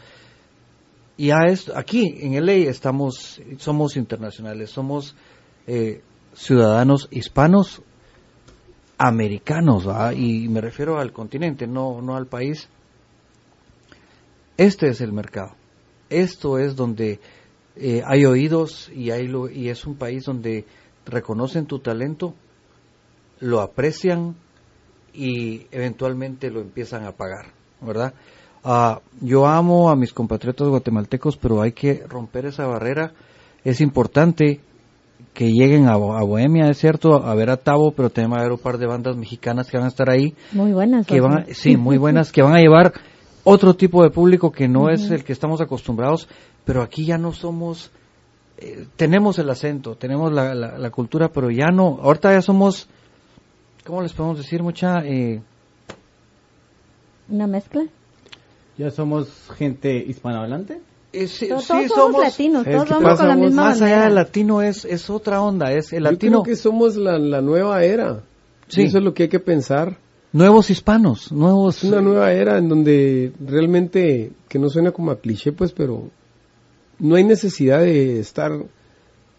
Y 1.16 1.30
a 1.30 1.44
esto, 1.46 1.72
aquí 1.76 2.16
en 2.20 2.44
LA 2.44 2.68
estamos, 2.70 3.40
somos 3.58 3.96
internacionales, 3.96 4.70
somos 4.70 5.14
eh, 5.66 6.02
ciudadanos 6.34 7.08
hispanos 7.10 7.82
americanos, 8.98 9.86
y 10.16 10.48
me 10.48 10.60
refiero 10.60 10.98
al 10.98 11.12
continente, 11.12 11.66
no, 11.66 12.00
no 12.00 12.16
al 12.16 12.26
país. 12.26 12.68
Este 14.56 14.88
es 14.88 15.00
el 15.00 15.12
mercado. 15.12 15.54
Esto 16.22 16.58
es 16.58 16.76
donde 16.76 17.18
eh, 17.76 18.02
hay 18.06 18.24
oídos 18.24 18.90
y, 18.94 19.10
hay 19.10 19.26
lo- 19.26 19.48
y 19.50 19.68
es 19.68 19.84
un 19.86 19.96
país 19.96 20.24
donde 20.24 20.64
reconocen 21.06 21.66
tu 21.66 21.80
talento, 21.80 22.34
lo 23.40 23.60
aprecian 23.60 24.36
y 25.12 25.66
eventualmente 25.70 26.50
lo 26.50 26.60
empiezan 26.60 27.04
a 27.04 27.12
pagar, 27.12 27.46
¿verdad? 27.80 28.14
Ah, 28.62 29.00
yo 29.20 29.46
amo 29.46 29.90
a 29.90 29.96
mis 29.96 30.12
compatriotas 30.12 30.68
guatemaltecos, 30.68 31.36
pero 31.36 31.60
hay 31.60 31.72
que 31.72 32.02
romper 32.08 32.46
esa 32.46 32.66
barrera. 32.66 33.12
Es 33.64 33.80
importante 33.80 34.60
que 35.34 35.50
lleguen 35.50 35.86
a, 35.88 35.94
a 35.94 36.22
Bohemia, 36.22 36.70
es 36.70 36.78
cierto, 36.78 37.22
a 37.24 37.34
ver 37.34 37.50
a 37.50 37.56
Tavo, 37.56 37.92
pero 37.92 38.08
también 38.08 38.32
va 38.32 38.36
a 38.36 38.40
haber 38.40 38.52
un 38.52 38.58
par 38.58 38.78
de 38.78 38.86
bandas 38.86 39.16
mexicanas 39.16 39.68
que 39.68 39.76
van 39.76 39.86
a 39.86 39.88
estar 39.90 40.08
ahí, 40.08 40.34
Muy 40.52 40.72
buenas. 40.72 41.06
que 41.06 41.20
van, 41.20 41.38
a- 41.38 41.46
sí, 41.52 41.76
muy 41.76 41.98
buenas, 42.04 42.30
que 42.32 42.40
van 42.42 42.54
a 42.54 42.60
llevar 42.60 42.92
otro 43.44 43.74
tipo 43.74 44.02
de 44.02 44.10
público 44.10 44.50
que 44.50 44.66
no 44.68 44.88
es 44.90 45.10
el 45.10 45.22
que 45.24 45.32
estamos 45.32 45.60
acostumbrados, 45.60 46.28
pero 46.64 46.82
aquí 46.82 47.04
ya 47.04 47.18
no 47.18 47.32
somos, 47.32 47.90
eh, 48.58 48.86
tenemos 48.96 49.38
el 49.38 49.48
acento, 49.50 49.96
tenemos 49.96 50.32
la, 50.32 50.54
la, 50.54 50.78
la 50.78 50.90
cultura, 50.90 51.28
pero 51.28 51.50
ya 51.50 51.66
no, 51.66 51.98
ahorita 52.02 52.32
ya 52.32 52.40
somos, 52.42 52.88
¿cómo 53.86 54.02
les 54.02 54.12
podemos 54.14 54.38
decir, 54.38 54.62
mucha? 54.62 55.04
Eh, 55.04 55.42
Una 57.28 57.46
mezcla. 57.46 57.84
Ya 58.76 58.90
somos 58.90 59.28
gente 59.56 59.96
hispanohablante. 59.96 60.80
eh, 61.12 61.28
sí, 61.28 61.48
Todos, 61.48 61.64
sí, 61.64 61.68
todos 61.68 61.88
somos, 61.88 62.12
somos, 62.12 62.22
latinos, 62.22 62.64
¿sabes 62.64 62.76
todos 62.78 62.90
vamos 62.90 63.04
pasa, 63.04 63.22
con 63.22 63.28
la 63.28 63.36
misma 63.36 63.62
más 63.66 63.82
allá 63.82 64.04
del 64.04 64.14
latino 64.16 64.62
es, 64.62 64.84
es 64.84 65.08
otra 65.10 65.40
onda, 65.42 65.70
es 65.72 65.92
el 65.92 66.02
Yo 66.02 66.10
latino, 66.10 66.42
creo 66.42 66.54
que 66.54 66.60
somos 66.60 66.96
la, 66.96 67.18
la 67.18 67.40
nueva 67.40 67.84
era. 67.84 68.22
Sí. 68.68 68.82
Eso 68.84 68.98
es 68.98 69.04
lo 69.04 69.12
que 69.14 69.24
hay 69.24 69.28
que 69.28 69.38
pensar. 69.40 69.98
Nuevos 70.34 70.68
hispanos, 70.68 71.30
nuevos... 71.30 71.84
Una 71.84 72.00
nueva 72.00 72.32
era 72.32 72.58
en 72.58 72.68
donde 72.68 73.32
realmente, 73.40 74.32
que 74.48 74.58
no 74.58 74.68
suena 74.68 74.90
como 74.90 75.12
a 75.12 75.20
cliché, 75.20 75.52
pues, 75.52 75.72
pero 75.72 76.10
no 76.98 77.14
hay 77.14 77.22
necesidad 77.22 77.78
de 77.78 78.18
estar, 78.18 78.50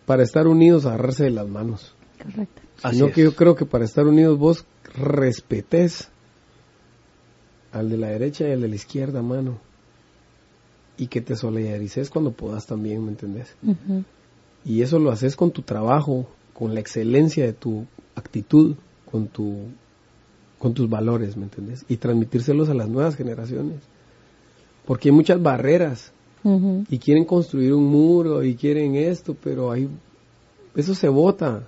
para 0.06 0.24
estar 0.24 0.48
unidos, 0.48 0.86
agarrarse 0.86 1.26
de 1.26 1.32
las 1.32 1.48
manos. 1.48 1.94
Correcto. 2.18 2.62
Así 2.82 2.96
Sino 2.96 3.10
es. 3.10 3.14
que 3.14 3.24
yo 3.24 3.36
creo 3.36 3.56
que 3.56 3.66
para 3.66 3.84
estar 3.84 4.06
unidos 4.06 4.40
vos 4.40 4.66
respetes 4.96 6.10
al 7.74 7.90
de 7.90 7.98
la 7.98 8.08
derecha 8.08 8.48
y 8.48 8.54
al 8.54 8.62
de 8.62 8.70
la 8.70 8.76
izquierda, 8.76 9.22
mano. 9.22 9.60
Y 10.98 11.08
que 11.08 11.20
te 11.20 11.36
solidarices 11.36 12.10
cuando 12.10 12.32
puedas 12.32 12.68
también, 12.68 13.04
¿me 13.04 13.12
entendés? 13.12 13.54
Y 14.64 14.82
eso 14.82 14.98
lo 14.98 15.12
haces 15.12 15.36
con 15.36 15.52
tu 15.52 15.62
trabajo, 15.62 16.30
con 16.54 16.74
la 16.74 16.80
excelencia 16.80 17.46
de 17.46 17.52
tu 17.52 17.86
actitud, 18.16 18.78
con 19.12 19.28
tu 19.28 19.68
con 20.66 20.74
tus 20.74 20.90
valores, 20.90 21.38
¿me 21.38 21.44
entendés? 21.44 21.86
Y 21.90 21.98
transmitírselos 21.98 22.70
a 22.70 22.74
las 22.74 22.90
nuevas 22.90 23.16
generaciones. 23.16 23.84
Porque 24.88 25.10
hay 25.10 25.16
muchas 25.16 25.40
barreras 25.40 26.12
y 26.90 26.98
quieren 26.98 27.24
construir 27.24 27.72
un 27.72 27.86
muro 27.86 28.44
y 28.44 28.56
quieren 28.56 28.96
esto, 28.96 29.36
pero 29.44 29.72
hay 29.72 29.88
eso 30.76 30.96
se 30.96 31.08
vota. 31.08 31.68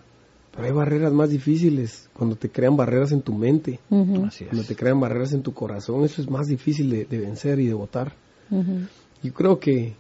Pero 0.52 0.66
hay 0.66 0.74
barreras 0.74 1.14
más 1.14 1.30
difíciles 1.30 2.10
cuando 2.12 2.36
te 2.38 2.50
crean 2.50 2.76
barreras 2.76 3.12
en 3.12 3.22
tu 3.22 3.36
mente, 3.36 3.80
Ujú. 3.92 4.26
Así 4.26 4.46
es. 4.46 4.50
cuando 4.50 4.68
te 4.68 4.76
crean 4.76 5.00
barreras 5.00 5.32
en 5.34 5.44
tu 5.44 5.54
corazón, 5.54 6.04
eso 6.04 6.20
es 6.20 6.28
más 6.28 6.48
difícil 6.48 6.90
de, 6.90 7.06
de 7.06 7.20
vencer 7.20 7.60
y 7.60 7.68
de 7.68 7.76
votar. 7.76 8.14
Ujú. 8.50 8.80
Yo 9.22 9.32
creo 9.32 9.60
que 9.60 9.94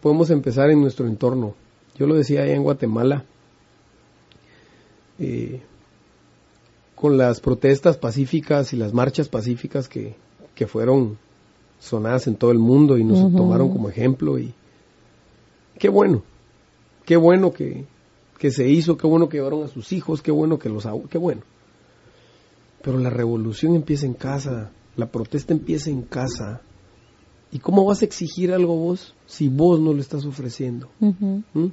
podemos 0.00 0.30
empezar 0.30 0.70
en 0.70 0.80
nuestro 0.80 1.08
entorno. 1.08 1.56
Yo 1.98 2.06
lo 2.06 2.14
decía 2.14 2.42
allá 2.42 2.54
en 2.54 2.62
Guatemala, 2.62 3.24
eh, 5.18 5.60
con 6.94 7.16
las 7.16 7.40
protestas 7.40 7.96
pacíficas 7.96 8.72
y 8.72 8.76
las 8.76 8.92
marchas 8.92 9.28
pacíficas 9.28 9.88
que, 9.88 10.14
que 10.54 10.66
fueron 10.66 11.18
sonadas 11.78 12.26
en 12.26 12.36
todo 12.36 12.50
el 12.50 12.58
mundo 12.58 12.96
y 12.96 13.04
nos 13.04 13.32
tomaron 13.32 13.70
como 13.70 13.88
ejemplo 13.88 14.38
y 14.38 14.54
qué 15.78 15.88
bueno, 15.88 16.22
qué 17.04 17.16
bueno 17.16 17.52
que, 17.52 17.84
que 18.38 18.50
se 18.50 18.68
hizo, 18.68 18.96
qué 18.96 19.06
bueno 19.06 19.28
que 19.28 19.38
llevaron 19.38 19.64
a 19.64 19.68
sus 19.68 19.92
hijos, 19.92 20.22
qué 20.22 20.30
bueno 20.30 20.58
que 20.58 20.68
los, 20.68 20.86
qué 21.10 21.18
bueno. 21.18 21.42
Pero 22.82 22.98
la 22.98 23.10
revolución 23.10 23.74
empieza 23.74 24.06
en 24.06 24.14
casa, 24.14 24.70
la 24.96 25.06
protesta 25.06 25.52
empieza 25.52 25.90
en 25.90 26.02
casa 26.02 26.62
¿Y 27.54 27.60
cómo 27.60 27.84
vas 27.84 28.02
a 28.02 28.04
exigir 28.04 28.52
algo 28.52 28.74
vos 28.76 29.14
si 29.26 29.48
vos 29.48 29.78
no 29.78 29.92
lo 29.92 30.00
estás 30.00 30.26
ofreciendo? 30.26 30.88
¿Mm? 30.98 31.66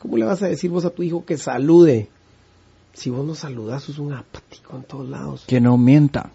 ¿Cómo 0.00 0.16
le 0.16 0.24
vas 0.24 0.42
a 0.42 0.48
decir 0.48 0.72
vos 0.72 0.84
a 0.84 0.90
tu 0.90 1.04
hijo 1.04 1.24
que 1.24 1.38
salude? 1.38 2.08
Si 2.92 3.10
vos 3.10 3.24
no 3.24 3.34
saludas, 3.34 3.84
sos 3.84 3.98
un 3.98 4.12
apático 4.12 4.76
en 4.76 4.82
todos 4.82 5.08
lados. 5.08 5.44
Que 5.46 5.60
no 5.60 5.76
mienta. 5.76 6.30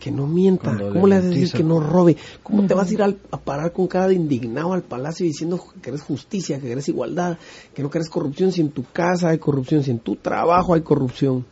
Que 0.00 0.10
no 0.10 0.26
mienta. 0.26 0.64
Cuando 0.64 0.92
¿Cómo 0.92 1.06
le 1.06 1.16
vas 1.16 1.24
a 1.24 1.28
decir 1.28 1.52
que 1.52 1.62
no 1.62 1.78
robe? 1.80 2.16
¿Cómo 2.42 2.66
te 2.66 2.74
vas 2.74 2.90
a 2.90 2.92
ir 2.92 3.02
al- 3.02 3.18
a 3.30 3.38
parar 3.38 3.72
con 3.72 3.86
cara 3.86 4.08
de 4.08 4.14
indignado 4.14 4.72
al 4.72 4.82
palacio 4.82 5.24
diciendo 5.24 5.58
que 5.74 5.80
querés 5.80 6.02
justicia, 6.02 6.58
que 6.60 6.66
querés 6.66 6.88
igualdad, 6.88 7.38
que 7.74 7.82
no 7.82 7.88
querés 7.90 8.10
corrupción 8.10 8.50
si 8.52 8.60
en 8.60 8.70
tu 8.70 8.84
casa 8.92 9.28
hay 9.28 9.38
corrupción, 9.38 9.84
si 9.84 9.90
en 9.92 10.00
tu 10.00 10.16
trabajo 10.16 10.74
hay 10.74 10.80
corrupción? 10.82 11.44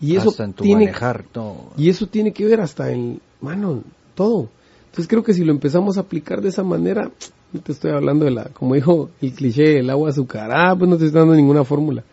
Y 0.00 0.16
eso 0.16 0.30
Hasta 0.30 0.44
en 0.44 0.52
tu 0.52 0.64
tiene 0.64 0.84
manejar. 0.86 1.24
No. 1.34 1.70
y 1.76 1.88
eso 1.88 2.06
tiene 2.06 2.32
que 2.32 2.44
ver 2.44 2.60
hasta 2.60 2.92
en, 2.92 3.20
mano, 3.40 3.82
todo. 4.14 4.48
Entonces 4.86 5.08
creo 5.08 5.22
que 5.22 5.32
si 5.32 5.42
lo 5.44 5.52
empezamos 5.52 5.96
a 5.96 6.00
aplicar 6.02 6.42
de 6.42 6.50
esa 6.50 6.62
manera, 6.62 7.10
no 7.52 7.60
te 7.60 7.72
estoy 7.72 7.92
hablando 7.92 8.24
de 8.26 8.32
la, 8.32 8.44
como 8.50 8.74
dijo 8.74 9.10
el 9.22 9.32
cliché, 9.32 9.78
el 9.78 9.88
agua 9.90 10.10
azucarada, 10.10 10.76
pues 10.76 10.90
no 10.90 10.98
te 10.98 11.06
estoy 11.06 11.20
dando 11.20 11.34
ninguna 11.34 11.64
fórmula. 11.64 12.04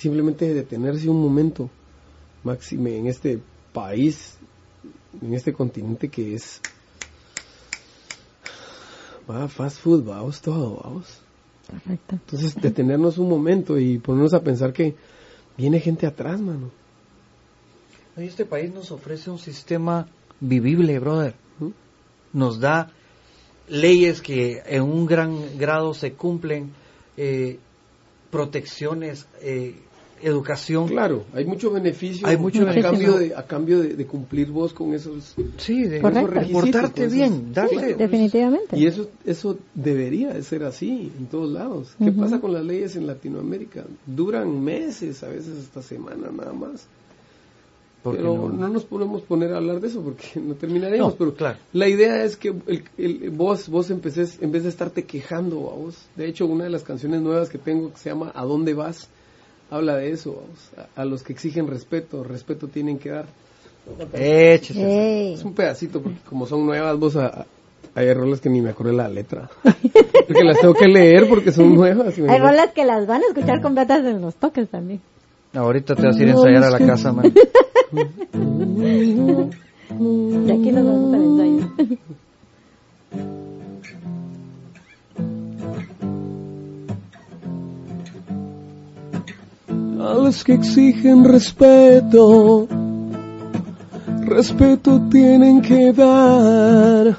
Simplemente 0.00 0.54
detenerse 0.54 1.10
un 1.10 1.20
momento, 1.20 1.68
máxime 2.42 2.96
en 2.96 3.06
este 3.06 3.38
país, 3.70 4.38
en 5.20 5.34
este 5.34 5.52
continente 5.52 6.08
que 6.08 6.34
es, 6.34 6.62
va, 9.30 9.46
fast 9.46 9.78
food, 9.78 10.04
vamos 10.04 10.40
todo, 10.40 10.80
vamos. 10.82 11.20
Correcto. 11.66 12.14
Entonces 12.14 12.54
detenernos 12.54 13.18
un 13.18 13.28
momento 13.28 13.78
y 13.78 13.98
ponernos 13.98 14.32
a 14.32 14.40
pensar 14.40 14.72
que 14.72 14.94
viene 15.58 15.80
gente 15.80 16.06
atrás, 16.06 16.40
mano. 16.40 16.70
Y 18.16 18.22
Este 18.22 18.46
país 18.46 18.72
nos 18.72 18.92
ofrece 18.92 19.30
un 19.30 19.38
sistema 19.38 20.08
vivible, 20.40 20.98
brother. 20.98 21.34
¿Mm? 21.58 22.38
Nos 22.38 22.58
da 22.58 22.90
leyes 23.68 24.22
que 24.22 24.62
en 24.64 24.82
un 24.82 25.04
gran 25.04 25.58
grado 25.58 25.92
se 25.92 26.14
cumplen, 26.14 26.72
eh, 27.18 27.58
protecciones, 28.30 29.26
eh, 29.42 29.74
educación. 30.22 30.88
Claro, 30.88 31.24
hay 31.32 31.44
mucho 31.44 31.70
beneficio, 31.70 32.26
Hay 32.26 32.36
mucho 32.36 32.68
a 32.68 32.74
cambio 32.80 33.18
de 33.18 33.34
a 33.34 33.42
cambio 33.46 33.80
de, 33.80 33.94
de 33.96 34.06
cumplir 34.06 34.50
vos 34.50 34.72
con 34.72 34.94
esos 34.94 35.34
Sí, 35.58 35.82
de 35.84 35.98
esos 35.98 36.50
portarte 36.52 37.06
bien, 37.08 37.52
darle. 37.52 37.76
claro, 37.78 37.96
Definitivamente. 37.96 38.78
Y 38.78 38.86
eso 38.86 39.08
eso 39.24 39.58
debería 39.74 40.32
de 40.32 40.42
ser 40.42 40.64
así 40.64 41.12
en 41.18 41.26
todos 41.26 41.50
lados. 41.50 41.94
¿Qué 42.02 42.12
pasa 42.12 42.40
con 42.40 42.52
las 42.52 42.64
leyes 42.64 42.96
en 42.96 43.06
Latinoamérica? 43.06 43.84
Duran 44.06 44.62
meses, 44.62 45.22
a 45.22 45.28
veces 45.28 45.58
hasta 45.64 45.82
semanas 45.82 46.32
nada 46.32 46.52
más. 46.52 46.86
Pero 48.02 48.34
no- 48.34 48.48
no, 48.48 48.68
nos 48.68 48.84
podemos 48.84 49.20
poner 49.20 49.52
a 49.52 49.58
hablar 49.58 49.78
de 49.78 49.88
eso 49.88 50.00
porque 50.00 50.28
no 50.40 50.54
terminaríamos. 50.54 51.12
No, 51.12 51.18
pero 51.18 51.34
claro. 51.34 51.58
la 51.74 51.86
idea 51.86 52.24
es 52.24 52.36
que 52.38 52.48
el, 52.66 52.84
el- 52.96 53.30
vos 53.30 53.68
vos 53.68 53.90
empeces, 53.90 54.38
en 54.40 54.50
vez 54.52 54.62
de 54.62 54.70
estarte 54.70 55.04
quejando 55.04 55.70
a 55.70 55.74
vos. 55.74 55.96
De 56.16 56.26
hecho, 56.26 56.46
una 56.46 56.64
de 56.64 56.70
las 56.70 56.82
canciones 56.82 57.20
nuevas 57.20 57.50
que 57.50 57.58
tengo 57.58 57.92
que 57.92 57.98
se 57.98 58.08
llama 58.08 58.32
¿A 58.34 58.44
dónde 58.44 58.72
vas? 58.72 59.08
Habla 59.70 59.96
de 59.96 60.10
eso. 60.12 60.32
vamos. 60.42 60.70
A, 60.96 61.02
a 61.02 61.04
los 61.04 61.22
que 61.22 61.32
exigen 61.32 61.66
respeto, 61.68 62.22
respeto 62.24 62.68
tienen 62.68 62.98
que 62.98 63.10
dar. 63.10 63.26
Échese. 64.12 65.32
Es 65.34 65.44
un 65.44 65.54
pedacito 65.54 66.00
porque 66.02 66.18
como 66.28 66.46
son 66.46 66.66
nuevas 66.66 66.98
vos 66.98 67.16
a, 67.16 67.26
a- 67.26 67.46
hay 67.94 68.12
rolas 68.12 68.40
que 68.40 68.48
ni 68.50 68.60
me 68.60 68.70
acuerdo 68.70 68.92
la 68.92 69.08
letra. 69.08 69.50
porque 69.62 70.44
las 70.44 70.60
tengo 70.60 70.74
que 70.74 70.86
leer 70.86 71.28
porque 71.28 71.50
son 71.50 71.74
nuevas. 71.74 72.16
y 72.18 72.22
me- 72.22 72.30
Hay 72.32 72.38
rolas 72.38 72.72
que 72.72 72.84
las 72.84 73.06
van 73.06 73.22
a 73.22 73.26
escuchar 73.26 73.60
completas 73.62 74.04
en 74.04 74.20
los 74.20 74.34
toques 74.36 74.68
también. 74.68 75.00
Ahorita 75.54 75.96
te 75.96 76.02
vas 76.06 76.16
a 76.16 76.22
ir 76.22 76.28
a 76.28 76.32
ensayar 76.32 76.62
a 76.64 76.70
la 76.70 76.78
casa, 76.78 77.12
man. 77.12 77.32
De 79.90 80.52
aquí 80.52 80.70
nos 80.72 80.84
vamos 80.86 81.14
al 81.14 81.22
ensayo. 81.22 81.68
A 90.00 90.14
los 90.14 90.42
que 90.42 90.54
exigen 90.54 91.24
respeto, 91.24 92.66
respeto 94.24 95.00
tienen 95.10 95.60
que 95.60 95.92
dar, 95.92 97.16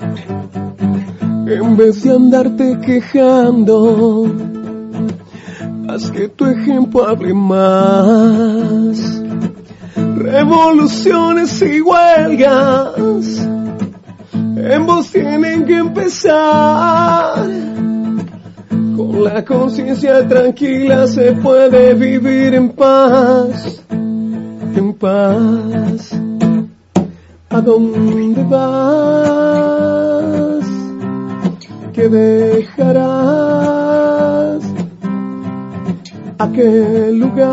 en 1.47 1.77
vez 1.77 2.03
de 2.03 2.15
andarte 2.15 2.79
quejando, 2.83 4.33
haz 5.87 6.09
que 6.09 6.27
tu 6.29 6.45
ejemplo 6.45 7.07
hable 7.07 7.33
más. 7.33 9.21
Revoluciones 10.15 11.61
y 11.61 11.81
huelgas, 11.81 13.47
en 14.33 14.85
vos 14.87 15.11
tienen 15.11 15.65
que 15.65 15.77
empezar. 15.77 17.47
Con 19.01 19.23
la 19.23 19.43
conciencia 19.43 20.27
tranquila 20.27 21.07
se 21.07 21.31
puede 21.31 21.95
vivir 21.95 22.53
en 22.53 22.69
paz, 22.69 23.83
en 23.89 24.93
paz. 24.93 26.11
¿A 27.49 27.61
dónde 27.61 28.43
vas? 28.43 28.67
¿Qué 31.93 32.09
dejarás? 32.09 33.01
¿A 36.37 36.51
qué 36.51 37.11
lugar? 37.11 37.43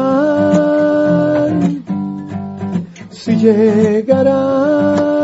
Si 3.09 3.37
llegarás. 3.37 5.18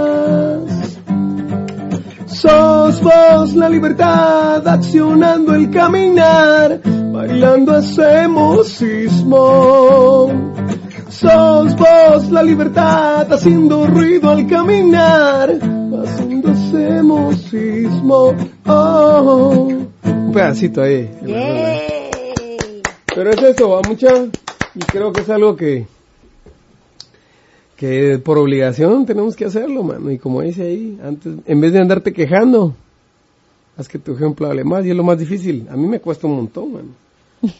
Sos 2.45 3.01
vos 3.01 3.55
la 3.55 3.71
libertad 3.71 4.69
accionando 4.69 5.55
el 5.55 5.71
caminar, 5.71 6.79
bailando 7.11 7.73
hacemos 7.73 8.69
sismo. 8.69 10.31
Sos 11.09 11.75
vos 11.75 12.31
la 12.31 12.43
libertad 12.43 13.33
haciendo 13.33 13.87
ruido 13.87 14.29
al 14.29 14.47
caminar, 14.47 15.53
haciendo 16.03 16.51
hacemos 16.51 17.37
sismo. 17.45 18.35
Oh. 18.67 19.69
Un 20.05 20.33
pedacito 20.35 20.83
ahí. 20.83 21.11
Yay. 21.25 22.83
Pero 23.15 23.31
es 23.31 23.43
eso, 23.43 23.71
va 23.71 23.81
mucha. 23.89 24.09
Y 24.75 24.81
creo 24.81 25.15
que 25.15 25.23
es 25.23 25.31
algo 25.31 25.57
que 25.57 25.87
que 27.77 28.19
por 28.19 28.39
obligación 28.39 29.07
tenemos 29.07 29.37
que 29.37 29.45
hacerlo, 29.45 29.83
mano. 29.83 30.11
Y 30.11 30.19
como 30.19 30.43
dice 30.43 30.63
ahí, 30.63 30.99
antes, 31.03 31.35
en 31.47 31.61
vez 31.61 31.73
de 31.73 31.81
andarte 31.81 32.13
quejando, 32.13 32.75
haz 33.77 33.89
que 33.89 33.99
tu 33.99 34.13
ejemplo 34.13 34.47
hable 34.47 34.65
más. 34.65 34.85
Y 34.85 34.91
es 34.91 34.97
lo 34.97 35.05
más 35.05 35.19
difícil. 35.19 35.67
A 35.71 35.77
mí 35.77 35.87
me 35.87 36.01
cuesta 36.01 36.27
un 36.27 36.37
montón, 36.37 36.73
mano. 36.73 36.89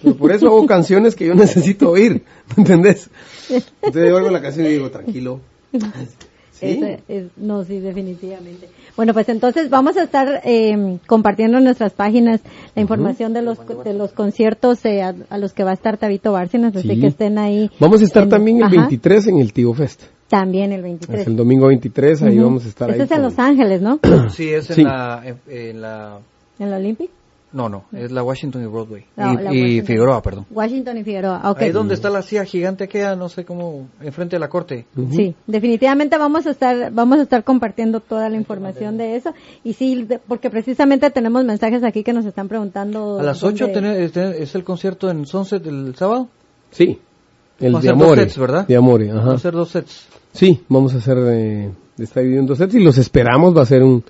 Pero 0.03 0.17
por 0.17 0.33
eso 0.33 0.47
hago 0.47 0.67
canciones 0.69 1.15
que 1.15 1.27
yo 1.27 1.35
necesito 1.35 1.91
oír, 1.91 2.23
¿me 2.57 2.63
entendés? 2.63 3.11
Entonces 3.49 4.11
yo 4.11 4.17
oigo 4.17 4.31
la 4.31 4.41
canción 4.41 4.67
y 4.67 4.71
digo, 4.71 4.91
tranquilo. 4.91 5.41
Eso 6.73 6.87
es- 7.09 7.27
no, 7.37 7.65
sí, 7.65 7.79
definitivamente. 7.81 8.69
Bueno, 8.97 9.13
pues 9.13 9.29
entonces 9.29 9.71
vamos 9.71 9.97
a 9.97 10.05
estar 10.05 10.41
eh, 10.45 10.99
compartiendo 11.07 11.59
en 11.59 11.65
nuestras 11.65 11.93
páginas 11.93 12.41
la 12.75 12.83
información 12.83 13.33
de 13.33 13.43
los 13.43 13.59
de 13.85 13.93
los 13.95 14.13
conciertos 14.13 14.85
eh, 14.85 15.03
a, 15.03 15.15
a 15.31 15.39
los 15.39 15.53
que 15.53 15.65
va 15.65 15.71
a 15.71 15.75
estar 15.75 15.97
Tabito 15.97 16.33
Bárcenas, 16.33 16.75
así 16.77 16.89
Sí. 16.89 17.01
que 17.01 17.07
estén 17.09 17.39
ahí. 17.39 17.71
Vamos 17.81 18.01
a 18.03 18.05
estar 18.05 18.23
en- 18.25 18.29
también 18.29 18.57
el 18.59 18.65
ajá, 18.65 18.77
23 18.77 19.27
en 19.29 19.39
el 19.39 19.53
Tigo 19.53 19.75
Fest. 19.75 20.03
También 20.29 20.73
el 20.73 20.83
23. 20.83 21.21
Es 21.21 21.27
el 21.27 21.37
domingo 21.37 21.67
23, 21.69 22.23
ahí 22.23 22.37
Ujú. 22.39 22.45
vamos 22.47 22.65
a 22.65 22.69
estar 22.69 22.91
ahí. 22.91 23.01
es 23.01 23.11
en 23.11 23.23
Los 23.23 23.39
Ángeles, 23.39 23.83
¿no? 23.83 24.01
Sí, 24.31 24.49
es 24.51 24.69
en 24.71 24.77
Sí. 24.77 24.83
la... 24.83 25.23
En, 25.25 25.37
en 25.49 25.81
la 25.81 26.19
En 26.59 26.71
la 26.71 26.77
Olympic. 26.77 27.11
No, 27.55 27.69
no, 27.71 27.85
es 27.93 28.13
la 28.13 28.23
Washington 28.23 28.63
y 28.63 28.67
Broadway. 28.67 29.05
No, 29.17 29.33
y 29.33 29.37
la 29.37 29.43
y 29.55 29.61
Washington. 29.63 29.87
Figueroa, 29.87 30.23
perdón. 30.23 30.47
Washington 30.51 30.99
y 30.99 31.05
Figueroa. 31.05 31.51
ok. 31.51 31.63
Ahí 31.63 31.71
donde 31.71 31.95
está 31.95 32.11
la 32.11 32.21
silla 32.21 32.45
gigante 32.45 32.89
queda, 32.89 33.17
no 33.17 33.29
sé 33.31 33.45
cómo, 33.47 33.87
enfrente 34.03 34.37
de 34.37 34.41
la 34.41 34.49
corte. 34.49 34.85
Sí, 35.13 35.35
definitivamente 35.47 36.19
vamos 36.19 36.47
a 36.47 36.51
estar 36.51 36.91
vamos 36.93 37.19
a 37.19 37.23
estar 37.23 37.43
compartiendo 37.45 38.01
toda 38.01 38.29
la 38.29 38.37
información 38.37 38.99
de 38.99 39.17
eso 39.17 39.33
y 39.63 39.73
sí, 39.73 40.03
de- 40.05 40.19
porque 40.19 40.51
precisamente 40.51 41.11
tenemos 41.11 41.45
mensajes 41.45 41.83
aquí 41.85 42.03
que 42.05 42.13
nos 42.13 42.27
están 42.27 42.49
preguntando. 42.49 43.19
A 43.19 43.23
las 43.23 43.43
8 43.43 43.69
dónde- 43.73 44.05
es 44.43 44.55
el 44.55 44.65
concierto 44.65 45.11
en 45.11 45.25
Sunset 45.27 45.67
el 45.67 45.95
sábado. 45.97 46.29
Sí. 46.71 46.99
El 47.61 47.67
de 47.73 47.79
dos 47.79 47.87
Amore. 47.87 48.23
sets, 48.23 48.37
¿verdad? 48.39 48.67
De 48.67 48.75
Amore, 48.77 49.13
Va 49.13 49.21
ajá. 49.21 49.33
a 49.35 49.39
ser 49.39 49.53
dos 49.53 49.69
sets. 49.71 50.09
Sí, 50.33 50.61
vamos 50.69 50.93
a 50.95 50.99
hacer 50.99 51.17
de, 51.17 51.71
de 51.97 52.05
estar 52.05 52.21
dividiendo 52.23 52.51
dos 52.51 52.59
sets 52.59 52.75
y 52.75 52.81
los 52.81 52.99
esperamos. 52.99 53.57
Va 53.57 53.63
a 53.63 53.67
ser 53.67 53.85
un, 53.85 54.03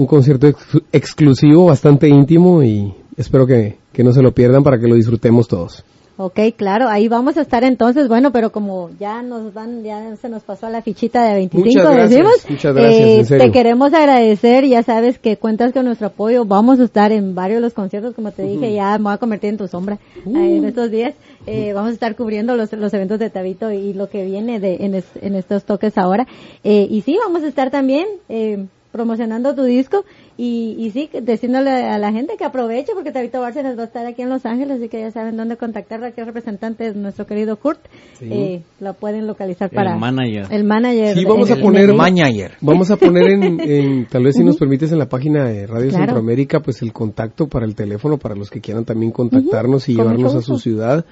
un 0.00 0.06
concierto 0.06 0.46
ex- 0.46 0.78
exclusivo, 0.92 1.66
bastante 1.66 2.08
íntimo 2.08 2.62
y 2.62 2.94
espero 3.16 3.46
que, 3.46 3.76
que 3.92 4.02
no 4.02 4.12
se 4.12 4.22
lo 4.22 4.32
pierdan 4.32 4.62
para 4.62 4.78
que 4.78 4.86
lo 4.88 4.94
disfrutemos 4.94 5.46
todos. 5.46 5.84
Ok, 6.16 6.38
claro, 6.54 6.86
ahí 6.88 7.08
vamos 7.08 7.38
a 7.38 7.40
estar 7.40 7.64
entonces, 7.64 8.06
bueno, 8.06 8.30
pero 8.30 8.52
como 8.52 8.90
ya 9.00 9.22
nos 9.22 9.54
van, 9.54 9.82
ya 9.82 10.14
se 10.16 10.28
nos 10.28 10.42
pasó 10.42 10.68
la 10.68 10.82
fichita 10.82 11.24
de 11.24 11.34
25, 11.34 11.66
Muchas 11.66 11.84
gracias, 11.94 12.10
decimos, 12.10 12.46
muchas 12.50 12.74
gracias, 12.74 13.00
eh, 13.00 13.18
en 13.20 13.24
serio. 13.24 13.46
te 13.46 13.52
queremos 13.52 13.94
agradecer, 13.94 14.66
ya 14.66 14.82
sabes 14.82 15.18
que 15.18 15.38
cuentas 15.38 15.72
con 15.72 15.86
nuestro 15.86 16.08
apoyo, 16.08 16.44
vamos 16.44 16.78
a 16.78 16.84
estar 16.84 17.10
en 17.10 17.34
varios 17.34 17.56
de 17.58 17.60
los 17.62 17.72
conciertos, 17.72 18.14
como 18.14 18.32
te 18.32 18.42
dije, 18.42 18.74
ya 18.74 18.98
me 18.98 19.04
voy 19.04 19.12
a 19.14 19.18
convertir 19.18 19.48
en 19.50 19.56
tu 19.56 19.66
sombra 19.66 19.98
Uh. 20.26 20.36
eh, 20.36 20.56
en 20.58 20.64
estos 20.66 20.90
días, 20.90 21.14
eh, 21.46 21.72
vamos 21.72 21.90
a 21.92 21.94
estar 21.94 22.14
cubriendo 22.16 22.54
los, 22.54 22.70
los 22.74 22.92
eventos 22.92 23.18
de 23.18 23.30
Tabito 23.30 23.70
y 23.72 23.94
lo 23.94 24.10
que 24.10 24.24
viene 24.26 24.60
de, 24.60 24.76
en, 24.80 24.94
es- 24.96 25.16
en 25.22 25.34
estos 25.36 25.64
toques 25.64 25.96
ahora, 25.96 26.26
Eh, 26.64 26.86
y 26.90 27.00
sí, 27.00 27.16
vamos 27.24 27.42
a 27.44 27.48
estar 27.48 27.70
también 27.70 28.06
eh, 28.28 28.66
promocionando 28.92 29.54
tu 29.54 29.62
disco 29.64 30.04
Y, 30.36 30.74
y 30.78 30.90
sí, 30.90 31.10
diciéndole 31.22 31.70
a 31.70 31.98
la 31.98 32.12
gente 32.12 32.36
que 32.38 32.44
aproveche 32.44 32.92
porque 32.94 33.12
Tabito 33.12 33.40
Bárcenas 33.40 33.76
va 33.76 33.82
a 33.82 33.86
estar 33.86 34.06
aquí 34.06 34.22
en 34.22 34.30
Los 34.30 34.46
Ángeles, 34.46 34.78
así 34.78 34.88
que 34.88 34.98
ya 35.00 35.10
saben 35.10 35.36
dónde 35.36 35.56
contactar. 35.58 36.02
Aquí 36.02 36.20
el 36.20 36.26
representante 36.26 36.86
es 36.86 36.96
nuestro 36.96 37.26
querido 37.26 37.56
Kurt. 37.58 37.78
Eh, 38.22 38.62
lo 38.80 38.94
pueden 38.94 39.26
localizar 39.26 39.68
El 39.70 39.76
para... 39.76 39.96
manager. 39.96 40.46
El 40.50 40.64
manager. 40.64 41.14
Sí, 41.14 41.24
vamos 41.26 41.50
a 41.50 41.56
poner- 41.56 41.90
en- 41.90 41.96
Mañayer. 41.96 42.52
Vamos 42.62 42.90
a 42.90 42.96
poner 42.96 43.30
en, 43.32 43.60
en- 43.60 44.06
tal 44.06 44.24
vez 44.24 44.36
si 44.36 44.42
nos 44.44 44.56
permites 44.56 44.90
en 44.92 44.98
la 44.98 45.08
página 45.08 45.44
de 45.44 45.66
Radio 45.66 45.90
Claro. 45.90 46.04
Centroamérica, 46.06 46.60
pues 46.60 46.80
el 46.80 46.92
contacto 46.92 47.46
para 47.48 47.66
el 47.66 47.74
teléfono 47.74 48.16
para 48.18 48.34
los 48.34 48.48
que 48.50 48.60
quieran 48.62 48.84
también 48.86 49.12
contactarnos 49.12 49.88
y 49.90 49.94
con 49.94 50.04
llevarnos 50.06 50.34
a 50.36 50.40
su 50.42 50.58
ciudad. 50.58 51.04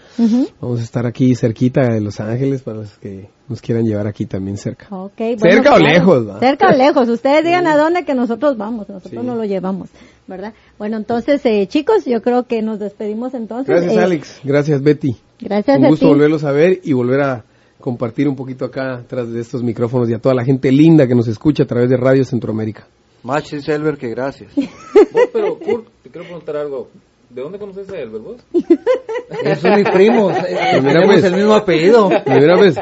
Vamos 0.60 0.80
a 0.80 0.82
estar 0.82 1.04
aquí 1.06 1.34
cerquita 1.34 1.82
de 1.82 2.00
Los 2.00 2.18
Ángeles 2.20 2.62
para 2.62 2.78
los 2.78 2.96
que 2.98 3.28
nos 3.48 3.60
quieran 3.62 3.84
llevar 3.84 4.06
aquí 4.06 4.26
también 4.26 4.56
cerca. 4.56 4.86
Bueno, 4.90 5.10
¿Cerca 5.38 5.74
o 5.74 5.78
lejos, 5.78 6.28
va? 6.28 6.38
Cerca 6.38 6.68
o 6.68 6.76
lejos. 6.76 7.08
Ustedes 7.08 7.44
digan 7.44 7.66
a 7.66 7.76
dónde 7.76 8.04
que 8.04 8.14
nosotros 8.14 8.56
vamos, 8.56 8.88
nosotros 8.88 9.10
Sí. 9.20 9.26
no 9.26 9.34
lo 9.34 9.44
llevamos, 9.44 9.88
¿verdad? 10.26 10.52
Bueno, 10.78 10.96
entonces, 10.96 11.44
eh, 11.46 11.66
chicos, 11.68 12.04
yo 12.04 12.20
creo 12.22 12.44
que 12.46 12.60
nos 12.62 12.78
despedimos 12.78 13.34
entonces. 13.34 13.68
Gracias 13.74 13.94
Eh, 13.94 14.00
Alex, 14.04 14.40
gracias 14.44 14.82
Betty. 14.82 15.16
Gracias 15.40 15.78
Un 15.78 15.84
a 15.84 15.88
gusto 15.88 16.06
ti. 16.06 16.12
volverlos 16.12 16.44
a 16.44 16.52
ver 16.52 16.80
y 16.84 16.92
volver 16.92 17.20
a 17.22 17.44
compartir 17.80 18.28
un 18.28 18.34
poquito 18.36 18.64
acá 18.64 19.02
tras 19.08 19.30
de 19.32 19.40
estos 19.40 19.62
micrófonos 19.62 20.10
y 20.10 20.14
a 20.14 20.18
toda 20.18 20.34
la 20.34 20.44
gente 20.44 20.70
linda 20.72 21.06
que 21.06 21.14
nos 21.14 21.28
escucha 21.28 21.62
a 21.62 21.66
través 21.66 21.88
de 21.88 21.96
Radio 21.96 22.24
Centroamérica. 22.24 22.86
Más 23.22 23.44
Silver 23.48 23.96
que 23.96 24.08
gracias. 24.08 24.52
Pero 25.32 25.58
Kurt, 25.58 25.86
te 26.02 26.10
quiero 26.10 26.24
preguntar 26.26 26.56
algo. 26.56 26.88
¿De 27.30 27.42
dónde 27.42 27.58
conoces 27.58 27.90
a 27.90 27.98
Elber 27.98 28.22
vos? 28.22 28.36
Son 29.60 29.74
mis 29.74 29.90
primos. 29.90 30.34
eh, 30.48 30.80
mira, 30.82 31.00
tenemos 31.02 31.24
el 31.24 31.34
mismo 31.34 31.54
apellido. 31.54 32.08
Primera 32.24 32.56
vez. 32.58 32.74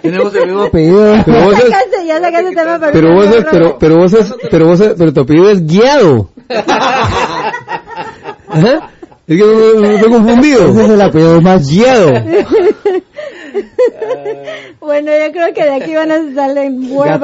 Tenemos 0.00 0.34
el 0.34 0.46
mismo 0.46 0.62
apellido. 0.62 1.14
Pero 1.26 1.44
vos 1.44 1.54
Ya 1.58 1.78
es, 1.80 2.06
ya 2.06 2.20
sacaste 2.20 2.50
tema, 2.54 2.78
pero, 2.80 2.92
pero 2.92 3.14
vos 3.14 3.26
es, 3.26 3.44
pero, 3.50 3.78
pero 3.78 3.96
vos 3.96 4.12
es, 4.14 4.34
pero 4.50 4.66
vos 4.66 4.80
es, 4.80 4.94
pero 4.96 5.12
tu 5.12 5.20
apellido 5.20 5.50
es 5.50 5.66
guiado. 5.66 6.30
Ajá. 8.48 8.90
Es 9.26 9.36
que 9.36 9.44
no, 9.44 9.52
no, 9.52 9.80
no 9.80 9.90
estoy 9.90 10.10
confundido. 10.10 10.68
Ese 10.70 10.84
es 10.84 10.90
el 10.90 11.02
apellido 11.02 11.40
más 11.42 11.68
guiado. 11.68 12.12
Bueno, 14.80 15.10
yo 15.10 15.32
creo 15.32 15.52
que 15.54 15.64
de 15.64 15.74
aquí 15.74 15.94
van 15.94 16.10
a 16.10 16.34
salir 16.34 16.70
buenas 16.88 17.20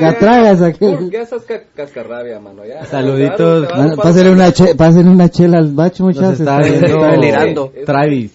Gatragas, 0.00 0.62
aquí. 0.62 0.86
Ya 1.10 1.20
estás 1.22 1.44
cascarrabia, 1.74 2.40
mano. 2.40 2.62
Ya, 2.66 2.84
Saluditos. 2.84 3.68
Pásenle 3.96 4.30
una, 4.30 4.52
che, 4.52 4.74
una 5.04 5.28
chela 5.28 5.58
al 5.58 5.72
bacho, 5.72 6.04
muchachos. 6.04 6.40
está 6.40 6.60
Está- 6.60 6.68
viendo 6.70 6.86
está 6.86 7.10
delirando. 7.12 7.72
Travis. 7.84 8.32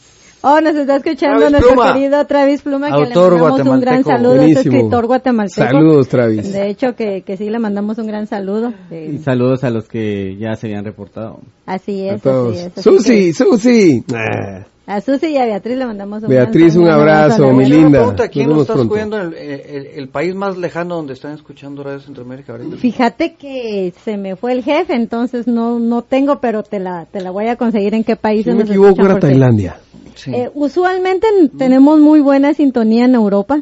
Oh, 0.48 0.62
nos 0.62 0.76
está 0.76 0.98
escuchando 0.98 1.38
Travis 1.40 1.52
nuestro 1.54 1.74
Pluma. 1.74 1.94
querido 1.94 2.26
Travis 2.28 2.62
Pluma, 2.62 2.88
que 2.92 3.10
le 3.10 3.16
mandamos 3.16 3.62
un 3.62 3.80
gran 3.82 4.04
saludo, 4.04 4.42
es 4.44 4.58
escritor 4.58 5.08
guatemalteco. 5.08 5.68
Saludos, 5.68 6.08
Travis. 6.08 6.54
De 6.54 6.70
hecho, 6.70 6.96
que, 6.96 7.24
que 7.24 7.36
sí 7.36 7.50
le 7.50 7.58
mandamos 7.58 7.98
un 7.98 8.06
gran 8.06 8.28
saludo. 8.28 8.72
Eh, 8.92 9.14
Y 9.16 9.18
saludos 9.24 9.64
a 9.64 9.72
los 9.72 9.88
que 9.88 10.38
ya 10.38 10.54
se 10.54 10.68
habían 10.68 10.86
reportado. 10.86 11.40
así 11.66 12.08
es, 12.08 12.24
así 12.24 12.58
es. 12.60 12.68
así 12.78 12.82
Susi, 12.84 13.26
que 13.26 13.34
Susi. 13.34 14.04
Ah, 14.14 14.66
A 14.88 15.02
Susi 15.02 15.28
y 15.30 15.38
a 15.38 15.46
Beatriz 15.46 15.78
le 15.78 15.86
mandamos 15.88 16.22
un 16.22 16.30
Beatriz, 16.30 16.76
gran 16.76 16.86
un 16.86 16.92
abrazo, 16.92 17.52
mi 17.54 17.66
linda. 17.66 18.14
¿quién 18.32 18.48
Nos 18.50 18.58
nos 18.58 18.58
vemos 18.58 18.62
está 18.62 18.74
pronto. 18.74 18.96
escuchando 18.96 19.18
en 19.22 19.34
el, 19.34 19.66
el- 19.76 19.86
el 19.98 20.10
país 20.10 20.36
más 20.36 20.58
lejano 20.58 20.96
donde 20.98 21.14
están 21.14 21.34
escuchando 21.34 21.82
Radio 21.84 22.00
Centroamérica 22.02 22.52
ahorita? 22.54 22.78
Fíjate 22.78 23.34
que 23.34 23.94
se 24.04 24.16
me 24.18 24.36
fue 24.36 24.52
el 24.54 24.64
jefe, 24.64 24.94
entonces 24.94 25.48
no 25.48 25.80
no 25.80 26.04
tengo, 26.04 26.40
pero 26.40 26.62
te 26.62 26.80
la 26.80 27.06
te 27.12 27.22
la 27.22 27.32
voy 27.32 27.48
a 27.48 27.56
conseguir 27.56 27.96
en 27.96 28.04
qué 28.04 28.16
país 28.16 28.44
Si 28.46 28.52
me 28.52 28.62
equivoco, 28.64 29.04
era 29.04 29.18
Tailandia. 29.20 29.78
Sí. 30.14 30.32
eh, 30.34 30.52
usualmente 30.54 31.26
n- 31.40 31.50
tenemos 31.58 32.00
muy 32.00 32.20
buena 32.22 32.54
sintonía 32.54 33.06
en 33.06 33.16
Europa. 33.16 33.62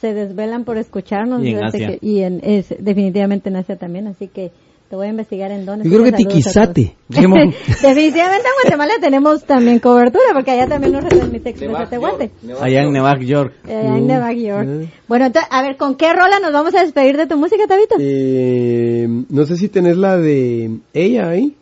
Se 0.00 0.12
desvelan 0.14 0.64
por 0.64 0.76
escucharnos. 0.76 1.42
Y 1.42 1.50
en 1.50 1.64
Asia. 1.64 1.86
que- 1.88 1.98
y 2.06 2.20
en, 2.20 2.40
es, 2.44 2.74
definitivamente 2.78 3.48
en 3.48 3.56
Asia 3.56 3.76
también, 3.76 4.06
así 4.08 4.28
que 4.28 4.50
te 4.90 4.96
voy 4.96 5.06
a 5.06 5.10
investigar 5.10 5.52
en 5.52 5.64
dónde. 5.64 5.88
Yo 5.88 5.98
creo 5.98 6.04
que. 6.04 6.12
Tiquizate. 6.16 6.96
Definitivamente 7.08 8.48
en 8.48 8.54
Guatemala 8.62 8.94
tenemos 9.00 9.44
también 9.44 9.78
cobertura, 9.78 10.24
porque 10.34 10.50
allá 10.50 10.66
también 10.66 10.92
nos 10.94 11.04
retransmite. 11.04 11.54
York, 11.54 11.88
Nevac 11.92 12.60
Allá 12.60 12.82
en. 12.82 12.90
Nueva 12.92 13.16
York. 13.20 13.54
Eh, 13.68 13.76
allá 13.76 13.96
en 13.98 14.06
Nueva 14.08 14.32
York. 14.32 14.68
Bueno, 15.06 15.26
entonces, 15.26 15.48
a 15.52 15.62
ver, 15.62 15.76
¿con 15.76 15.94
qué 15.94 16.12
rola 16.12 16.40
nos 16.42 16.52
vamos 16.52 16.74
a 16.74 16.82
despedir 16.82 17.16
de 17.16 17.28
tu 17.28 17.36
música, 17.38 17.68
Tabito? 17.68 17.94
Eh, 18.00 19.06
no 19.28 19.46
sé 19.46 19.56
si 19.56 19.68
tenés 19.68 19.96
la 19.96 20.16
de 20.18 20.78
ella 20.92 21.28
ahí. 21.28 21.54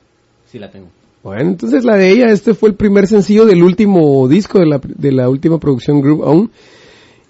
Sí, 0.47 0.59
la 0.59 0.71
tengo. 0.71 0.87
Bueno, 1.23 1.51
entonces 1.51 1.85
la 1.85 1.97
de 1.97 2.11
ella, 2.11 2.27
este 2.33 2.55
fue 2.55 2.71
el 2.71 2.77
primer 2.77 3.07
sencillo 3.09 3.45
del 3.45 3.63
último 3.63 4.27
disco 4.27 4.59
de 4.59 4.67
la, 4.67 4.81
de 4.83 5.13
la 5.13 5.29
última 5.29 5.59
producción 5.59 6.01
Group 6.01 6.23
On. 6.23 6.51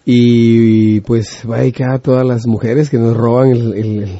Y 0.04 1.00
pues 1.00 1.40
vaya 1.44 1.72
que 1.72 1.82
a 1.82 1.98
todas 1.98 2.24
las 2.24 2.46
mujeres 2.46 2.88
que 2.88 2.98
nos 2.98 3.16
roban 3.16 3.48
el, 3.50 3.74
el, 3.74 4.02
el- 4.04 4.18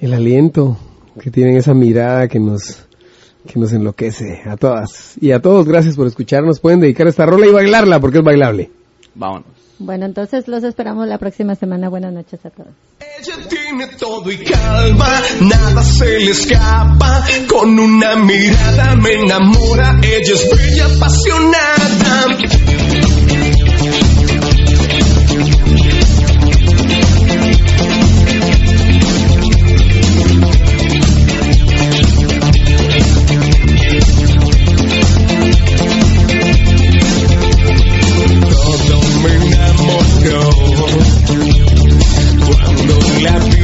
el 0.00 0.14
aliento, 0.14 0.76
que 1.20 1.30
tienen 1.30 1.56
esa 1.56 1.74
mirada 1.74 2.28
que 2.28 2.38
nos, 2.38 2.84
que 3.46 3.58
nos 3.58 3.72
enloquece. 3.72 4.42
A 4.46 4.56
todas. 4.56 5.14
Y 5.20 5.32
a 5.32 5.40
todos, 5.40 5.66
gracias 5.66 5.96
por 5.96 6.06
escucharnos. 6.06 6.60
Pueden 6.60 6.80
dedicar 6.80 7.06
esta 7.06 7.26
rola 7.26 7.46
y 7.46 7.52
bailarla 7.52 8.00
porque 8.00 8.18
es 8.18 8.24
bailable. 8.24 8.70
Vámonos. 9.14 9.62
Bueno, 9.78 10.06
entonces 10.06 10.46
los 10.46 10.62
esperamos 10.62 11.08
la 11.08 11.18
próxima 11.18 11.56
semana. 11.56 11.88
Buenas 11.88 12.12
noches 12.12 12.38
a 12.46 12.50
todos. 12.50 12.70
Ella 13.00 13.34
tiene 13.48 13.88
todo 13.98 14.30
y 14.30 14.38
calma, 14.38 15.20
nada 15.40 15.82
se 15.82 16.20
le 16.20 16.30
escapa. 16.30 17.24
Con 17.48 17.78
una 17.78 18.14
mirada 18.16 18.94
me 18.96 19.14
enamora, 19.14 19.98
ella 20.02 20.34
es 20.34 20.48
bella, 20.50 20.86
apasionada. 20.86 22.26
Cuando 42.46 42.98
la 43.20 43.38
vi. 43.38 43.62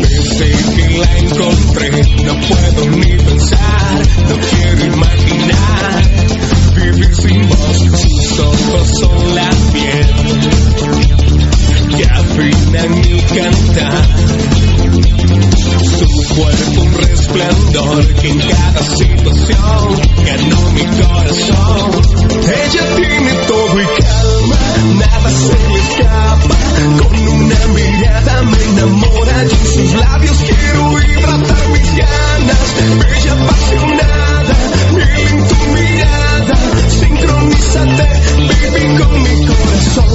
Desde 0.00 0.48
que 0.74 0.84
la 0.98 1.18
encontré 1.18 1.90
no 2.24 2.34
puedo 2.40 2.90
ni 2.90 3.16
pensar, 3.16 4.02
no 4.28 4.36
quiero 4.50 4.84
imaginar 4.94 6.02
vivir 6.76 7.14
sin 7.14 7.48
vos. 7.48 7.76
Sus 8.00 8.38
ojos 8.38 8.88
son 9.00 9.34
la 9.34 9.50
piel 9.72 11.23
que 11.88 12.04
afinan 12.04 12.90
mi 13.00 13.20
cantar. 13.22 14.08
Su 15.98 16.34
cuerpo 16.34 16.80
un 16.82 16.94
resplandor 16.94 18.14
que 18.14 18.28
en 18.28 18.38
cada 18.40 18.82
situación 18.96 20.00
ganó 20.24 20.70
mi 20.72 20.84
corazón. 20.84 21.90
Ella 22.42 22.96
tiene 22.96 23.32
todo 23.46 23.80
y 23.80 23.86
calma, 24.02 24.56
nada 24.98 25.30
se 25.30 25.68
le 25.68 25.78
escapa. 25.78 26.56
Con 26.98 27.28
una 27.28 27.66
mirada 27.68 28.42
me 28.42 28.64
enamora 28.64 29.44
y 29.44 29.54
en 29.54 29.66
sus 29.66 29.94
labios 29.94 30.36
quiero 30.38 31.02
hidratar 31.02 31.68
mis 31.68 31.96
ganas. 31.96 32.74
Bella 32.98 33.32
apasionada, 33.32 34.54
mirada. 34.92 35.63
Sincronízate, 37.44 38.08
baby, 38.72 38.96
con 38.96 39.22
mi 39.22 39.46
corazón. 39.46 40.14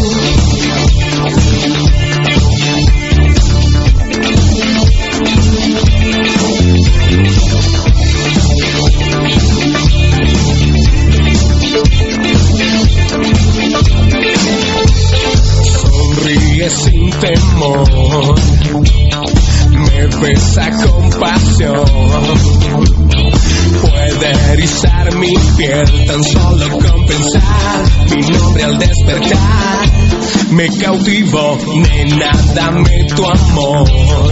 sin 16.69 17.09
temor, 17.09 18.35
me 19.71 20.07
besa 20.21 20.69
con 20.83 21.09
pasión. 21.19 21.85
Puede 23.81 24.53
erizar 24.53 25.15
mi 25.15 25.33
piel 25.57 26.05
tan 26.05 26.23
solo 26.23 26.77
con 26.77 26.98
despertar. 28.79 29.89
Me 30.51 30.67
cautivó, 30.77 31.57
nena, 31.75 32.31
dame 32.55 33.05
tu 33.15 33.25
amor. 33.25 34.31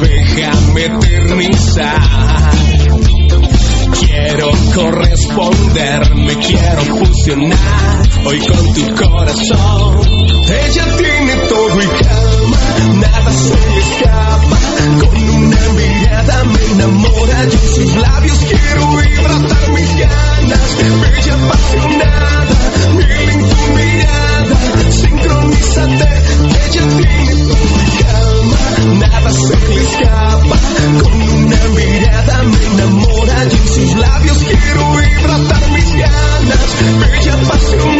Déjame 0.00 0.84
eternizar. 0.84 2.52
Quiero 3.98 4.50
corresponder, 4.74 6.14
me 6.14 6.34
quiero 6.36 6.82
fusionar 6.82 8.08
hoy 8.24 8.38
con 8.40 8.74
tu 8.74 8.94
corazón. 8.94 10.00
Ella 10.48 10.96
tiene 10.96 11.36
todo 11.48 11.82
y 11.82 11.86
calma, 11.86 12.58
nada 13.00 13.32
se 13.32 13.54
le 13.54 13.78
escapa. 13.78 14.58
Con 15.00 15.30
una 15.30 15.68
mirada 15.70 16.44
me 16.44 16.64
enamora 16.72 17.44
y 17.44 17.52
en 17.52 17.74
sus 17.74 17.96
labios 17.96 18.38
quiero 18.38 19.02
hidratar 19.02 19.72
mis 19.72 19.98
ganas 19.98 20.37
lindas, 20.48 20.76
bella 21.00 21.34
apasionada, 21.34 22.54
miel 22.96 23.30
en 23.30 23.42
mirada, 23.74 24.56
sincronízate, 24.90 26.08
bella 26.52 26.84
mi 26.96 27.04
calma, 28.00 28.56
nada 28.98 29.30
se 29.30 29.56
le 29.56 29.82
escapa, 29.82 30.56
con 31.02 31.22
una 31.22 31.60
mirada 31.76 32.42
me 32.44 32.66
enamora 32.66 33.44
y 33.44 33.56
en 33.56 33.68
sus 33.68 33.94
labios 33.96 34.38
quiero 34.38 35.02
hidratar 35.02 35.70
mis 35.70 35.92
ganas, 35.94 36.60
bella 37.00 37.34
apasionada. 37.34 37.97